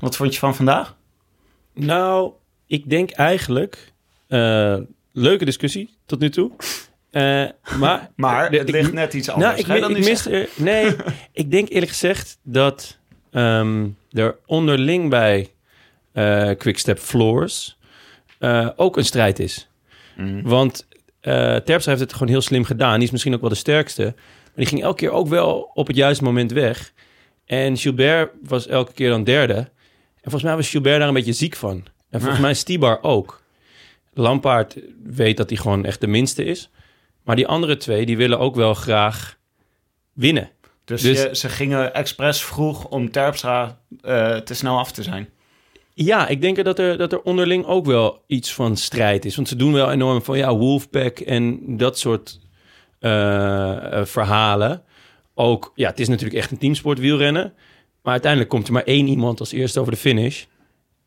Wat 0.00 0.16
vond 0.16 0.32
je 0.32 0.38
van 0.38 0.54
vandaag? 0.54 0.96
Nou, 1.74 2.32
ik 2.66 2.90
denk 2.90 3.10
eigenlijk... 3.10 3.92
eh, 4.28 4.76
leuke 5.12 5.44
discussie 5.44 5.96
tot 6.06 6.18
nu 6.18 6.30
toe. 6.30 6.50
Eh, 7.10 7.44
maar 7.80 8.10
Maar 8.16 8.50
de- 8.50 8.58
het 8.58 8.70
ligt 8.70 8.92
net 8.92 9.14
iets 9.14 9.28
anders. 9.30 9.64
Nou, 9.66 9.88
ik, 9.90 9.98
mis 9.98 10.26
er, 10.26 10.48
Nee, 10.56 10.96
ik 11.32 11.50
denk 11.50 11.68
eerlijk 11.68 11.90
gezegd 11.90 12.38
dat 12.42 12.98
ehm, 13.30 13.86
er 14.10 14.36
onderling 14.46 15.10
bij 15.10 15.50
eh 16.12 16.50
Quickstep 16.58 16.98
Floors 16.98 17.78
eh, 18.38 18.68
ook 18.76 18.96
een 18.96 19.04
strijd 19.04 19.38
is. 19.38 19.68
Mhm. 20.16 20.42
Want 20.42 20.86
eh 21.26 21.56
Terpstra 21.56 21.90
heeft 21.92 22.00
het 22.04 22.12
gewoon 22.12 22.28
heel 22.28 22.40
slim 22.40 22.64
gedaan. 22.64 22.94
Die 22.94 23.04
is 23.04 23.10
misschien 23.10 23.34
ook 23.34 23.40
wel 23.40 23.50
de 23.50 23.56
sterkste. 23.56 24.02
Maar 24.04 24.54
die 24.54 24.66
ging 24.66 24.82
elke 24.82 24.96
keer 24.96 25.10
ook 25.10 25.28
wel 25.28 25.70
op 25.74 25.86
het 25.86 25.96
juiste 25.96 26.24
moment 26.24 26.52
weg. 26.52 26.92
En 27.46 27.76
Gilbert 27.76 28.30
was 28.42 28.66
elke 28.66 28.92
keer 28.92 29.10
dan 29.10 29.24
derde. 29.24 29.54
En 29.54 30.22
volgens 30.22 30.42
mij 30.42 30.56
was 30.56 30.68
Gilbert 30.70 30.98
daar 30.98 31.08
een 31.08 31.14
beetje 31.14 31.32
ziek 31.32 31.56
van. 31.56 31.84
En 32.10 32.18
volgens 32.20 32.36
Ah. 32.38 32.44
mij 32.44 32.54
Stibar 32.54 33.02
ook. 33.02 33.42
Lampaard 34.14 34.76
weet 35.04 35.36
dat 35.36 35.48
hij 35.50 35.58
gewoon 35.58 35.84
echt 35.84 36.00
de 36.00 36.06
minste 36.06 36.44
is. 36.44 36.70
Maar 37.24 37.36
die 37.36 37.46
andere 37.46 37.76
twee, 37.76 38.06
die 38.06 38.16
willen 38.16 38.38
ook 38.38 38.54
wel 38.54 38.74
graag 38.74 39.36
winnen. 40.12 40.50
Dus, 40.84 41.02
Dus- 41.02 41.22
je- 41.22 41.36
ze 41.36 41.48
gingen 41.48 41.94
expres 41.94 42.42
vroeg 42.44 42.84
om 42.88 43.10
Terpstra 43.10 43.78
eh, 44.00 44.36
te 44.36 44.54
snel 44.54 44.78
af 44.78 44.92
te 44.92 45.02
zijn. 45.02 45.28
Ja, 45.98 46.28
ik 46.28 46.40
denk 46.40 46.64
dat 46.64 46.78
er, 46.78 46.98
dat 46.98 47.12
er 47.12 47.22
onderling 47.22 47.64
ook 47.64 47.86
wel 47.86 48.22
iets 48.26 48.54
van 48.54 48.76
strijd 48.76 49.24
is. 49.24 49.36
Want 49.36 49.48
ze 49.48 49.56
doen 49.56 49.72
wel 49.72 49.90
enorm 49.90 50.22
van 50.22 50.38
ja, 50.38 50.56
Wolfpack 50.56 51.18
en 51.18 51.76
dat 51.76 51.98
soort 51.98 52.40
eh, 52.98 53.98
eh, 54.00 54.06
verhalen. 54.06 54.82
ook, 55.34 55.72
ja, 55.74 55.88
het 55.88 56.00
is 56.00 56.08
natuurlijk 56.08 56.36
echt 56.36 56.50
een 56.50 56.58
teamsport 56.58 56.98
wielrennen. 56.98 57.52
Maar 58.02 58.12
uiteindelijk 58.12 58.50
komt 58.50 58.66
er 58.66 58.72
maar 58.72 58.82
één 58.82 59.06
iemand 59.06 59.40
als 59.40 59.52
eerste 59.52 59.80
over 59.80 59.92
de 59.92 59.98
finish. 59.98 60.44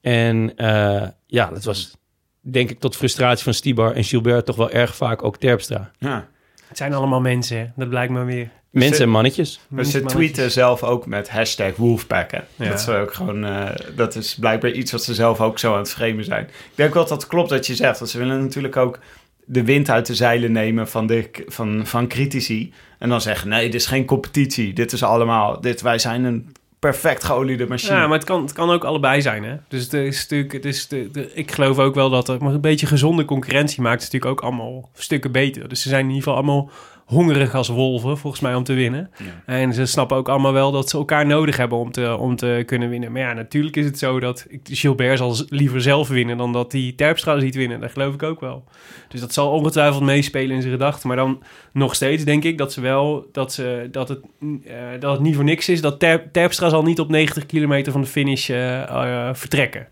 En 0.01 0.55
eh, 0.55 1.07
ja, 1.25 1.49
dat 1.49 1.63
was 1.63 1.97
denk 2.41 2.69
ik 2.69 2.79
tot 2.79 2.95
frustratie 2.95 3.43
van 3.43 3.53
Stibar 3.53 3.95
en 3.95 4.03
Gilbert 4.03 4.45
toch 4.45 4.55
wel 4.55 4.71
erg 4.71 4.95
vaak 4.95 5.23
ook 5.23 5.37
Terpstra. 5.37 5.91
Ja. 5.99 6.27
Het 6.67 6.77
zijn 6.77 6.93
allemaal 6.93 7.21
mensen, 7.21 7.57
hè. 7.57 7.65
dat 7.75 7.89
blijkt 7.89 8.11
maar 8.11 8.25
weer. 8.25 8.51
Mensen 8.71 8.95
Ze- 8.95 9.03
en 9.03 9.09
mannetjes. 9.09 9.59
Maar 9.67 9.83
ze 9.83 10.03
tweeten 10.03 10.51
zelf 10.51 10.83
ook 10.83 11.05
met 11.05 11.29
hashtag 11.29 11.75
Wolfpack. 11.75 12.31
Hè? 12.31 12.39
Ja. 12.55 12.69
Dat, 12.69 12.79
is 12.79 12.87
ook 12.89 13.13
gewoon, 13.13 13.45
eh, 13.45 13.69
dat 13.95 14.15
is 14.15 14.35
blijkbaar 14.39 14.71
iets 14.71 14.91
wat 14.91 15.03
ze 15.03 15.13
zelf 15.13 15.41
ook 15.41 15.59
zo 15.59 15.71
aan 15.73 15.79
het 15.79 15.91
framen 15.91 16.23
zijn. 16.23 16.43
Ik 16.43 16.51
denk 16.75 16.93
wel 16.93 17.03
dat 17.07 17.21
het 17.21 17.27
klopt 17.29 17.49
wat 17.49 17.67
je 17.67 17.75
zegt. 17.75 17.99
Want 17.99 18.11
ze 18.11 18.17
willen 18.17 18.41
natuurlijk 18.41 18.77
ook 18.77 18.99
de 19.45 19.63
wind 19.63 19.89
uit 19.89 20.05
de 20.05 20.15
zeilen 20.15 20.51
nemen 20.51 20.87
van, 20.87 21.07
de, 21.07 21.29
van, 21.47 21.81
van 21.85 22.07
critici. 22.07 22.73
En 22.99 23.09
dan 23.09 23.21
zeggen, 23.21 23.49
nee, 23.49 23.65
dit 23.65 23.81
is 23.81 23.85
geen 23.85 24.05
competitie. 24.05 24.73
Dit 24.73 24.91
is 24.91 25.03
allemaal, 25.03 25.61
dit, 25.61 25.81
wij 25.81 25.99
zijn 25.99 26.23
een 26.23 26.51
perfect 26.79 27.23
geoliede 27.23 27.67
machine. 27.67 27.95
Ja, 27.95 28.07
maar 28.07 28.17
het 28.17 28.27
kan, 28.27 28.41
het 28.41 28.53
kan 28.53 28.69
ook 28.69 28.83
allebei 28.83 29.21
zijn, 29.21 29.43
hè. 29.43 29.55
Dus 29.67 29.83
het 29.83 29.93
is 29.93 30.21
natuurlijk... 30.21 30.53
Het 30.53 30.65
is 30.65 30.87
de, 30.87 31.09
de- 31.11 31.31
ik 31.33 31.51
geloof 31.51 31.79
ook 31.79 31.95
wel 31.95 32.09
dat 32.09 32.29
er 32.29 32.37
maar 32.43 32.53
een 32.53 32.61
beetje 32.61 32.85
gezonde 32.87 33.25
concurrentie 33.25 33.81
maakt... 33.81 34.03
het 34.03 34.11
natuurlijk 34.13 34.41
ook 34.41 34.49
allemaal 34.49 34.89
stukken 34.93 35.31
beter. 35.31 35.69
Dus 35.69 35.81
ze 35.81 35.89
zijn 35.89 36.01
in 36.01 36.07
ieder 36.07 36.23
geval 36.23 36.37
allemaal 36.37 36.69
hongerig 37.09 37.55
als 37.55 37.67
wolven, 37.67 38.17
volgens 38.17 38.41
mij, 38.41 38.55
om 38.55 38.63
te 38.63 38.73
winnen. 38.73 39.09
En 39.45 39.73
ze 39.73 39.85
snappen 39.85 40.17
ook 40.17 40.29
allemaal 40.29 40.53
wel 40.53 40.71
dat 40.71 40.89
ze 40.89 40.97
elkaar 40.97 41.25
nodig 41.25 41.57
hebben 41.57 41.77
om 41.77 41.91
te, 41.91 42.17
om 42.17 42.35
te 42.35 42.63
kunnen 42.65 42.89
winnen. 42.89 43.11
Maar 43.11 43.21
ja, 43.21 43.33
natuurlijk 43.33 43.75
is 43.75 43.85
het 43.85 43.99
zo 43.99 44.19
dat 44.19 44.45
ik- 44.49 44.67
Gilbert 44.71 45.17
zal 45.17 45.35
liever 45.47 45.81
zelf 45.81 46.07
winnen... 46.07 46.37
dan 46.37 46.53
dat 46.53 46.71
hij 46.71 46.93
Terpstra 46.95 47.39
ziet 47.39 47.55
winnen. 47.55 47.79
Dat 47.79 47.91
geloof 47.91 48.13
ik 48.13 48.23
ook 48.23 48.39
wel. 48.39 48.63
Dus 49.07 49.19
dat 49.19 49.33
zal 49.33 49.51
ongetwijfeld 49.51 50.03
meespelen 50.03 50.55
in 50.55 50.61
zijn 50.61 50.73
gedachten. 50.73 51.07
Maar 51.07 51.17
dan 51.17 51.43
nog 51.73 51.95
steeds 51.95 52.23
denk 52.23 52.43
ik 52.43 52.57
dat 52.57 52.73
ze 52.73 52.81
wel... 52.81 53.29
dat, 53.31 53.53
ze, 53.53 53.87
dat, 53.91 54.09
het, 54.09 54.19
eh, 54.65 54.73
dat 54.99 55.11
het 55.11 55.21
niet 55.21 55.35
voor 55.35 55.43
niks 55.43 55.69
is... 55.69 55.81
dat 55.81 55.99
Ter, 55.99 56.31
Terpstra 56.31 56.69
zal 56.69 56.83
niet 56.83 56.99
op 56.99 57.09
90 57.09 57.45
kilometer 57.45 57.91
van 57.91 58.01
de 58.01 58.07
finish 58.07 58.49
eh, 58.49 58.81
eh, 58.81 59.33
vertrekken. 59.33 59.87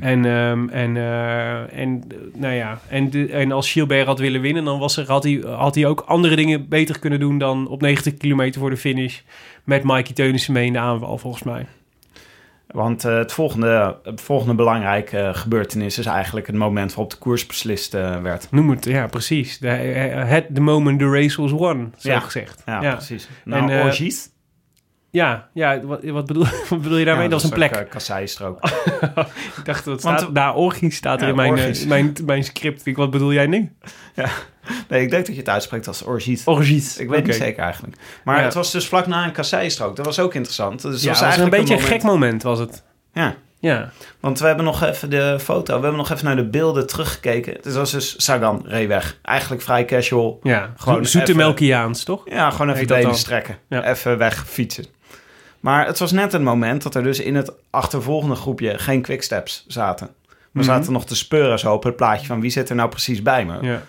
En, 0.00 0.24
ehm, 0.24 0.68
en, 0.68 0.96
en, 1.72 2.02
nou 2.34 2.54
ja, 2.54 2.80
en, 2.88 3.10
de, 3.10 3.26
en 3.26 3.52
als 3.52 3.72
Gilbert 3.72 4.06
had 4.06 4.18
willen 4.18 4.40
winnen... 4.40 4.64
dan 4.64 4.78
was 4.78 4.96
er, 4.96 5.06
had, 5.06 5.24
hij, 5.24 5.42
had 5.46 5.74
hij 5.74 5.86
ook 5.86 6.00
andere 6.00 6.36
dingen 6.36 6.59
beter 6.68 6.98
kunnen 6.98 7.20
doen... 7.20 7.38
dan 7.38 7.68
op 7.68 7.80
90 7.80 8.14
kilometer 8.16 8.60
voor 8.60 8.70
de 8.70 8.76
finish... 8.76 9.20
met 9.64 9.84
Mikey 9.84 10.14
Teunissen 10.14 10.52
mee 10.52 10.66
in 10.66 10.72
de 10.72 10.78
aanval, 10.78 11.18
volgens 11.18 11.42
mij. 11.42 11.66
Want 12.66 13.04
eh, 13.04 13.16
het, 13.16 13.32
volgende, 13.32 13.96
het 14.02 14.20
volgende 14.20 14.54
belangrijke 14.54 15.18
eh, 15.18 15.34
gebeurtenis 15.34 15.98
is 15.98 16.06
eigenlijk 16.06 16.46
het 16.46 16.56
moment 16.56 16.88
waarop 16.88 17.10
de 17.10 17.16
koers 17.18 17.46
beslist 17.46 17.94
eh, 17.94 18.20
werd. 18.20 18.48
Noem 18.50 18.70
het, 18.70 18.84
ja, 18.84 19.06
precies. 19.06 19.58
De, 19.58 19.68
het 19.68 20.54
the 20.54 20.60
moment 20.60 20.98
the 20.98 21.10
race 21.10 21.40
was 21.40 21.50
won, 21.50 21.94
zo 21.98 22.10
Ja. 22.10 22.20
gezegd. 22.20 22.62
Ja, 22.66 22.82
ja. 22.82 22.94
precies. 22.94 23.28
Nou, 23.44 23.82
orgies? 23.82 24.28
Ja, 25.10 25.48
ja 25.54 25.80
wat, 25.80 26.04
wat, 26.04 26.26
bedoel, 26.26 26.44
wat 26.68 26.82
bedoel 26.82 26.98
je 26.98 27.04
daarmee? 27.04 27.24
Ja, 27.24 27.30
dat 27.30 27.38
is 27.42 27.44
een 27.50 27.54
plek. 27.54 27.76
ook, 27.76 27.88
kasseistrook. 27.88 28.64
ik 29.56 29.64
dacht, 29.64 29.84
dat 29.84 30.02
want- 30.02 30.20
staat, 30.20 30.34
daar 30.34 30.54
orgies 30.54 30.96
staat 30.96 31.20
er 31.20 31.22
Ja, 31.22 31.44
in 31.44 31.54
mijn, 31.54 31.76
mijn, 31.88 32.14
mijn 32.24 32.44
script. 32.44 32.86
Ik, 32.86 32.96
wat 32.96 33.10
bedoel 33.10 33.32
jij 33.32 33.46
nu? 33.46 33.72
Nee, 34.90 35.02
ik 35.02 35.10
denk 35.10 35.26
dat 35.26 35.34
je 35.34 35.40
het 35.40 35.50
uitspreekt 35.50 35.86
als 35.88 36.02
orgies. 36.02 36.44
Orgies. 36.44 36.96
Ik 36.98 37.08
weet 37.08 37.26
niet 37.26 37.34
zeker 37.34 37.62
eigenlijk. 37.62 37.96
Maar 38.24 38.38
Ja. 38.38 38.42
het 38.44 38.54
was 38.54 38.70
dus 38.72 38.86
vlak 38.88 39.06
na 39.06 39.24
een 39.24 39.32
kasseistrook. 39.32 39.96
Dat 39.96 40.04
was 40.06 40.18
ook 40.18 40.34
interessant. 40.34 40.82
Dus 40.82 41.02
Ja, 41.02 41.08
was 41.08 41.08
was 41.08 41.18
een 41.20 41.24
eigenlijk 41.26 41.56
beetje 41.56 41.74
een 41.74 41.80
gek 41.88 42.02
moment, 42.02 42.42
was 42.42 42.58
het. 42.58 42.82
Ja, 43.12 43.34
Ja, 43.62 43.90
want 44.20 44.38
we 44.38 44.46
hebben 44.46 44.64
nog 44.64 44.82
even 44.82 45.10
de 45.10 45.36
foto. 45.40 45.74
We 45.76 45.80
hebben 45.80 45.96
nog 45.96 46.10
even 46.10 46.24
naar 46.24 46.36
de 46.36 46.44
beelden 46.48 46.86
teruggekeken. 46.86 47.52
Het 47.62 47.74
was 47.74 47.90
dus 47.90 48.14
Sagan 48.24 48.62
reed 48.66 48.88
weg. 48.88 49.18
Eigenlijk 49.22 49.62
vrij 49.62 49.84
casual. 49.84 50.40
ja. 50.42 50.72
Gewoon 50.76 51.04
Zo- 51.04 51.10
zoete 51.18 51.34
Melkiaans, 51.34 52.04
toch? 52.04 52.22
Ja, 52.30 52.50
gewoon 52.50 52.70
even 52.74 52.86
benen 52.86 53.14
strekken. 53.14 53.58
Ja. 53.68 53.84
Even 53.90 54.18
weg 54.18 54.44
fietsen. 54.48 54.84
Maar 55.60 55.86
het 55.86 55.98
was 55.98 56.12
net 56.12 56.32
een 56.32 56.42
moment 56.42 56.82
dat 56.82 56.94
er 56.94 57.02
dus 57.02 57.20
in 57.20 57.34
het 57.34 57.52
achtervolgende 57.70 58.34
groepje 58.34 58.78
geen 58.78 59.02
quicksteps 59.02 59.64
zaten. 59.66 60.08
We 60.52 60.58
Mhm. 60.58 60.68
zaten 60.68 60.92
nog 60.92 61.04
te 61.06 61.16
speuren 61.16 61.58
zo 61.58 61.72
op 61.72 61.82
het 61.84 61.96
plaatje 61.96 62.26
van 62.26 62.40
wie 62.40 62.50
zit 62.50 62.68
er 62.68 62.74
nou 62.74 62.88
precies 62.88 63.22
bij 63.22 63.44
me. 63.44 63.58
Ja. 63.60 63.82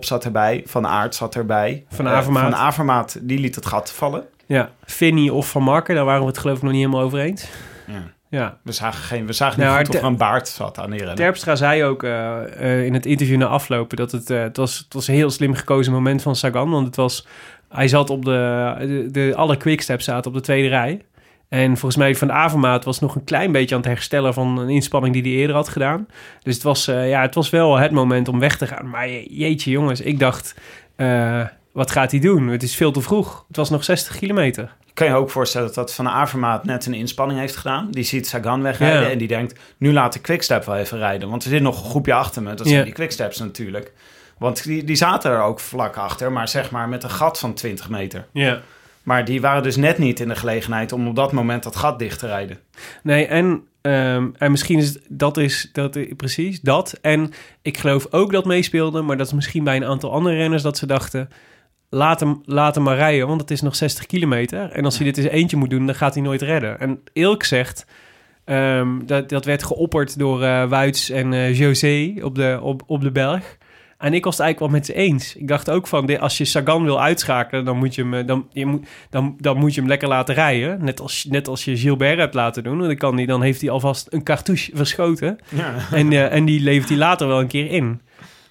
Zat 0.00 0.24
erbij, 0.24 0.62
Van 0.66 0.86
Aert 0.86 1.14
zat 1.14 1.34
erbij. 1.34 1.84
Van 1.90 2.06
Eh, 2.06 2.12
Avermaat. 2.12 2.42
van 2.42 2.54
Avermaat, 2.54 3.18
die 3.22 3.38
liet 3.38 3.54
het 3.54 3.66
gat 3.66 3.92
vallen. 3.92 4.24
ja. 4.46 4.70
Finny 4.84 5.28
of 5.28 5.50
Van 5.50 5.62
Marken, 5.62 5.94
daar 5.94 6.04
waren 6.04 6.20
we 6.20 6.26
het 6.26 6.38
geloof 6.38 6.56
ik 6.56 6.62
nog 6.62 6.72
niet 6.72 6.80
helemaal 6.80 7.04
over 7.04 7.18
eens. 7.18 7.48
Ja. 7.86 8.02
Ja. 8.28 8.58
We 8.62 8.72
zagen, 8.72 9.02
geen, 9.04 9.26
we 9.26 9.32
zagen 9.32 9.58
Nou, 9.60 9.68
niet 9.70 9.76
maar 9.78 9.86
goed 9.86 9.94
of 9.94 10.00
er 10.02 10.06
een 10.06 10.16
baard 10.16 10.48
zat 10.48 10.78
aan 10.78 10.90
die. 10.90 11.14
Terpstra 11.14 11.56
zei 11.56 11.84
ook 11.84 12.02
eh, 12.02 12.42
eh, 12.60 12.84
in 12.84 12.94
het 12.94 13.06
interview 13.06 13.36
na 13.38 13.46
aflopen 13.46 13.96
dat 13.96 14.12
het, 14.12 14.28
het, 14.28 14.56
was, 14.56 14.78
het 14.78 14.94
was 14.94 15.08
een 15.08 15.14
heel 15.14 15.30
slim 15.30 15.54
gekozen 15.54 15.92
moment 15.92 16.22
van 16.22 16.36
Sagan. 16.36 16.70
Want 16.70 16.86
het 16.86 16.96
was, 16.96 17.26
hij 17.68 17.88
zat 17.88 18.10
op 18.10 18.24
de, 18.24 18.74
de, 18.78 19.08
de 19.10 19.32
alle 19.36 19.56
quicksteps 19.56 20.04
zaten 20.04 20.30
op 20.30 20.36
de 20.36 20.42
tweede 20.42 20.68
rij. 20.68 21.02
En 21.48 21.66
volgens 21.76 21.96
mij 21.96 22.14
van 22.14 22.32
Avermaat 22.32 22.84
was 22.84 23.00
nog 23.00 23.14
een 23.14 23.24
klein 23.24 23.52
beetje 23.52 23.74
aan 23.74 23.80
het 23.80 23.90
herstellen 23.90 24.34
van 24.34 24.58
een 24.58 24.68
inspanning 24.68 25.14
die 25.14 25.22
hij 25.22 25.32
eerder 25.32 25.56
had 25.56 25.68
gedaan. 25.68 26.06
Dus 26.42 26.54
het 26.54 26.62
was, 26.62 26.88
eh, 26.88 27.08
ja, 27.08 27.20
het 27.20 27.34
was 27.34 27.50
wel 27.50 27.76
het 27.78 27.90
moment 27.90 28.28
om 28.28 28.38
weg 28.38 28.56
te 28.56 28.66
gaan. 28.66 28.88
Maar 28.88 29.08
je- 29.08 29.34
jeetje 29.36 29.70
jongens, 29.70 30.00
ik 30.00 30.18
dacht, 30.18 30.54
eh, 30.96 31.42
wat 31.72 31.90
gaat 31.90 32.10
hij 32.10 32.20
doen? 32.20 32.48
Het 32.48 32.62
is 32.62 32.76
veel 32.76 32.92
te 32.92 33.00
vroeg. 33.00 33.44
Het 33.48 33.56
was 33.56 33.70
nog 33.70 33.84
60 33.84 34.16
kilometer. 34.18 34.74
Ik 34.86 34.94
kan 34.94 35.06
je 35.06 35.14
ook 35.14 35.30
voorstellen 35.30 35.74
dat 35.74 35.94
Van 35.94 36.08
Avermaat 36.08 36.64
net 36.64 36.86
een 36.86 36.94
inspanning 36.94 37.40
heeft 37.40 37.56
gedaan. 37.56 37.90
Die 37.90 38.04
ziet 38.04 38.26
Sagan 38.28 38.62
wegrijden 38.62 39.02
Ja. 39.02 39.08
en 39.10 39.18
die 39.18 39.28
denkt... 39.28 39.58
nu 39.78 39.92
laat 39.92 40.14
ik 40.14 40.22
Quickstep 40.22 40.64
wel 40.64 40.76
even 40.76 40.98
rijden. 40.98 41.28
Want 41.28 41.44
er 41.44 41.50
zit 41.50 41.62
nog 41.62 41.82
een 41.84 41.90
groepje 41.90 42.14
achter 42.14 42.42
me. 42.42 42.54
Dat 42.54 42.66
Ja. 42.66 42.72
zijn 42.72 42.84
die 42.84 42.92
Quicksteps 42.92 43.38
natuurlijk. 43.38 43.92
Want 44.38 44.64
die, 44.64 44.84
die 44.84 44.96
zaten 44.96 45.30
er 45.30 45.40
ook 45.42 45.60
vlak 45.60 45.96
achter, 45.96 46.32
maar 46.32 46.48
zeg 46.48 46.70
maar 46.70 46.88
met 46.88 47.02
een 47.02 47.10
gat 47.10 47.38
van 47.38 47.54
20 47.54 47.88
meter. 47.90 48.26
Ja. 48.32 48.60
Maar 49.06 49.24
die 49.24 49.40
waren 49.40 49.62
dus 49.62 49.76
net 49.76 49.98
niet 49.98 50.20
in 50.20 50.28
de 50.28 50.36
gelegenheid 50.36 50.92
om 50.92 51.08
op 51.08 51.16
dat 51.16 51.32
moment 51.32 51.62
dat 51.62 51.76
gat 51.76 51.98
dicht 51.98 52.18
te 52.18 52.26
rijden. 52.26 52.58
Nee, 53.02 53.26
en, 53.26 53.62
ehm, 53.80 54.28
en 54.38 54.50
misschien 54.50 54.78
is 54.78 54.98
dat 55.08 55.36
is 55.36 55.70
dat 55.72 56.16
precies 56.16 56.60
dat. 56.60 56.98
En 57.02 57.32
ik 57.62 57.78
geloof 57.78 58.06
ook 58.10 58.32
dat 58.32 58.44
meespeelde, 58.44 59.02
maar 59.02 59.16
dat 59.16 59.26
is 59.26 59.32
misschien 59.32 59.64
bij 59.64 59.76
een 59.76 59.84
aantal 59.84 60.12
andere 60.12 60.36
renners 60.36 60.62
dat 60.62 60.76
ze 60.76 60.86
dachten. 60.86 61.28
Laat 61.88 62.20
hem, 62.20 62.42
laat 62.44 62.74
hem 62.74 62.84
maar 62.84 62.96
rijden, 62.96 63.26
want 63.26 63.40
het 63.40 63.50
is 63.50 63.60
nog 63.60 63.76
60 63.76 64.06
kilometer. 64.06 64.70
En 64.70 64.84
als 64.84 64.96
hij 64.96 65.04
dit 65.06 65.16
eens 65.16 65.26
eentje 65.26 65.56
moet 65.56 65.70
doen, 65.70 65.86
dan 65.86 65.94
gaat 65.94 66.14
hij 66.14 66.22
nooit 66.22 66.42
redden. 66.42 66.80
En 66.80 67.00
Ilk 67.12 67.42
zegt, 67.42 67.86
ehm, 68.44 69.06
dat, 69.06 69.28
dat 69.28 69.44
werd 69.44 69.62
geopperd 69.62 70.18
door 70.18 70.42
eh 70.42 70.68
Wuits 70.68 71.10
en 71.10 71.32
eh, 71.32 71.58
José 71.58 72.14
op 72.22 72.34
de, 72.34 72.58
op, 72.62 72.82
op 72.86 73.00
de 73.00 73.12
berg. 73.12 73.58
En 73.98 74.14
ik 74.14 74.24
was 74.24 74.36
het 74.36 74.42
eigenlijk 74.44 74.72
wel 74.72 74.80
met 74.80 74.86
ze 74.86 74.94
eens. 74.94 75.36
Ik 75.36 75.48
dacht 75.48 75.70
ook 75.70 75.86
van, 75.86 76.18
als 76.18 76.38
je 76.38 76.44
Sagan 76.44 76.84
wil 76.84 77.00
uitschakelen, 77.00 77.64
dan 77.64 77.76
moet 77.76 77.94
je 77.94 78.02
hem, 78.02 78.14
eh, 78.14 78.26
dan, 78.26 78.46
je 78.52 78.66
moet, 78.66 78.86
dan, 79.10 79.36
dan 79.38 79.56
moet 79.58 79.74
je 79.74 79.80
hem 79.80 79.88
lekker 79.88 80.08
laten 80.08 80.34
rijden. 80.34 80.84
Net 80.84 81.00
als, 81.00 81.24
net 81.24 81.48
als 81.48 81.64
je 81.64 81.76
Gilbert 81.76 82.18
hebt 82.18 82.34
laten 82.34 82.62
doen. 82.62 82.76
Want 82.76 82.86
dan, 82.86 82.96
kan 82.96 83.16
die, 83.16 83.26
dan 83.26 83.42
heeft 83.42 83.60
hij 83.60 83.70
alvast 83.70 84.06
een 84.10 84.22
cartouche 84.22 84.70
verschoten. 84.74 85.38
Ja. 85.48 85.74
En, 85.92 86.12
eh, 86.12 86.32
en 86.32 86.44
die 86.44 86.60
levert 86.60 86.88
hij 86.88 86.98
later 86.98 87.26
wel 87.26 87.40
een 87.40 87.46
keer 87.46 87.70
in. 87.70 88.00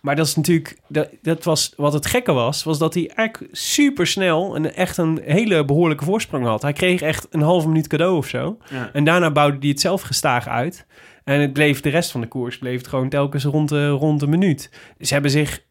Maar 0.01 0.15
dat 0.15 0.25
is 0.25 0.35
natuurlijk, 0.35 0.77
dat, 0.87 1.09
dat 1.21 1.43
was, 1.43 1.73
wat 1.77 1.93
het 1.93 2.05
gekke 2.05 2.31
was, 2.31 2.63
was 2.63 2.77
dat 2.77 2.93
hij 2.93 3.11
eigenlijk 3.15 3.55
super 3.55 4.07
snel 4.07 4.55
en 4.55 4.75
echt 4.75 4.97
een 4.97 5.21
hele 5.23 5.65
behoorlijke 5.65 6.05
voorsprong 6.05 6.45
had. 6.45 6.61
Hij 6.61 6.73
kreeg 6.73 7.01
echt 7.01 7.27
een 7.29 7.41
halve 7.41 7.67
minuut 7.67 7.87
cadeau 7.87 8.17
of 8.17 8.27
zo. 8.27 8.57
Ja. 8.69 8.89
En 8.93 9.03
daarna 9.03 9.31
bouwde 9.31 9.57
hij 9.59 9.69
het 9.69 9.79
zelf 9.79 10.01
gestaag 10.01 10.47
uit. 10.47 10.85
En 11.25 11.39
het 11.41 11.53
bleef 11.53 11.81
de 11.81 11.89
rest 11.89 12.11
van 12.11 12.21
de 12.21 12.27
koers 12.27 12.57
bleef 12.57 12.77
het 12.77 12.87
gewoon 12.87 13.09
telkens 13.09 13.43
rond 13.43 13.69
de, 13.69 13.89
rond 13.89 14.19
de 14.19 14.27
minuut. 14.27 14.69
Ze 14.99 15.13
hebben 15.13 15.31
zich. 15.31 15.63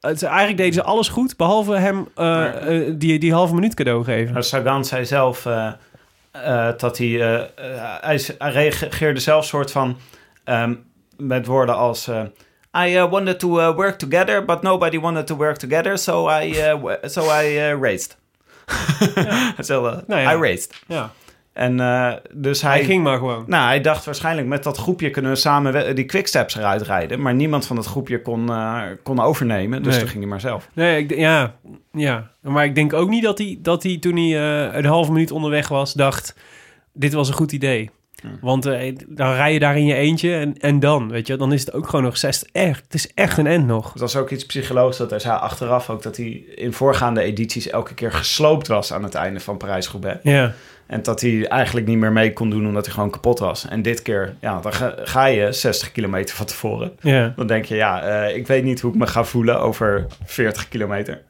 Het, 0.00 0.22
eigenlijk 0.22 0.56
deden 0.56 0.72
ze 0.72 0.82
alles 0.82 1.08
goed, 1.08 1.36
behalve 1.36 1.74
hem 1.74 1.98
eh, 2.14 2.24
Maar- 2.24 2.54
eh, 2.54 2.92
die, 2.94 3.18
die 3.18 3.32
halve 3.32 3.54
minuut 3.54 3.74
cadeau 3.74 4.04
geven. 4.04 4.32
Maar 4.32 4.44
Sagan 4.44 4.84
zei 4.84 5.04
zelf 5.04 5.46
eh, 5.46 6.70
dat 6.76 6.98
hij... 6.98 7.08
hij, 8.00 8.20
reageerde 8.38 9.20
zelf 9.20 9.44
soort 9.44 9.70
van... 9.70 9.96
ehm, 10.44 10.74
met 11.16 11.46
woorden 11.46 11.76
als... 11.76 12.10
I 12.78 12.98
wanted 12.98 13.38
to 13.38 13.74
work 13.74 13.98
together, 13.98 14.44
but 14.44 14.62
nobody 14.62 14.98
wanted 14.98 15.26
to 15.26 15.36
work 15.36 15.56
together, 15.56 15.98
so 15.98 16.30
I, 16.30 16.54
so 17.02 17.22
I 17.40 17.74
raced. 17.80 18.16
Zo, 19.68 19.80
Nou 20.06 20.20
ja. 20.20 20.32
I 20.32 20.36
raced. 20.36 20.74
Ja, 20.86 21.12
En 21.52 21.80
eh, 21.80 22.12
dus 22.34 22.62
hij... 22.62 22.72
hij 22.72 22.84
ging 22.84 23.02
maar 23.02 23.18
gewoon. 23.18 23.44
Nou, 23.46 23.66
hij 23.66 23.80
dacht 23.80 24.04
waarschijnlijk 24.04 24.46
met 24.46 24.62
dat 24.62 24.76
groepje 24.76 25.10
kunnen 25.10 25.30
we 25.30 25.36
samen 25.36 25.94
die 25.94 26.04
quicksteps 26.04 26.56
eruit 26.56 26.82
rijden. 26.82 27.20
Maar 27.22 27.34
niemand 27.34 27.66
van 27.66 27.76
dat 27.76 27.86
groepje 27.86 28.22
kon, 28.22 28.48
eh, 28.50 28.82
kon 29.02 29.20
overnemen. 29.20 29.82
Dus 29.82 29.90
Nee. 29.92 30.00
toen 30.00 30.08
ging 30.08 30.20
hij 30.20 30.30
maar 30.30 30.40
zelf. 30.40 30.68
Nee, 30.74 31.02
ik, 31.02 31.16
ja, 31.16 31.54
ja, 31.92 32.30
maar 32.40 32.64
ik 32.64 32.74
denk 32.74 32.92
ook 32.92 33.08
niet 33.08 33.22
dat 33.22 33.38
hij, 33.38 33.58
dat 33.60 33.82
hij 33.82 33.98
toen 33.98 34.16
hij 34.16 34.68
eh, 34.68 34.76
een 34.76 34.84
halve 34.84 35.12
minuut 35.12 35.30
onderweg 35.30 35.68
was, 35.68 35.92
dacht: 35.92 36.34
dit 36.92 37.12
was 37.12 37.28
een 37.28 37.34
goed 37.34 37.52
idee. 37.52 37.90
Want 38.40 38.66
eh, 38.66 38.96
dan 39.08 39.34
rij 39.34 39.52
je 39.52 39.58
daar 39.58 39.76
in 39.76 39.84
je 39.86 39.94
eentje 39.94 40.34
en, 40.34 40.58
en 40.58 40.80
dan, 40.80 41.08
weet 41.10 41.26
je, 41.26 41.36
dan 41.36 41.52
is 41.52 41.60
het 41.60 41.72
ook 41.74 41.86
gewoon 41.88 42.04
nog 42.04 42.16
60. 42.16 42.48
Echt, 42.52 42.82
het 42.84 42.94
is 42.94 43.14
echt 43.14 43.38
een 43.38 43.46
end 43.46 43.66
nog. 43.66 43.92
Het 43.92 44.00
was 44.00 44.16
ook 44.16 44.30
iets 44.30 44.46
psychologisch 44.46 44.96
dat 44.96 45.10
hij 45.10 45.18
zei 45.18 45.38
achteraf 45.38 45.90
ook 45.90 46.02
dat 46.02 46.16
hij 46.16 46.26
in 46.54 46.72
voorgaande 46.72 47.22
edities 47.22 47.68
elke 47.68 47.94
keer 47.94 48.12
gesloopt 48.12 48.66
was 48.66 48.92
aan 48.92 49.02
het 49.02 49.14
einde 49.14 49.40
van 49.40 49.56
Parijs-Roubaix. 49.56 50.18
Ja, 50.22 50.52
En 50.92 51.02
dat 51.02 51.20
hij 51.20 51.48
eigenlijk 51.48 51.86
niet 51.86 51.98
meer 51.98 52.12
mee 52.12 52.32
kon 52.32 52.50
doen 52.50 52.66
omdat 52.66 52.84
hij 52.84 52.94
gewoon 52.94 53.10
kapot 53.10 53.38
was. 53.38 53.68
En 53.68 53.82
dit 53.82 54.02
keer, 54.02 54.34
ja, 54.40 54.60
dan 54.60 54.72
ga, 54.72 54.94
ga 54.96 55.26
je 55.26 55.52
60 55.52 55.92
kilometer 55.92 56.36
van 56.36 56.46
tevoren. 56.46 56.92
ja. 57.00 57.32
Dan 57.36 57.46
denk 57.46 57.64
je, 57.64 57.74
ja, 57.74 58.02
eh, 58.02 58.36
ik 58.36 58.46
weet 58.46 58.64
niet 58.64 58.80
hoe 58.80 58.92
ik 58.92 58.98
me 58.98 59.06
ga 59.06 59.24
voelen 59.24 59.60
over 59.60 60.06
40 60.24 60.68
kilometer. 60.68 61.20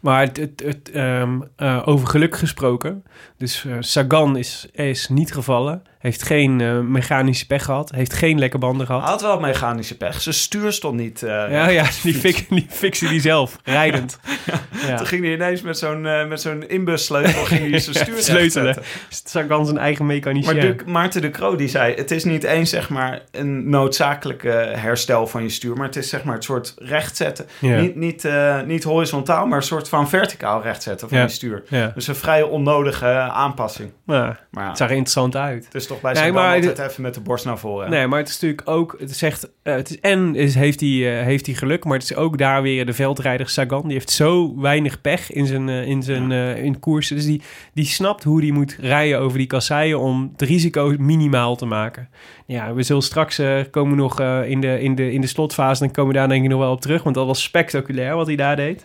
Maar 0.00 0.20
het, 0.20 0.36
het, 0.36 0.62
het, 0.64 0.90
ehm, 0.90 1.40
eh, 1.56 1.82
over 1.84 2.08
geluk 2.08 2.36
gesproken. 2.36 3.04
Dus 3.38 3.64
eh, 3.64 3.72
Sagan 3.80 4.36
is, 4.36 4.66
is 4.72 5.08
niet 5.08 5.32
gevallen. 5.32 5.82
Heeft 5.98 6.22
geen 6.22 6.60
eh, 6.60 6.78
mechanische 6.80 7.46
pech 7.46 7.64
gehad. 7.64 7.90
Heeft 7.94 8.12
geen 8.12 8.38
lekke 8.38 8.58
banden 8.58 8.86
Hij 8.86 8.96
gehad. 8.96 9.10
had 9.10 9.20
wel 9.20 9.40
mechanische 9.40 9.96
pech. 9.96 10.20
Zijn 10.20 10.34
stuur 10.34 10.72
stond 10.72 10.96
niet. 11.00 11.22
eh, 11.22 11.28
Ja, 11.30 11.68
ja 11.68 11.82
die, 12.02 12.14
fix, 12.68 12.98
die 12.98 13.08
die 13.08 13.20
zelf, 13.20 13.56
rijdend. 13.64 14.18
Ja. 14.86 14.96
Toen 14.96 15.06
ging 15.06 15.24
hij 15.24 15.32
ineens 15.32 15.62
met 15.62 15.78
zo'n 15.78 16.00
met 16.28 16.40
zo'n 16.40 16.68
inbussleutel 16.68 17.44
ging 17.44 17.70
hij 17.70 17.78
zijn 17.78 17.96
stuur 17.96 18.18
Sleutelen. 18.22 18.76
Sagan 19.24 19.64
zijn 19.66 19.78
eigen 19.78 20.06
mechanicien. 20.06 20.54
Maar 20.56 20.60
de, 20.76 20.76
Maarten 20.86 21.20
de 21.22 21.30
Croo 21.30 21.56
die 21.56 21.68
zei... 21.68 21.94
het 21.94 22.10
is 22.10 22.24
niet 22.24 22.44
eens 22.44 22.70
zeg 22.70 22.88
maar 22.88 23.22
een 23.30 23.70
noodzakelijke 23.70 24.48
herstel 24.76 25.26
van 25.26 25.42
je 25.42 25.48
stuur... 25.48 25.76
maar 25.76 25.86
het 25.86 25.96
is 25.96 26.08
zeg 26.08 26.24
maar 26.24 26.34
het 26.34 26.44
soort 26.44 26.74
rechtzetten. 26.78 27.46
Ja. 27.60 27.80
Niet, 27.80 27.96
niet, 27.96 28.28
niet 28.66 28.84
horizontaal, 28.84 29.46
maar 29.46 29.56
een 29.58 29.62
soort 29.64 29.88
van 29.88 30.08
verticaal 30.08 30.62
rechtzetten 30.62 31.08
van 31.08 31.18
je 31.18 31.28
stuur. 31.28 31.62
Dus 31.94 32.06
een 32.06 32.16
vrij 32.16 32.42
onnodige 32.42 33.25
aanpassing. 33.30 33.90
Ja, 34.06 34.38
Maar 34.50 34.62
ja, 34.62 34.68
het 34.68 34.78
zag 34.78 34.88
er 34.88 34.94
interessant 34.94 35.36
uit. 35.36 35.64
het 35.64 35.74
is 35.74 35.86
toch 35.86 36.00
bij 36.00 36.12
Nee, 36.12 36.22
zijn 36.22 36.34
maar 36.34 36.54
altijd 36.54 36.78
even 36.78 37.02
met 37.02 37.14
de 37.14 37.20
borst 37.20 37.44
naar 37.44 37.58
voren. 37.58 37.90
Nee, 37.90 38.06
maar 38.06 38.18
het 38.18 38.28
is 38.28 38.34
natuurlijk 38.34 38.68
ook... 38.68 38.96
Het 38.98 39.16
zegt, 39.16 39.50
eh, 39.62 39.74
het 39.74 39.90
is, 39.90 40.00
en 40.00 40.34
is, 40.34 40.54
heeft, 40.54 40.80
hij, 40.80 41.18
eh, 41.18 41.24
heeft 41.24 41.46
hij 41.46 41.54
geluk, 41.54 41.84
maar 41.84 41.98
het 41.98 42.10
is 42.10 42.16
ook 42.16 42.38
daar 42.38 42.62
weer 42.62 42.86
de 42.86 42.92
veldrijder 42.92 43.48
Sagan. 43.48 43.82
Die 43.82 43.92
heeft 43.92 44.10
zo 44.10 44.60
weinig 44.60 45.00
pech 45.00 45.32
in 45.32 45.46
zijn, 45.46 45.68
eh, 45.68 45.86
in 45.86 46.02
zijn 46.02 46.32
eh, 46.32 46.62
in 46.62 46.80
koersen. 46.80 47.16
Dus 47.16 47.24
die, 47.24 47.42
die 47.74 47.84
snapt 47.84 48.24
hoe 48.24 48.40
hij 48.40 48.50
moet 48.50 48.76
rijden 48.80 49.18
over 49.18 49.38
die 49.38 49.46
kasseien 49.46 50.00
om 50.00 50.28
het 50.32 50.42
risico 50.48 50.94
minimaal 50.98 51.56
te 51.56 51.66
maken. 51.66 52.08
Ja, 52.46 52.74
we 52.74 52.82
zullen 52.82 53.02
straks 53.02 53.38
eh, 53.38 53.60
komen 53.70 53.96
nog 53.96 54.20
eh, 54.20 54.48
in, 54.48 54.60
de, 54.60 54.80
in, 54.80 54.94
de, 54.94 55.12
in 55.12 55.20
de 55.20 55.26
slotfase... 55.26 55.82
dan 55.82 55.90
komen 55.90 56.12
we 56.12 56.18
daar 56.18 56.28
denk 56.28 56.44
ik 56.44 56.50
nog 56.50 56.58
wel 56.60 56.72
op 56.72 56.80
terug. 56.80 57.02
Want 57.02 57.14
dat 57.14 57.26
was 57.26 57.42
spectaculair 57.42 58.14
wat 58.14 58.26
hij 58.26 58.36
daar 58.36 58.56
deed. 58.56 58.84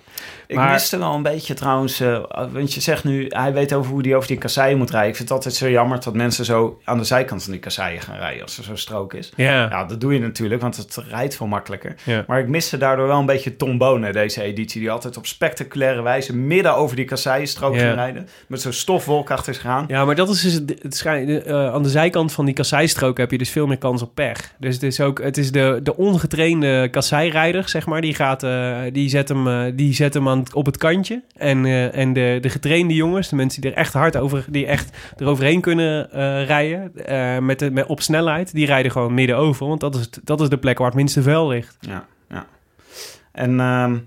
Ik 0.52 0.58
Maar- 0.58 0.72
miste 0.72 0.98
wel 0.98 1.14
een 1.14 1.24
beetje 1.24 1.54
trouwens, 1.54 2.00
eh, 2.00 2.20
want 2.52 2.74
je 2.74 2.82
zegt 2.82 3.04
nu, 3.04 3.26
hij 3.30 3.54
weet 3.54 3.74
over 3.74 3.92
hoe 3.92 4.02
hij 4.02 4.16
over 4.16 4.28
die 4.28 4.38
kasseien 4.38 4.78
moet 4.78 4.90
rijden. 4.90 5.10
Ik 5.10 5.16
vind 5.16 5.30
het 5.30 5.38
altijd 5.38 5.56
zo 5.56 5.70
jammer 5.70 6.00
dat 6.04 6.14
mensen 6.14 6.46
zo 6.46 6.80
aan 6.84 6.98
de 6.98 7.04
zijkant 7.04 7.44
van 7.44 7.52
die 7.52 7.62
kasseien 7.62 8.02
gaan 8.02 8.18
rijden 8.18 8.42
als 8.44 8.58
er 8.58 8.64
zo'n 8.64 8.78
strook 8.78 9.14
is. 9.14 9.32
Ja, 9.36 9.52
Ja, 9.70 9.86
dat 9.86 10.02
doe 10.02 10.14
je 10.14 10.20
natuurlijk, 10.20 10.62
want 10.62 10.78
het 10.78 10.96
rijdt 11.10 11.36
veel 11.36 11.48
makkelijker. 11.48 11.96
Ja. 12.04 12.24
Maar 12.28 12.40
ik 12.40 12.48
miste 12.48 12.78
daardoor 12.78 13.08
wel 13.08 13.20
een 13.20 13.26
beetje 13.26 13.56
Tom 13.56 13.78
Bonen 13.78 14.14
deze 14.14 14.42
editie. 14.42 14.80
Die 14.82 14.92
altijd 14.92 15.18
op 15.18 15.26
spectaculaire 15.26 16.02
wijze 16.02 16.36
midden 16.36 16.76
over 16.76 16.96
die 16.96 17.06
kasseienstrook 17.06 17.74
Ja. 17.76 17.80
ging 17.80 17.94
rijden. 17.96 18.28
Met 18.48 18.62
zo'n 18.62 18.72
stofwolk 18.74 19.32
achter 19.32 19.54
zich 19.54 19.66
aan. 19.66 19.86
Ja, 19.88 20.06
maar 20.06 20.16
dat 20.16 20.30
is 20.30 20.42
dus 20.42 20.54
het, 20.54 20.74
het 20.82 21.06
eh, 21.46 21.74
aan 21.74 21.84
de 21.84 21.90
zijkant 21.90 22.32
van 22.34 22.46
die 22.46 22.54
kasseistrook 22.54 23.18
heb 23.18 23.32
je 23.32 23.38
dus 23.38 23.50
veel 23.50 23.68
meer 23.68 23.78
kans 23.78 24.02
op 24.02 24.16
pech. 24.16 24.54
Dus 24.60 24.74
het 24.74 24.84
is 24.84 25.00
ook 25.02 25.22
het 25.24 25.38
is 25.38 25.52
de, 25.52 25.80
de 25.84 25.96
ongetrainde 25.98 26.88
kasseirijder, 26.90 27.70
zeg 27.70 27.86
maar, 27.86 28.02
die 28.02 28.14
gaat 28.16 28.44
eh, 28.44 28.78
die 28.92 29.10
zet 29.10 29.30
hem, 29.30 29.76
die 29.76 29.94
zet 29.94 30.14
hem 30.14 30.30
aan, 30.30 30.41
op 30.54 30.66
het 30.66 30.78
kantje. 30.78 31.22
En, 31.36 31.66
eh, 31.66 31.96
en 31.98 32.14
de, 32.14 32.38
de 32.42 32.50
getrainde 32.50 32.94
jongens, 32.94 33.30
de 33.30 33.36
mensen 33.36 33.62
die 33.62 33.72
er 33.72 33.78
echt 33.78 33.94
hard 33.94 34.18
over, 34.18 34.46
die 34.50 34.66
echt 34.66 34.98
eroverheen 35.18 35.62
kunnen 35.62 36.12
eh, 36.12 36.46
rijden, 36.46 37.06
eh, 37.06 37.38
met 37.38 37.60
de, 37.60 37.72
met, 37.72 37.86
op 37.86 38.02
snelheid, 38.02 38.54
die 38.54 38.66
rijden 38.66 38.92
gewoon 38.92 39.14
midden 39.14 39.38
over. 39.38 39.68
Want 39.68 39.80
dat 39.80 39.96
is, 39.96 40.02
het- 40.02 40.20
dat 40.24 40.42
is 40.42 40.50
de 40.50 40.58
plek 40.58 40.78
waar 40.78 40.88
het 40.88 40.96
minste 40.96 41.22
vuil 41.22 41.48
ligt. 41.48 41.78
Ja, 41.80 42.06
ja. 42.30 42.46
En 43.32 43.60
ehm, 43.60 43.98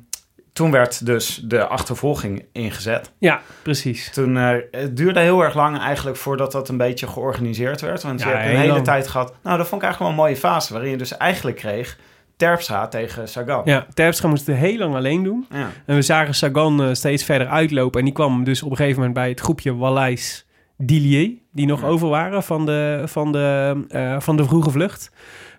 toen 0.53 0.71
werd 0.71 1.07
dus 1.07 1.41
de 1.45 1.67
achtervolging 1.67 2.45
ingezet. 2.53 3.13
Ja, 3.19 3.41
precies. 3.63 4.11
Toen, 4.13 4.37
eh, 4.37 4.57
het 4.71 4.97
duurde 4.97 5.21
heel 5.21 5.43
erg 5.45 5.55
lang 5.55 5.79
eigenlijk 5.79 6.17
voordat 6.17 6.53
dat 6.53 6.69
een 6.69 6.77
beetje 6.77 7.07
georganiseerd 7.07 7.81
werd. 7.81 8.03
Want 8.03 8.21
Ja, 8.21 8.29
je 8.29 8.35
hebt 8.35 8.51
een 8.51 8.57
hele 8.57 8.73
lang. 8.73 8.85
tijd 8.85 9.09
gehad. 9.09 9.35
Nou, 9.43 9.57
dat 9.59 9.69
vond 9.69 9.83
ik 9.83 9.87
eigenlijk 9.89 9.99
wel 9.99 10.09
een 10.09 10.29
mooie 10.31 10.41
fase. 10.41 10.73
Waarin 10.73 10.91
je 10.91 10.97
dus 10.97 11.17
eigenlijk 11.17 11.57
kreeg 11.57 11.99
Terpstra 12.37 12.89
tegen 12.89 13.29
Sagan. 13.29 13.63
Ja, 13.65 13.87
Terpstra 13.95 14.29
moest 14.29 14.47
het 14.47 14.57
heel 14.57 14.79
lang 14.79 14.95
alleen 14.95 15.23
doen. 15.23 15.47
Ja. 15.51 15.71
En 15.87 15.95
we 15.95 16.03
zagen 16.03 16.35
Sagan 16.35 16.83
eh, 16.83 16.89
steeds 16.93 17.25
verder 17.25 17.47
uitlopen. 17.49 17.99
En 17.99 18.05
die 18.05 18.15
kwam 18.15 18.45
dus 18.45 18.63
op 18.63 18.71
een 18.71 18.77
gegeven 18.77 18.99
moment 18.99 19.15
bij 19.15 19.29
het 19.29 19.41
groepje 19.41 19.77
Wallais 19.77 20.47
Dillier. 20.77 21.31
Die 21.53 21.67
nog 21.67 21.81
Ja. 21.81 21.87
over 21.87 22.09
waren 22.09 22.43
van 22.43 22.67
de, 22.67 23.03
van 23.05 23.33
de, 23.33 23.77
eh, 23.89 24.21
van 24.21 24.37
de 24.37 24.45
vroege 24.45 24.71
vlucht. 24.71 25.11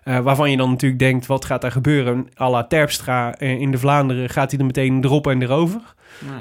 Eh, 0.02 0.18
waarvan 0.18 0.50
je 0.50 0.56
dan 0.56 0.70
natuurlijk 0.70 1.00
denkt, 1.00 1.26
wat 1.26 1.44
gaat 1.44 1.64
er 1.64 1.72
gebeuren? 1.72 2.26
à 2.40 2.50
la 2.50 2.64
Terpstra 2.64 3.38
in 3.38 3.70
de 3.70 3.78
Vlaanderen 3.78 4.28
gaat 4.28 4.50
hij 4.50 4.60
er 4.60 4.66
meteen 4.66 5.04
erop 5.04 5.26
en 5.26 5.42
erover. 5.42 5.80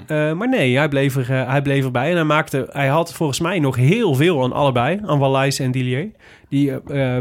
Nee. 0.08 0.34
Maar 0.34 0.50
nee, 0.50 0.78
hij 0.78 0.88
bleef, 0.90 1.16
er, 1.16 1.28
hij 1.50 1.62
bleef 1.62 1.84
erbij. 1.86 2.10
En 2.10 2.16
hij, 2.16 2.24
maakte, 2.24 2.68
hij 2.72 2.88
had 2.88 3.14
volgens 3.14 3.40
mij 3.40 3.60
nog 3.60 3.76
heel 3.76 4.14
veel 4.16 4.44
aan 4.44 4.54
allebei. 4.54 5.00
Aan 5.06 5.20
Wallais 5.20 5.60
en 5.60 5.72
Dillier. 5.72 6.12
Die 6.50 6.72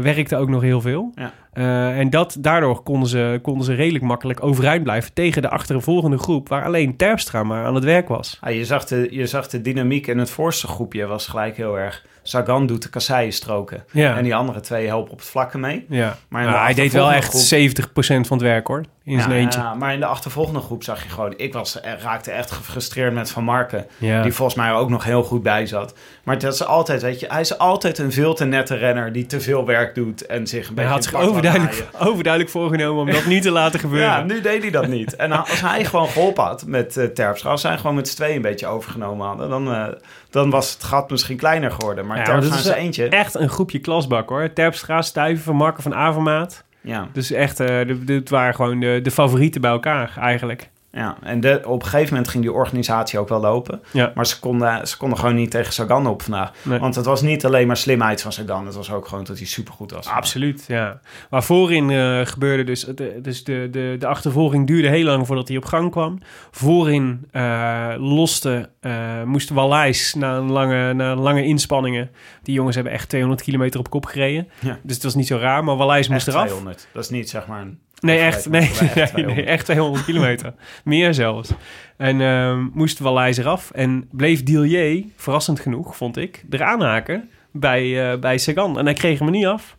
werkte 0.01 0.35
ook 0.37 0.49
nog 0.49 0.61
heel 0.61 0.81
veel. 0.81 1.11
Ja. 1.15 1.33
Eh, 1.55 1.99
en 1.99 2.09
dat, 2.09 2.37
daardoor 2.39 2.83
konden 2.83 3.09
ze, 3.09 3.39
konden 3.41 3.65
ze 3.65 3.73
redelijk 3.73 4.03
makkelijk 4.03 4.43
overeind 4.43 4.83
blijven... 4.83 5.13
tegen 5.13 5.41
de 5.41 5.49
achtervolgende 5.49 6.17
groep... 6.17 6.49
waar 6.49 6.65
alleen 6.65 6.95
Terpstra 6.95 7.43
maar 7.43 7.65
aan 7.65 7.75
het 7.75 7.83
werk 7.83 8.07
was. 8.07 8.37
Ah, 8.41 8.53
je, 8.53 8.65
zag 8.65 8.85
de, 8.85 9.07
je 9.11 9.27
zag 9.27 9.47
de 9.47 9.61
dynamiek 9.61 10.07
in 10.07 10.17
het 10.17 10.29
voorste 10.29 10.67
groepje 10.67 11.05
was 11.05 11.27
gelijk 11.27 11.57
heel 11.57 11.79
erg... 11.79 12.05
Sagan 12.23 12.65
doet 12.65 12.81
de 12.81 12.89
kasseienstroken. 12.89 13.83
Ja, 13.91 14.17
En 14.17 14.23
die 14.23 14.35
andere 14.35 14.59
twee 14.59 14.87
helpen 14.87 15.11
op 15.11 15.17
het 15.17 15.27
vlakke 15.27 15.57
mee. 15.57 15.85
ja. 15.89 16.17
Maar 16.29 16.43
Nou, 16.43 16.57
hij 16.57 16.73
deed 16.73 16.91
wel 16.91 17.11
echt 17.11 17.55
70% 17.55 17.85
van 17.97 18.37
het 18.37 18.41
werk, 18.41 18.67
hoor. 18.67 18.83
In 19.05 19.19
zijn 19.19 19.31
ja, 19.31 19.37
eentje. 19.37 19.59
ja, 19.59 19.73
maar 19.73 19.93
in 19.93 19.99
de 19.99 20.05
achtervolgende 20.05 20.59
groep 20.59 20.83
zag 20.83 21.03
je 21.03 21.09
gewoon... 21.09 21.33
Ik 21.37 21.53
was, 21.53 21.81
eh, 21.81 21.91
raakte 21.99 22.31
echt 22.31 22.51
gefrustreerd 22.51 23.13
met 23.13 23.31
Van 23.31 23.43
Marken. 23.43 23.85
Ja. 23.97 24.21
Die 24.21 24.33
volgens 24.33 24.57
mij 24.57 24.73
ook 24.73 24.89
nog 24.89 25.03
heel 25.03 25.23
goed 25.23 25.43
bij 25.43 25.65
zat. 25.65 25.93
Maar 26.23 26.39
dat 26.39 26.53
is 26.53 26.65
altijd, 26.65 27.01
weet 27.01 27.19
je... 27.19 27.27
Hij 27.29 27.41
is 27.41 27.57
altijd 27.57 27.97
een 27.97 28.11
veel 28.11 28.33
te 28.33 28.45
nette 28.45 28.75
renner... 28.75 29.11
die 29.11 29.25
te 29.25 29.41
veel 29.41 29.65
werk 29.65 29.95
doet 29.95 30.25
en 30.25 30.47
zich 30.47 30.59
een 30.59 30.65
hij 30.65 30.75
beetje... 30.75 30.91
had 30.91 31.03
zich 31.03 31.13
overduidelijk, 31.13 31.85
overduidelijk 32.09 32.51
voorgenomen 32.51 33.01
om 33.01 33.11
dat 33.11 33.25
niet 33.25 33.41
te 33.41 33.51
laten 33.51 33.79
gebeuren. 33.85 34.09
Ja, 34.09 34.23
nu 34.23 34.41
deed 34.41 34.61
hij 34.61 34.71
dat 34.71 34.87
niet. 34.87 35.15
En 35.15 35.31
als 35.31 35.61
hij 35.61 35.85
gewoon 35.89 36.07
geholpen 36.07 36.43
had 36.43 36.65
met 36.65 36.97
eh 36.97 37.05
Terpstra... 37.05 37.49
als 37.49 37.61
zij 37.61 37.77
gewoon 37.77 37.95
met 37.95 38.07
z'n 38.07 38.15
tweeën 38.15 38.35
een 38.35 38.41
beetje 38.41 38.67
overgenomen 38.67 39.27
hadden... 39.27 39.49
dan, 39.49 39.73
eh, 39.73 39.87
dan 40.29 40.49
was 40.49 40.73
het 40.73 40.83
gat 40.83 41.09
misschien 41.09 41.37
kleiner 41.37 41.71
geworden. 41.71 42.05
Maar 42.05 42.17
Ja, 42.17 42.23
Terpstra 42.23 42.57
zijn 42.57 42.77
eentje... 42.77 43.07
Echt 43.07 43.35
een 43.35 43.49
groepje 43.49 43.79
klasbak, 43.79 44.29
hoor. 44.29 44.53
Terpstra, 44.53 45.01
Stuyven, 45.01 45.43
Van 45.43 45.55
Marken 45.55 45.83
van 45.83 45.95
Avermaat. 45.95 46.64
Ja, 46.85 47.09
Dus 47.13 47.31
echt, 47.31 47.59
eh, 47.59 47.67
de- 47.67 48.03
dit 48.03 48.29
waren 48.29 48.55
gewoon 48.55 48.79
de, 48.79 48.99
de 49.03 49.11
favorieten 49.11 49.61
bij 49.61 49.71
elkaar, 49.71 50.17
eigenlijk. 50.19 50.69
Ja. 50.95 51.17
en 51.21 51.39
de, 51.39 51.61
op 51.65 51.81
een 51.83 51.87
gegeven 51.89 52.09
moment 52.13 52.31
ging 52.31 52.43
die 52.43 52.53
organisatie 52.53 53.19
ook 53.19 53.29
wel 53.29 53.39
lopen. 53.39 53.81
Ja. 53.91 54.11
Maar 54.15 54.25
ze 54.25 54.39
konden, 54.39 54.87
ze 54.87 54.97
konden 54.97 55.17
gewoon 55.19 55.35
niet 55.35 55.51
tegen 55.51 55.73
Sagan 55.73 56.07
op 56.07 56.21
vandaag. 56.21 56.51
Nee. 56.61 56.79
Want 56.79 56.95
het 56.95 57.05
was 57.05 57.21
niet 57.21 57.45
alleen 57.45 57.67
maar 57.67 57.77
slimheid 57.77 58.21
van 58.21 58.31
Sagan. 58.31 58.65
Het 58.65 58.75
was 58.75 58.91
ook 58.91 59.07
gewoon 59.07 59.23
dat 59.23 59.37
hij 59.37 59.47
supergoed 59.47 59.91
was. 59.91 60.07
Absoluut, 60.07 60.65
ja. 60.67 60.99
Maar 61.29 61.43
voorin 61.43 61.89
eh, 61.89 62.25
gebeurde 62.25 62.63
dus... 62.63 62.83
de- 62.83 63.19
dus 63.21 63.43
de, 63.43 63.67
de, 63.71 63.95
de 63.99 64.07
achtervolging 64.07 64.67
duurde 64.67 64.87
heel 64.89 65.05
lang 65.05 65.27
voordat 65.27 65.47
hij 65.47 65.57
op 65.57 65.65
gang 65.65 65.91
kwam. 65.91 66.19
Voorin 66.51 67.27
eh, 67.31 67.93
loste, 67.97 68.69
eh 68.79 69.23
moest 69.23 69.49
Wallais 69.49 70.13
na 70.13 70.35
een, 70.35 70.51
lange, 70.51 70.93
na 70.93 71.15
lange 71.15 71.43
inspanningen... 71.45 72.09
Die 72.43 72.53
jongens 72.55 72.75
hebben 72.75 72.93
echt 72.93 73.09
200 73.09 73.41
kilometer 73.43 73.79
op 73.79 73.89
kop 73.89 74.05
gereden. 74.05 74.47
Ja. 74.59 74.79
Dus 74.83 74.93
het 74.95 75.03
was 75.03 75.15
niet 75.15 75.27
zo 75.27 75.37
raar, 75.37 75.63
maar 75.63 75.75
Wallais 75.75 76.07
moest 76.07 76.27
eraf. 76.27 76.45
200. 76.45 76.87
Dat 76.93 77.03
is 77.03 77.09
niet 77.09 77.29
zeg 77.29 77.47
maar 77.47 77.61
een... 77.61 77.79
Nee, 78.05 78.19
echt, 78.19 78.49
nee, 78.49 78.61
echt 78.61 78.95
nee, 78.95 79.05
200. 79.07 79.47
echt 79.47 79.65
200 79.65 80.05
kilometer. 80.05 80.53
Meer 80.83 81.13
zelfs. 81.13 81.49
En 81.97 82.21
ehm 82.21 82.59
moest 82.73 82.99
Wallais 82.99 83.37
eraf. 83.37 83.71
En 83.71 84.07
bleef 84.11 84.43
Dillier, 84.43 85.03
verrassend 85.15 85.59
genoeg, 85.59 85.95
vond 85.95 86.17
ik, 86.17 86.43
eraan 86.49 86.81
haken 86.81 87.29
bij, 87.51 88.11
eh, 88.11 88.19
bij 88.19 88.37
Sagan. 88.37 88.79
En 88.79 88.85
hij 88.85 88.93
kreeg 88.93 89.19
hem 89.19 89.29
niet 89.31 89.45
af. 89.45 89.75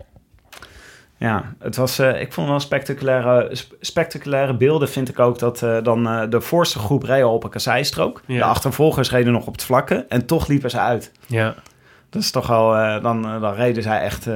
Ja, 1.18 1.54
het 1.58 1.76
was, 1.76 1.98
eh, 1.98 2.20
ik 2.20 2.32
vond 2.32 2.48
wel 2.48 2.60
spectaculaire, 2.60 3.48
sp- 3.52 3.74
spectaculaire 3.80 4.56
beelden. 4.56 4.88
Vind 4.88 5.08
ik 5.08 5.18
ook 5.18 5.38
dat 5.38 5.62
eh, 5.62 5.82
dan 5.82 6.08
eh, 6.08 6.22
de 6.30 6.40
voorste 6.40 6.78
groep 6.78 7.02
reed 7.02 7.22
al 7.22 7.34
op 7.34 7.44
een 7.44 7.50
kasseistrook. 7.50 8.22
Ja. 8.26 8.36
De 8.38 8.44
achtervolgers 8.44 9.10
reden 9.10 9.32
nog 9.32 9.46
op 9.46 9.52
het 9.52 9.62
vlakke. 9.64 10.04
En 10.08 10.26
toch 10.26 10.46
liepen 10.48 10.70
ze 10.70 10.78
uit. 10.78 11.12
Ja. 11.26 11.54
Dat 12.10 12.22
is 12.22 12.30
toch 12.30 12.50
al, 12.50 12.74
eh, 12.76 13.02
dan, 13.02 13.24
eh, 13.26 13.40
dan 13.40 13.54
reden 13.54 13.82
zij 13.82 14.00
echt 14.00 14.26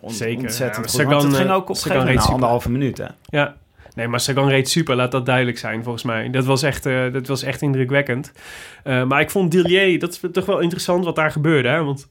on- 0.00 0.10
Zeker, 0.10 0.42
ontzettend 0.42 0.76
ja. 0.76 0.82
goed. 0.82 0.90
Sagan, 0.90 1.10
Want 1.12 1.22
het 1.22 1.34
ging 1.36 1.50
ook 1.50 1.68
op 1.70 1.76
een 1.84 2.14
na 2.14 2.20
anderhalve 2.22 2.70
minuut. 2.70 2.98
Hè? 2.98 3.06
Ja. 3.24 3.54
Nee, 3.94 4.08
maar 4.08 4.20
Sagan 4.20 4.48
reed 4.48 4.68
super, 4.68 4.96
laat 4.96 5.10
dat 5.10 5.26
duidelijk 5.26 5.58
zijn 5.58 5.82
volgens 5.82 6.04
mij. 6.04 6.30
Dat 6.30 6.44
was 6.44 6.62
echt, 6.62 6.82
dat 7.12 7.26
was 7.26 7.42
echt 7.42 7.62
indrukwekkend. 7.62 8.32
Maar 8.84 9.20
ik 9.20 9.30
vond 9.30 9.50
Dillier, 9.50 9.98
dat 9.98 10.10
is 10.10 10.20
toch 10.32 10.46
wel 10.46 10.58
interessant 10.58 11.04
wat 11.04 11.16
daar 11.16 11.30
gebeurde. 11.30 11.68
Hè? 11.68 11.84
Want 11.84 12.08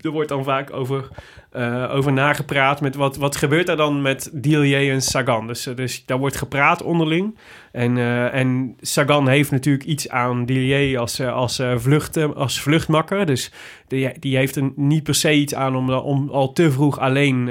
er 0.00 0.10
wordt 0.10 0.28
dan 0.28 0.44
vaak 0.44 0.72
over, 0.72 1.08
eh, 1.50 1.90
over 1.94 2.12
nagepraat 2.12 2.80
met 2.80 2.94
wat, 2.94 3.16
wat 3.16 3.36
gebeurt 3.36 3.68
er 3.68 3.76
dan 3.76 4.02
met 4.02 4.30
Dillier 4.32 4.92
en 4.92 5.02
Sagan. 5.02 5.46
Dus, 5.46 5.66
eh, 5.66 5.76
dus 5.76 6.04
daar 6.06 6.18
wordt 6.18 6.36
gepraat 6.36 6.82
onderling. 6.82 7.36
En, 7.72 7.96
eh, 7.96 8.34
en 8.34 8.76
Sagan 8.80 9.28
heeft 9.28 9.50
natuurlijk 9.50 9.84
iets 9.84 10.08
aan 10.08 10.46
Dillier 10.46 10.98
als, 10.98 11.20
als, 11.20 11.62
vlucht, 11.76 12.34
als 12.34 12.60
vluchtmakker. 12.60 13.26
Dus 13.26 13.52
die, 13.88 14.18
die 14.18 14.36
heeft 14.36 14.56
er 14.56 14.72
niet 14.76 15.02
per 15.02 15.14
se 15.14 15.32
iets 15.32 15.54
aan 15.54 15.76
om, 15.76 15.90
om 15.90 16.28
al 16.30 16.52
te 16.52 16.72
vroeg 16.72 16.98
alleen, 16.98 17.48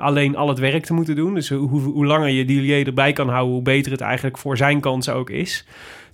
alleen 0.00 0.36
al 0.36 0.48
het 0.48 0.58
werk 0.58 0.84
te 0.84 0.94
moeten 0.94 1.16
doen. 1.16 1.34
Dus 1.34 1.48
hoe, 1.48 1.80
hoe 1.80 2.06
langer 2.06 2.28
je 2.28 2.44
Dillier 2.44 2.86
erbij 2.86 3.12
kan 3.12 3.28
houden, 3.28 3.54
hoe 3.54 3.62
beter 3.62 3.92
het 3.92 4.00
eigenlijk 4.00 4.38
voor 4.38 4.56
zijn 4.56 4.80
kansen 4.80 5.14
ook 5.14 5.30
is. 5.30 5.64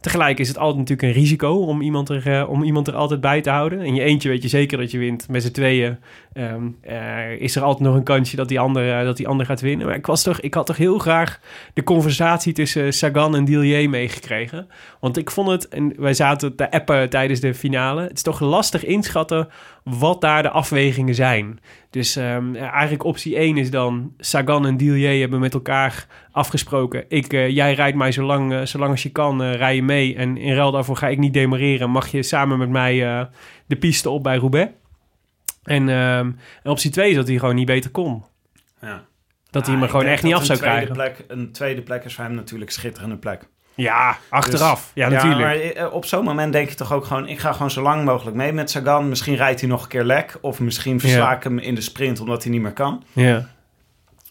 Tegelijk 0.02 0.38
is 0.38 0.48
het 0.48 0.58
altijd 0.58 0.78
natuurlijk 0.78 1.08
een 1.08 1.22
risico 1.22 1.54
om 1.54 1.80
iemand, 1.80 2.08
er, 2.08 2.40
eh, 2.40 2.50
om 2.50 2.62
iemand 2.62 2.88
er 2.88 2.94
altijd 2.94 3.20
bij 3.20 3.40
te 3.40 3.50
houden. 3.50 3.80
In 3.80 3.94
je 3.94 4.02
eentje 4.02 4.28
weet 4.28 4.42
je 4.42 4.48
zeker 4.48 4.78
dat 4.78 4.90
je 4.90 4.98
wint. 4.98 5.28
Met 5.28 5.42
z'n 5.42 5.50
tweeën 5.50 5.98
ehm, 6.32 6.68
eh, 6.80 7.30
is 7.40 7.56
er 7.56 7.62
altijd 7.62 7.88
nog 7.88 7.94
een 7.94 8.02
kansje 8.02 8.36
dat 8.36 8.48
die, 8.48 8.60
ander, 8.60 8.98
eh, 8.98 9.04
dat 9.04 9.16
die 9.16 9.28
ander 9.28 9.46
gaat 9.46 9.60
winnen. 9.60 9.86
Maar 9.86 9.96
ik, 9.96 10.06
was 10.06 10.22
toch, 10.22 10.40
ik 10.40 10.54
had 10.54 10.66
toch 10.66 10.76
heel 10.76 10.98
graag 10.98 11.40
de 11.74 11.82
conversatie 11.82 12.52
tussen 12.52 12.92
Sagan 12.92 13.36
en 13.36 13.44
Dillier 13.44 13.90
meegekregen. 13.90 14.68
Want 15.00 15.16
ik 15.16 15.30
vond 15.30 15.48
het, 15.48 15.68
en 15.68 15.92
wij 15.96 16.14
zaten 16.14 16.56
te 16.56 16.70
appen 16.70 17.10
tijdens 17.10 17.40
de 17.40 17.54
finale, 17.54 18.02
het 18.02 18.16
is 18.16 18.22
toch 18.22 18.40
lastig 18.40 18.84
inschatten 18.84 19.48
wat 19.84 20.20
daar 20.20 20.42
de 20.42 20.50
afwegingen 20.50 21.14
zijn. 21.14 21.60
Dus 21.90 22.16
ehm, 22.16 22.54
eigenlijk 22.54 23.04
optie 23.04 23.36
1 23.36 23.56
is 23.56 23.70
dan 23.70 24.14
Sagan 24.18 24.66
en 24.66 24.76
Dillier 24.76 25.20
hebben 25.20 25.40
met 25.40 25.54
elkaar 25.54 26.06
afgesproken. 26.30 27.04
Ik, 27.08 27.32
eh, 27.32 27.48
jij 27.48 27.74
rijdt 27.74 27.96
mij 27.96 28.12
zolang, 28.12 28.52
uh, 28.52 28.64
zolang 28.64 28.90
als 28.90 29.02
je 29.02 29.10
kan, 29.10 29.42
uh, 29.42 29.54
rij 29.54 29.74
je 29.74 29.82
mee. 29.82 30.16
En 30.16 30.36
in 30.36 30.54
ruil 30.54 30.70
daarvoor 30.70 30.96
ga 30.96 31.08
ik 31.08 31.18
niet 31.18 31.32
demareren. 31.32 31.90
Mag 31.90 32.08
je 32.08 32.22
samen 32.22 32.58
met 32.58 32.68
mij 32.68 33.28
de 33.66 33.76
piste 33.76 34.10
op 34.10 34.22
bij 34.22 34.36
Roubaix. 34.36 34.72
En, 35.62 35.88
ehm, 35.88 36.30
en 36.62 36.70
optie 36.70 36.90
2 36.90 37.10
is 37.10 37.16
dat 37.16 37.28
hij 37.28 37.38
gewoon 37.38 37.54
niet 37.54 37.66
beter 37.66 37.90
kon. 37.90 38.24
Ja. 38.80 39.04
Dat 39.50 39.66
hij 39.66 39.76
me 39.76 39.88
gewoon 39.88 40.06
echt 40.06 40.22
niet 40.22 40.34
af 40.34 40.44
zou 40.44 40.58
krijgen. 40.58 40.92
Plek, 40.92 41.24
een 41.28 41.52
tweede 41.52 41.82
plek 41.82 42.04
is 42.04 42.14
voor 42.14 42.24
hem 42.24 42.34
natuurlijk 42.34 42.70
schitterende 42.70 43.16
plek. 43.16 43.48
Ja, 43.74 44.18
achteraf. 44.28 44.80
Dus, 44.80 45.04
ja, 45.04 45.08
natuurlijk. 45.08 45.74
Ja, 45.74 45.82
maar 45.82 45.90
op 45.92 46.04
zo'n 46.04 46.24
moment 46.24 46.52
denk 46.52 46.68
je 46.68 46.74
toch 46.74 46.92
ook 46.92 47.04
gewoon... 47.04 47.28
ik 47.28 47.38
ga 47.38 47.52
gewoon 47.52 47.70
zo 47.70 47.82
lang 47.82 48.04
mogelijk 48.04 48.36
mee 48.36 48.52
met 48.52 48.70
Sagan. 48.70 49.08
Misschien 49.08 49.36
rijdt 49.36 49.60
hij 49.60 49.68
nog 49.68 49.82
een 49.82 49.88
keer 49.88 50.04
lek. 50.04 50.38
Of 50.40 50.60
misschien 50.60 51.00
versla 51.00 51.36
ik 51.36 51.42
hem 51.42 51.58
in 51.58 51.74
de 51.74 51.80
sprint 51.80 52.20
omdat 52.20 52.42
hij 52.42 52.52
niet 52.52 52.62
meer 52.62 52.72
kan. 52.72 53.04
Ja. 53.12 53.48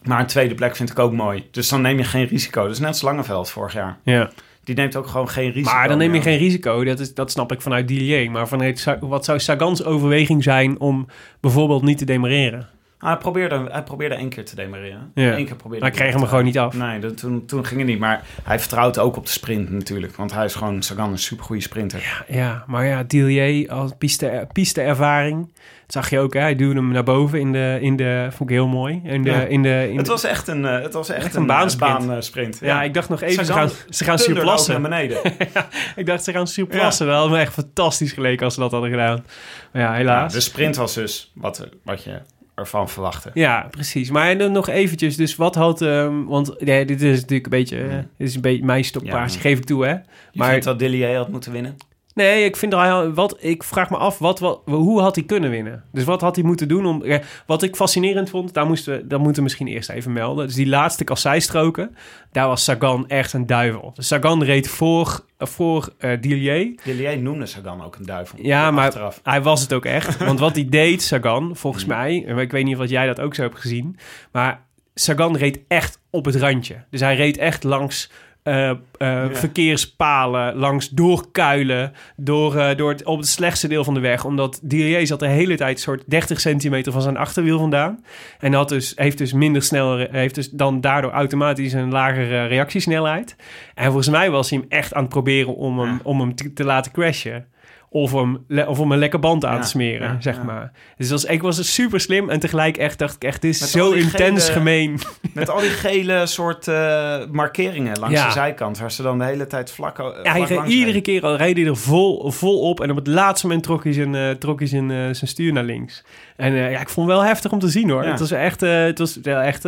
Maar 0.02 0.20
een 0.20 0.26
tweede 0.26 0.54
plek 0.54 0.76
vind 0.76 0.90
ik 0.90 0.98
ook 0.98 1.12
mooi. 1.12 1.48
Dus 1.50 1.68
dan 1.68 1.80
neem 1.80 1.98
je 1.98 2.04
geen 2.04 2.26
risico. 2.26 2.62
Dat 2.62 2.70
is 2.70 2.78
net 2.78 2.88
als 2.88 3.02
Langeveld 3.02 3.50
vorig 3.50 3.72
jaar. 3.72 3.98
Ja. 4.04 4.30
Die 4.64 4.74
neemt 4.74 4.96
ook 4.96 5.06
gewoon 5.06 5.28
geen 5.28 5.50
risico. 5.50 5.74
Maar 5.74 5.88
dan 5.88 5.98
neem 5.98 6.06
je 6.06 6.12
meer. 6.12 6.22
geen 6.22 6.38
risico. 6.38 6.84
Dat, 6.84 7.00
is, 7.00 7.14
dat 7.14 7.30
snap 7.30 7.52
ik 7.52 7.62
vanuit 7.62 7.88
Dillier. 7.88 8.30
Maar 8.30 8.48
vanuit, 8.48 8.96
wat 9.00 9.24
zou 9.24 9.38
Sagans 9.38 9.84
overweging 9.84 10.42
zijn 10.42 10.80
om 10.80 11.06
bijvoorbeeld 11.40 11.82
niet 11.82 11.98
te 11.98 12.04
demareren? 12.04 12.68
Ah, 13.02 13.08
hij, 13.08 13.16
probeerde, 13.18 13.66
hij 13.70 13.82
probeerde 13.82 14.14
één 14.14 14.28
keer 14.28 14.44
te 14.44 14.54
demareren. 14.54 15.10
Ja. 15.14 15.36
Eén 15.38 15.46
keer 15.46 15.56
probeerde 15.56 15.84
hij 15.86 15.94
kreeg 15.94 16.12
hem 16.14 16.26
gewoon 16.26 16.44
niet 16.44 16.58
af. 16.58 16.74
Nee, 16.74 16.98
dat, 16.98 17.16
toen, 17.16 17.46
toen 17.46 17.64
ging 17.66 17.80
het 17.80 17.88
niet. 17.88 17.98
Maar 17.98 18.22
hij 18.42 18.58
vertrouwt 18.58 18.98
ook 18.98 19.16
op 19.16 19.24
de 19.26 19.32
sprint 19.32 19.70
natuurlijk. 19.70 20.16
Want 20.16 20.32
hij 20.34 20.44
is 20.44 20.54
gewoon 20.54 20.82
Sagan 20.82 21.10
een 21.10 21.18
supergoeie 21.18 21.60
sprinter. 21.62 22.00
Ja, 22.28 22.34
ja 22.38 22.64
maar 22.66 22.86
ja, 22.86 23.02
Dillier 23.02 23.70
als 23.72 23.90
piste, 23.98 24.46
piste 24.52 24.80
ervaring. 24.82 25.50
Dat 25.86 26.02
zag 26.02 26.10
je 26.10 26.18
ook, 26.18 26.32
hè? 26.34 26.40
hij 26.40 26.56
duwde 26.56 26.74
hem 26.74 26.88
naar 26.92 27.02
boven 27.04 27.40
in 27.40 27.52
de, 27.52 27.78
in 27.80 27.96
de 27.96 28.26
vond 28.30 28.50
ik 28.50 28.56
heel 28.56 28.68
mooi. 28.68 29.00
In 29.04 29.22
de, 29.22 29.30
Ja. 29.30 29.40
in 29.40 29.62
de, 29.62 29.86
in 29.90 29.96
Het 29.96 30.06
was 30.06 30.24
echt 30.24 30.48
een, 30.48 30.64
eh, 30.66 30.82
het 30.82 30.92
was 30.92 31.08
echt 31.08 31.24
Echt 31.24 31.34
een 31.34 31.40
een, 31.40 31.46
baansprint. 31.46 32.06
baansprint. 32.06 32.58
ja, 32.60 32.82
ik 32.82 32.94
dacht 32.94 33.08
nog 33.08 33.20
even, 33.22 33.44
ze 33.46 33.52
gaan, 33.52 33.70
ze 33.88 34.04
gaan 34.04 34.18
surplassen. 34.18 34.80
naar 34.80 34.90
beneden. 34.90 35.20
Ik 35.96 36.06
dacht, 36.06 36.24
ze 36.24 36.32
gaan 36.32 36.46
surplassen. 36.46 37.06
Wel, 37.06 37.28
maar 37.28 37.40
echt 37.40 37.52
fantastisch 37.52 38.12
geleken 38.12 38.44
als 38.44 38.54
ze 38.54 38.60
dat 38.60 38.70
hadden 38.70 38.90
gedaan. 38.90 39.24
Maar 39.72 39.82
Ja, 39.82 39.92
helaas. 39.92 40.32
de 40.32 40.40
sprint 40.40 40.76
was 40.76 40.94
dus 40.94 41.32
wat, 41.34 41.68
wat 41.84 42.04
je 42.04 42.20
ervan 42.62 42.88
verwachtte. 42.88 43.30
Ja, 43.34 43.66
precies. 43.70 44.10
Maar 44.10 44.38
dan 44.38 44.52
nog 44.52 44.68
eventjes, 44.68 45.16
dus 45.16 45.36
wat 45.36 45.54
had... 45.54 45.82
ehm, 45.82 46.24
want 46.24 46.54
ja, 46.58 46.84
dit 46.84 47.02
is 47.02 47.20
natuurlijk 47.20 47.44
een 47.44 47.50
beetje, 47.58 48.06
dit 48.18 48.28
is 48.28 48.34
een 48.34 48.40
beetje 48.40 48.64
mijn 48.64 48.84
stoppaardje, 48.84 49.36
Ja. 49.36 49.42
geef 49.42 49.58
ik 49.58 49.64
toe, 49.64 49.84
hè. 49.84 49.90
Je 49.90 49.98
Maar- 50.34 50.50
vindt 50.50 50.64
dat 50.64 50.78
Dillier 50.78 51.16
had 51.16 51.28
moeten 51.28 51.52
winnen? 51.52 51.76
Nee, 52.14 52.44
ik 52.44 52.56
vind 52.56 52.72
er 52.72 53.14
wat 53.14 53.36
ik 53.40 53.62
vraag 53.62 53.90
me 53.90 53.96
af, 53.96 54.18
wat, 54.18 54.38
wat, 54.38 54.60
hoe 54.64 55.00
had 55.00 55.14
hij 55.14 55.24
kunnen 55.24 55.50
winnen? 55.50 55.84
Dus 55.92 56.04
wat 56.04 56.20
had 56.20 56.36
hij 56.36 56.44
moeten 56.44 56.68
doen 56.68 56.86
om... 56.86 57.04
Wat 57.46 57.62
ik 57.62 57.76
fascinerend 57.76 58.30
vond, 58.30 58.54
daar 58.54 58.66
moesten 58.66 58.96
we, 58.96 59.06
dat 59.06 59.18
moeten 59.18 59.36
we 59.36 59.42
misschien 59.42 59.66
eerst 59.66 59.88
even 59.88 60.12
melden. 60.12 60.46
Dus 60.46 60.54
die 60.54 60.66
laatste 60.66 61.04
kasseistroken, 61.04 61.96
daar 62.32 62.46
was 62.46 62.64
Sagan 62.64 63.08
echt 63.08 63.32
een 63.32 63.46
duivel. 63.46 63.90
Dus 63.94 64.06
Sagan 64.06 64.42
reed 64.44 64.68
voor, 64.68 65.24
voor 65.38 65.92
eh 65.98 66.20
Dillier. 66.20 66.78
Dillier 66.84 67.18
noemde 67.18 67.46
Sagan 67.46 67.84
ook 67.84 67.96
een 67.96 68.06
duivel. 68.06 68.38
Ja, 68.42 68.70
maar 68.70 68.86
Achteraf. 68.86 69.20
hij 69.22 69.42
was 69.42 69.60
het 69.60 69.72
ook 69.72 69.84
echt. 69.84 70.16
Want 70.24 70.38
wat 70.38 70.54
hij 70.54 70.68
deed, 70.80 71.02
Sagan, 71.02 71.56
volgens 71.56 71.84
mij... 71.84 72.24
en 72.26 72.38
Ik 72.38 72.50
weet 72.50 72.64
niet 72.64 72.78
of 72.78 72.88
jij 72.88 73.06
dat 73.06 73.20
ook 73.20 73.34
zo 73.34 73.42
hebt 73.42 73.60
gezien. 73.60 73.98
Maar 74.32 74.64
Sagan 74.94 75.36
reed 75.36 75.60
echt 75.68 76.00
op 76.10 76.24
het 76.24 76.36
randje. 76.36 76.84
Dus 76.90 77.00
hij 77.00 77.16
reed 77.16 77.36
echt 77.38 77.64
langs 77.64 78.10
eh, 78.42 78.70
eh, 78.70 79.24
verkeerspalen, 79.32 80.54
langs 80.54 80.88
doorkuilen, 80.88 81.92
door, 82.16 82.56
eh, 82.56 82.76
door 82.76 82.90
het, 82.90 83.04
op 83.04 83.18
het 83.18 83.28
slechtste 83.28 83.68
deel 83.68 83.84
van 83.84 83.94
de 83.94 84.00
weg. 84.00 84.24
Omdat 84.24 84.60
Dillier 84.62 85.06
zat 85.06 85.20
de 85.20 85.26
hele 85.26 85.56
tijd 85.56 85.80
soort 85.80 86.02
30 86.06 86.40
centimeter 86.40 86.92
van 86.92 87.02
zijn 87.02 87.16
achterwiel 87.16 87.58
vandaan. 87.58 88.04
En 88.38 88.52
had 88.52 88.68
dus, 88.68 88.92
heeft 88.96 89.18
dus 89.18 89.32
minder 89.32 89.62
snel, 89.62 89.96
heeft 90.10 90.34
dus 90.34 90.50
dan 90.50 90.80
daardoor 90.80 91.10
automatisch 91.10 91.72
een 91.72 91.90
lagere 91.90 92.46
reactiesnelheid. 92.46 93.36
En 93.74 93.84
volgens 93.84 94.08
mij 94.08 94.30
was 94.30 94.50
hij 94.50 94.58
hem 94.58 94.68
echt 94.68 94.94
aan 94.94 95.02
het 95.02 95.12
proberen 95.12 95.56
om 95.56 95.78
hem, 95.78 96.00
om 96.02 96.20
hem 96.20 96.34
te, 96.34 96.52
te 96.52 96.64
laten 96.64 96.92
crashen. 96.92 97.46
Of 97.94 98.14
om, 98.14 98.44
of 98.66 98.78
om 98.80 98.92
een 98.92 98.98
lekker 98.98 99.18
band 99.18 99.44
aan 99.44 99.54
Ja, 99.54 99.60
te 99.60 99.68
smeren, 99.68 100.08
ja, 100.12 100.20
zeg 100.20 100.36
ja. 100.36 100.42
maar. 100.42 100.72
Dus 100.96 101.08
dat 101.08 101.22
was, 101.22 101.30
ik 101.30 101.42
was 101.42 101.74
super 101.74 102.00
slim 102.00 102.30
en 102.30 102.40
tegelijk 102.40 102.76
echt 102.76 102.98
dacht 102.98 103.14
ik 103.14 103.24
echt, 103.24 103.42
dit 103.42 103.54
is 103.54 103.60
Met 103.60 103.68
zo 103.68 103.90
intens 103.92 104.42
gele- 104.44 104.52
gemeen. 104.58 104.98
Met 105.34 105.50
al 105.50 105.60
die 105.60 105.68
gele 105.70 106.26
soort 106.26 106.68
eh, 106.68 107.18
markeringen 107.30 107.98
langs 108.00 108.24
de 108.24 108.30
zijkant... 108.30 108.78
waar 108.78 108.90
ze 108.92 109.02
dan 109.02 109.18
de 109.18 109.24
hele 109.24 109.46
tijd 109.46 109.70
vlak, 109.72 110.14
hij 110.22 110.42
reed 110.42 110.64
iedere 110.66 111.00
keer 111.00 111.22
al 111.22 111.36
reed 111.36 111.56
hij 111.56 111.66
er 111.66 111.76
vol, 111.76 112.30
vol 112.30 112.60
op. 112.60 112.80
En 112.80 112.90
op 112.90 112.96
het 112.96 113.06
laatste 113.06 113.46
moment 113.46 113.64
trok 113.64 113.84
hij 113.84 113.92
zijn, 113.92 114.14
eh, 114.14 114.30
trok 114.30 114.58
hij 114.58 114.68
zijn, 114.68 114.90
eh, 114.90 114.96
zijn 114.96 115.14
stuur 115.30 115.52
naar 115.52 115.64
links. 115.64 116.04
En 116.36 116.52
ja, 116.54 116.80
ik 116.80 116.88
vond 116.88 117.08
het 117.08 117.16
wel 117.16 117.26
heftig 117.26 117.52
om 117.52 117.58
te 117.58 117.68
zien 117.68 117.90
hoor. 117.90 118.04
Het 118.04 118.20
was 118.20 118.30
echt, 118.30 118.60
het 118.60 118.98
was 118.98 119.18
wel 119.22 119.40
echt. 119.40 119.64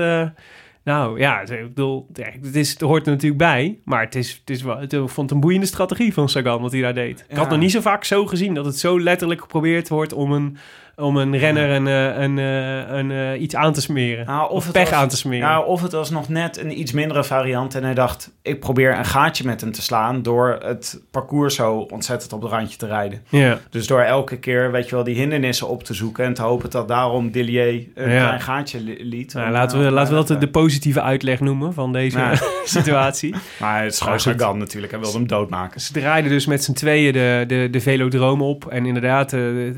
Nou 0.84 1.18
ja, 1.18 1.40
ik 1.40 1.68
bedoel, 1.68 2.06
het, 2.12 2.54
is, 2.56 2.70
het 2.70 2.80
hoort 2.80 3.06
er 3.06 3.12
natuurlijk 3.12 3.38
bij. 3.38 3.78
Maar 3.84 4.00
het 4.00 4.14
is, 4.14 4.32
het 4.40 4.50
is 4.50 4.62
wel, 4.62 4.78
het, 4.78 4.92
ik 4.92 4.98
vond 4.98 5.16
het 5.16 5.30
een 5.30 5.40
boeiende 5.40 5.66
strategie 5.66 6.12
van 6.12 6.28
Sagan 6.28 6.60
wat 6.60 6.72
hij 6.72 6.80
daar 6.80 6.94
deed. 6.94 7.24
Ik 7.28 7.36
had 7.36 7.50
nog 7.50 7.58
niet 7.58 7.70
zo 7.70 7.80
vaak 7.80 8.04
zo 8.04 8.26
gezien 8.26 8.54
dat 8.54 8.64
het 8.64 8.78
zo 8.78 9.00
letterlijk 9.00 9.40
geprobeerd 9.40 9.88
wordt 9.88 10.12
om 10.12 10.32
een, 10.32 10.56
om 10.96 11.16
een 11.16 11.38
renner 11.38 11.70
een, 11.70 11.86
eh, 11.86 12.22
een, 12.22 12.38
eh, 12.38 12.96
een, 12.96 13.10
eh, 13.10 13.40
iets 13.40 13.54
aan 13.56 13.72
te 13.72 13.80
smeren. 13.80 14.26
Nou, 14.26 14.50
of 14.50 14.64
het 14.64 14.72
pech 14.72 14.90
was- 14.90 14.98
aan 14.98 15.08
te 15.08 15.16
smeren. 15.16 15.48
Ja, 15.48 15.60
of 15.60 15.82
het 15.82 15.92
was 15.92 16.10
nog 16.10 16.28
net 16.28 16.58
een 16.58 16.78
iets 16.80 16.92
mindere 16.92 17.24
variant. 17.24 17.74
En 17.74 17.84
hij 17.84 17.94
dacht, 17.94 18.30
ik 18.42 18.60
probeer 18.60 18.98
een 18.98 19.04
gaatje 19.04 19.44
met 19.44 19.60
hem 19.60 19.72
te 19.72 19.82
slaan... 19.82 20.22
door 20.22 20.58
het 20.64 21.00
parcours 21.10 21.54
zo 21.54 21.72
ontzettend 21.90 22.32
op 22.32 22.40
de 22.40 22.46
randje 22.48 22.76
te 22.76 22.86
rijden. 22.86 23.22
ja. 23.28 23.58
Dus 23.70 23.86
door 23.86 24.00
elke 24.00 24.36
keer, 24.38 24.70
weet 24.72 24.88
je 24.88 24.94
wel, 24.94 25.04
die 25.04 25.14
hindernissen 25.16 25.68
op 25.68 25.84
te 25.84 25.94
zoeken... 25.94 26.24
en 26.24 26.34
te 26.34 26.42
hopen 26.42 26.70
dat 26.70 26.88
daarom 26.88 27.30
Dillier 27.30 27.86
een 27.94 28.10
Ja. 28.10 28.24
klein 28.26 28.40
gaatje 28.40 28.80
li- 28.80 29.04
liet. 29.04 29.34
Nou, 29.34 29.46
om, 29.46 29.52
laten, 29.52 29.78
we, 29.80 29.86
om 29.86 29.92
laten 29.92 30.18
we 30.18 30.24
dat 30.26 30.40
de, 30.40 30.48
positieve 30.48 31.00
uitleg 31.02 31.40
noemen 31.40 31.72
van 31.74 31.92
deze 31.92 32.18
situatie. 32.64 33.34
Maar 33.60 33.82
het 33.82 33.92
is 33.92 34.00
gewoon. 34.00 34.20
Sagan 34.20 34.58
natuurlijk. 34.58 34.92
Hij 34.92 35.00
wilde 35.00 35.18
hem 35.18 35.26
doodmaken. 35.26 35.80
Ze 35.80 35.92
draaiden 35.92 36.30
dus 36.30 36.46
met 36.46 36.64
z'n 36.64 36.72
tweeën 36.72 37.12
de, 37.12 37.44
de, 37.46 37.68
de 37.70 37.80
velodroom 37.80 38.42
op. 38.42 38.66
En 38.66 38.86
inderdaad, 38.86 39.30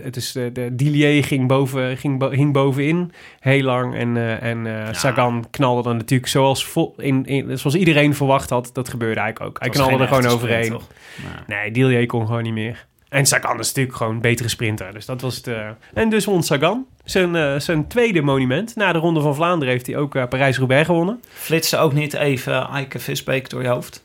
het 0.02 0.16
is, 0.16 0.32
de, 0.32 0.50
de 0.52 0.68
Dillier 0.72 1.04
ging, 1.22 1.48
boven, 1.48 1.96
ging, 1.96 2.18
bo- 2.18 2.30
hing 2.30 2.52
bovenin 2.52 3.12
heel 3.40 3.62
lang. 3.62 3.94
En, 3.94 4.16
eh, 4.16 4.42
en 4.42 4.66
eh, 4.66 4.92
Sagan 4.94 5.44
knalde 5.50 5.82
dan 5.82 5.96
natuurlijk 5.96 6.30
zoals, 6.30 6.64
vol, 6.66 6.94
in, 6.96 7.24
in, 7.24 7.58
zoals 7.58 7.76
iedereen 7.76 8.14
verwacht 8.14 8.50
had. 8.50 8.70
Dat 8.72 8.88
gebeurde 8.88 9.20
eigenlijk 9.20 9.50
ook. 9.50 9.60
Hij 9.60 9.68
knalde 9.70 10.02
er 10.04 10.08
gewoon 10.08 10.26
overheen. 10.26 10.64
sprint? 10.64 10.86
Ja. 11.16 11.54
Nee, 11.56 11.70
Dillier 11.70 12.06
kon 12.06 12.26
gewoon 12.26 12.42
niet 12.42 12.52
meer. 12.52 12.86
En 13.08 13.26
Sagan 13.26 13.58
is 13.58 13.66
natuurlijk 13.66 13.96
gewoon 13.96 14.14
een 14.14 14.20
betere 14.20 14.48
sprinter. 14.48 14.92
Dus 14.92 15.06
dat 15.06 15.20
was 15.20 15.36
het. 15.36 15.46
eh. 15.46 15.68
En 15.94 16.08
dus 16.08 16.24
won 16.24 16.42
Sagan 16.42 16.86
zijn, 17.04 17.60
zijn 17.60 17.86
tweede 17.88 18.22
monument. 18.22 18.76
Na 18.76 18.92
de 18.92 18.98
Ronde 18.98 19.20
van 19.20 19.34
Vlaanderen 19.34 19.72
heeft 19.74 19.86
hij 19.86 19.96
ook 19.96 20.28
Parijs-Roubaix 20.28 20.86
gewonnen. 20.86 21.20
Flitste 21.32 21.76
ook 21.78 21.92
niet 21.92 22.14
even 22.14 22.68
Eike 22.68 22.98
Visbeek 22.98 23.50
door 23.50 23.62
je 23.62 23.68
hoofd? 23.68 24.04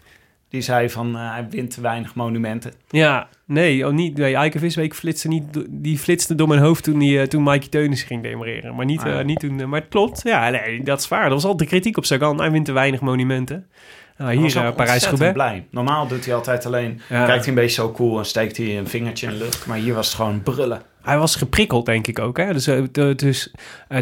Die 0.51 0.61
zei 0.61 0.89
van, 0.89 1.15
eh, 1.15 1.31
hij 1.31 1.47
wint 1.49 1.71
te 1.73 1.81
weinig 1.81 2.15
monumenten. 2.15 2.73
Ja, 2.89 3.27
nee, 3.45 3.87
oh, 3.87 3.93
niet. 3.93 4.17
Nee, 4.17 4.35
Eike 4.35 4.59
Visbeek 4.59 4.95
flitste 4.95 5.27
niet. 5.27 5.43
Die 5.69 5.97
flitste 5.97 6.35
door 6.35 6.47
mijn 6.47 6.59
hoofd 6.61 6.83
toen, 6.83 6.99
die, 6.99 7.19
eh, 7.19 7.27
toen 7.27 7.43
Mikey 7.43 7.67
Teunis 7.69 8.03
ging 8.03 8.23
demareren. 8.23 8.75
Maar 8.75 8.85
niet, 8.85 8.99
Ah, 9.01 9.05
ja. 9.07 9.19
eh, 9.19 9.25
niet 9.25 9.39
toen. 9.39 9.69
maar 9.69 9.79
het 9.79 9.89
klopt. 9.89 10.21
Ja, 10.23 10.49
nee, 10.49 10.83
dat 10.83 10.99
is 10.99 11.07
waar. 11.07 11.23
Dat 11.23 11.31
was 11.31 11.43
altijd 11.43 11.59
de 11.59 11.75
kritiek 11.75 11.97
op 11.97 12.05
Sagan. 12.05 12.39
Hij 12.39 12.51
wint 12.51 12.65
te 12.65 12.71
weinig 12.71 13.01
monumenten. 13.01 13.67
Nou, 14.17 14.31
hier 14.31 14.39
uh, 14.41 14.51
Parijs-Roubaix. 14.51 14.91
ontzettend 14.93 15.33
blij. 15.33 15.65
Normaal 15.71 16.07
doet 16.07 16.25
hij 16.25 16.33
altijd 16.35 16.65
alleen... 16.65 17.01
Ja. 17.09 17.25
Kijkt 17.25 17.39
hij 17.45 17.47
een 17.53 17.59
beetje 17.61 17.81
zo 17.81 17.91
cool 17.91 18.17
en 18.19 18.25
steekt 18.25 18.57
hij 18.57 18.77
een 18.77 18.87
vingertje 18.87 19.27
in 19.27 19.33
de 19.33 19.37
lucht. 19.39 19.65
Maar 19.65 19.77
hier 19.77 19.93
was 19.93 20.07
het 20.07 20.15
gewoon 20.15 20.41
brullen. 20.43 20.81
Hij 21.01 21.17
was 21.17 21.35
geprikkeld, 21.35 21.85
denk 21.85 22.07
ik 22.07 22.19
ook. 22.19 22.37
Hè? 22.37 22.53
Dus, 22.53 22.69
dus 23.15 23.53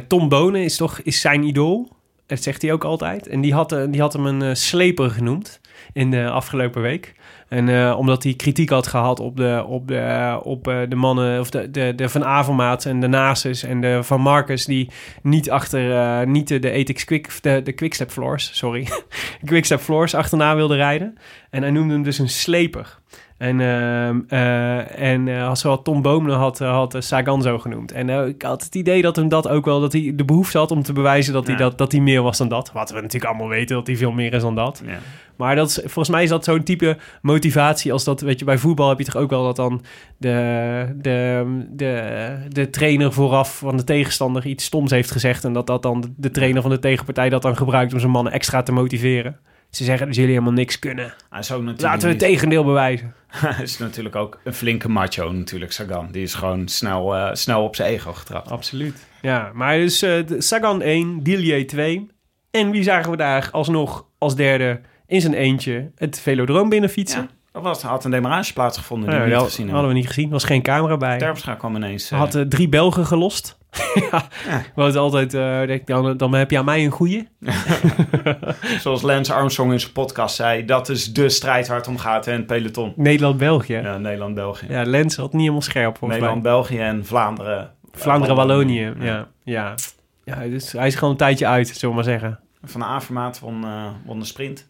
Tom 0.07 0.29
Bonen 0.29 0.63
is 0.63 0.77
toch 0.77 0.99
is 0.99 1.21
zijn 1.21 1.43
idool. 1.43 1.89
Dat 2.25 2.43
zegt 2.43 2.61
hij 2.61 2.71
ook 2.73 2.83
altijd. 2.83 3.27
En 3.27 3.41
die 3.41 3.53
had, 3.53 3.69
die 3.89 4.01
had 4.01 4.13
hem 4.13 4.25
een 4.25 4.57
sleper 4.57 5.09
genoemd 5.11 5.59
in 5.93 6.11
de 6.11 6.29
afgelopen 6.29 6.81
week. 6.81 7.13
En 7.49 7.69
eh, 7.69 7.97
omdat 7.97 8.23
hij 8.23 8.33
kritiek 8.33 8.69
had 8.69 8.87
gehad 8.87 9.19
op 9.19 9.37
de, 9.37 9.63
op 9.67 9.87
de, 9.87 10.39
op, 10.43 10.67
eh, 10.67 10.79
de 10.89 10.95
mannen, 10.95 11.39
of 11.39 11.49
de, 11.49 11.95
de, 11.95 12.09
Van 12.09 12.25
Avermaat 12.25 12.85
en 12.85 12.99
de 12.99 13.07
Nasus 13.07 13.63
en 13.63 13.81
de 13.81 14.03
Van 14.03 14.21
Marcus, 14.21 14.65
die 14.65 14.89
niet 15.21 15.49
achter, 15.49 15.95
eh, 15.95 16.27
niet 16.27 16.47
de, 16.47 16.59
de 16.59 16.93
Quick, 17.05 17.37
de, 17.41 17.61
de 17.63 17.71
Quickstep 17.71 18.11
Floors, 18.11 18.57
sorry, 18.57 18.87
Quickstep 19.45 19.79
Floors 19.79 20.15
achterna 20.15 20.55
wilden 20.55 20.77
rijden. 20.77 21.17
En 21.49 21.61
hij 21.61 21.71
noemde 21.71 21.93
hem 21.93 22.03
dus 22.03 22.19
een 22.19 22.29
sleper. 22.29 22.99
En, 23.39 23.61
ehm, 23.61 24.19
eh, 24.27 25.11
en 25.11 25.27
eh, 25.27 25.55
zoals 25.55 25.79
Tom 25.83 26.01
Boom 26.01 26.29
had, 26.29 26.61
eh, 26.61 26.71
had 26.71 26.95
Sagan 26.99 27.41
zo 27.41 27.59
genoemd. 27.59 27.91
En 27.91 28.09
ik 28.27 28.41
had 28.41 28.63
het 28.63 28.75
idee 28.75 29.01
dat 29.01 29.15
hem 29.15 29.29
dat 29.29 29.47
ook 29.47 29.65
wel, 29.65 29.79
dat 29.79 29.93
hij 29.93 30.11
de 30.15 30.25
behoefte 30.25 30.57
had 30.57 30.71
om 30.71 30.83
te 30.83 30.93
bewijzen 30.93 31.33
dat, 31.33 31.47
hij, 31.47 31.55
dat, 31.55 31.77
dat 31.77 31.91
hij 31.91 32.01
meer 32.01 32.21
was 32.21 32.37
dan 32.37 32.47
dat. 32.47 32.71
Wat 32.71 32.89
we 32.89 32.95
natuurlijk 32.95 33.25
allemaal 33.25 33.47
weten, 33.47 33.75
dat 33.75 33.87
hij 33.87 33.95
veel 33.95 34.11
meer 34.11 34.33
is 34.33 34.41
dan 34.41 34.55
dat. 34.55 34.81
Ja. 34.85 34.97
Maar 35.35 35.55
dat 35.55 35.69
is, 35.69 35.75
volgens 35.75 36.09
mij 36.09 36.23
is 36.23 36.29
dat 36.29 36.43
zo'n 36.43 36.63
type 36.63 36.97
motivatie 37.21 37.91
als 37.91 38.03
dat, 38.03 38.21
weet 38.21 38.39
je, 38.39 38.45
bij 38.45 38.57
voetbal 38.57 38.89
heb 38.89 38.97
je 38.97 39.05
toch 39.05 39.15
ook 39.15 39.29
wel 39.29 39.43
dat 39.43 39.55
dan 39.55 39.81
de, 40.17 40.95
de, 40.95 41.45
de, 41.69 42.37
de 42.49 42.69
trainer 42.69 43.13
vooraf 43.13 43.57
van 43.57 43.77
de 43.77 43.83
tegenstander 43.83 44.45
iets 44.45 44.65
stoms 44.65 44.91
heeft 44.91 45.11
gezegd 45.11 45.43
en 45.43 45.53
dat 45.53 45.67
dat 45.67 45.81
dan 45.81 46.13
de 46.17 46.31
trainer 46.31 46.61
van 46.61 46.71
de 46.71 46.79
tegenpartij 46.79 47.29
dat 47.29 47.41
dan 47.41 47.57
gebruikt 47.57 47.93
om 47.93 47.99
zijn 47.99 48.11
mannen 48.11 48.33
extra 48.33 48.63
te 48.63 48.71
motiveren. 48.71 49.39
Ze 49.69 49.83
zeggen 49.83 50.05
dat 50.05 50.15
jullie 50.15 50.31
helemaal 50.31 50.53
niks 50.53 50.79
kunnen. 50.79 51.13
Is 51.39 51.51
ook 51.51 51.61
natuurlijk 51.61 51.81
Laten 51.81 52.01
we 52.01 52.07
het 52.07 52.19
tegendeel 52.19 52.63
bewijzen. 52.63 53.13
Hij 53.55 53.63
is 53.63 53.77
natuurlijk 53.77 54.15
ook 54.15 54.39
een 54.43 54.53
flinke 54.53 54.89
macho 54.89 55.31
natuurlijk, 55.31 55.71
Sagan. 55.71 56.07
Die 56.11 56.23
is 56.23 56.33
gewoon 56.33 56.67
snel, 56.67 57.15
eh, 57.15 57.29
snel 57.33 57.63
op 57.63 57.75
zijn 57.75 57.89
ego 57.91 58.13
getrapt. 58.13 58.51
Absoluut. 58.51 59.07
Ja, 59.21 59.51
maar 59.53 59.77
dus 59.77 60.05
Sagan 60.37 60.81
1, 60.81 61.23
Dillier 61.23 61.67
2. 61.67 62.07
En 62.51 62.71
wie 62.71 62.83
zagen 62.83 63.11
we 63.11 63.17
daar 63.17 63.49
alsnog 63.51 64.05
als 64.17 64.35
derde 64.35 64.81
in 65.07 65.21
zijn 65.21 65.33
eentje 65.33 65.91
het 65.95 66.19
velodroom 66.19 66.69
binnenfietsen? 66.69 67.21
Ja, 67.21 67.27
er 67.51 67.61
was, 67.61 67.81
had 67.81 68.05
een 68.05 68.11
demarage 68.11 68.53
plaatsgevonden 68.53 69.09
die 69.09 69.17
Nou, 69.17 69.29
we 69.29 69.33
niet 69.35 69.43
dat 69.43 69.49
gezien 69.51 69.69
hadden 69.69 69.85
hebben. 69.85 70.01
we 70.01 70.07
niet 70.07 70.15
gezien. 70.15 70.25
Er 70.25 70.31
was 70.39 70.43
geen 70.43 70.61
camera 70.61 70.97
bij. 70.97 71.17
Terpstra 71.17 71.55
kwam 71.55 71.75
ineens... 71.75 72.09
Had 72.09 72.35
eh, 72.35 72.41
drie 72.41 72.69
Belgen 72.69 73.05
gelost. 73.05 73.57
ja, 74.11 74.27
Ja. 74.47 74.63
Wat 74.75 74.95
altijd, 74.95 75.33
eh, 75.33 75.65
denk 75.65 75.87
dan, 75.87 76.17
dan 76.17 76.33
heb 76.33 76.51
je 76.51 76.57
aan 76.57 76.65
mij 76.65 76.85
een 76.85 76.91
goeie. 76.91 77.27
Zoals 78.83 79.01
Lance 79.01 79.33
Armstrong 79.33 79.71
in 79.71 79.79
zijn 79.79 79.91
podcast 79.91 80.35
zei... 80.35 80.65
dat 80.65 80.89
is 80.89 81.13
de 81.13 81.29
strijd 81.29 81.67
waar 81.67 81.77
het 81.77 81.87
om 81.87 81.97
gaat 81.97 82.27
in 82.27 82.33
het 82.33 82.45
peloton. 82.45 82.93
Nederland-België. 82.95 83.73
Ja, 83.73 83.81
Ja, 83.81 83.97
Nederland-België. 83.97 84.67
Lens 84.85 85.15
had 85.15 85.31
niet 85.31 85.41
helemaal 85.41 85.61
scherp 85.61 85.97
volgens 85.97 86.19
mij. 86.19 86.29
Nederland-België 86.29 86.79
en 86.79 87.05
Vlaanderen. 87.05 87.71
Vlaanderen-Wallonië. 87.91 88.93
Ja, 88.99 89.27
ja. 89.43 89.75
ja. 90.23 90.35
dus 90.47 90.71
hij 90.71 90.87
is 90.87 90.95
gewoon 90.95 91.09
een 91.09 91.17
tijdje 91.17 91.47
uit, 91.47 91.67
zullen 91.67 91.89
we 91.89 91.95
maar 91.95 92.11
zeggen. 92.11 92.39
Van 92.63 92.83
Avermaat 92.83 93.39
won, 93.39 93.63
eh, 93.63 93.87
won 94.05 94.19
de 94.19 94.25
sprint. 94.25 94.67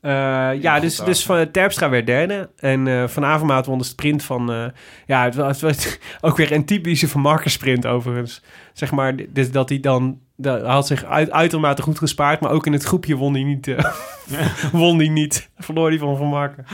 Eh, 0.00 0.10
ja, 0.62 0.80
dus, 0.80 0.96
dus 0.96 1.24
van 1.24 1.50
Terpstra 1.50 1.88
werd 1.90 2.06
derde. 2.06 2.50
En 2.56 2.86
eh, 2.88 3.08
Van 3.08 3.24
Avermaat 3.24 3.66
won 3.66 3.78
de 3.78 3.84
sprint 3.84 4.22
van... 4.22 4.52
eh, 4.52 4.64
ja, 5.06 5.24
het 5.24 5.34
was, 5.34 5.60
het 5.60 5.60
was 5.60 5.98
ook 6.30 6.36
weer 6.36 6.52
een 6.52 6.64
typische 6.64 7.08
Van 7.08 7.20
Marken 7.20 7.50
sprint 7.50 7.86
overigens. 7.86 8.42
Zeg 8.72 8.90
maar, 8.90 9.14
dus 9.28 9.50
dat 9.50 9.68
hij 9.68 9.80
dan... 9.80 10.18
dat- 10.36 10.60
Hij 10.60 10.70
had 10.70 10.86
zich 10.86 11.04
uit, 11.04 11.30
uitermate 11.30 11.82
goed 11.82 11.98
gespaard, 11.98 12.40
maar 12.40 12.50
ook 12.50 12.66
in 12.66 12.72
het 12.72 12.82
groepje 12.84 13.16
won 13.16 13.32
hij 13.34 13.42
niet. 13.42 13.68
eh, 13.68 13.84
won 14.72 14.98
hij 14.98 15.08
niet. 15.08 15.50
Verloor 15.58 15.88
hij 15.88 15.98
van 15.98 16.16
Van 16.16 16.26
Marken. 16.28 16.64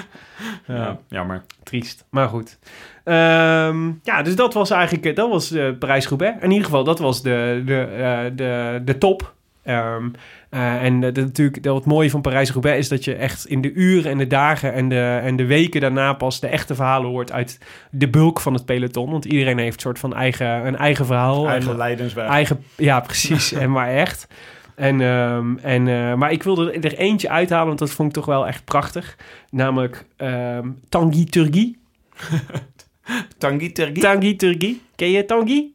Ja, 0.67 0.75
Ja, 0.75 0.99
jammer. 1.09 1.43
triest. 1.63 2.05
Maar 2.11 2.29
goed. 2.29 2.59
Ehm, 3.05 3.91
ja, 4.03 4.23
dus 4.23 4.37
dat 4.37 4.55
was 4.55 4.71
eigenlijk... 4.71 5.07
eh, 5.07 5.15
Dat 5.15 5.31
was 5.31 5.49
de 5.49 5.77
Parijs-Roubaix. 5.79 6.37
In 6.43 6.51
ieder 6.51 6.65
geval, 6.65 6.85
dat 6.85 6.99
was 6.99 7.23
de, 7.23 7.63
de, 7.67 7.81
eh, 7.83 8.21
de, 8.37 8.81
de 8.85 8.99
top. 8.99 9.35
Ehm, 9.63 10.09
eh, 10.51 10.83
en 10.85 11.01
de, 11.01 11.13
de- 11.13 11.21
natuurlijk, 11.21 11.63
de, 11.63 11.71
wat 11.71 11.85
mooie 11.85 12.11
van 12.11 12.21
Parijs-Roubaix 12.21 12.79
is 12.79 12.89
dat 12.89 13.05
je 13.05 13.15
echt 13.15 13.47
in 13.47 13.61
de 13.61 13.73
uren 13.73 14.11
en 14.11 14.19
de 14.19 14.27
dagen 14.27 14.73
en 14.73 14.89
de, 14.89 15.21
en 15.23 15.37
de 15.37 15.45
weken 15.47 15.81
daarna 15.81 16.13
pas 16.13 16.41
de 16.41 16.47
echte 16.47 16.75
verhalen 16.75 17.11
hoort 17.11 17.33
uit 17.33 17.59
de 17.91 18.09
bulk 18.09 18.41
van 18.41 18.55
het 18.55 18.65
peloton. 18.65 19.11
Want 19.11 19.25
iedereen 19.25 19.59
heeft 19.59 19.75
een 19.75 19.81
soort 19.81 19.99
van 19.99 20.15
eigen, 20.15 20.67
een 20.67 20.77
eigen 20.77 21.07
verhaal. 21.07 21.49
Eigen 21.49 21.71
en, 21.71 21.77
Leidensweg. 21.77 22.29
eigen, 22.29 22.65
ja, 22.77 23.01
precies. 23.11 23.53
en 23.53 23.71
maar 23.71 23.89
echt. 23.95 24.27
En, 24.75 25.01
ehm, 25.01 25.57
en, 25.59 25.89
eh, 25.89 26.15
maar 26.15 26.33
ik 26.33 26.43
wilde 26.43 26.73
er 26.73 26.97
eentje 26.99 27.29
uithalen, 27.31 27.67
want 27.67 27.79
dat 27.79 27.91
vond 27.91 28.09
ik 28.09 28.15
toch 28.15 28.27
wel 28.27 28.47
echt 28.47 28.65
prachtig. 28.65 29.17
Namelijk 29.51 30.05
ehm 30.17 30.69
Tanguy 30.89 31.25
Turgui. 31.25 31.77
Tanguy 33.39 33.71
Tergui? 33.71 34.01
Tanguy 34.01 34.35
Turgui. 34.35 34.81
Ken 34.97 35.11
je 35.11 35.25
Tanguy? 35.25 35.71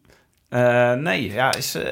Eh, 0.50 0.94
nee, 0.94 1.32
ja, 1.32 1.54
is 1.56 1.76
eh, 1.76 1.84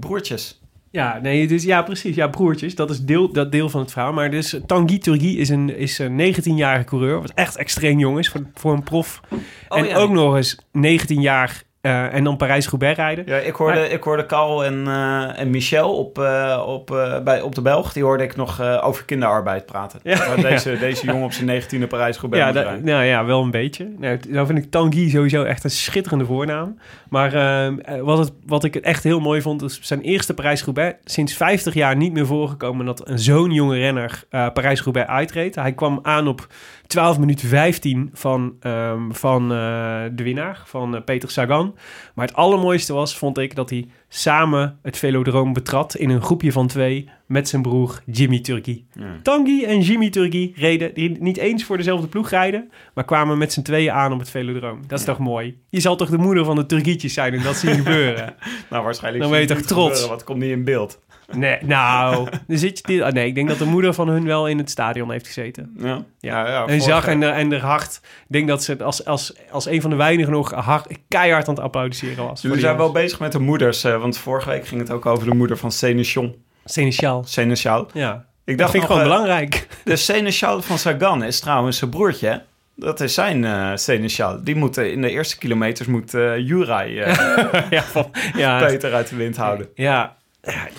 broertjes. 0.00 0.60
Ja, 0.90 1.18
nee, 1.22 1.46
dus, 1.46 1.62
ja, 1.62 1.82
precies. 1.82 2.14
Ja, 2.14 2.28
broertjes. 2.28 2.74
Dat 2.74 2.90
is 2.90 3.00
deel, 3.04 3.32
dat 3.32 3.52
deel 3.52 3.68
van 3.68 3.80
het 3.80 3.92
verhaal. 3.92 4.12
Maar 4.12 4.30
dus 4.30 4.60
Tanguy 4.66 4.98
Turgui 4.98 5.38
is 5.38 5.48
een, 5.48 5.76
is 5.76 5.98
een 5.98 6.34
19-jarige 6.34 6.84
coureur. 6.84 7.20
Wat 7.20 7.32
echt 7.34 7.56
extreem 7.56 7.98
jong 7.98 8.18
is 8.18 8.28
voor, 8.28 8.42
voor 8.54 8.72
een 8.72 8.82
prof. 8.82 9.20
en 9.68 9.84
ja. 9.84 9.96
ook 9.96 10.10
nog 10.10 10.36
eens 10.36 10.58
19 10.72 11.20
jaar 11.20 11.62
eh, 11.88 12.14
en 12.14 12.24
dan 12.24 12.36
Parijs-Roubaix 12.36 12.96
rijden. 12.96 13.24
Ja, 13.26 13.36
ik 13.36 13.54
hoorde, 13.54 13.78
Maar- 13.78 13.90
ik 13.90 14.02
hoorde 14.02 14.26
Carl 14.26 14.64
en, 14.64 14.82
eh, 14.86 15.38
en 15.40 15.50
Michel 15.50 15.96
op, 15.96 16.18
eh, 16.18 16.62
op, 16.66 16.86
bij, 17.24 17.40
op 17.40 17.54
de 17.54 17.62
Belg. 17.62 17.92
Die 17.92 18.02
hoorde 18.02 18.22
ik 18.24 18.36
nog 18.36 18.62
over 18.82 19.04
kinderarbeid 19.04 19.66
praten. 19.66 20.00
Ja. 20.02 20.16
Waar 20.26 20.40
deze, 20.40 20.78
deze 20.78 21.06
jongen 21.06 21.24
op 21.24 21.32
zijn 21.32 21.46
19e 21.46 21.86
Parijs-Roubaix 21.86 22.44
Ja, 22.44 22.52
da- 22.52 22.76
nou 22.82 23.04
ja, 23.04 23.24
wel 23.24 23.42
een 23.42 23.50
beetje. 23.50 23.88
Nou, 23.98 24.18
nou 24.28 24.46
vind 24.46 24.58
ik 24.58 24.70
Tanguy 24.70 25.10
sowieso 25.10 25.42
echt 25.44 25.64
een 25.64 25.70
schitterende 25.70 26.24
voornaam. 26.24 26.78
Maar 27.08 27.34
ehm, 27.34 27.78
eh, 27.78 28.00
wat, 28.00 28.18
het, 28.18 28.32
wat 28.46 28.64
ik 28.64 28.76
echt 28.76 29.04
heel 29.04 29.20
mooi 29.20 29.42
vond, 29.42 29.62
is 29.62 29.78
zijn 29.82 30.00
eerste 30.00 30.34
Parijs-Roubaix. 30.34 30.96
Sinds 31.04 31.34
50 31.36 31.74
jaar 31.74 31.96
niet 31.96 32.12
meer 32.12 32.26
voorgekomen 32.26 32.86
dat 32.86 33.08
een 33.08 33.18
zo'n 33.18 33.52
jonge 33.52 33.76
renner 33.78 34.22
Parijs-Roubaix 34.30 35.08
uitreed. 35.08 35.54
Hij 35.54 35.72
kwam 35.72 35.98
aan 36.02 36.28
op 36.28 36.46
12 36.88 37.18
minuten 37.18 37.48
15 37.48 38.10
van, 38.12 38.56
ehm, 38.60 39.10
van 39.10 39.42
eh, 39.52 40.02
de 40.12 40.22
winnaar, 40.22 40.62
van 40.64 40.96
eh, 40.96 41.02
Peter 41.04 41.30
Sagan. 41.30 41.76
Maar 42.14 42.26
het 42.26 42.36
allermooiste 42.36 42.92
was, 42.92 43.16
vond 43.16 43.38
ik, 43.38 43.54
dat 43.54 43.70
hij 43.70 43.86
samen 44.08 44.78
het 44.82 44.98
velodroom 44.98 45.52
betrad 45.52 45.96
in 45.96 46.10
een 46.10 46.22
groepje 46.22 46.52
van 46.52 46.66
twee 46.66 47.08
met 47.26 47.48
zijn 47.48 47.62
broer 47.62 48.02
Jimmy 48.06 48.40
Turkey. 48.40 48.84
Ja. 48.92 49.04
Tanguy 49.22 49.64
en 49.64 49.80
Jimmy 49.80 50.10
Turkey 50.10 50.52
reden, 50.56 50.94
die 50.94 51.16
niet 51.20 51.36
eens 51.36 51.64
voor 51.64 51.76
dezelfde 51.76 52.06
ploeg 52.06 52.30
rijden, 52.30 52.70
maar 52.94 53.04
kwamen 53.04 53.38
met 53.38 53.52
z'n 53.52 53.62
tweeën 53.62 53.92
aan 53.92 54.12
op 54.12 54.18
het 54.18 54.30
velodroom. 54.30 54.80
Dat 54.86 54.98
is 54.98 55.04
toch 55.04 55.18
mooi? 55.18 55.58
Je 55.68 55.80
zal 55.80 55.96
toch 55.96 56.10
de 56.10 56.18
moeder 56.18 56.44
van 56.44 56.56
de 56.56 56.66
Turkietjes 56.66 57.14
zijn 57.14 57.34
en 57.34 57.42
dat 57.42 57.56
zien 57.56 57.74
gebeuren? 57.74 58.34
Nou, 58.70 58.84
waarschijnlijk 58.84 59.22
Dan 59.22 59.32
ben 59.32 59.40
je 59.40 59.46
toch 59.46 59.60
trots? 59.60 59.88
gebeuren, 59.88 60.08
Wat 60.08 60.24
komt 60.24 60.38
niet 60.38 60.50
in 60.50 60.64
beeld? 60.64 61.00
Nee, 61.32 61.58
nou, 61.62 62.28
dan 62.46 62.58
zit 62.58 62.80
je... 62.86 63.04
ah, 63.04 63.12
nee, 63.12 63.26
ik 63.26 63.34
denk 63.34 63.48
dat 63.48 63.58
de 63.58 63.64
moeder 63.64 63.94
van 63.94 64.08
hun 64.08 64.24
wel 64.24 64.48
in 64.48 64.58
het 64.58 64.70
stadion 64.70 65.10
heeft 65.10 65.26
gezeten. 65.26 65.74
Ja, 65.78 65.86
Ja. 65.86 66.04
ja, 66.18 66.48
ja 66.48 66.66
en 66.66 66.80
zag 66.80 67.06
en, 67.06 67.22
en 67.22 67.52
haar 67.52 67.60
hart, 67.60 68.00
ik 68.02 68.32
denk 68.32 68.48
dat 68.48 68.64
ze 68.64 68.84
als, 68.84 69.04
als, 69.04 69.34
als 69.50 69.66
een 69.66 69.80
van 69.80 69.90
de 69.90 69.96
weinigen 69.96 70.32
nog 70.32 70.50
hard, 70.50 70.86
keihard 71.08 71.48
aan 71.48 71.54
het 71.54 71.62
applaudisseren 71.62 72.26
was. 72.26 72.42
Jullie 72.42 72.60
zijn 72.60 72.76
wel 72.76 72.92
bezig 72.92 73.20
met 73.20 73.32
de 73.32 73.38
moeders, 73.38 73.84
eh, 73.84 74.00
want 74.00 74.18
vorige 74.18 74.48
week 74.50 74.66
ging 74.66 74.80
het 74.80 74.90
ook 74.90 75.06
over 75.06 75.28
de 75.28 75.34
moeder 75.34 75.56
van 75.56 75.72
Seneschal. 75.72 76.36
Seneschal. 76.64 77.24
Seneschal. 77.24 77.88
Ja, 77.92 78.12
Ik 78.14 78.22
dat 78.44 78.58
dacht 78.58 78.70
vind 78.70 78.82
ik 78.82 78.88
gewoon 78.88 79.04
eh, 79.04 79.08
belangrijk. 79.08 79.66
De 79.84 79.96
Seneschal 79.96 80.62
van 80.62 80.78
Sagan 80.78 81.24
is 81.24 81.40
trouwens 81.40 81.78
zijn 81.78 81.90
broertje. 81.90 82.28
hè? 82.28 82.36
Dat 82.74 83.00
is 83.00 83.14
zijn 83.14 83.44
eh 83.44 83.70
Seneschal. 83.74 84.44
Die 84.44 84.54
moet 84.56 84.76
eh, 84.76 84.92
in 84.92 85.00
de 85.02 85.10
eerste 85.10 85.38
kilometers 85.38 85.88
moet 85.88 86.14
eh 86.14 86.38
Juraj 86.38 86.98
eh, 86.98 87.70
ja, 87.70 87.82
van, 87.82 88.10
ja, 88.36 88.58
Peter 88.66 88.94
uit 88.94 89.08
de 89.08 89.16
wind 89.16 89.36
houden. 89.36 89.68
Ja, 89.74 90.16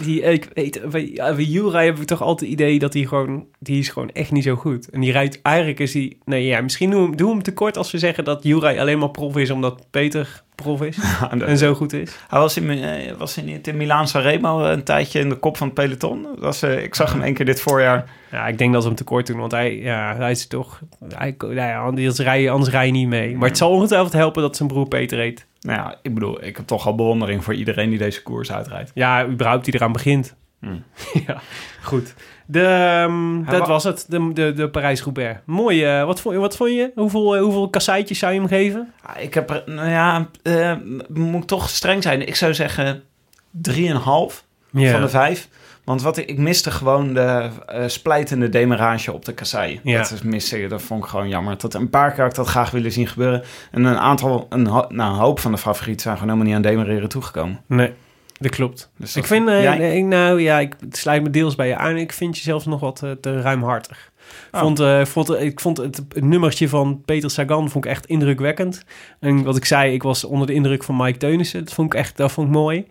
die, 0.01 0.21
ik 0.21 0.49
weet, 0.53 0.81
bij, 0.89 1.09
ja, 1.13 1.33
bij 1.35 1.43
Juraj 1.43 1.85
heb 1.85 1.97
ik 1.99 2.07
toch 2.07 2.21
altijd 2.21 2.39
het 2.51 2.59
idee 2.59 2.79
dat 2.79 2.93
hij 2.93 3.03
gewoon, 3.05 3.45
die 3.59 3.79
is 3.79 3.89
gewoon 3.89 4.09
echt 4.09 4.31
niet 4.31 4.43
zo 4.43 4.55
goed. 4.55 4.89
En 4.89 5.01
die 5.01 5.11
rijdt, 5.11 5.39
eigenlijk 5.41 5.79
is 5.79 5.93
hij, 5.93 6.17
nee 6.25 6.45
ja, 6.45 6.61
misschien 6.61 6.89
doen 6.89 6.99
we, 7.01 7.07
hem- 7.07 7.15
doen 7.15 7.27
we 7.27 7.33
hem 7.33 7.43
tekort 7.43 7.77
als 7.77 7.91
we 7.91 7.97
zeggen 7.97 8.23
dat 8.23 8.43
Juraj 8.43 8.79
alleen 8.79 8.99
maar 8.99 9.09
prof 9.09 9.37
is 9.37 9.49
omdat 9.49 9.85
Peter 9.89 10.43
prof 10.55 10.81
is 10.81 10.97
en 11.45 11.57
zo 11.57 11.73
goed 11.73 11.93
is. 11.93 12.15
Hij 12.27 12.39
was, 12.39 12.57
in, 12.57 12.69
eh, 12.69 13.13
was 13.17 13.35
niet 13.35 13.67
in 13.67 13.77
Milaan 13.77 14.07
Sanremo 14.07 14.63
een 14.63 14.83
tijdje 14.83 15.19
in 15.19 15.29
de 15.29 15.35
kop 15.35 15.57
van 15.57 15.67
het 15.67 15.75
peloton. 15.75 16.23
Dat 16.23 16.39
was, 16.39 16.61
eh, 16.61 16.83
ik 16.83 16.95
zag 16.95 17.11
hem 17.13 17.21
één 17.21 17.33
keer 17.33 17.45
dit 17.45 17.61
voorjaar. 17.61 18.09
Ja, 18.31 18.47
ik 18.47 18.57
denk 18.57 18.73
dat 18.73 18.81
we 18.81 18.87
hem 18.87 18.97
tekort 18.97 19.27
doen, 19.27 19.37
want 19.39 19.51
hij, 19.51 19.75
ja, 19.77 20.15
hij 20.17 20.31
is 20.31 20.47
toch, 20.47 20.81
hij, 21.15 21.35
nou 21.39 21.53
ja, 21.55 21.79
anders, 21.81 22.19
rij 22.19 22.41
je, 22.41 22.49
anders 22.49 22.71
rij 22.71 22.85
je 22.85 22.91
niet 22.91 23.07
mee. 23.07 23.35
Maar 23.37 23.47
het 23.47 23.57
zal 23.57 23.71
ongetwijfeld 23.71 24.13
helpen 24.13 24.41
dat 24.41 24.55
zijn 24.55 24.67
broer 24.69 24.87
Peter 24.87 25.17
heet. 25.19 25.45
Nou 25.61 25.77
ja, 25.79 25.95
ik 26.01 26.13
bedoel, 26.13 26.43
ik 26.43 26.57
heb 26.57 26.67
toch 26.67 26.85
al 26.85 26.95
bewondering 26.95 27.43
voor 27.43 27.53
iedereen 27.53 27.89
die 27.89 27.97
deze 27.99 28.23
koers 28.23 28.51
uitrijdt. 28.51 28.91
Ja, 28.93 29.25
überhaupt 29.27 29.65
die 29.65 29.73
eraan 29.73 29.91
begint. 29.91 30.35
Hmm. 30.59 30.83
ja, 31.27 31.41
goed. 31.83 32.13
De, 32.45 32.63
ehm, 32.63 33.43
dat 33.43 33.59
wa- 33.59 33.67
was 33.67 33.83
het, 33.83 34.05
de, 34.07 34.33
de, 34.33 34.53
de 34.53 34.69
Parijs-Roubaix. 34.69 35.39
Mooi, 35.45 35.83
eh, 35.85 36.03
wat, 36.05 36.21
vond, 36.21 36.35
je- 36.35 36.41
wat 36.41 36.55
vond 36.55 36.69
je? 36.71 36.91
Hoeveel, 36.95 37.35
eh, 37.35 37.41
hoeveel 37.41 37.69
kasseitjes 37.69 38.19
zou 38.19 38.33
je 38.33 38.39
hem 38.39 38.47
geven? 38.47 38.93
Ah, 39.01 39.21
Ik 39.21 39.33
heb, 39.33 39.49
er- 39.49 39.63
nou 39.65 39.89
ja, 39.89 40.29
eh, 40.43 40.73
moet 41.09 41.41
ik 41.41 41.47
toch 41.47 41.69
streng 41.69 42.03
zijn. 42.03 42.27
Ik 42.27 42.35
zou 42.35 42.53
zeggen 42.53 43.03
3,5 43.51 44.43
van 44.91 45.01
de 45.01 45.09
5. 45.09 45.47
Want 45.89 46.01
wat 46.01 46.17
ik, 46.17 46.37
miste 46.37 46.71
gewoon 46.71 47.13
de 47.13 47.49
eh, 47.67 47.83
splijtende 47.87 48.49
demarage 48.49 49.13
op 49.13 49.25
de 49.25 49.33
kasseien. 49.33 49.79
Ja. 49.83 49.97
Dat 49.97 50.11
is 50.11 50.21
miste, 50.21 50.67
dat 50.67 50.81
vond 50.81 51.03
ik 51.03 51.09
gewoon 51.09 51.29
jammer. 51.29 51.57
Dat 51.57 51.73
een 51.73 51.89
paar 51.89 52.11
keer 52.11 52.19
had 52.21 52.29
ik 52.31 52.35
dat 52.35 52.47
graag 52.47 52.71
willen 52.71 52.91
zien 52.91 53.07
gebeuren. 53.07 53.43
En 53.71 53.83
een 53.83 53.97
aantal, 53.97 54.45
een, 54.49 54.67
ho- 54.67 54.85
nou, 54.89 55.13
een 55.13 55.19
hoop 55.19 55.39
van 55.39 55.51
de 55.51 55.57
favorieten 55.57 56.01
zijn 56.01 56.17
gewoon 56.17 56.29
helemaal 56.33 56.53
niet 56.57 56.65
aan 56.65 56.71
demareren 56.71 57.09
toegekomen. 57.09 57.59
Nee, 57.65 57.93
dat 58.39 58.51
klopt. 58.51 58.91
Dus 58.97 59.15
Ik 59.15 59.25
vind, 59.25 59.47
eh, 59.49 59.63
Ja, 59.63 59.73
nee, 59.73 60.03
nou 60.03 60.41
ja, 60.41 60.59
ik 60.59 60.75
sluit 60.91 61.23
me 61.23 61.29
deels 61.29 61.55
bij 61.55 61.67
je 61.67 61.75
aan. 61.75 61.97
Ik 61.97 62.11
vind 62.13 62.37
je 62.37 62.43
zelfs 62.43 62.65
nog 62.65 62.79
wat 62.79 63.03
eh, 63.03 63.11
te 63.11 63.41
ruimhartig. 63.41 64.11
Oh. 64.51 64.59
Vond, 64.59 64.81
vond, 65.07 65.29
ik 65.41 65.59
vond 65.59 65.77
het, 65.77 65.97
het 66.13 66.23
nummertje 66.23 66.69
van 66.69 67.01
Peter 67.05 67.29
Sagan 67.29 67.69
vond 67.69 67.85
ik 67.85 67.91
echt 67.91 68.05
indrukwekkend. 68.05 68.83
En 69.19 69.43
wat 69.43 69.55
ik 69.57 69.65
zei, 69.65 69.93
ik 69.93 70.03
was 70.03 70.23
onder 70.23 70.47
de 70.47 70.53
indruk 70.53 70.83
van 70.83 70.95
Mike 70.97 71.17
Teunissen. 71.17 71.65
Dat 71.65 71.73
vond 71.73 71.93
ik 71.93 71.99
echt 71.99 72.17
dat 72.17 72.31
vond 72.31 72.47
ik 72.47 72.53
mooi. 72.53 72.87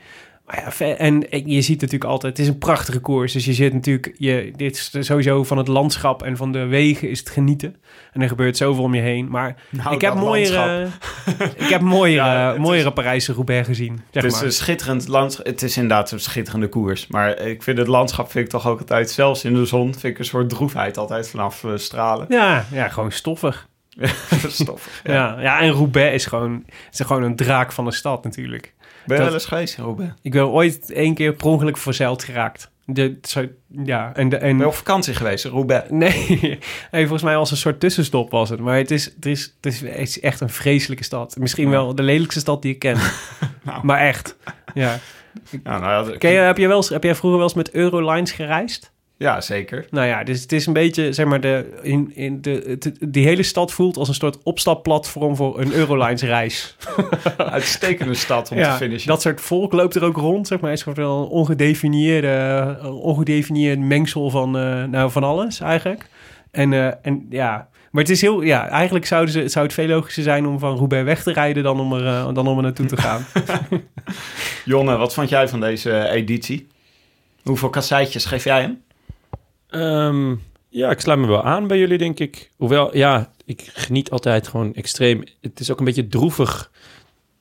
Ja, 0.78 0.96
en 0.96 1.26
je 1.30 1.62
ziet 1.62 1.80
natuurlijk 1.80 2.10
altijd, 2.10 2.36
het 2.36 2.46
is 2.46 2.52
een 2.52 2.58
prachtige 2.58 2.98
koers. 3.00 3.32
Dus 3.32 3.44
je 3.44 3.52
zit 3.52 3.72
natuurlijk, 3.72 4.14
je, 4.16 4.52
dit 4.56 4.76
is 4.92 5.06
sowieso 5.06 5.44
van 5.44 5.58
het 5.58 5.68
landschap 5.68 6.22
en 6.22 6.36
van 6.36 6.52
de 6.52 6.66
wegen 6.66 7.10
is 7.10 7.18
het 7.18 7.30
genieten. 7.30 7.76
En 8.12 8.22
er 8.22 8.28
gebeurt 8.28 8.56
zoveel 8.56 8.82
om 8.84 8.94
je 8.94 9.00
heen. 9.00 9.28
Maar 9.30 9.56
Nou, 9.70 9.94
ik 9.94 10.00
heb 10.00 10.14
mooiere, 10.14 10.88
ik 11.56 11.68
heb 11.68 11.80
mooiere, 11.80 12.26
Ja, 12.26 12.46
het 12.46 12.54
is- 12.56 12.60
mooiere 12.62 12.92
Parijse-Roubaix 12.92 13.66
gezien. 13.66 13.96
Zeg 13.96 14.22
Het 14.22 14.24
is 14.24 14.32
maar. 14.38 14.42
een 14.44 14.52
schitterend 14.52 15.08
landschap. 15.08 15.46
Het 15.46 15.62
is 15.62 15.76
inderdaad 15.76 16.10
een 16.10 16.20
schitterende 16.20 16.68
koers. 16.68 17.06
Maar 17.06 17.40
ik 17.40 17.62
vind 17.62 17.78
het 17.78 17.86
landschap 17.86 18.30
vind 18.30 18.44
ik 18.44 18.50
toch 18.50 18.66
ook 18.66 18.78
altijd, 18.78 19.10
zelfs 19.10 19.44
in 19.44 19.54
de 19.54 19.64
zon, 19.66 19.90
vind 19.92 20.04
ik 20.04 20.18
een 20.18 20.24
soort 20.24 20.48
droefheid 20.48 20.96
altijd 20.96 21.28
vanaf 21.28 21.64
eh, 21.64 21.70
stralen. 21.74 22.26
Ja, 22.28 22.64
ja, 22.72 22.88
gewoon 22.88 23.12
stoffig. 23.12 23.68
Stoffig. 24.48 25.00
Ja. 25.04 25.12
Ja. 25.14 25.40
Ja, 25.40 25.60
en 25.60 25.70
Roubaix 25.70 26.14
is 26.14 26.26
gewoon, 26.26 26.64
is 26.90 27.00
gewoon 27.00 27.22
een 27.22 27.36
draak 27.36 27.72
van 27.72 27.84
de 27.84 27.92
stad 27.92 28.24
natuurlijk. 28.24 28.74
Ben 29.08 29.16
je 29.16 29.22
Dat- 29.22 29.32
wel 29.32 29.40
eens 29.40 29.48
geweest 29.48 29.78
in 29.78 29.84
Roubaix? 29.84 30.12
Ik 30.22 30.32
ben 30.32 30.48
ooit 30.48 30.90
één 30.92 31.14
keer 31.14 31.32
per 31.32 31.46
ongeluk 31.46 31.76
verzeild 31.76 32.24
geraakt. 32.24 32.70
De, 32.84 33.18
zo, 33.22 33.46
ja, 33.84 34.12
en, 34.14 34.28
de, 34.28 34.36
en 34.36 34.48
Ben 34.56 34.58
je 34.58 34.66
op 34.66 34.74
vakantie 34.74 35.14
geweest 35.14 35.44
Roubaix? 35.44 35.90
Nee, 35.90 36.38
nee, 36.90 37.00
volgens 37.02 37.22
mij 37.22 37.36
als 37.36 37.50
een 37.50 37.56
soort 37.56 37.80
tussenstop 37.80 38.30
was 38.30 38.48
het. 38.50 38.60
Maar 38.60 38.76
het 38.76 38.90
is, 38.90 39.04
het 39.04 39.26
is, 39.26 39.54
het 39.60 39.72
is, 39.72 39.80
het 39.80 39.96
is 39.98 40.20
echt 40.20 40.40
een 40.40 40.48
vreselijke 40.48 41.04
stad. 41.04 41.36
Misschien 41.38 41.70
wel 41.70 41.94
de 41.94 42.02
lelijkste 42.02 42.40
stad 42.40 42.62
die 42.62 42.72
ik 42.72 42.78
ken. 42.78 42.96
Nou. 43.62 43.80
Maar 43.86 43.98
echt. 44.00 44.36
Ja. 44.74 44.98
Nou, 45.62 45.82
ja, 46.10 46.16
Ken 46.18 46.30
je, 46.30 46.38
heb, 46.38 46.56
je 46.56 46.66
wel 46.66 46.76
eens, 46.76 46.88
heb 46.88 47.02
jij 47.02 47.14
vroeger 47.14 47.38
wel 47.38 47.48
eens 47.48 47.56
met 47.56 47.70
Eurolines 47.70 48.32
gereisd? 48.32 48.92
Ja, 49.18 49.40
zeker. 49.40 49.86
Nou 49.90 50.06
ja, 50.06 50.24
dus 50.24 50.42
het 50.42 50.52
is 50.52 50.66
een 50.66 50.72
beetje, 50.72 51.12
zeg 51.12 51.26
maar, 51.26 51.40
de, 51.40 51.78
in, 51.82 52.10
in 52.14 52.40
de, 52.42 52.62
het- 52.80 52.92
die 53.08 53.24
hele 53.26 53.42
stad 53.42 53.72
voelt 53.72 53.96
als 53.96 54.08
een 54.08 54.14
soort 54.14 54.42
opstapplatform 54.42 55.36
voor 55.36 55.60
een 55.60 55.72
Eurolines 55.72 56.22
reis. 56.22 56.76
Uitstekende 57.36 58.14
stad 58.14 58.50
om 58.50 58.56
te 58.56 58.62
finishen. 58.76 59.08
dat 59.08 59.22
soort 59.22 59.40
volk 59.40 59.72
loopt 59.72 59.94
er 59.94 60.04
ook 60.04 60.16
rond, 60.16 60.46
zeg 60.46 60.60
maar. 60.60 60.70
Het 60.70 60.78
is 60.78 60.84
gewoon 60.84 61.04
wel 61.04 61.22
een 61.22 61.28
ongedefinieerde, 61.28 62.78
ongedefinieerd 63.02 63.78
mengsel 63.78 64.30
van, 64.30 64.58
eh, 64.58 64.84
nou, 64.84 65.10
van 65.10 65.24
alles 65.24 65.60
eigenlijk. 65.60 66.06
En, 66.50 66.72
eh, 66.72 66.92
en 67.02 67.26
ja, 67.30 67.68
maar 67.90 68.02
het 68.02 68.12
is 68.12 68.20
heel, 68.20 68.42
ja, 68.42 68.68
eigenlijk 68.68 69.06
zouden 69.06 69.32
ze, 69.32 69.48
zou 69.48 69.64
het 69.64 69.74
veel 69.74 69.86
logischer 69.86 70.22
zijn 70.22 70.46
om 70.46 70.58
van 70.58 70.76
Roubaix 70.76 71.04
weg 71.04 71.22
te 71.22 71.32
rijden 71.32 71.62
dan 71.62 71.80
om 71.80 71.92
er, 71.92 72.06
eh, 72.06 72.28
dan 72.34 72.46
om 72.48 72.56
er 72.56 72.62
naartoe 72.62 72.86
te 72.86 72.96
gaan. 72.96 73.26
Jonne, 74.64 74.96
wat 74.96 75.14
vond 75.14 75.28
jij 75.28 75.48
van 75.48 75.60
deze 75.60 76.08
editie? 76.08 76.66
Hoeveel 77.42 77.70
kasseitjes 77.70 78.24
geef 78.24 78.44
jij 78.44 78.60
hem? 78.60 78.82
Ehm, 79.68 80.34
ja, 80.68 80.90
ik 80.90 81.00
sluit 81.00 81.18
me 81.18 81.26
wel 81.26 81.44
aan 81.44 81.66
bij 81.66 81.78
jullie, 81.78 81.98
denk 81.98 82.18
ik. 82.18 82.50
Hoewel, 82.56 82.96
ja, 82.96 83.32
ik 83.44 83.70
geniet 83.72 84.10
altijd 84.10 84.48
gewoon 84.48 84.74
extreem. 84.74 85.22
Het 85.40 85.60
is 85.60 85.70
ook 85.70 85.78
een 85.78 85.84
beetje 85.84 86.06
droevig 86.06 86.70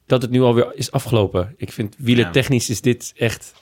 dat 0.06 0.22
het 0.22 0.32
nu 0.32 0.42
alweer 0.42 0.72
is 0.76 0.92
afgelopen. 0.92 1.54
Ik 1.58 1.72
vind 1.72 1.96
wielertechnisch 1.98 2.70
is 2.70 2.82
dit 2.82 3.14
echt 3.16 3.54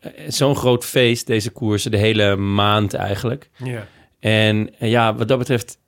eh, 0.00 0.10
zo'n 0.28 0.56
groot 0.56 0.84
feest, 0.84 1.26
deze 1.26 1.50
koersen, 1.50 1.90
de 1.90 1.96
hele 1.96 2.36
maand 2.36 2.94
eigenlijk. 2.94 3.50
ja. 3.64 3.86
En 4.18 4.70
ja, 4.78 5.14
wat 5.14 5.28
dat 5.28 5.38
betreft, 5.38 5.78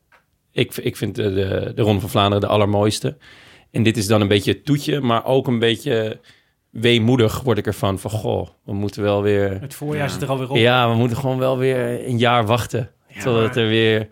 ik, 0.53 0.77
ik 0.77 0.97
vind 0.97 1.15
de, 1.15 1.35
de, 1.35 1.73
de 1.75 1.83
Ronde 1.83 2.01
van 2.01 2.11
Vlaanderen 2.11 2.41
de 2.41 2.47
allermooiste. 2.47 3.17
En 3.71 3.83
dit 3.83 3.97
is 3.97 4.07
dan 4.07 4.21
een 4.21 4.29
beetje 4.29 4.53
het 4.53 4.65
toetje, 4.65 5.01
maar 5.01 5.25
ook 5.25 5.47
een 5.47 5.59
beetje 5.59 6.21
weemoedig 6.81 7.41
word 7.41 7.59
ik 7.59 7.66
ervan. 7.66 7.99
Van, 7.99 8.11
goh, 8.11 8.49
we 8.64 8.72
moeten 8.72 9.03
wel 9.03 9.22
weer... 9.22 9.61
Het 9.61 9.75
voorjaar 9.75 10.11
zit 10.11 10.22
er 10.22 10.29
alweer 10.29 10.51
op. 10.51 10.57
Ja, 10.57 10.89
we 10.91 10.95
moeten 10.97 11.16
gewoon 11.16 11.39
wel 11.39 11.59
weer 11.59 12.09
een 12.09 12.18
jaar 12.18 12.47
wachten. 12.47 12.91
totdat 13.22 13.55
maar- 13.55 13.57
er 13.64 13.68
weer 13.68 14.09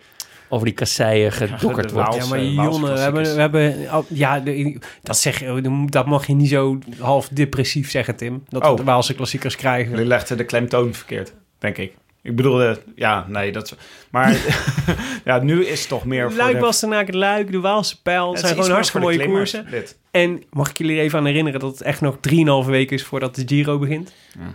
over 0.48 0.66
die 0.66 0.74
kasseien 0.74 1.32
gedokkerd 1.32 1.90
wordt. 1.90 2.14
Ja, 2.14 2.26
maar 2.26 2.38
eh, 2.38 2.54
Jonne, 2.54 2.92
we 2.92 2.98
hebben, 2.98 3.22
we 3.22 3.40
hebben, 3.40 3.74
oh, 3.92 4.04
ja, 4.08 4.40
de- 4.40 4.78
dat 5.02 5.16
zeg 5.18 5.38
je, 5.40 5.86
dat 5.88 6.06
mag 6.06 6.26
je 6.26 6.34
niet 6.34 6.48
zo 6.48 6.78
half 6.98 7.28
depressief 7.28 7.90
zeggen, 7.90 8.16
Tim. 8.16 8.42
Dat 8.48 8.62
we 8.62 8.68
Oh. 8.68 8.76
de 8.76 8.84
Waalse 8.84 9.14
klassiekers 9.14 9.56
krijgen. 9.56 9.90
Jullie 9.90 10.06
legden 10.06 10.36
de 10.36 10.44
klemtoon 10.44 10.94
verkeerd, 10.94 11.32
denk 11.58 11.76
ik. 11.78 11.94
Ik 12.22 12.36
bedoelde, 12.36 12.78
ja, 12.94 13.26
nee, 13.28 13.52
dat. 13.52 13.76
Maar 14.10 14.36
ja, 15.24 15.38
nu 15.38 15.64
is 15.66 15.80
het 15.80 15.88
toch 15.88 16.04
meer 16.04 16.28
voor 16.30 16.38
Luik, 16.38 16.54
de... 16.54 16.60
Bastenaken, 16.60 17.16
Luik, 17.16 17.52
de 17.52 17.60
Waalse 17.60 18.02
Pijl 18.02 18.30
Het 18.30 18.40
zijn 18.40 18.54
gewoon 18.54 18.70
hartstikke 18.70 19.06
mooie 19.06 19.18
klimmers, 19.18 19.50
koersen. 19.50 19.70
dit. 19.70 19.98
En 20.12 20.42
mag 20.50 20.68
ik 20.70 20.78
jullie 20.78 21.00
even 21.00 21.18
aan 21.18 21.24
herinneren 21.26 21.60
dat 21.60 21.70
het 21.72 21.82
echt 21.82 22.00
nog 22.00 22.16
3,5 22.64 22.68
weken 22.70 22.96
is 22.96 23.02
voordat 23.04 23.34
de 23.34 23.42
Giro 23.46 23.78
begint? 23.78 24.12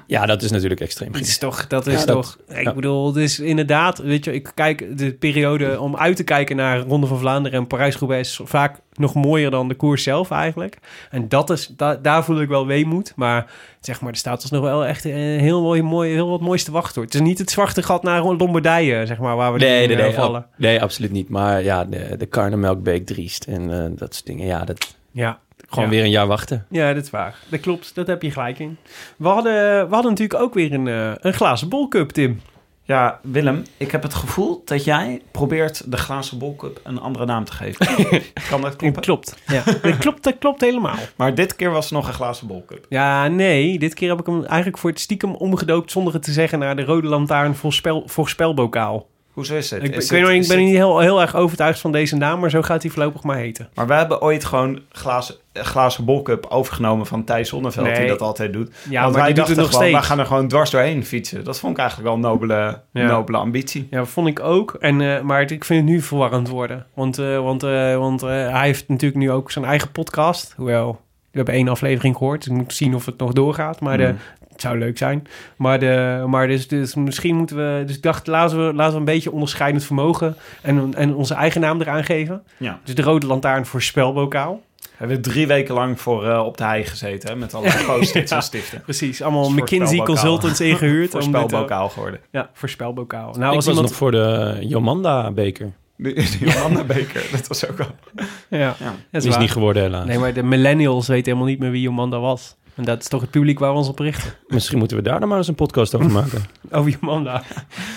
Ja, 0.07 0.25
dat 0.25 0.41
is 0.41 0.51
natuurlijk 0.51 0.81
extreem. 0.81 1.11
Dat 1.11 1.21
is 1.21 1.37
toch, 1.37 1.67
dat 1.67 1.87
is 1.87 1.99
Ja, 1.99 2.05
dat- 2.05 2.15
toch, 2.15 2.37
ik 2.57 2.63
ja. 2.63 2.73
bedoel, 2.73 3.07
het 3.07 3.15
is 3.15 3.39
inderdaad, 3.39 3.97
weet 3.97 4.25
je, 4.25 4.33
ik 4.33 4.51
kijk 4.53 4.97
de 4.97 5.13
periode 5.13 5.79
om 5.79 5.95
uit 5.95 6.15
te 6.15 6.23
kijken 6.23 6.55
naar 6.55 6.79
Ronde 6.79 7.07
van 7.07 7.19
Vlaanderen 7.19 7.59
en 7.59 7.67
Parijs-Roubaix 7.67 8.29
is 8.29 8.39
vaak 8.49 8.79
nog 8.93 9.13
mooier 9.13 9.51
dan 9.51 9.67
de 9.67 9.75
koers 9.75 10.03
zelf 10.03 10.31
eigenlijk. 10.31 10.77
En 11.11 11.29
dat 11.29 11.49
is, 11.49 11.67
da- 11.67 11.95
daar 11.95 12.23
voel 12.23 12.41
ik 12.41 12.47
wel 12.49 12.65
weemoed, 12.67 13.13
maar 13.15 13.51
zeg 13.81 14.01
maar, 14.01 14.11
er 14.11 14.17
staat 14.17 14.41
ons 14.41 14.51
nog 14.51 14.61
wel 14.63 14.85
echt 14.85 15.05
een 15.05 15.39
heel 15.39 15.61
mooi, 15.61 15.81
mooi, 15.81 16.13
heel 16.13 16.29
wat 16.29 16.41
moois 16.41 16.63
te 16.63 16.71
wachten 16.71 16.95
hoor. 16.95 17.03
Het 17.03 17.13
is 17.13 17.21
niet 17.21 17.37
het 17.37 17.51
zwarte 17.51 17.83
gat 17.83 18.03
naar 18.03 18.23
Lombardije, 18.23 19.05
zeg 19.05 19.17
maar, 19.19 19.35
waar 19.35 19.53
we 19.53 19.59
Nee, 19.59 19.87
nee, 19.87 19.97
eh, 19.97 20.03
nee, 20.03 20.13
vallen. 20.13 20.41
ab- 20.41 20.49
nee, 20.57 20.81
absoluut 20.81 21.11
niet. 21.11 21.29
Maar 21.29 21.63
ja, 21.63 21.85
de, 21.85 22.15
de 22.17 22.25
Karnemelkbeek 22.25 23.05
Driest 23.05 23.43
en 23.43 23.83
eh, 23.83 23.89
dat 23.97 24.13
soort 24.13 24.25
dingen. 24.25 24.45
Ja, 24.45 24.63
dat, 24.65 24.95
Ja. 25.11 25.39
Gewoon 25.67 25.85
Ja. 25.85 25.89
weer 25.91 26.03
een 26.03 26.09
jaar 26.09 26.27
wachten. 26.27 26.65
Ja, 26.69 26.93
dat 26.93 27.03
is 27.03 27.09
waar. 27.09 27.35
Dat 27.49 27.59
klopt, 27.59 27.95
dat 27.95 28.07
heb 28.07 28.21
je 28.21 28.31
gelijk 28.31 28.59
in. 28.59 28.77
We 29.17 29.27
hadden, 29.27 29.53
we 29.87 29.93
hadden 29.93 30.11
natuurlijk 30.11 30.39
ook 30.41 30.53
weer 30.53 30.73
een, 30.73 30.87
eh, 30.87 31.11
een 31.19 31.33
glazen 31.33 31.69
bolcup, 31.69 32.09
Tim. 32.11 32.41
Ja, 32.83 33.19
Willem, 33.23 33.63
ik 33.77 33.91
heb 33.91 34.03
het 34.03 34.13
gevoel 34.13 34.61
dat 34.65 34.83
jij 34.83 35.21
probeert 35.31 35.91
de 35.91 35.97
glazen 35.97 36.37
bolcup 36.37 36.79
een 36.83 36.99
andere 36.99 37.25
naam 37.25 37.43
te 37.43 37.51
geven. 37.51 37.85
kan 38.49 38.61
dat 38.61 38.75
kloppen? 38.75 39.01
klopt. 39.01 39.37
Ja, 39.47 39.63
dat 39.81 39.97
klopt, 39.97 40.23
dat 40.23 40.35
klopt 40.39 40.61
helemaal. 40.61 40.95
Maar 41.15 41.35
dit 41.35 41.55
keer 41.55 41.71
was 41.71 41.83
het 41.85 41.93
nog 41.93 42.07
een 42.07 42.13
glazen 42.13 42.47
bolcup. 42.47 42.85
Ja, 42.89 43.27
nee. 43.27 43.79
Dit 43.79 43.93
keer 43.93 44.09
heb 44.09 44.19
ik 44.19 44.25
hem 44.25 44.45
eigenlijk 44.45 44.77
voor 44.77 44.89
het 44.89 44.99
stiekem 44.99 45.35
omgedoopt 45.35 45.91
zonder 45.91 46.13
het 46.13 46.23
te 46.23 46.31
zeggen 46.31 46.59
naar 46.59 46.75
de 46.75 46.83
Rode 46.83 47.07
Lantaarn 47.07 47.55
voorspel, 47.55 48.03
voorspelbokaal. 48.05 49.07
Hoezo 49.31 49.55
is 49.55 49.69
het? 49.69 49.83
Ik, 49.83 49.89
ben- 49.89 49.99
Is 49.99 50.11
ik, 50.11 50.17
het- 50.17 50.27
ben 50.47 50.57
het- 50.57 50.57
niet 50.65 50.75
heel, 50.75 50.99
heel 50.99 51.21
erg 51.21 51.35
overtuigd 51.35 51.79
van 51.79 51.91
deze 51.91 52.15
naam, 52.15 52.39
maar 52.39 52.49
zo 52.49 52.61
gaat 52.61 52.81
hij 52.81 52.91
voorlopig 52.91 53.23
maar 53.23 53.37
heten. 53.37 53.69
Maar 53.73 53.87
we 53.87 53.93
hebben 53.93 54.21
ooit 54.21 54.45
gewoon 54.45 54.81
glazen, 54.91 55.35
glazen 55.65 56.05
bolcup 56.05 56.45
overgenomen 56.49 57.05
van 57.05 57.23
Thijs 57.23 57.49
Zonneveld, 57.49 57.85
Nee. 57.85 57.95
die 57.99 58.07
dat 58.07 58.21
altijd 58.21 58.53
doet. 58.53 58.71
Ja, 58.89 59.01
Want 59.01 59.13
maar 59.13 59.23
wij 59.23 59.33
die 59.33 59.35
doet 59.35 59.47
het 59.47 59.55
dachten 59.55 59.55
nog 59.55 59.67
gewoon, 59.69 59.81
steeds. 59.83 59.99
We 59.99 60.05
gaan 60.05 60.19
er 60.19 60.25
gewoon 60.25 60.47
dwars 60.47 60.69
doorheen 60.69 61.05
fietsen. 61.05 61.43
Dat 61.43 61.59
vond 61.59 61.73
ik 61.73 61.79
eigenlijk 61.79 62.09
wel 62.09 62.17
een 62.17 62.23
nobele, 62.31 62.81
Ja. 62.91 63.07
nobele 63.07 63.37
ambitie. 63.37 63.87
Ja, 63.89 64.05
vond 64.05 64.27
ik 64.27 64.39
ook. 64.39 64.73
En, 64.79 65.01
eh, 65.01 65.21
maar 65.21 65.41
ik 65.51 65.63
vind 65.63 65.81
het 65.85 65.89
nu 65.89 66.01
verwarrend 66.01 66.49
worden. 66.49 66.85
Want, 66.93 67.17
eh, 67.17 67.39
want, 67.39 67.63
eh, 67.63 67.95
want 67.97 68.21
hij 68.21 68.65
heeft 68.65 68.87
natuurlijk 68.87 69.19
nu 69.21 69.31
ook 69.31 69.51
zijn 69.51 69.65
eigen 69.65 69.91
podcast. 69.91 70.53
Hoewel, 70.57 70.91
we 71.31 71.37
hebben 71.37 71.53
één 71.53 71.67
aflevering 71.67 72.17
gehoord. 72.17 72.43
Dus 72.43 72.51
ik 72.53 72.57
moet 72.57 72.73
zien 72.73 72.95
of 72.95 73.05
het 73.05 73.17
nog 73.17 73.33
doorgaat. 73.33 73.79
Maar 73.79 73.97
de, 73.97 74.03
Mm. 74.07 74.17
het 74.49 74.61
zou 74.61 74.77
leuk 74.77 74.97
zijn. 74.97 75.27
Maar, 75.57 75.79
de, 75.79 76.23
maar 76.27 76.47
dus, 76.47 76.67
dus 76.67 76.95
misschien 76.95 77.35
moeten 77.35 77.55
we... 77.55 77.83
Dus 77.85 77.95
ik 77.95 78.01
dacht, 78.01 78.27
laten 78.27 78.67
we, 78.67 78.73
laten 78.73 78.93
we 78.93 78.99
een 78.99 79.05
beetje 79.05 79.31
onderscheidend 79.31 79.83
vermogen... 79.85 80.35
en, 80.61 80.93
en 80.95 81.15
onze 81.15 81.33
eigen 81.33 81.61
naam 81.61 81.81
eraan 81.81 82.03
geven. 82.03 82.43
Ja. 82.57 82.79
Dus 82.83 82.95
de 82.95 83.01
Rode 83.01 83.27
Lantaarn 83.27 83.65
voor 83.65 83.81
spelbokaal. 83.81 84.61
We 84.97 85.05
hebben 85.05 85.21
drie 85.21 85.47
weken 85.47 85.73
lang 85.73 86.01
voor 86.01 86.27
eh, 86.29 86.45
op 86.45 86.57
de 86.57 86.63
hei 86.63 86.83
gezeten, 86.83 87.29
hè, 87.29 87.35
met 87.35 87.53
alle 87.53 87.71
post-its 87.85 88.29
Ja. 88.31 88.35
en 88.35 88.43
stiften. 88.43 88.81
Precies, 88.81 89.21
allemaal 89.21 89.49
McKinsey. 89.49 89.97
Consultants 89.97 90.61
ingehuurd. 90.61 91.13
om 91.15 91.19
eh, 91.19 91.25
Voorspelbokaal 91.25 91.89
geworden. 91.89 92.19
Ja, 92.31 92.49
voorspelbokaal. 92.53 93.33
Nou, 93.37 93.49
ik 93.49 93.55
was 93.55 93.67
iemand... 93.67 93.87
nog 93.87 93.95
voor 93.95 94.11
de 94.11 94.57
Jomanda-beker. 94.61 95.71
De, 95.95 96.13
de 96.13 96.83
Beker, 96.87 97.27
dat 97.31 97.47
was 97.47 97.69
ook 97.69 97.79
al... 97.79 97.87
Ja, 98.49 98.75
Ja. 98.79 98.95
dat 99.11 99.23
is 99.23 99.37
niet 99.37 99.51
geworden 99.51 99.83
helaas. 99.83 100.05
Nee, 100.05 100.19
maar 100.19 100.33
de 100.33 100.43
millennials 100.43 101.07
weten 101.07 101.25
helemaal 101.25 101.47
niet 101.47 101.59
meer 101.59 101.71
wie 101.71 101.81
Jomanda 101.81 102.19
was. 102.19 102.55
En 102.75 102.83
dat 102.83 102.99
is 103.01 103.07
toch 103.07 103.21
het 103.21 103.29
publiek 103.31 103.59
waar 103.59 103.71
we 103.71 103.77
ons 103.77 103.87
op 103.87 103.99
richten. 103.99 104.33
Misschien 104.47 104.77
moeten 104.77 104.97
we 104.97 105.03
daar 105.03 105.19
dan 105.19 105.29
maar 105.29 105.37
eens 105.37 105.47
een 105.47 105.55
podcast 105.55 105.95
over 105.95 106.11
maken. 106.11 106.43
Over 106.71 106.91
Jomanda. 106.99 107.43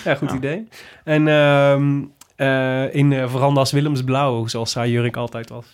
ja, 0.05 0.15
goed 0.15 0.31
idee. 0.33 0.69
En 1.05 1.29
ehm, 1.29 2.03
eh, 2.41 2.95
in 2.95 3.13
eh, 3.13 3.31
verandas 3.31 3.73
Willemsblauw, 3.73 4.47
zoals 4.47 4.71
zij 4.71 4.91
Jurk 4.91 5.17
altijd 5.17 5.49
was. 5.49 5.65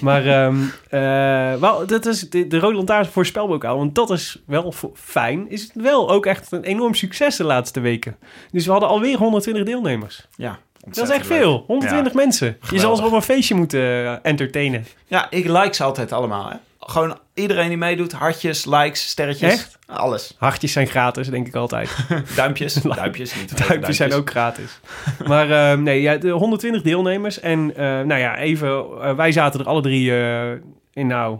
Maar 0.00 0.26
ehm, 0.44 0.56
eh, 0.88 1.60
wel, 1.60 1.86
dat 1.86 2.06
is 2.06 2.30
de, 2.30 2.46
de 2.46 2.58
Rode 2.58 2.76
Lantaarn 2.76 3.06
voor 3.06 3.26
spelbokaal. 3.26 3.76
Want 3.76 3.94
dat 3.94 4.10
is 4.10 4.42
wel 4.46 4.74
fijn. 4.94 5.50
Is 5.50 5.62
het 5.62 5.72
wel 5.74 6.10
ook 6.10 6.26
echt 6.26 6.52
een 6.52 6.62
enorm 6.62 6.94
succes 6.94 7.36
de 7.36 7.44
laatste 7.44 7.80
weken. 7.80 8.16
Dus 8.50 8.64
we 8.64 8.70
hadden 8.70 8.88
alweer 8.88 9.16
120 9.16 9.64
deelnemers. 9.64 10.28
Ja, 10.36 10.58
Dat 10.78 11.04
is 11.04 11.14
echt 11.14 11.26
veel. 11.26 11.64
120 11.66 12.12
mensen. 12.12 12.56
Je 12.70 12.78
zal 12.78 12.96
ze 12.96 13.04
op 13.04 13.12
een 13.12 13.22
feestje 13.22 13.54
moeten 13.54 14.22
entertainen. 14.24 14.86
Ja, 15.06 15.30
ik 15.30 15.48
like 15.48 15.74
ze 15.74 15.84
altijd 15.84 16.12
allemaal. 16.12 16.50
Hè. 16.50 16.56
Gewoon 16.86 17.18
iedereen 17.34 17.68
die 17.68 17.76
meedoet, 17.76 18.12
hartjes, 18.12 18.64
likes, 18.64 19.08
sterretjes. 19.08 19.52
Echt? 19.52 19.78
Alles. 19.86 20.34
Hartjes 20.38 20.72
zijn 20.72 20.86
gratis, 20.86 21.28
denk 21.28 21.46
ik 21.46 21.54
altijd. 21.54 21.96
Duimpjes, 22.36 22.74
duimpjes, 22.74 23.34
niet 23.34 23.48
vergeten 23.48 23.68
Duimpjes 23.68 23.96
zijn 23.96 24.12
ook 24.12 24.30
gratis. 24.30 24.80
Maar 25.26 25.50
eh, 25.50 25.78
nee, 25.78 26.00
ja, 26.00 26.16
de 26.16 26.30
120 26.30 26.82
deelnemers. 26.82 27.40
En 27.40 27.76
eh, 27.76 27.84
nou 27.84 28.20
ja, 28.20 28.36
even, 28.36 28.84
eh, 29.00 29.14
wij 29.14 29.32
zaten 29.32 29.60
er 29.60 29.66
alle 29.66 29.82
drie 29.82 30.12
eh, 30.12 30.52
in 30.92 31.06
nou 31.06 31.38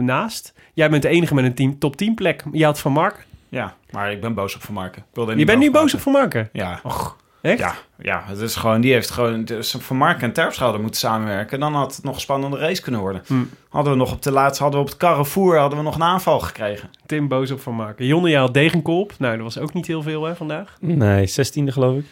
naast. 0.00 0.54
Jij 0.74 0.90
bent 0.90 1.02
de 1.02 1.08
enige 1.08 1.34
met 1.34 1.44
een 1.44 1.54
team, 1.54 1.78
top 1.78 1.96
10 1.96 2.14
plek. 2.14 2.42
Je 2.52 2.64
had 2.64 2.80
Van 2.80 2.92
Mark. 2.92 3.26
Ja, 3.48 3.74
maar 3.90 4.12
ik 4.12 4.20
ben 4.20 4.34
boos 4.34 4.54
op 4.54 4.62
Van 4.62 4.74
Marken. 4.74 5.04
Je 5.36 5.44
bent 5.44 5.58
nu 5.58 5.70
boos 5.70 5.94
op. 5.94 6.00
Van 6.00 6.12
Marken. 6.12 6.48
Ja. 6.52 6.80
Och, 6.82 7.16
Echt? 7.40 7.58
Ja, 7.58 7.74
ja, 7.98 8.22
het 8.26 8.38
is 8.40 8.56
gewoon, 8.56 8.80
die 8.80 8.92
heeft 8.92 9.10
gewoon, 9.10 9.44
dus 9.44 9.74
Van 9.78 9.96
Mark 9.96 10.22
en 10.22 10.32
Terpstra 10.32 10.62
hadden 10.64 10.82
moeten 10.82 11.00
samenwerken. 11.00 11.60
Dan 11.60 11.74
had 11.74 11.96
het 11.96 12.04
nog 12.04 12.14
een 12.14 12.20
spannende 12.20 12.58
race 12.58 12.82
kunnen 12.82 13.00
worden. 13.00 13.22
Hm. 13.26 13.34
Hadden 13.68 13.92
we 13.92 13.98
nog 13.98 14.12
op 14.12 14.22
de 14.22 14.32
laatste, 14.32 14.62
hadden 14.62 14.80
we 14.80 14.86
op 14.86 14.92
het 14.92 15.00
Carrefour, 15.02 15.58
hadden 15.58 15.78
we 15.78 15.84
nog 15.84 15.94
een 15.94 16.02
aanval 16.02 16.40
gekregen. 16.40 16.90
Tim 17.06 17.28
boos 17.28 17.50
op 17.50 17.60
van 17.60 17.76
maken. 17.76 18.06
Jonne, 18.06 18.28
jij 18.30 18.40
had 18.40 18.54
Degenkolp. 18.54 19.12
Nou, 19.18 19.34
dat 19.34 19.42
was 19.44 19.58
ook 19.58 19.72
niet 19.72 19.86
heel 19.86 20.02
veel 20.02 20.24
hè, 20.24 20.36
vandaag. 20.36 20.76
Nee, 20.80 21.28
16e 21.30 21.64
geloof 21.72 21.96
ik. 21.98 22.04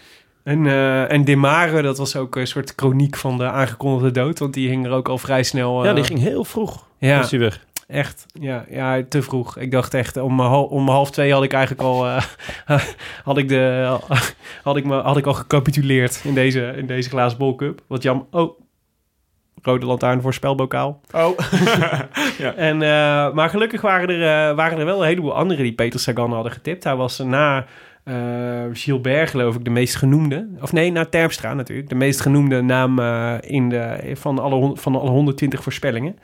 En, 0.44 0.66
eh 0.66 1.12
en 1.12 1.24
Demare, 1.24 1.82
dat 1.82 1.98
was 1.98 2.16
ook 2.16 2.36
een 2.36 2.46
soort 2.46 2.72
chroniek 2.76 3.16
van 3.16 3.38
de 3.38 3.44
aangekondigde 3.50 4.10
dood. 4.10 4.38
Want 4.38 4.54
die 4.54 4.68
hing 4.68 4.86
er 4.86 4.92
ook 4.92 5.08
al 5.08 5.18
vrij 5.18 5.42
snel... 5.42 5.78
eh, 5.80 5.84
Ja, 5.88 5.94
die 5.94 6.04
ging 6.04 6.18
heel 6.20 6.44
vroeg. 6.44 6.86
Ja, 6.98 7.18
Was 7.18 7.30
hij 7.30 7.40
weg. 7.40 7.64
Echt. 7.86 8.26
Ja, 8.40 8.64
ja, 8.68 9.02
te 9.08 9.22
vroeg. 9.22 9.56
Ik 9.56 9.70
dacht 9.70 9.94
echt, 9.94 10.16
om, 10.16 10.40
hal- 10.40 10.64
om 10.64 10.88
half 10.88 11.10
twee 11.10 11.32
had 11.32 11.42
ik 11.42 11.52
eigenlijk 11.52 11.82
al... 11.82 12.06
eh, 12.06 12.22
had, 13.24 13.38
ik 13.38 13.48
de, 13.48 13.96
had, 14.62 14.76
ik 14.76 14.84
me, 14.84 15.00
had 15.00 15.16
ik 15.16 15.26
al 15.26 15.34
gecapituleerd 15.34 16.20
in 16.24 16.34
deze, 16.34 16.72
in 16.76 16.86
deze 16.86 17.08
glazen 17.08 17.38
bolcup. 17.38 17.80
Wat 17.86 18.02
jam... 18.02 18.26
Oh, 18.30 18.58
rode 19.62 19.86
lantaarn 19.86 20.20
voor 20.20 20.34
spelbokaal. 20.34 21.00
Oh. 21.12 21.38
En, 22.56 22.82
eh, 22.82 23.32
maar 23.32 23.48
gelukkig 23.50 23.80
waren 23.80 24.08
er, 24.08 24.48
eh, 24.50 24.56
waren 24.56 24.78
er 24.78 24.84
wel 24.84 25.00
een 25.00 25.06
heleboel 25.08 25.34
anderen 25.34 25.62
die 25.64 25.72
Peter 25.74 26.00
Sagan 26.00 26.32
hadden 26.32 26.52
getipt. 26.52 26.84
Hij 26.84 26.96
was 26.96 27.18
na 27.18 27.64
eh 28.04 28.64
Gilbert, 28.72 29.30
geloof 29.30 29.54
ik, 29.54 29.64
de 29.64 29.70
meest 29.70 29.94
genoemde. 29.94 30.48
Of 30.60 30.72
nee, 30.72 30.92
na 30.92 31.04
Terpstra 31.04 31.54
natuurlijk. 31.54 31.88
De 31.88 31.94
meest 31.94 32.20
genoemde 32.20 32.60
naam 32.60 32.98
eh, 32.98 33.34
in 33.40 33.68
de, 33.68 34.12
van, 34.14 34.38
alle, 34.38 34.76
van 34.76 34.96
alle 34.96 35.10
120 35.10 35.62
voorspellingen. 35.62 36.18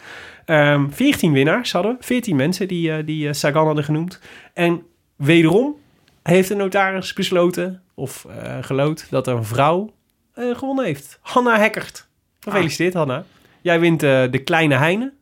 Ehm 0.44 0.88
14 0.88 1.32
winnaars 1.32 1.72
hadden 1.72 1.96
we. 1.98 2.04
14 2.04 2.36
mensen 2.36 2.68
die, 2.68 2.92
eh, 2.92 3.06
die 3.06 3.32
Sagan 3.32 3.66
hadden 3.66 3.84
genoemd. 3.84 4.20
En 4.54 4.82
wederom 5.16 5.76
heeft 6.22 6.48
de 6.48 6.54
notaris 6.54 7.12
besloten, 7.12 7.82
of 7.94 8.26
geloot, 8.60 9.06
dat 9.10 9.26
een 9.26 9.44
vrouw 9.44 9.92
gewonnen 10.34 10.84
heeft. 10.84 11.18
Hanna 11.22 11.58
Hekkert. 11.58 12.08
Gefeliciteerd, 12.40 12.94
Hanna. 12.94 13.24
Jij 13.60 13.80
wint 13.80 14.00
de 14.00 14.40
Kleine 14.44 14.74
Heine. 14.74 15.12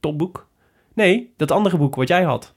topboek. 0.00 0.48
Nee, 0.94 1.32
dat 1.36 1.50
andere 1.50 1.76
boek 1.76 1.94
wat 1.94 2.08
jij 2.08 2.22
had. 2.22 2.54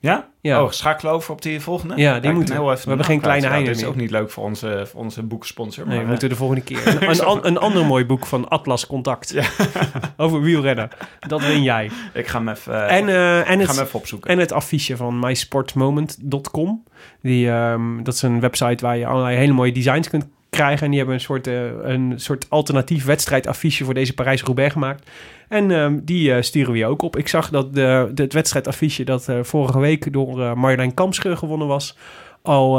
Ja? 0.00 0.28
Ja. 0.40 0.62
Oh, 0.62 0.70
schakelen 0.70 1.12
over 1.12 1.32
op 1.32 1.42
die 1.42 1.60
volgende? 1.60 1.96
Ja, 1.96 2.12
die 2.12 2.20
Kijk, 2.20 2.34
moeten 2.34 2.54
heel 2.54 2.64
we. 2.66 2.70
even 2.70 2.82
We 2.82 2.88
hebben 2.88 3.06
geen 3.06 3.20
kleine 3.20 3.46
Heine 3.46 3.66
Dit 3.68 3.76
is 3.76 3.84
ook 3.84 3.96
niet 3.96 4.10
leuk 4.10 4.30
voor 4.30 4.44
onze, 4.44 4.86
voor 4.90 5.00
onze 5.00 5.22
boeksponsor. 5.22 5.84
Nee, 5.86 5.94
maar, 5.94 6.04
we 6.04 6.10
moeten 6.10 6.28
de 6.28 6.36
volgende 6.36 6.62
keer. 6.62 6.86
Een, 7.02 7.10
een, 7.10 7.20
an- 7.24 7.46
een 7.46 7.58
ander 7.58 7.86
mooi 7.86 8.04
boek 8.06 8.26
van 8.26 8.48
Atlas 8.48 8.86
Contact. 8.86 9.34
Over 10.16 10.40
wielrennen. 10.40 10.88
Dat 11.28 11.40
win 11.40 11.62
jij. 11.62 11.84
eh, 12.12 12.20
ik 12.20 12.26
ga 12.26 12.38
hem 12.38 12.48
even, 12.48 12.88
eh, 12.88 12.96
En, 12.98 13.08
eh, 13.08 13.36
en, 13.36 13.40
ik 13.40 13.46
ga 13.46 13.52
hem 13.72 13.76
het, 13.78 13.86
even 13.86 13.98
opzoeken. 13.98 14.30
en 14.30 14.38
het 14.38 14.52
affiche 14.52 14.96
van 14.96 15.18
mysportmoment.com. 15.18 16.84
Die, 17.22 17.50
ehm, 17.50 18.02
dat 18.02 18.14
is 18.14 18.22
een 18.22 18.40
website 18.40 18.84
waar 18.84 18.96
je 18.96 19.06
allerlei 19.06 19.36
hele 19.36 19.52
mooie 19.52 19.72
designs 19.72 20.08
kunt 20.08 20.28
krijgen. 20.50 20.82
En 20.84 20.88
die 20.88 20.98
hebben 20.98 21.16
een 21.16 21.22
soort, 21.22 21.46
eh, 21.46 21.64
een 21.82 22.12
soort 22.16 22.46
alternatief 22.48 23.04
wedstrijdaffiche 23.04 23.84
voor 23.84 23.94
deze 23.94 24.14
Parijs-Roubaix 24.14 24.72
gemaakt. 24.72 25.10
En 25.48 25.70
ehm, 25.70 25.98
die 26.02 26.34
eh, 26.34 26.42
sturen 26.42 26.72
we 26.72 26.78
je 26.78 26.86
ook 26.86 27.02
op. 27.02 27.16
Ik 27.16 27.28
zag 27.28 27.50
dat 27.50 27.74
de, 27.74 28.10
de, 28.14 28.22
het 28.22 28.32
wedstrijdaffiche 28.32 29.04
dat 29.04 29.28
eh, 29.28 29.38
vorige 29.42 29.78
week 29.78 30.12
door 30.12 30.58
Marjolein 30.58 30.94
Kamscheur 30.94 31.36
gewonnen 31.36 31.66
was... 31.66 31.96
al 32.42 32.74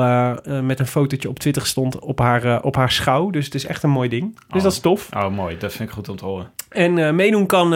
met 0.62 0.80
een 0.80 0.88
fotootje 0.88 1.30
op 1.30 1.40
Twitter 1.40 1.66
stond 1.66 2.00
op 2.00 2.20
haar, 2.20 2.62
op 2.64 2.76
haar 2.76 2.92
schouw. 2.92 3.30
Dus 3.30 3.46
het 3.46 3.56
is 3.56 3.66
echt 3.66 3.84
een 3.84 3.90
mooi 3.90 4.10
ding. 4.10 4.36
Dus 4.36 4.58
Oh. 4.58 4.64
dat 4.64 4.72
is 4.72 4.80
tof. 4.80 5.10
Oh, 5.14 5.30
mooi. 5.30 5.58
Dat 5.58 5.74
vind 5.74 5.90
ik 5.90 5.96
goed 5.96 6.10
om 6.10 6.16
te 6.16 6.26
horen. 6.26 6.52
En 6.70 7.16
meedoen 7.16 7.46
kan 7.46 7.68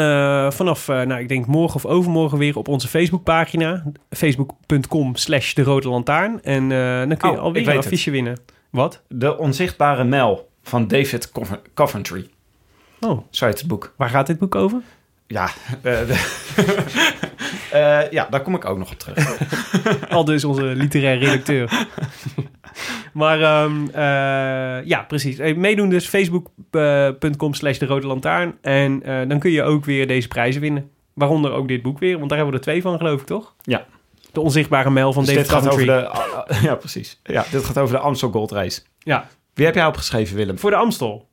vanaf, 0.54 0.88
nou, 0.88 1.20
ik 1.20 1.28
denk 1.28 1.46
morgen 1.46 1.76
of 1.76 1.86
overmorgen 1.86 2.38
weer 2.38 2.58
op 2.58 2.68
onze 2.68 2.88
Facebookpagina. 2.88 3.84
Facebook.com 4.10 5.16
slash 5.16 5.54
de 5.54 5.64
rode 5.64 5.90
lantaarn. 5.90 6.40
En 6.44 6.70
dan 7.10 7.18
kun 7.18 7.30
je 7.30 7.36
Oh, 7.38 7.42
alweer 7.42 7.68
een 7.68 7.76
het. 7.76 7.86
affiche 7.86 8.12
winnen. 8.12 8.38
Wat? 8.76 9.02
De 9.08 9.38
onzichtbare 9.38 10.04
Mel 10.04 10.50
van 10.64 10.88
David 10.88 11.32
Cov- 11.32 11.52
Coventry. 11.74 12.30
Oh, 13.00 13.20
Zo 13.30 13.46
heet 13.46 13.58
het 13.60 13.68
boek. 13.68 13.94
waar 13.98 14.10
gaat 14.10 14.28
dit 14.28 14.38
boek 14.40 14.56
over? 14.56 14.82
Ja, 15.28 15.50
eh, 15.82 16.00
Eh, 17.72 18.12
ja, 18.12 18.28
daar 18.30 18.42
kom 18.42 18.56
ik 18.56 18.66
ook 18.66 18.78
nog 18.78 18.92
op 18.92 18.98
terug. 19.00 19.38
Al 20.10 20.26
dus 20.26 20.44
onze 20.46 20.64
literair 20.64 21.18
redacteur. 21.18 21.88
maar 23.14 23.42
ehm, 23.42 23.88
eh, 23.88 24.86
ja, 24.88 25.02
precies. 25.08 25.38
Meedoen 25.56 25.90
dus 25.90 26.08
facebook.com 26.08 27.54
slash 27.54 27.78
de 27.78 27.86
rode 27.86 28.08
lantaarn. 28.08 28.58
En 28.62 29.00
dan 29.28 29.40
kun 29.40 29.52
je 29.52 29.64
ook 29.64 29.86
weer 29.86 30.08
deze 30.08 30.28
prijzen 30.28 30.62
winnen. 30.62 30.90
Waaronder 31.14 31.52
ook 31.52 31.68
dit 31.68 31.82
boek 31.82 32.00
weer, 32.00 32.18
want 32.18 32.30
daar 32.30 32.38
hebben 32.38 32.56
we 32.56 32.60
er 32.60 32.66
twee 32.72 32.82
van 32.82 32.98
geloof 32.98 33.20
ik, 33.22 33.26
toch? 33.28 33.56
Ja. 33.62 33.86
De 34.36 34.42
onzichtbare 34.42 34.90
mijl 34.90 35.14
van 35.14 35.24
Dus 35.26 35.34
David 35.34 35.50
dit 35.50 35.58
gaat 35.60 35.74
over 35.74 35.86
de, 35.86 36.08
ah, 36.08 36.34
ah, 36.48 36.62
ja, 36.64 36.76
precies. 36.76 37.20
Ja, 37.24 37.46
dit 37.52 37.64
gaat 37.64 37.78
over 37.78 37.96
de 37.96 38.02
Amstel 38.02 38.30
Gold 38.32 38.52
Race. 38.52 38.82
Ja, 39.00 39.28
Wie 39.54 39.66
heb 39.66 39.76
jij 39.76 39.86
opgeschreven, 39.86 40.36
Willem? 40.36 40.60
Voor 40.60 40.70
de 40.70 40.76
Amstel. 40.76 41.28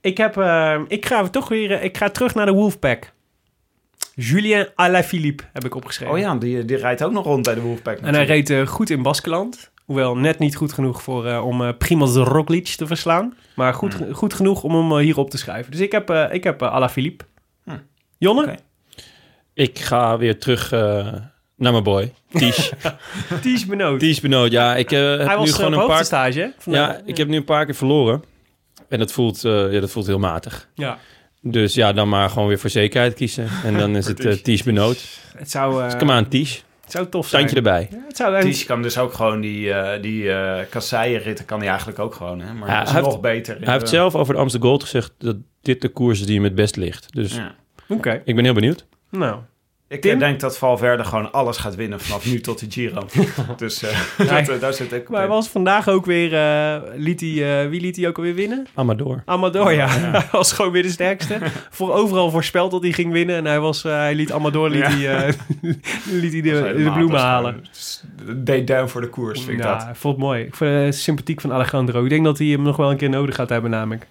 Ik, 0.00 0.16
heb, 0.16 0.36
eh, 0.36 0.80
ik 0.88 1.06
ga 1.06 1.28
toch 1.28 1.48
weer. 1.48 1.72
eh, 1.72 1.84
Ik 1.84 1.96
ga 1.96 2.08
terug 2.10 2.34
naar 2.34 2.46
de 2.46 2.52
Wolfpack. 2.52 3.12
Julien 4.14 4.68
Alaphilippe 4.74 5.42
heb 5.52 5.64
ik 5.64 5.74
opgeschreven. 5.74 6.14
Oh 6.14 6.20
ja, 6.20 6.34
die, 6.34 6.64
die 6.64 6.76
rijdt 6.76 7.02
ook 7.04 7.12
nog 7.12 7.24
rond 7.24 7.44
bij 7.44 7.54
de 7.54 7.60
Wolfpack. 7.60 7.98
En 7.98 8.14
hij 8.14 8.24
reed 8.24 8.50
eh, 8.50 8.66
goed 8.66 8.90
in 8.90 9.02
Baskeland. 9.02 9.70
Hoewel 9.84 10.16
net 10.16 10.38
niet 10.38 10.56
goed 10.56 10.72
genoeg 10.72 11.02
voor, 11.02 11.26
eh, 11.26 11.46
om 11.46 11.62
eh 11.62 11.68
Primoz 11.78 12.16
Roglic 12.16 12.66
te 12.66 12.86
verslaan. 12.86 13.36
Maar 13.56 13.74
goed, 13.74 13.94
Hmm. 13.94 14.14
goed 14.14 14.34
genoeg 14.34 14.62
om 14.62 14.74
hem 14.74 14.90
eh, 14.98 15.04
hier 15.04 15.18
op 15.18 15.30
te 15.30 15.38
schrijven. 15.38 15.70
Dus 15.70 15.80
ik 15.80 15.92
heb, 15.92 16.10
eh 16.10 16.24
ik 16.30 16.44
heb 16.44 16.62
eh, 16.62 16.72
Alaphilippe. 16.72 17.24
Hmm. 17.64 17.82
Jonne? 18.18 18.58
Ik 19.54 19.78
ga 19.78 20.18
weer 20.18 20.38
terug 20.38 20.72
eh, 20.72 21.14
naar 21.56 21.72
mijn 21.72 21.84
boy, 21.84 22.12
Ties. 22.30 22.72
Ties 23.42 23.66
Benoot. 23.66 23.98
Ties 23.98 24.20
Benoot. 24.20 24.50
Ja, 24.50 24.76
ik 24.76 24.92
eh, 24.92 24.98
heb 25.00 25.18
Hij 25.18 25.26
nu 25.28 25.34
was 25.36 25.50
gewoon 25.50 25.54
gewoon 25.54 25.72
een 25.72 25.80
op 25.80 25.88
paar... 25.88 26.04
stage. 26.04 26.52
Ja, 26.64 27.00
ik 27.04 27.16
heb 27.16 27.28
nu 27.28 27.36
een 27.36 27.44
paar 27.44 27.64
keer 27.64 27.74
verloren. 27.74 28.22
En 28.88 28.98
dat 28.98 29.12
voelt, 29.12 29.44
eh, 29.44 29.72
ja, 29.72 29.80
dat 29.80 29.90
voelt 29.90 30.06
heel 30.06 30.18
matig. 30.18 30.68
Ja. 30.74 30.98
Dus 31.40 31.74
ja, 31.74 31.92
dan 31.92 32.08
maar 32.08 32.30
gewoon 32.30 32.48
weer 32.48 32.58
voor 32.58 32.70
zekerheid 32.70 33.14
kiezen. 33.14 33.48
En 33.64 33.76
dan 33.78 33.96
is 33.96 34.06
het 34.06 34.24
eh 34.24 34.32
Ties 34.32 34.62
Benoot. 34.62 35.04
Het 35.36 35.50
zou, 35.50 35.78
eh, 35.78 35.84
Dus 35.84 35.96
kom 35.96 36.10
aan, 36.10 36.28
Ties. 36.28 36.64
het 36.82 36.92
zou 36.92 37.08
tof 37.08 37.28
zijn. 37.28 37.48
Standje 37.48 37.70
erbij. 37.70 37.88
Ja, 37.90 38.04
het 38.08 38.16
zou, 38.16 38.40
Ties 38.40 38.64
kan 38.64 38.82
dus 38.82 38.98
ook 38.98 39.12
gewoon 39.12 39.40
die, 39.40 39.72
eh 39.72 40.02
die 40.02 40.30
eh 40.32 40.60
kasseienritten 40.70 41.44
kan 41.44 41.58
hij 41.58 41.68
eigenlijk 41.68 41.98
ook 41.98 42.14
gewoon. 42.14 42.40
Hè? 42.40 42.52
Maar 42.54 42.68
Ja, 42.68 42.78
dat 42.78 42.86
is 42.86 42.92
hij 42.92 43.00
nog 43.00 43.10
heeft- 43.10 43.22
beter. 43.22 43.56
Hij 43.60 43.72
heeft 43.72 43.88
zelf 43.88 44.14
over 44.14 44.34
de 44.34 44.40
Amsterdam 44.40 44.68
Gold 44.68 44.82
gezegd 44.82 45.12
dat 45.18 45.36
dit 45.62 45.80
de 45.80 45.88
koers 45.88 46.20
is 46.20 46.26
die 46.26 46.34
hem 46.34 46.44
het 46.44 46.54
best 46.54 46.76
ligt. 46.76 47.14
Dus 47.14 47.34
Ja. 47.36 47.54
Oké. 47.88 48.22
ik 48.24 48.34
ben 48.34 48.44
heel 48.44 48.54
benieuwd. 48.54 48.86
Nou. 49.10 49.38
Ik 49.88 50.00
Tim? 50.00 50.12
eh, 50.12 50.18
denk 50.18 50.40
dat 50.40 50.58
Valverde 50.58 51.04
gewoon 51.04 51.32
alles 51.32 51.56
gaat 51.56 51.74
winnen 51.74 52.00
vanaf 52.00 52.26
nu 52.26 52.40
tot 52.40 52.58
de 52.58 52.66
Giro. 52.70 53.06
dus 53.56 53.82
eh, 53.82 53.98
dat, 54.28 54.48
eh, 54.48 54.60
daar 54.60 54.72
zit 54.72 54.92
ik 54.92 55.02
op 55.02 55.08
Maar 55.08 55.20
hij 55.20 55.28
was 55.28 55.48
vandaag 55.48 55.88
ook 55.88 56.06
weer... 56.06 56.34
eh, 56.34 56.76
liet 56.96 57.20
hij, 57.20 57.68
wie 57.68 57.80
liet 57.80 57.96
hij 57.96 58.08
ook 58.08 58.16
alweer 58.16 58.34
winnen? 58.34 58.66
Amador. 58.74 59.22
Amador, 59.24 59.72
ja. 59.72 59.88
Hij 59.88 60.28
was 60.32 60.52
gewoon 60.52 60.72
weer 60.72 60.82
de 60.82 60.88
sterkste. 60.90 61.38
Voor 61.70 61.92
overal 61.92 62.30
voorspeld 62.30 62.70
dat 62.70 62.82
hij 62.82 62.92
ging 62.92 63.12
winnen. 63.12 63.36
En 63.36 63.44
hij, 63.44 63.60
was, 63.60 63.82
hij 63.82 64.14
liet 64.14 64.32
Amador 64.32 64.70
liet 64.70 64.80
Ja. 64.80 64.90
hij, 64.90 65.34
liet 66.10 66.32
hij 66.32 66.40
de, 66.42 66.72
de 66.84 66.90
bloemen 66.94 67.20
halen. 67.20 67.64
Deed 68.36 68.66
down 68.66 68.88
voor 68.88 69.00
de 69.00 69.08
koers, 69.08 69.40
vind 69.42 69.58
ik 69.58 69.64
Ja, 69.64 69.78
dat. 69.78 69.88
ik 69.88 69.96
vond 69.96 70.14
het 70.16 70.24
mooi. 70.24 70.42
Ik 70.42 70.54
vond 70.54 70.70
het 70.70 70.94
sympathiek 70.96 71.40
van 71.40 71.52
Alejandro. 71.52 72.02
Ik 72.04 72.10
denk 72.10 72.24
dat 72.24 72.38
hij 72.38 72.46
hem 72.46 72.62
nog 72.62 72.76
wel 72.76 72.90
een 72.90 72.96
keer 72.96 73.08
nodig 73.10 73.34
gaat 73.34 73.48
hebben 73.48 73.70
namelijk. 73.70 74.06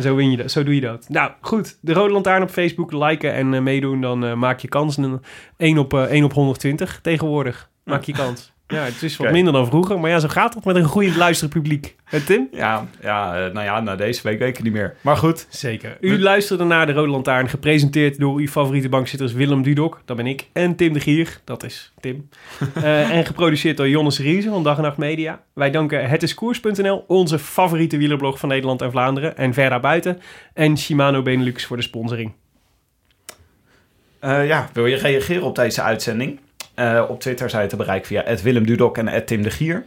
Zo, 0.00 0.14
win 0.14 0.30
je 0.30 0.36
dat, 0.36 0.50
zo 0.50 0.62
doe 0.62 0.74
je 0.74 0.80
dat. 0.80 1.08
Nou, 1.08 1.30
goed. 1.40 1.78
De 1.80 1.92
Rode 1.92 2.12
Lantaarn 2.12 2.42
op 2.42 2.50
Facebook. 2.50 2.92
Liken 2.92 3.32
en 3.32 3.54
eh, 3.54 3.60
meedoen. 3.60 4.00
Dan 4.00 4.24
eh, 4.24 4.34
maak 4.34 4.60
je 4.60 4.68
kans. 4.68 4.96
En 4.96 5.22
1 5.56 5.78
op, 5.78 5.94
eh 5.94 6.02
1 6.02 6.24
op 6.24 6.32
120 6.32 6.98
tegenwoordig. 7.02 7.70
Maak 7.84 8.02
je 8.02 8.12
kans. 8.12 8.53
Ja, 8.66 8.82
het 8.84 9.02
is 9.02 9.16
wat 9.16 9.30
minder 9.30 9.52
dan 9.52 9.66
vroeger. 9.66 10.00
Maar 10.00 10.10
ja, 10.10 10.18
zo 10.18 10.28
gaat 10.28 10.54
het 10.54 10.64
met 10.64 10.76
een 10.76 10.84
goede 10.84 11.16
luisterpubliek. 11.16 11.96
Hè, 12.04 12.20
Tim? 12.20 12.48
Ja, 12.52 12.86
ja, 13.02 13.36
eh, 13.46 13.52
nou 13.52 13.64
ja, 13.66 13.80
na 13.80 13.96
deze 13.96 14.22
week 14.22 14.38
weet 14.38 14.48
ik 14.48 14.54
het 14.54 14.64
niet 14.64 14.72
meer. 14.72 14.96
Maar 15.00 15.16
goed, 15.16 15.46
Zeker. 15.48 15.96
U 16.00 16.20
luisterde 16.20 16.64
naar 16.64 16.86
de 16.86 16.92
Rode 16.92 17.10
Lantaarn, 17.10 17.48
gepresenteerd 17.48 18.18
door 18.18 18.38
uw 18.38 18.46
favoriete 18.46 18.88
bankzitters 18.88 19.32
Willem 19.32 19.62
Dudok, 19.62 20.02
dat 20.04 20.16
ben 20.16 20.26
ik, 20.26 20.48
en 20.52 20.76
Tim 20.76 20.92
de 20.92 21.00
Gier, 21.00 21.40
dat 21.44 21.62
is 21.62 21.92
Tim. 22.00 22.28
Eh, 22.74 23.10
en 23.10 23.24
geproduceerd 23.26 23.76
door 23.76 23.88
Jonne 23.88 24.10
Seriese 24.10 24.48
van 24.48 24.62
Dag 24.62 24.76
en 24.76 24.82
Nacht 24.82 24.96
Media. 24.96 25.40
Wij 25.52 25.70
danken 25.70 26.08
hetiskoers.nl, 26.08 27.04
onze 27.06 27.38
favoriete 27.38 27.96
wielerblog 27.96 28.38
van 28.38 28.48
Nederland 28.48 28.82
en 28.82 28.90
Vlaanderen, 28.90 29.36
en 29.36 29.54
ver 29.54 29.70
daarbuiten. 29.70 30.20
En 30.54 30.78
Shimano 30.78 31.22
Benelux 31.22 31.64
voor 31.66 31.76
de 31.76 31.82
sponsoring. 31.82 32.32
eh, 34.20 34.46
ja, 34.46 34.68
wil 34.72 34.86
je 34.86 34.96
reageren 34.96 35.42
op 35.42 35.54
deze 35.56 35.82
uitzending? 35.82 36.40
Eh, 36.74 37.04
op 37.08 37.20
Twitter 37.20 37.50
zijn 37.50 37.62
je 37.62 37.68
te 37.68 37.76
bereiken 37.76 38.06
via 38.06 38.36
Willem 38.42 38.66
Dudok 38.66 38.98
en 38.98 39.24
Tim 39.26 39.42
de 39.42 39.50
Gier. 39.50 39.84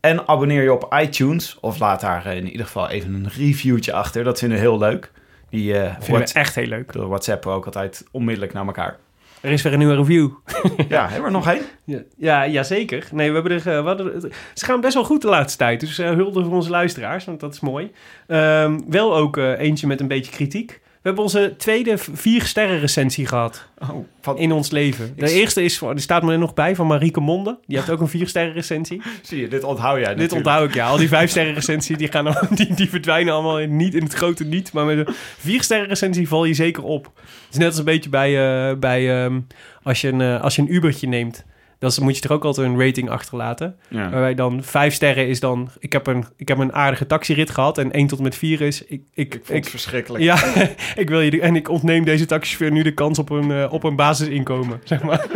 En 0.00 0.28
abonneer 0.28 0.62
je 0.62 0.72
op 0.72 0.94
iTunes, 0.94 1.58
of 1.60 1.78
laat 1.78 2.00
daar 2.00 2.26
eh, 2.26 2.36
in 2.36 2.50
ieder 2.50 2.66
geval 2.66 2.88
even 2.88 3.14
een 3.14 3.28
reviewtje 3.28 3.92
achter. 3.92 4.24
Dat 4.24 4.38
vinden 4.38 4.58
we 4.58 4.64
heel 4.64 4.78
leuk. 4.78 5.10
Die 5.50 5.74
Vinden 5.74 5.96
wordt 6.08 6.32
we 6.32 6.38
echt 6.38 6.54
heel 6.54 6.66
leuk. 6.66 6.92
door 6.92 7.08
WhatsApp 7.08 7.46
ook 7.46 7.64
altijd 7.64 8.04
onmiddellijk 8.10 8.52
naar 8.52 8.66
elkaar. 8.66 8.96
Er 9.40 9.50
is 9.50 9.62
weer 9.62 9.72
een 9.72 9.78
nieuwe 9.78 9.96
review. 9.96 10.30
Ja, 10.88 11.02
hebben 11.02 11.20
we 11.20 11.26
er 11.26 11.30
nog 11.30 11.48
één? 11.48 12.02
Ja, 12.16 12.42
ja, 12.42 12.62
zeker. 12.62 13.08
Nee, 13.12 13.28
we 13.28 13.34
hebben 13.34 13.52
er, 13.52 13.82
we 13.82 13.88
hadden, 13.88 14.32
ze 14.54 14.64
gaan 14.64 14.80
best 14.80 14.94
wel 14.94 15.04
goed 15.04 15.22
de 15.22 15.28
laatste 15.28 15.58
tijd. 15.58 15.80
Dus 15.80 15.98
eh 15.98 16.10
hulde 16.10 16.44
voor 16.44 16.54
onze 16.54 16.70
luisteraars, 16.70 17.24
want 17.24 17.40
dat 17.40 17.54
is 17.54 17.60
mooi. 17.60 17.92
Ehm, 18.26 18.80
wel 18.88 19.16
ook 19.16 19.36
eentje 19.36 19.86
met 19.86 20.00
een 20.00 20.08
beetje 20.08 20.32
kritiek. 20.32 20.80
We 21.02 21.06
hebben 21.06 21.24
onze 21.24 21.54
tweede 21.58 21.98
vier 21.98 22.42
sterren 22.42 22.80
recensie 22.80 23.26
gehad 23.26 23.68
Oh, 23.78 24.06
van, 24.20 24.38
in 24.38 24.52
ons 24.52 24.70
leven. 24.70 25.12
De 25.16 25.24
Ik- 25.24 25.30
eerste 25.30 25.62
is, 25.62 25.78
die 25.78 25.98
staat 25.98 26.22
me 26.22 26.32
er 26.32 26.38
nog 26.38 26.54
bij, 26.54 26.74
van 26.74 26.86
Marieke 26.86 27.20
Monde. 27.20 27.58
Die 27.66 27.76
heeft 27.76 27.90
ook 27.90 28.00
een 28.00 28.08
vier 28.08 28.28
sterren 28.28 28.52
recensie. 28.52 29.02
zie 29.22 29.40
je, 29.40 29.48
dit 29.48 29.64
onthoud 29.64 30.00
jij 30.00 30.14
Dit 30.14 30.32
onthoud 30.32 30.68
ik, 30.68 30.74
ja. 30.74 30.88
Al 30.88 30.96
die 30.96 31.08
vijf 31.08 31.30
sterren 31.30 31.54
recensie, 31.54 31.96
die, 31.96 32.08
gaan, 32.08 32.36
die, 32.50 32.74
die 32.74 32.88
verdwijnen 32.88 33.34
allemaal 33.34 33.60
in, 33.60 33.76
niet 33.76 33.94
in 33.94 34.02
het 34.02 34.14
grote 34.14 34.44
niet. 34.44 34.72
Maar 34.72 34.84
met 34.84 34.98
een 35.08 35.14
vier 35.38 35.62
sterren 35.62 35.88
recensie 35.88 36.28
val 36.28 36.44
je 36.44 36.54
zeker 36.54 36.82
op. 36.82 37.04
Het 37.14 37.24
is 37.50 37.56
net 37.58 37.66
als 37.68 37.78
een 37.78 37.84
beetje 37.84 38.10
bij, 38.10 38.68
eh, 38.70 38.76
bij 38.78 39.24
ehm, 39.24 39.40
als, 39.82 40.00
je 40.00 40.08
een, 40.08 40.20
eh, 40.20 40.40
als 40.42 40.56
je 40.56 40.62
een 40.62 40.74
Ubertje 40.74 41.08
neemt. 41.08 41.44
Dan 41.80 41.92
moet 42.00 42.14
je 42.14 42.20
toch 42.20 42.30
ook 42.32 42.44
altijd 42.44 42.66
een 42.66 42.80
rating 42.80 43.10
achterlaten. 43.10 43.76
Ja. 43.88 44.10
Waarbij 44.10 44.34
dan 44.34 44.62
vijf 44.64 44.94
sterren 44.94 45.28
is 45.28 45.40
dan... 45.40 45.68
Ik 45.78 45.92
heb 45.92 46.06
een, 46.06 46.24
ik 46.36 46.48
heb 46.48 46.58
een 46.58 46.72
aardige 46.72 47.06
taxirit 47.06 47.50
gehad. 47.50 47.78
En 47.78 47.92
één 47.92 48.06
tot 48.06 48.18
en 48.18 48.24
met 48.24 48.34
vier 48.36 48.60
is... 48.60 48.84
Ik, 48.84 49.02
ik, 49.14 49.34
Ik 49.34 49.40
vond 49.44 49.58
het 49.58 49.68
verschrikkelijk. 49.70 50.24
ja, 50.24 50.38
ik 51.02 51.08
wil 51.08 51.20
je 51.20 51.40
en 51.40 51.56
ik 51.56 51.68
ontneem 51.68 52.04
deze 52.04 52.26
taxichauffeur 52.26 52.70
nu 52.72 52.82
de 52.82 52.94
kans 52.94 53.18
op 53.18 53.30
een, 53.30 53.50
eh, 53.50 53.72
op 53.72 53.84
een 53.84 53.96
basisinkomen, 53.96 54.80
zeg 54.84 55.02
maar. 55.02 55.26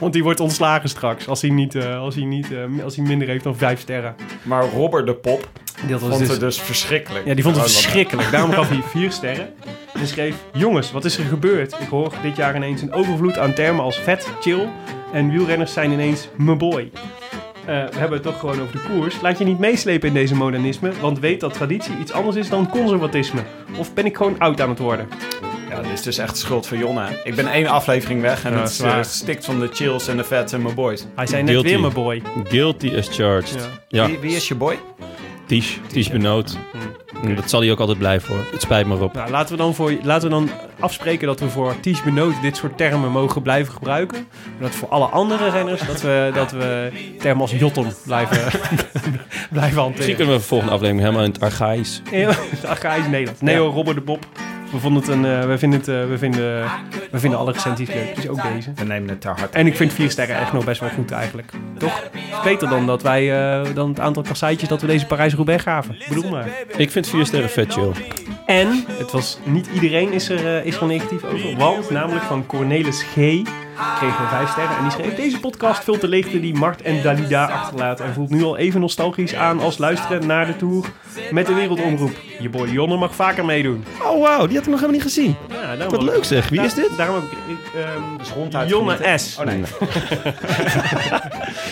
Want 0.00 0.12
die 0.12 0.22
wordt 0.22 0.40
ontslagen 0.40 0.88
straks 0.88 1.28
als 1.28 1.40
hij, 1.42 1.50
niet, 1.50 1.74
eh, 1.74 1.98
als, 2.00 2.14
hij 2.14 2.24
niet, 2.24 2.52
eh, 2.52 2.84
als 2.84 2.96
hij 2.96 3.04
minder 3.04 3.28
heeft 3.28 3.44
dan 3.44 3.56
vijf 3.56 3.80
sterren. 3.80 4.14
Maar 4.42 4.64
Robert 4.64 5.06
de 5.06 5.14
Pop 5.14 5.48
Dat 5.88 6.00
vond 6.00 6.18
dus, 6.18 6.28
het 6.28 6.40
dus 6.40 6.60
verschrikkelijk. 6.60 7.26
ja, 7.26 7.34
die 7.34 7.42
vond 7.44 7.56
het 7.56 7.64
wat- 7.64 7.74
verschrikkelijk. 7.74 8.30
Daarom 8.30 8.52
gaf 8.52 8.68
hij 8.68 8.82
vier 8.82 9.12
sterren. 9.12 9.48
En 9.94 10.06
schreef, 10.06 10.34
jongens, 10.52 10.92
wat 10.92 11.04
is 11.04 11.18
er 11.18 11.24
gebeurd? 11.24 11.72
Ik 11.80 11.88
hoor 11.88 12.12
dit 12.22 12.36
jaar 12.36 12.56
ineens 12.56 12.82
een 12.82 12.92
overvloed 12.92 13.38
aan 13.38 13.52
termen 13.54 13.84
als 13.84 13.96
vet, 13.98 14.28
chill. 14.40 14.68
En 15.12 15.30
wielrenners 15.30 15.72
zijn 15.72 15.92
ineens 15.92 16.28
me 16.36 16.56
boy. 16.56 16.90
Eh, 17.64 17.66
we 17.66 17.98
hebben 17.98 18.12
het 18.12 18.22
toch 18.22 18.38
gewoon 18.38 18.60
over 18.60 18.72
de 18.72 18.82
koers. 18.88 19.20
Laat 19.20 19.38
je 19.38 19.44
niet 19.44 19.58
meeslepen 19.58 20.08
in 20.08 20.14
deze 20.14 20.34
modernisme, 20.34 20.92
want 21.00 21.18
weet 21.18 21.40
dat 21.40 21.52
traditie 21.54 21.94
iets 22.00 22.12
anders 22.12 22.36
is 22.36 22.48
dan 22.48 22.68
conservatisme. 22.70 23.40
Of 23.76 23.94
ben 23.94 24.06
ik 24.06 24.16
gewoon 24.16 24.38
oud 24.38 24.60
aan 24.60 24.68
het 24.68 24.78
worden? 24.78 25.08
Ja, 25.70 25.82
dit 25.82 25.92
is 25.92 26.02
dus 26.02 26.18
echt 26.18 26.30
de 26.30 26.38
schuld 26.38 26.66
van 26.66 26.78
Jonna. 26.78 27.08
Ik 27.24 27.34
ben 27.34 27.46
één 27.46 27.66
aflevering 27.66 28.20
weg 28.20 28.44
en 28.44 28.52
Ja, 28.52 28.60
het 28.60 28.80
eh, 28.80 29.02
stikt 29.02 29.44
van 29.44 29.60
de 29.60 29.68
chills 29.72 30.08
en 30.08 30.16
de 30.16 30.24
vets 30.24 30.52
en 30.52 30.62
mijn 30.62 30.74
boys. 30.74 31.06
Hij 31.14 31.26
zei 31.26 31.42
net 31.42 31.50
Guilty. 31.50 31.68
weer 31.68 31.80
me 31.80 31.90
boy. 31.90 32.22
Guilty 32.48 32.94
as 32.96 33.08
charged. 33.08 33.54
Ja. 33.54 33.68
Ja, 33.88 34.06
Wie, 34.06 34.18
wie 34.18 34.36
is 34.36 34.48
je 34.48 34.54
boy? 34.54 34.78
Benoot. 36.12 36.58
En 37.22 37.34
Dat 37.34 37.50
zal 37.50 37.60
hij 37.60 37.70
ook 37.70 37.80
altijd 37.80 37.98
blijven 37.98 38.34
hoor. 38.34 38.44
Het 38.52 38.60
spijt 38.62 38.86
me 38.86 39.02
op. 39.02 39.12
Nou, 39.12 39.30
laten 39.30 39.56
we, 39.56 39.62
dan 39.62 39.74
voor, 39.74 39.92
laten 40.02 40.28
we 40.28 40.34
dan 40.34 40.50
afspreken 40.80 41.26
dat 41.26 41.40
we 41.40 41.48
voor 41.48 41.80
Ties 41.80 42.02
Benoot 42.02 42.34
dit 42.42 42.56
soort 42.56 42.76
termen 42.76 43.10
mogen 43.10 43.42
blijven 43.42 43.72
gebruiken. 43.72 44.26
Maar 44.58 44.68
dat 44.68 44.78
voor 44.78 44.88
alle 44.88 45.06
andere 45.06 45.50
renners 45.50 45.86
dat 45.86 46.00
we, 46.00 46.30
dat 46.34 46.50
we 46.50 46.90
termen 47.18 47.40
als 47.42 47.50
Jotton 47.52 47.86
blijven, 48.04 48.38
blijven 48.50 49.50
Misschien 49.50 49.74
hanteren. 49.76 50.16
kunnen 50.16 50.34
we 50.34 50.40
de 50.40 50.46
volgende 50.46 50.72
aflevering 50.72 51.04
helemaal 51.04 51.24
in 51.24 51.32
het 51.32 51.40
archaïs. 51.40 52.02
Ja, 52.10 52.28
Het 52.50 52.64
archaïs 52.66 53.06
Nederlands. 53.06 53.40
Neo, 53.40 53.68
Robber 53.68 53.94
de 53.94 54.00
Bob. 54.00 54.26
We, 54.72 54.78
vonden 54.78 55.02
het 55.02 55.10
een, 55.10 55.24
eh, 55.24 55.46
we, 55.46 55.58
vinden 55.58 55.78
het, 55.78 55.88
eh, 55.88 56.08
we, 56.08 56.18
vinden, 56.18 56.64
we 57.10 57.18
vinden 57.18 57.38
alle 57.38 57.52
recensies 57.52 57.88
leuk, 57.88 58.14
dus 58.14 58.28
ook 58.28 58.42
deze. 58.42 58.72
We 58.74 58.84
nemen 58.84 59.08
het 59.08 59.20
ter 59.20 59.30
harte. 59.30 59.58
En 59.58 59.66
ik 59.66 59.76
vind 59.76 59.92
vier 59.92 60.10
sterren 60.10 60.36
echt 60.36 60.52
nog 60.52 60.64
best 60.64 60.80
wel 60.80 60.90
goed 60.90 61.10
eigenlijk. 61.10 61.52
Toch? 61.78 62.02
Het 62.02 62.20
is 62.32 62.42
beter 62.44 62.68
dan, 62.68 62.86
dat 62.86 63.02
wij, 63.02 63.52
eh, 63.62 63.74
dan 63.74 63.88
het 63.88 64.00
aantal 64.00 64.22
kasseitjes 64.22 64.68
dat 64.68 64.80
we 64.80 64.86
deze 64.86 65.06
Parijs-Roubaix 65.06 65.62
gaven. 65.62 65.94
Ik 65.94 66.08
bedoel 66.08 66.30
maar. 66.30 66.48
Ik 66.76 66.90
vind 66.90 67.08
vier 67.08 67.26
sterren 67.26 67.50
vet 67.50 67.72
chill. 67.72 67.92
En, 68.46 68.84
het 68.88 69.10
was 69.10 69.38
niet 69.44 69.68
iedereen 69.74 70.12
is 70.12 70.28
er, 70.28 70.46
eh, 70.46 70.66
is 70.66 70.76
er 70.76 70.86
negatief 70.86 71.24
over. 71.24 71.56
Want 71.56 71.90
namelijk 71.90 72.24
van 72.24 72.46
Cornelis 72.46 73.02
G. 73.02 73.16
kregen 73.98 74.22
we 74.22 74.28
vijf 74.30 74.50
sterren. 74.50 74.76
En 74.76 74.82
die 74.82 74.92
schreef 74.92 75.14
deze 75.14 75.40
podcast 75.40 75.84
vult 75.84 76.00
de 76.00 76.08
leegte 76.08 76.40
die 76.40 76.54
Mart 76.54 76.82
en 76.82 77.02
Dalida 77.02 77.44
achterlaten. 77.46 78.04
En 78.04 78.12
voelt 78.14 78.30
nu 78.30 78.42
al 78.42 78.56
even 78.56 78.80
nostalgisch 78.80 79.34
aan 79.34 79.60
als 79.60 79.78
luisteren 79.78 80.26
naar 80.26 80.46
de 80.46 80.56
tour 80.56 80.84
met 81.30 81.46
de 81.46 81.54
wereldomroep. 81.54 82.12
Je 82.40 82.48
boy 82.48 82.68
Jonne 82.68 82.96
mag 82.96 83.14
vaker 83.14 83.44
meedoen. 83.44 83.84
Oh 84.02 84.22
wauw, 84.22 84.46
die 84.46 84.56
had 84.56 84.64
ik 84.66 84.70
nog 84.72 84.80
helemaal 84.80 84.90
niet 84.90 85.02
gezien. 85.02 85.36
Ja, 85.48 85.76
daarom 85.76 85.90
Wat 85.96 86.02
leuk 86.02 86.24
zeg. 86.24 86.48
Wie 86.48 86.60
is 86.60 86.74
dit? 86.74 86.90
Daarom 86.96 87.14
heb 87.16 87.24
ik... 87.24 87.38
ik 87.48 87.80
ehm, 87.80 88.00
Dus 88.18 88.30
ronduit 88.30 88.68
Jonne 88.68 88.90
genieten. 88.96 89.18
S. 89.18 89.36
Oh 89.38 89.44
nee. 89.44 89.60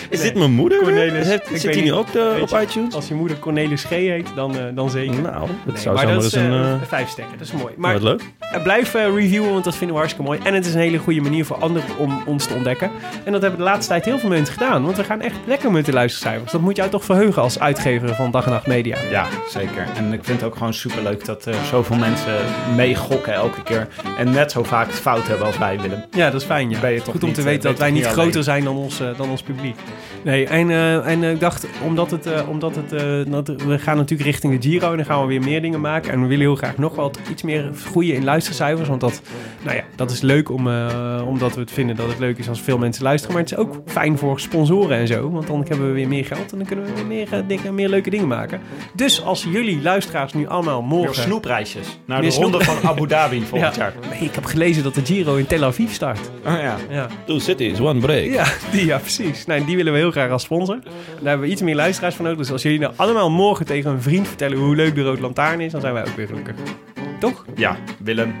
Is 0.09 0.21
dit 0.21 0.35
mijn 0.35 0.51
moeder? 0.51 0.81
Cornelis. 0.81 1.27
Zit, 1.27 1.41
Ik 1.41 1.47
zit 1.57 1.63
weet 1.63 1.73
die 1.73 1.83
nu 1.83 1.93
ook 1.93 2.07
eh, 2.07 2.13
Weet 2.33 2.41
op 2.41 2.49
je, 2.49 2.61
iTunes? 2.61 2.93
Als 2.95 3.07
je 3.07 3.13
moeder 3.13 3.39
Cornelis 3.39 3.83
G 3.83 3.89
heet, 3.89 4.27
dan, 4.35 4.57
eh, 4.57 4.63
dan 4.73 4.89
zeker. 4.89 5.21
Nou, 5.21 5.47
dat 5.65 5.73
Nee, 5.73 5.83
zou 5.83 5.95
maar 5.95 6.05
dat 6.05 6.15
eens 6.15 6.25
is 6.25 6.33
een... 6.33 6.51
eh, 6.51 6.73
eh, 6.73 6.81
vijf 6.87 7.09
sterren. 7.09 7.37
Dat 7.37 7.47
is 7.47 7.53
mooi. 7.53 7.73
maar 7.77 7.91
Maar 7.93 7.93
wat 7.93 8.01
leuk. 8.01 8.21
Uh, 8.55 8.63
blijf 8.63 8.93
eh, 8.95 9.15
reviewen, 9.15 9.51
want 9.51 9.63
dat 9.63 9.75
vinden 9.75 9.95
we 9.95 10.01
hartstikke 10.01 10.29
mooi. 10.31 10.39
En 10.43 10.53
het 10.53 10.65
is 10.65 10.73
een 10.73 10.79
hele 10.79 10.97
goede 10.97 11.21
manier 11.21 11.45
voor 11.45 11.57
anderen 11.57 11.83
om 11.99 12.21
ons 12.25 12.45
te 12.45 12.53
ontdekken. 12.53 12.91
En 13.23 13.31
dat 13.31 13.41
hebben 13.41 13.59
de 13.59 13.65
laatste 13.65 13.87
tijd 13.87 14.05
heel 14.05 14.19
veel 14.19 14.29
mensen 14.29 14.53
gedaan. 14.53 14.83
Want 14.83 14.97
we 14.97 15.03
gaan 15.03 15.21
echt 15.21 15.35
lekker 15.45 15.71
met 15.71 15.85
de 15.85 15.93
luistercijfers. 15.93 16.51
Dat 16.51 16.61
moet 16.61 16.75
jou 16.75 16.89
toch 16.89 17.03
verheugen 17.03 17.41
als 17.41 17.59
uitgever 17.59 18.15
van 18.15 18.31
Dag 18.31 18.45
en 18.45 18.51
Nacht 18.51 18.67
Media. 18.67 18.97
Ja, 19.09 19.25
zeker. 19.47 19.87
En 19.97 20.13
ik 20.13 20.23
vind 20.23 20.41
het 20.41 20.49
ook 20.49 20.55
gewoon 20.57 20.73
superleuk 20.73 21.25
dat 21.25 21.45
er 21.45 21.55
zoveel 21.69 21.95
mensen 21.95 22.33
meegokken 22.75 23.33
elke 23.33 23.63
keer. 23.63 23.87
En 24.17 24.31
net 24.31 24.51
zo 24.51 24.63
vaak 24.63 24.87
het 24.87 24.99
fout 24.99 25.27
hebben 25.27 25.45
als 25.45 25.57
wij, 25.57 25.79
Willem. 25.79 26.03
Ja, 26.11 26.29
dat 26.31 26.41
is 26.41 26.47
fijn. 26.47 26.69
Ja. 26.69 26.79
Ben 26.79 26.91
je 26.91 27.01
toch 27.01 27.13
Goed 27.13 27.23
om 27.23 27.33
te 27.33 27.39
eh, 27.39 27.45
weten 27.45 27.61
ben 27.61 27.71
dat 27.71 27.79
wij 27.79 27.91
niet 27.91 28.05
groter 28.05 28.43
zijn 28.43 28.63
dan 28.63 28.77
ons, 28.77 28.99
eh, 28.99 29.07
dan 29.17 29.29
ons 29.29 29.41
publiek. 29.41 29.75
Nee, 30.23 30.47
en, 30.47 30.69
eh, 30.69 31.07
en 31.07 31.23
eh, 31.23 31.31
ik 31.31 31.39
dacht, 31.39 31.67
omdat, 31.85 32.11
het, 32.11 32.25
eh, 32.25 32.49
omdat 32.49 32.75
het, 32.75 32.93
eh, 32.93 33.01
dat, 33.27 33.47
we 33.47 33.79
gaan 33.79 33.97
natuurlijk 33.97 34.29
richting 34.29 34.59
de 34.59 34.69
Giro 34.69 34.91
en 34.91 34.97
dan 34.97 35.05
gaan 35.05 35.21
we 35.21 35.27
weer 35.27 35.41
meer 35.41 35.61
dingen 35.61 35.81
maken. 35.81 36.11
En 36.11 36.21
we 36.21 36.27
willen 36.27 36.45
heel 36.45 36.55
graag 36.55 36.77
nog 36.77 36.95
wat 36.95 37.19
iets 37.29 37.41
meer 37.41 37.69
groeien 37.85 38.15
in 38.15 38.23
luistercijfers. 38.23 38.87
Want 38.87 39.01
dat, 39.01 39.21
nou 39.63 39.75
ja, 39.75 39.83
dat 39.95 40.11
is 40.11 40.21
leuk 40.21 40.49
om, 40.49 40.67
eh, 40.67 41.23
omdat 41.25 41.53
we 41.53 41.59
het 41.59 41.71
vinden 41.71 41.88
dat 41.95 42.07
het 42.07 42.19
leuk 42.19 42.37
is 42.37 42.49
als 42.49 42.61
veel 42.61 42.77
mensen 42.77 43.03
luisteren. 43.03 43.33
Maar 43.35 43.43
het 43.43 43.51
is 43.51 43.57
ook 43.57 43.81
fijn 43.85 44.17
voor 44.17 44.39
sponsoren 44.39 44.97
en 44.97 45.07
zo. 45.07 45.29
Want 45.31 45.47
dan 45.47 45.65
hebben 45.67 45.87
we 45.87 45.93
weer 45.93 46.07
meer 46.07 46.25
geld 46.25 46.51
en 46.51 46.57
dan 46.57 46.67
kunnen 46.67 46.85
we 46.85 46.91
weer 46.93 47.05
meer, 47.05 47.27
eh, 47.33 47.39
dingen, 47.47 47.75
meer 47.75 47.89
leuke 47.89 48.09
dingen 48.09 48.27
maken. 48.27 48.61
Dus 48.93 49.23
als 49.23 49.43
jullie 49.43 49.81
luisteraars 49.81 50.33
nu 50.33 50.47
allemaal 50.47 50.81
Meer 50.81 50.89
morgen... 50.97 51.23
snoepreisjes. 51.23 51.99
Naar 52.05 52.21
Meer 52.21 52.29
de 52.31 52.35
ronde 52.35 52.63
van 52.63 52.89
Abu 52.89 53.07
Dhabi 53.07 53.41
volgend 53.49 53.75
Ja. 53.75 53.81
jaar. 53.81 53.93
Nee, 54.09 54.19
ik 54.29 54.35
heb 54.35 54.45
gelezen 54.45 54.83
dat 54.83 54.95
de 54.95 55.05
Giro 55.05 55.35
in 55.35 55.45
Tel 55.47 55.63
Aviv 55.63 55.91
start. 55.93 56.19
Oh 56.45 56.51
ja. 56.61 56.75
Ja. 56.89 57.07
Two 57.25 57.39
cities, 57.39 57.79
one 57.79 57.99
break. 57.99 58.25
Ja, 58.25 58.45
die, 58.71 58.85
ja, 58.85 58.97
precies. 58.97 59.45
Nou, 59.45 59.65
die 59.65 59.75
willen 59.75 59.93
we 59.93 59.99
heel 59.99 60.11
graag 60.11 60.29
als 60.29 60.43
sponsor. 60.43 60.79
Daar 60.83 60.91
hebben 61.29 61.45
we 61.47 61.51
iets 61.53 61.61
meer 61.61 61.75
luisteraars 61.75 62.15
van 62.15 62.25
nodig. 62.25 62.39
Dus 62.39 62.51
als 62.51 62.61
jullie 62.61 62.79
nou 62.79 62.93
allemaal 62.95 63.31
morgen 63.31 63.65
tegen 63.65 63.91
een 63.91 64.01
vriend 64.01 64.27
vertellen 64.27 64.57
hoe 64.57 64.75
leuk 64.75 64.95
de 64.95 65.03
Rood 65.03 65.19
Lantaarn 65.19 65.61
is, 65.61 65.71
dan 65.71 65.81
zijn 65.81 65.93
wij 65.93 66.01
ook 66.07 66.15
weer 66.15 66.27
gelukkig. 66.27 66.55
Toch? 67.19 67.45
Ja, 67.55 67.77
Willem. 68.03 68.33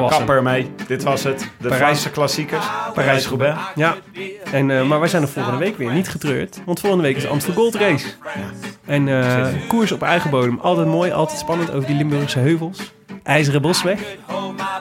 Dat 0.00 0.08
was 0.08 0.18
Kapper 0.18 0.42
mee. 0.42 0.70
Dit 0.86 1.02
was 1.02 1.22
het. 1.24 1.38
De 1.40 1.68
Parijs- 1.68 1.82
Franse 1.82 2.10
klassiekers. 2.10 2.64
Parijs-Roubaix. 2.94 3.58
Ja. 3.74 3.96
En, 4.52 4.70
eh, 4.70 4.82
maar 4.84 5.00
wij 5.00 5.08
zijn 5.08 5.22
er 5.22 5.28
volgende 5.28 5.58
week 5.58 5.76
weer. 5.78 5.92
Niet 5.92 6.08
getreurd. 6.08 6.60
Want 6.64 6.80
volgende 6.80 7.04
week 7.04 7.16
is 7.16 7.22
de 7.22 7.28
Amstel 7.28 7.54
Gold 7.54 7.74
Race. 7.74 8.06
En 8.86 9.08
eh, 9.08 9.46
koers 9.68 9.92
op 9.92 10.02
eigen 10.02 10.30
bodem. 10.30 10.58
Altijd 10.62 10.86
mooi, 10.86 11.10
altijd 11.12 11.38
spannend 11.38 11.72
over 11.72 11.86
die 11.86 11.96
Limburgse 11.96 12.38
heuvels. 12.38 12.92
IJzeren 13.22 13.62
Bosweg. 13.62 14.00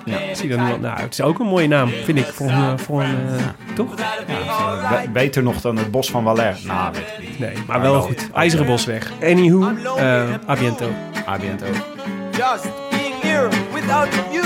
Ja, 0.05 0.17
zie 0.33 0.57
al? 0.57 0.77
Nou, 0.79 0.99
het 0.99 1.13
is 1.13 1.21
ook 1.21 1.39
een 1.39 1.45
mooie 1.45 1.67
naam, 1.67 1.89
vind 2.03 2.17
ik. 2.17 2.25
Voor 2.25 2.49
een, 2.49 2.53
eh, 2.53 2.77
voor 2.77 3.01
een 3.01 3.17
eh, 3.37 3.43
toch? 3.75 3.95
Be- 3.95 5.09
beter 5.13 5.43
nog 5.43 5.61
dan 5.61 5.77
het 5.77 5.91
bos 5.91 6.09
van 6.11 6.23
Valère. 6.23 6.55
Nou, 6.65 6.91
weet 6.93 7.01
ik 7.17 7.29
niet. 7.29 7.39
Nee, 7.39 7.53
maar 7.67 7.81
wel 7.81 8.01
goed. 8.01 8.29
IJzeren 8.33 8.65
Bosweg. 8.65 9.11
Anywho, 9.23 9.69
eh 9.97 10.23
abiento. 10.45 10.89
Abiento. 11.25 11.65
just 12.31 12.67
being 12.89 13.13
here 13.21 13.47
without 13.73 14.07
you. 14.31 14.45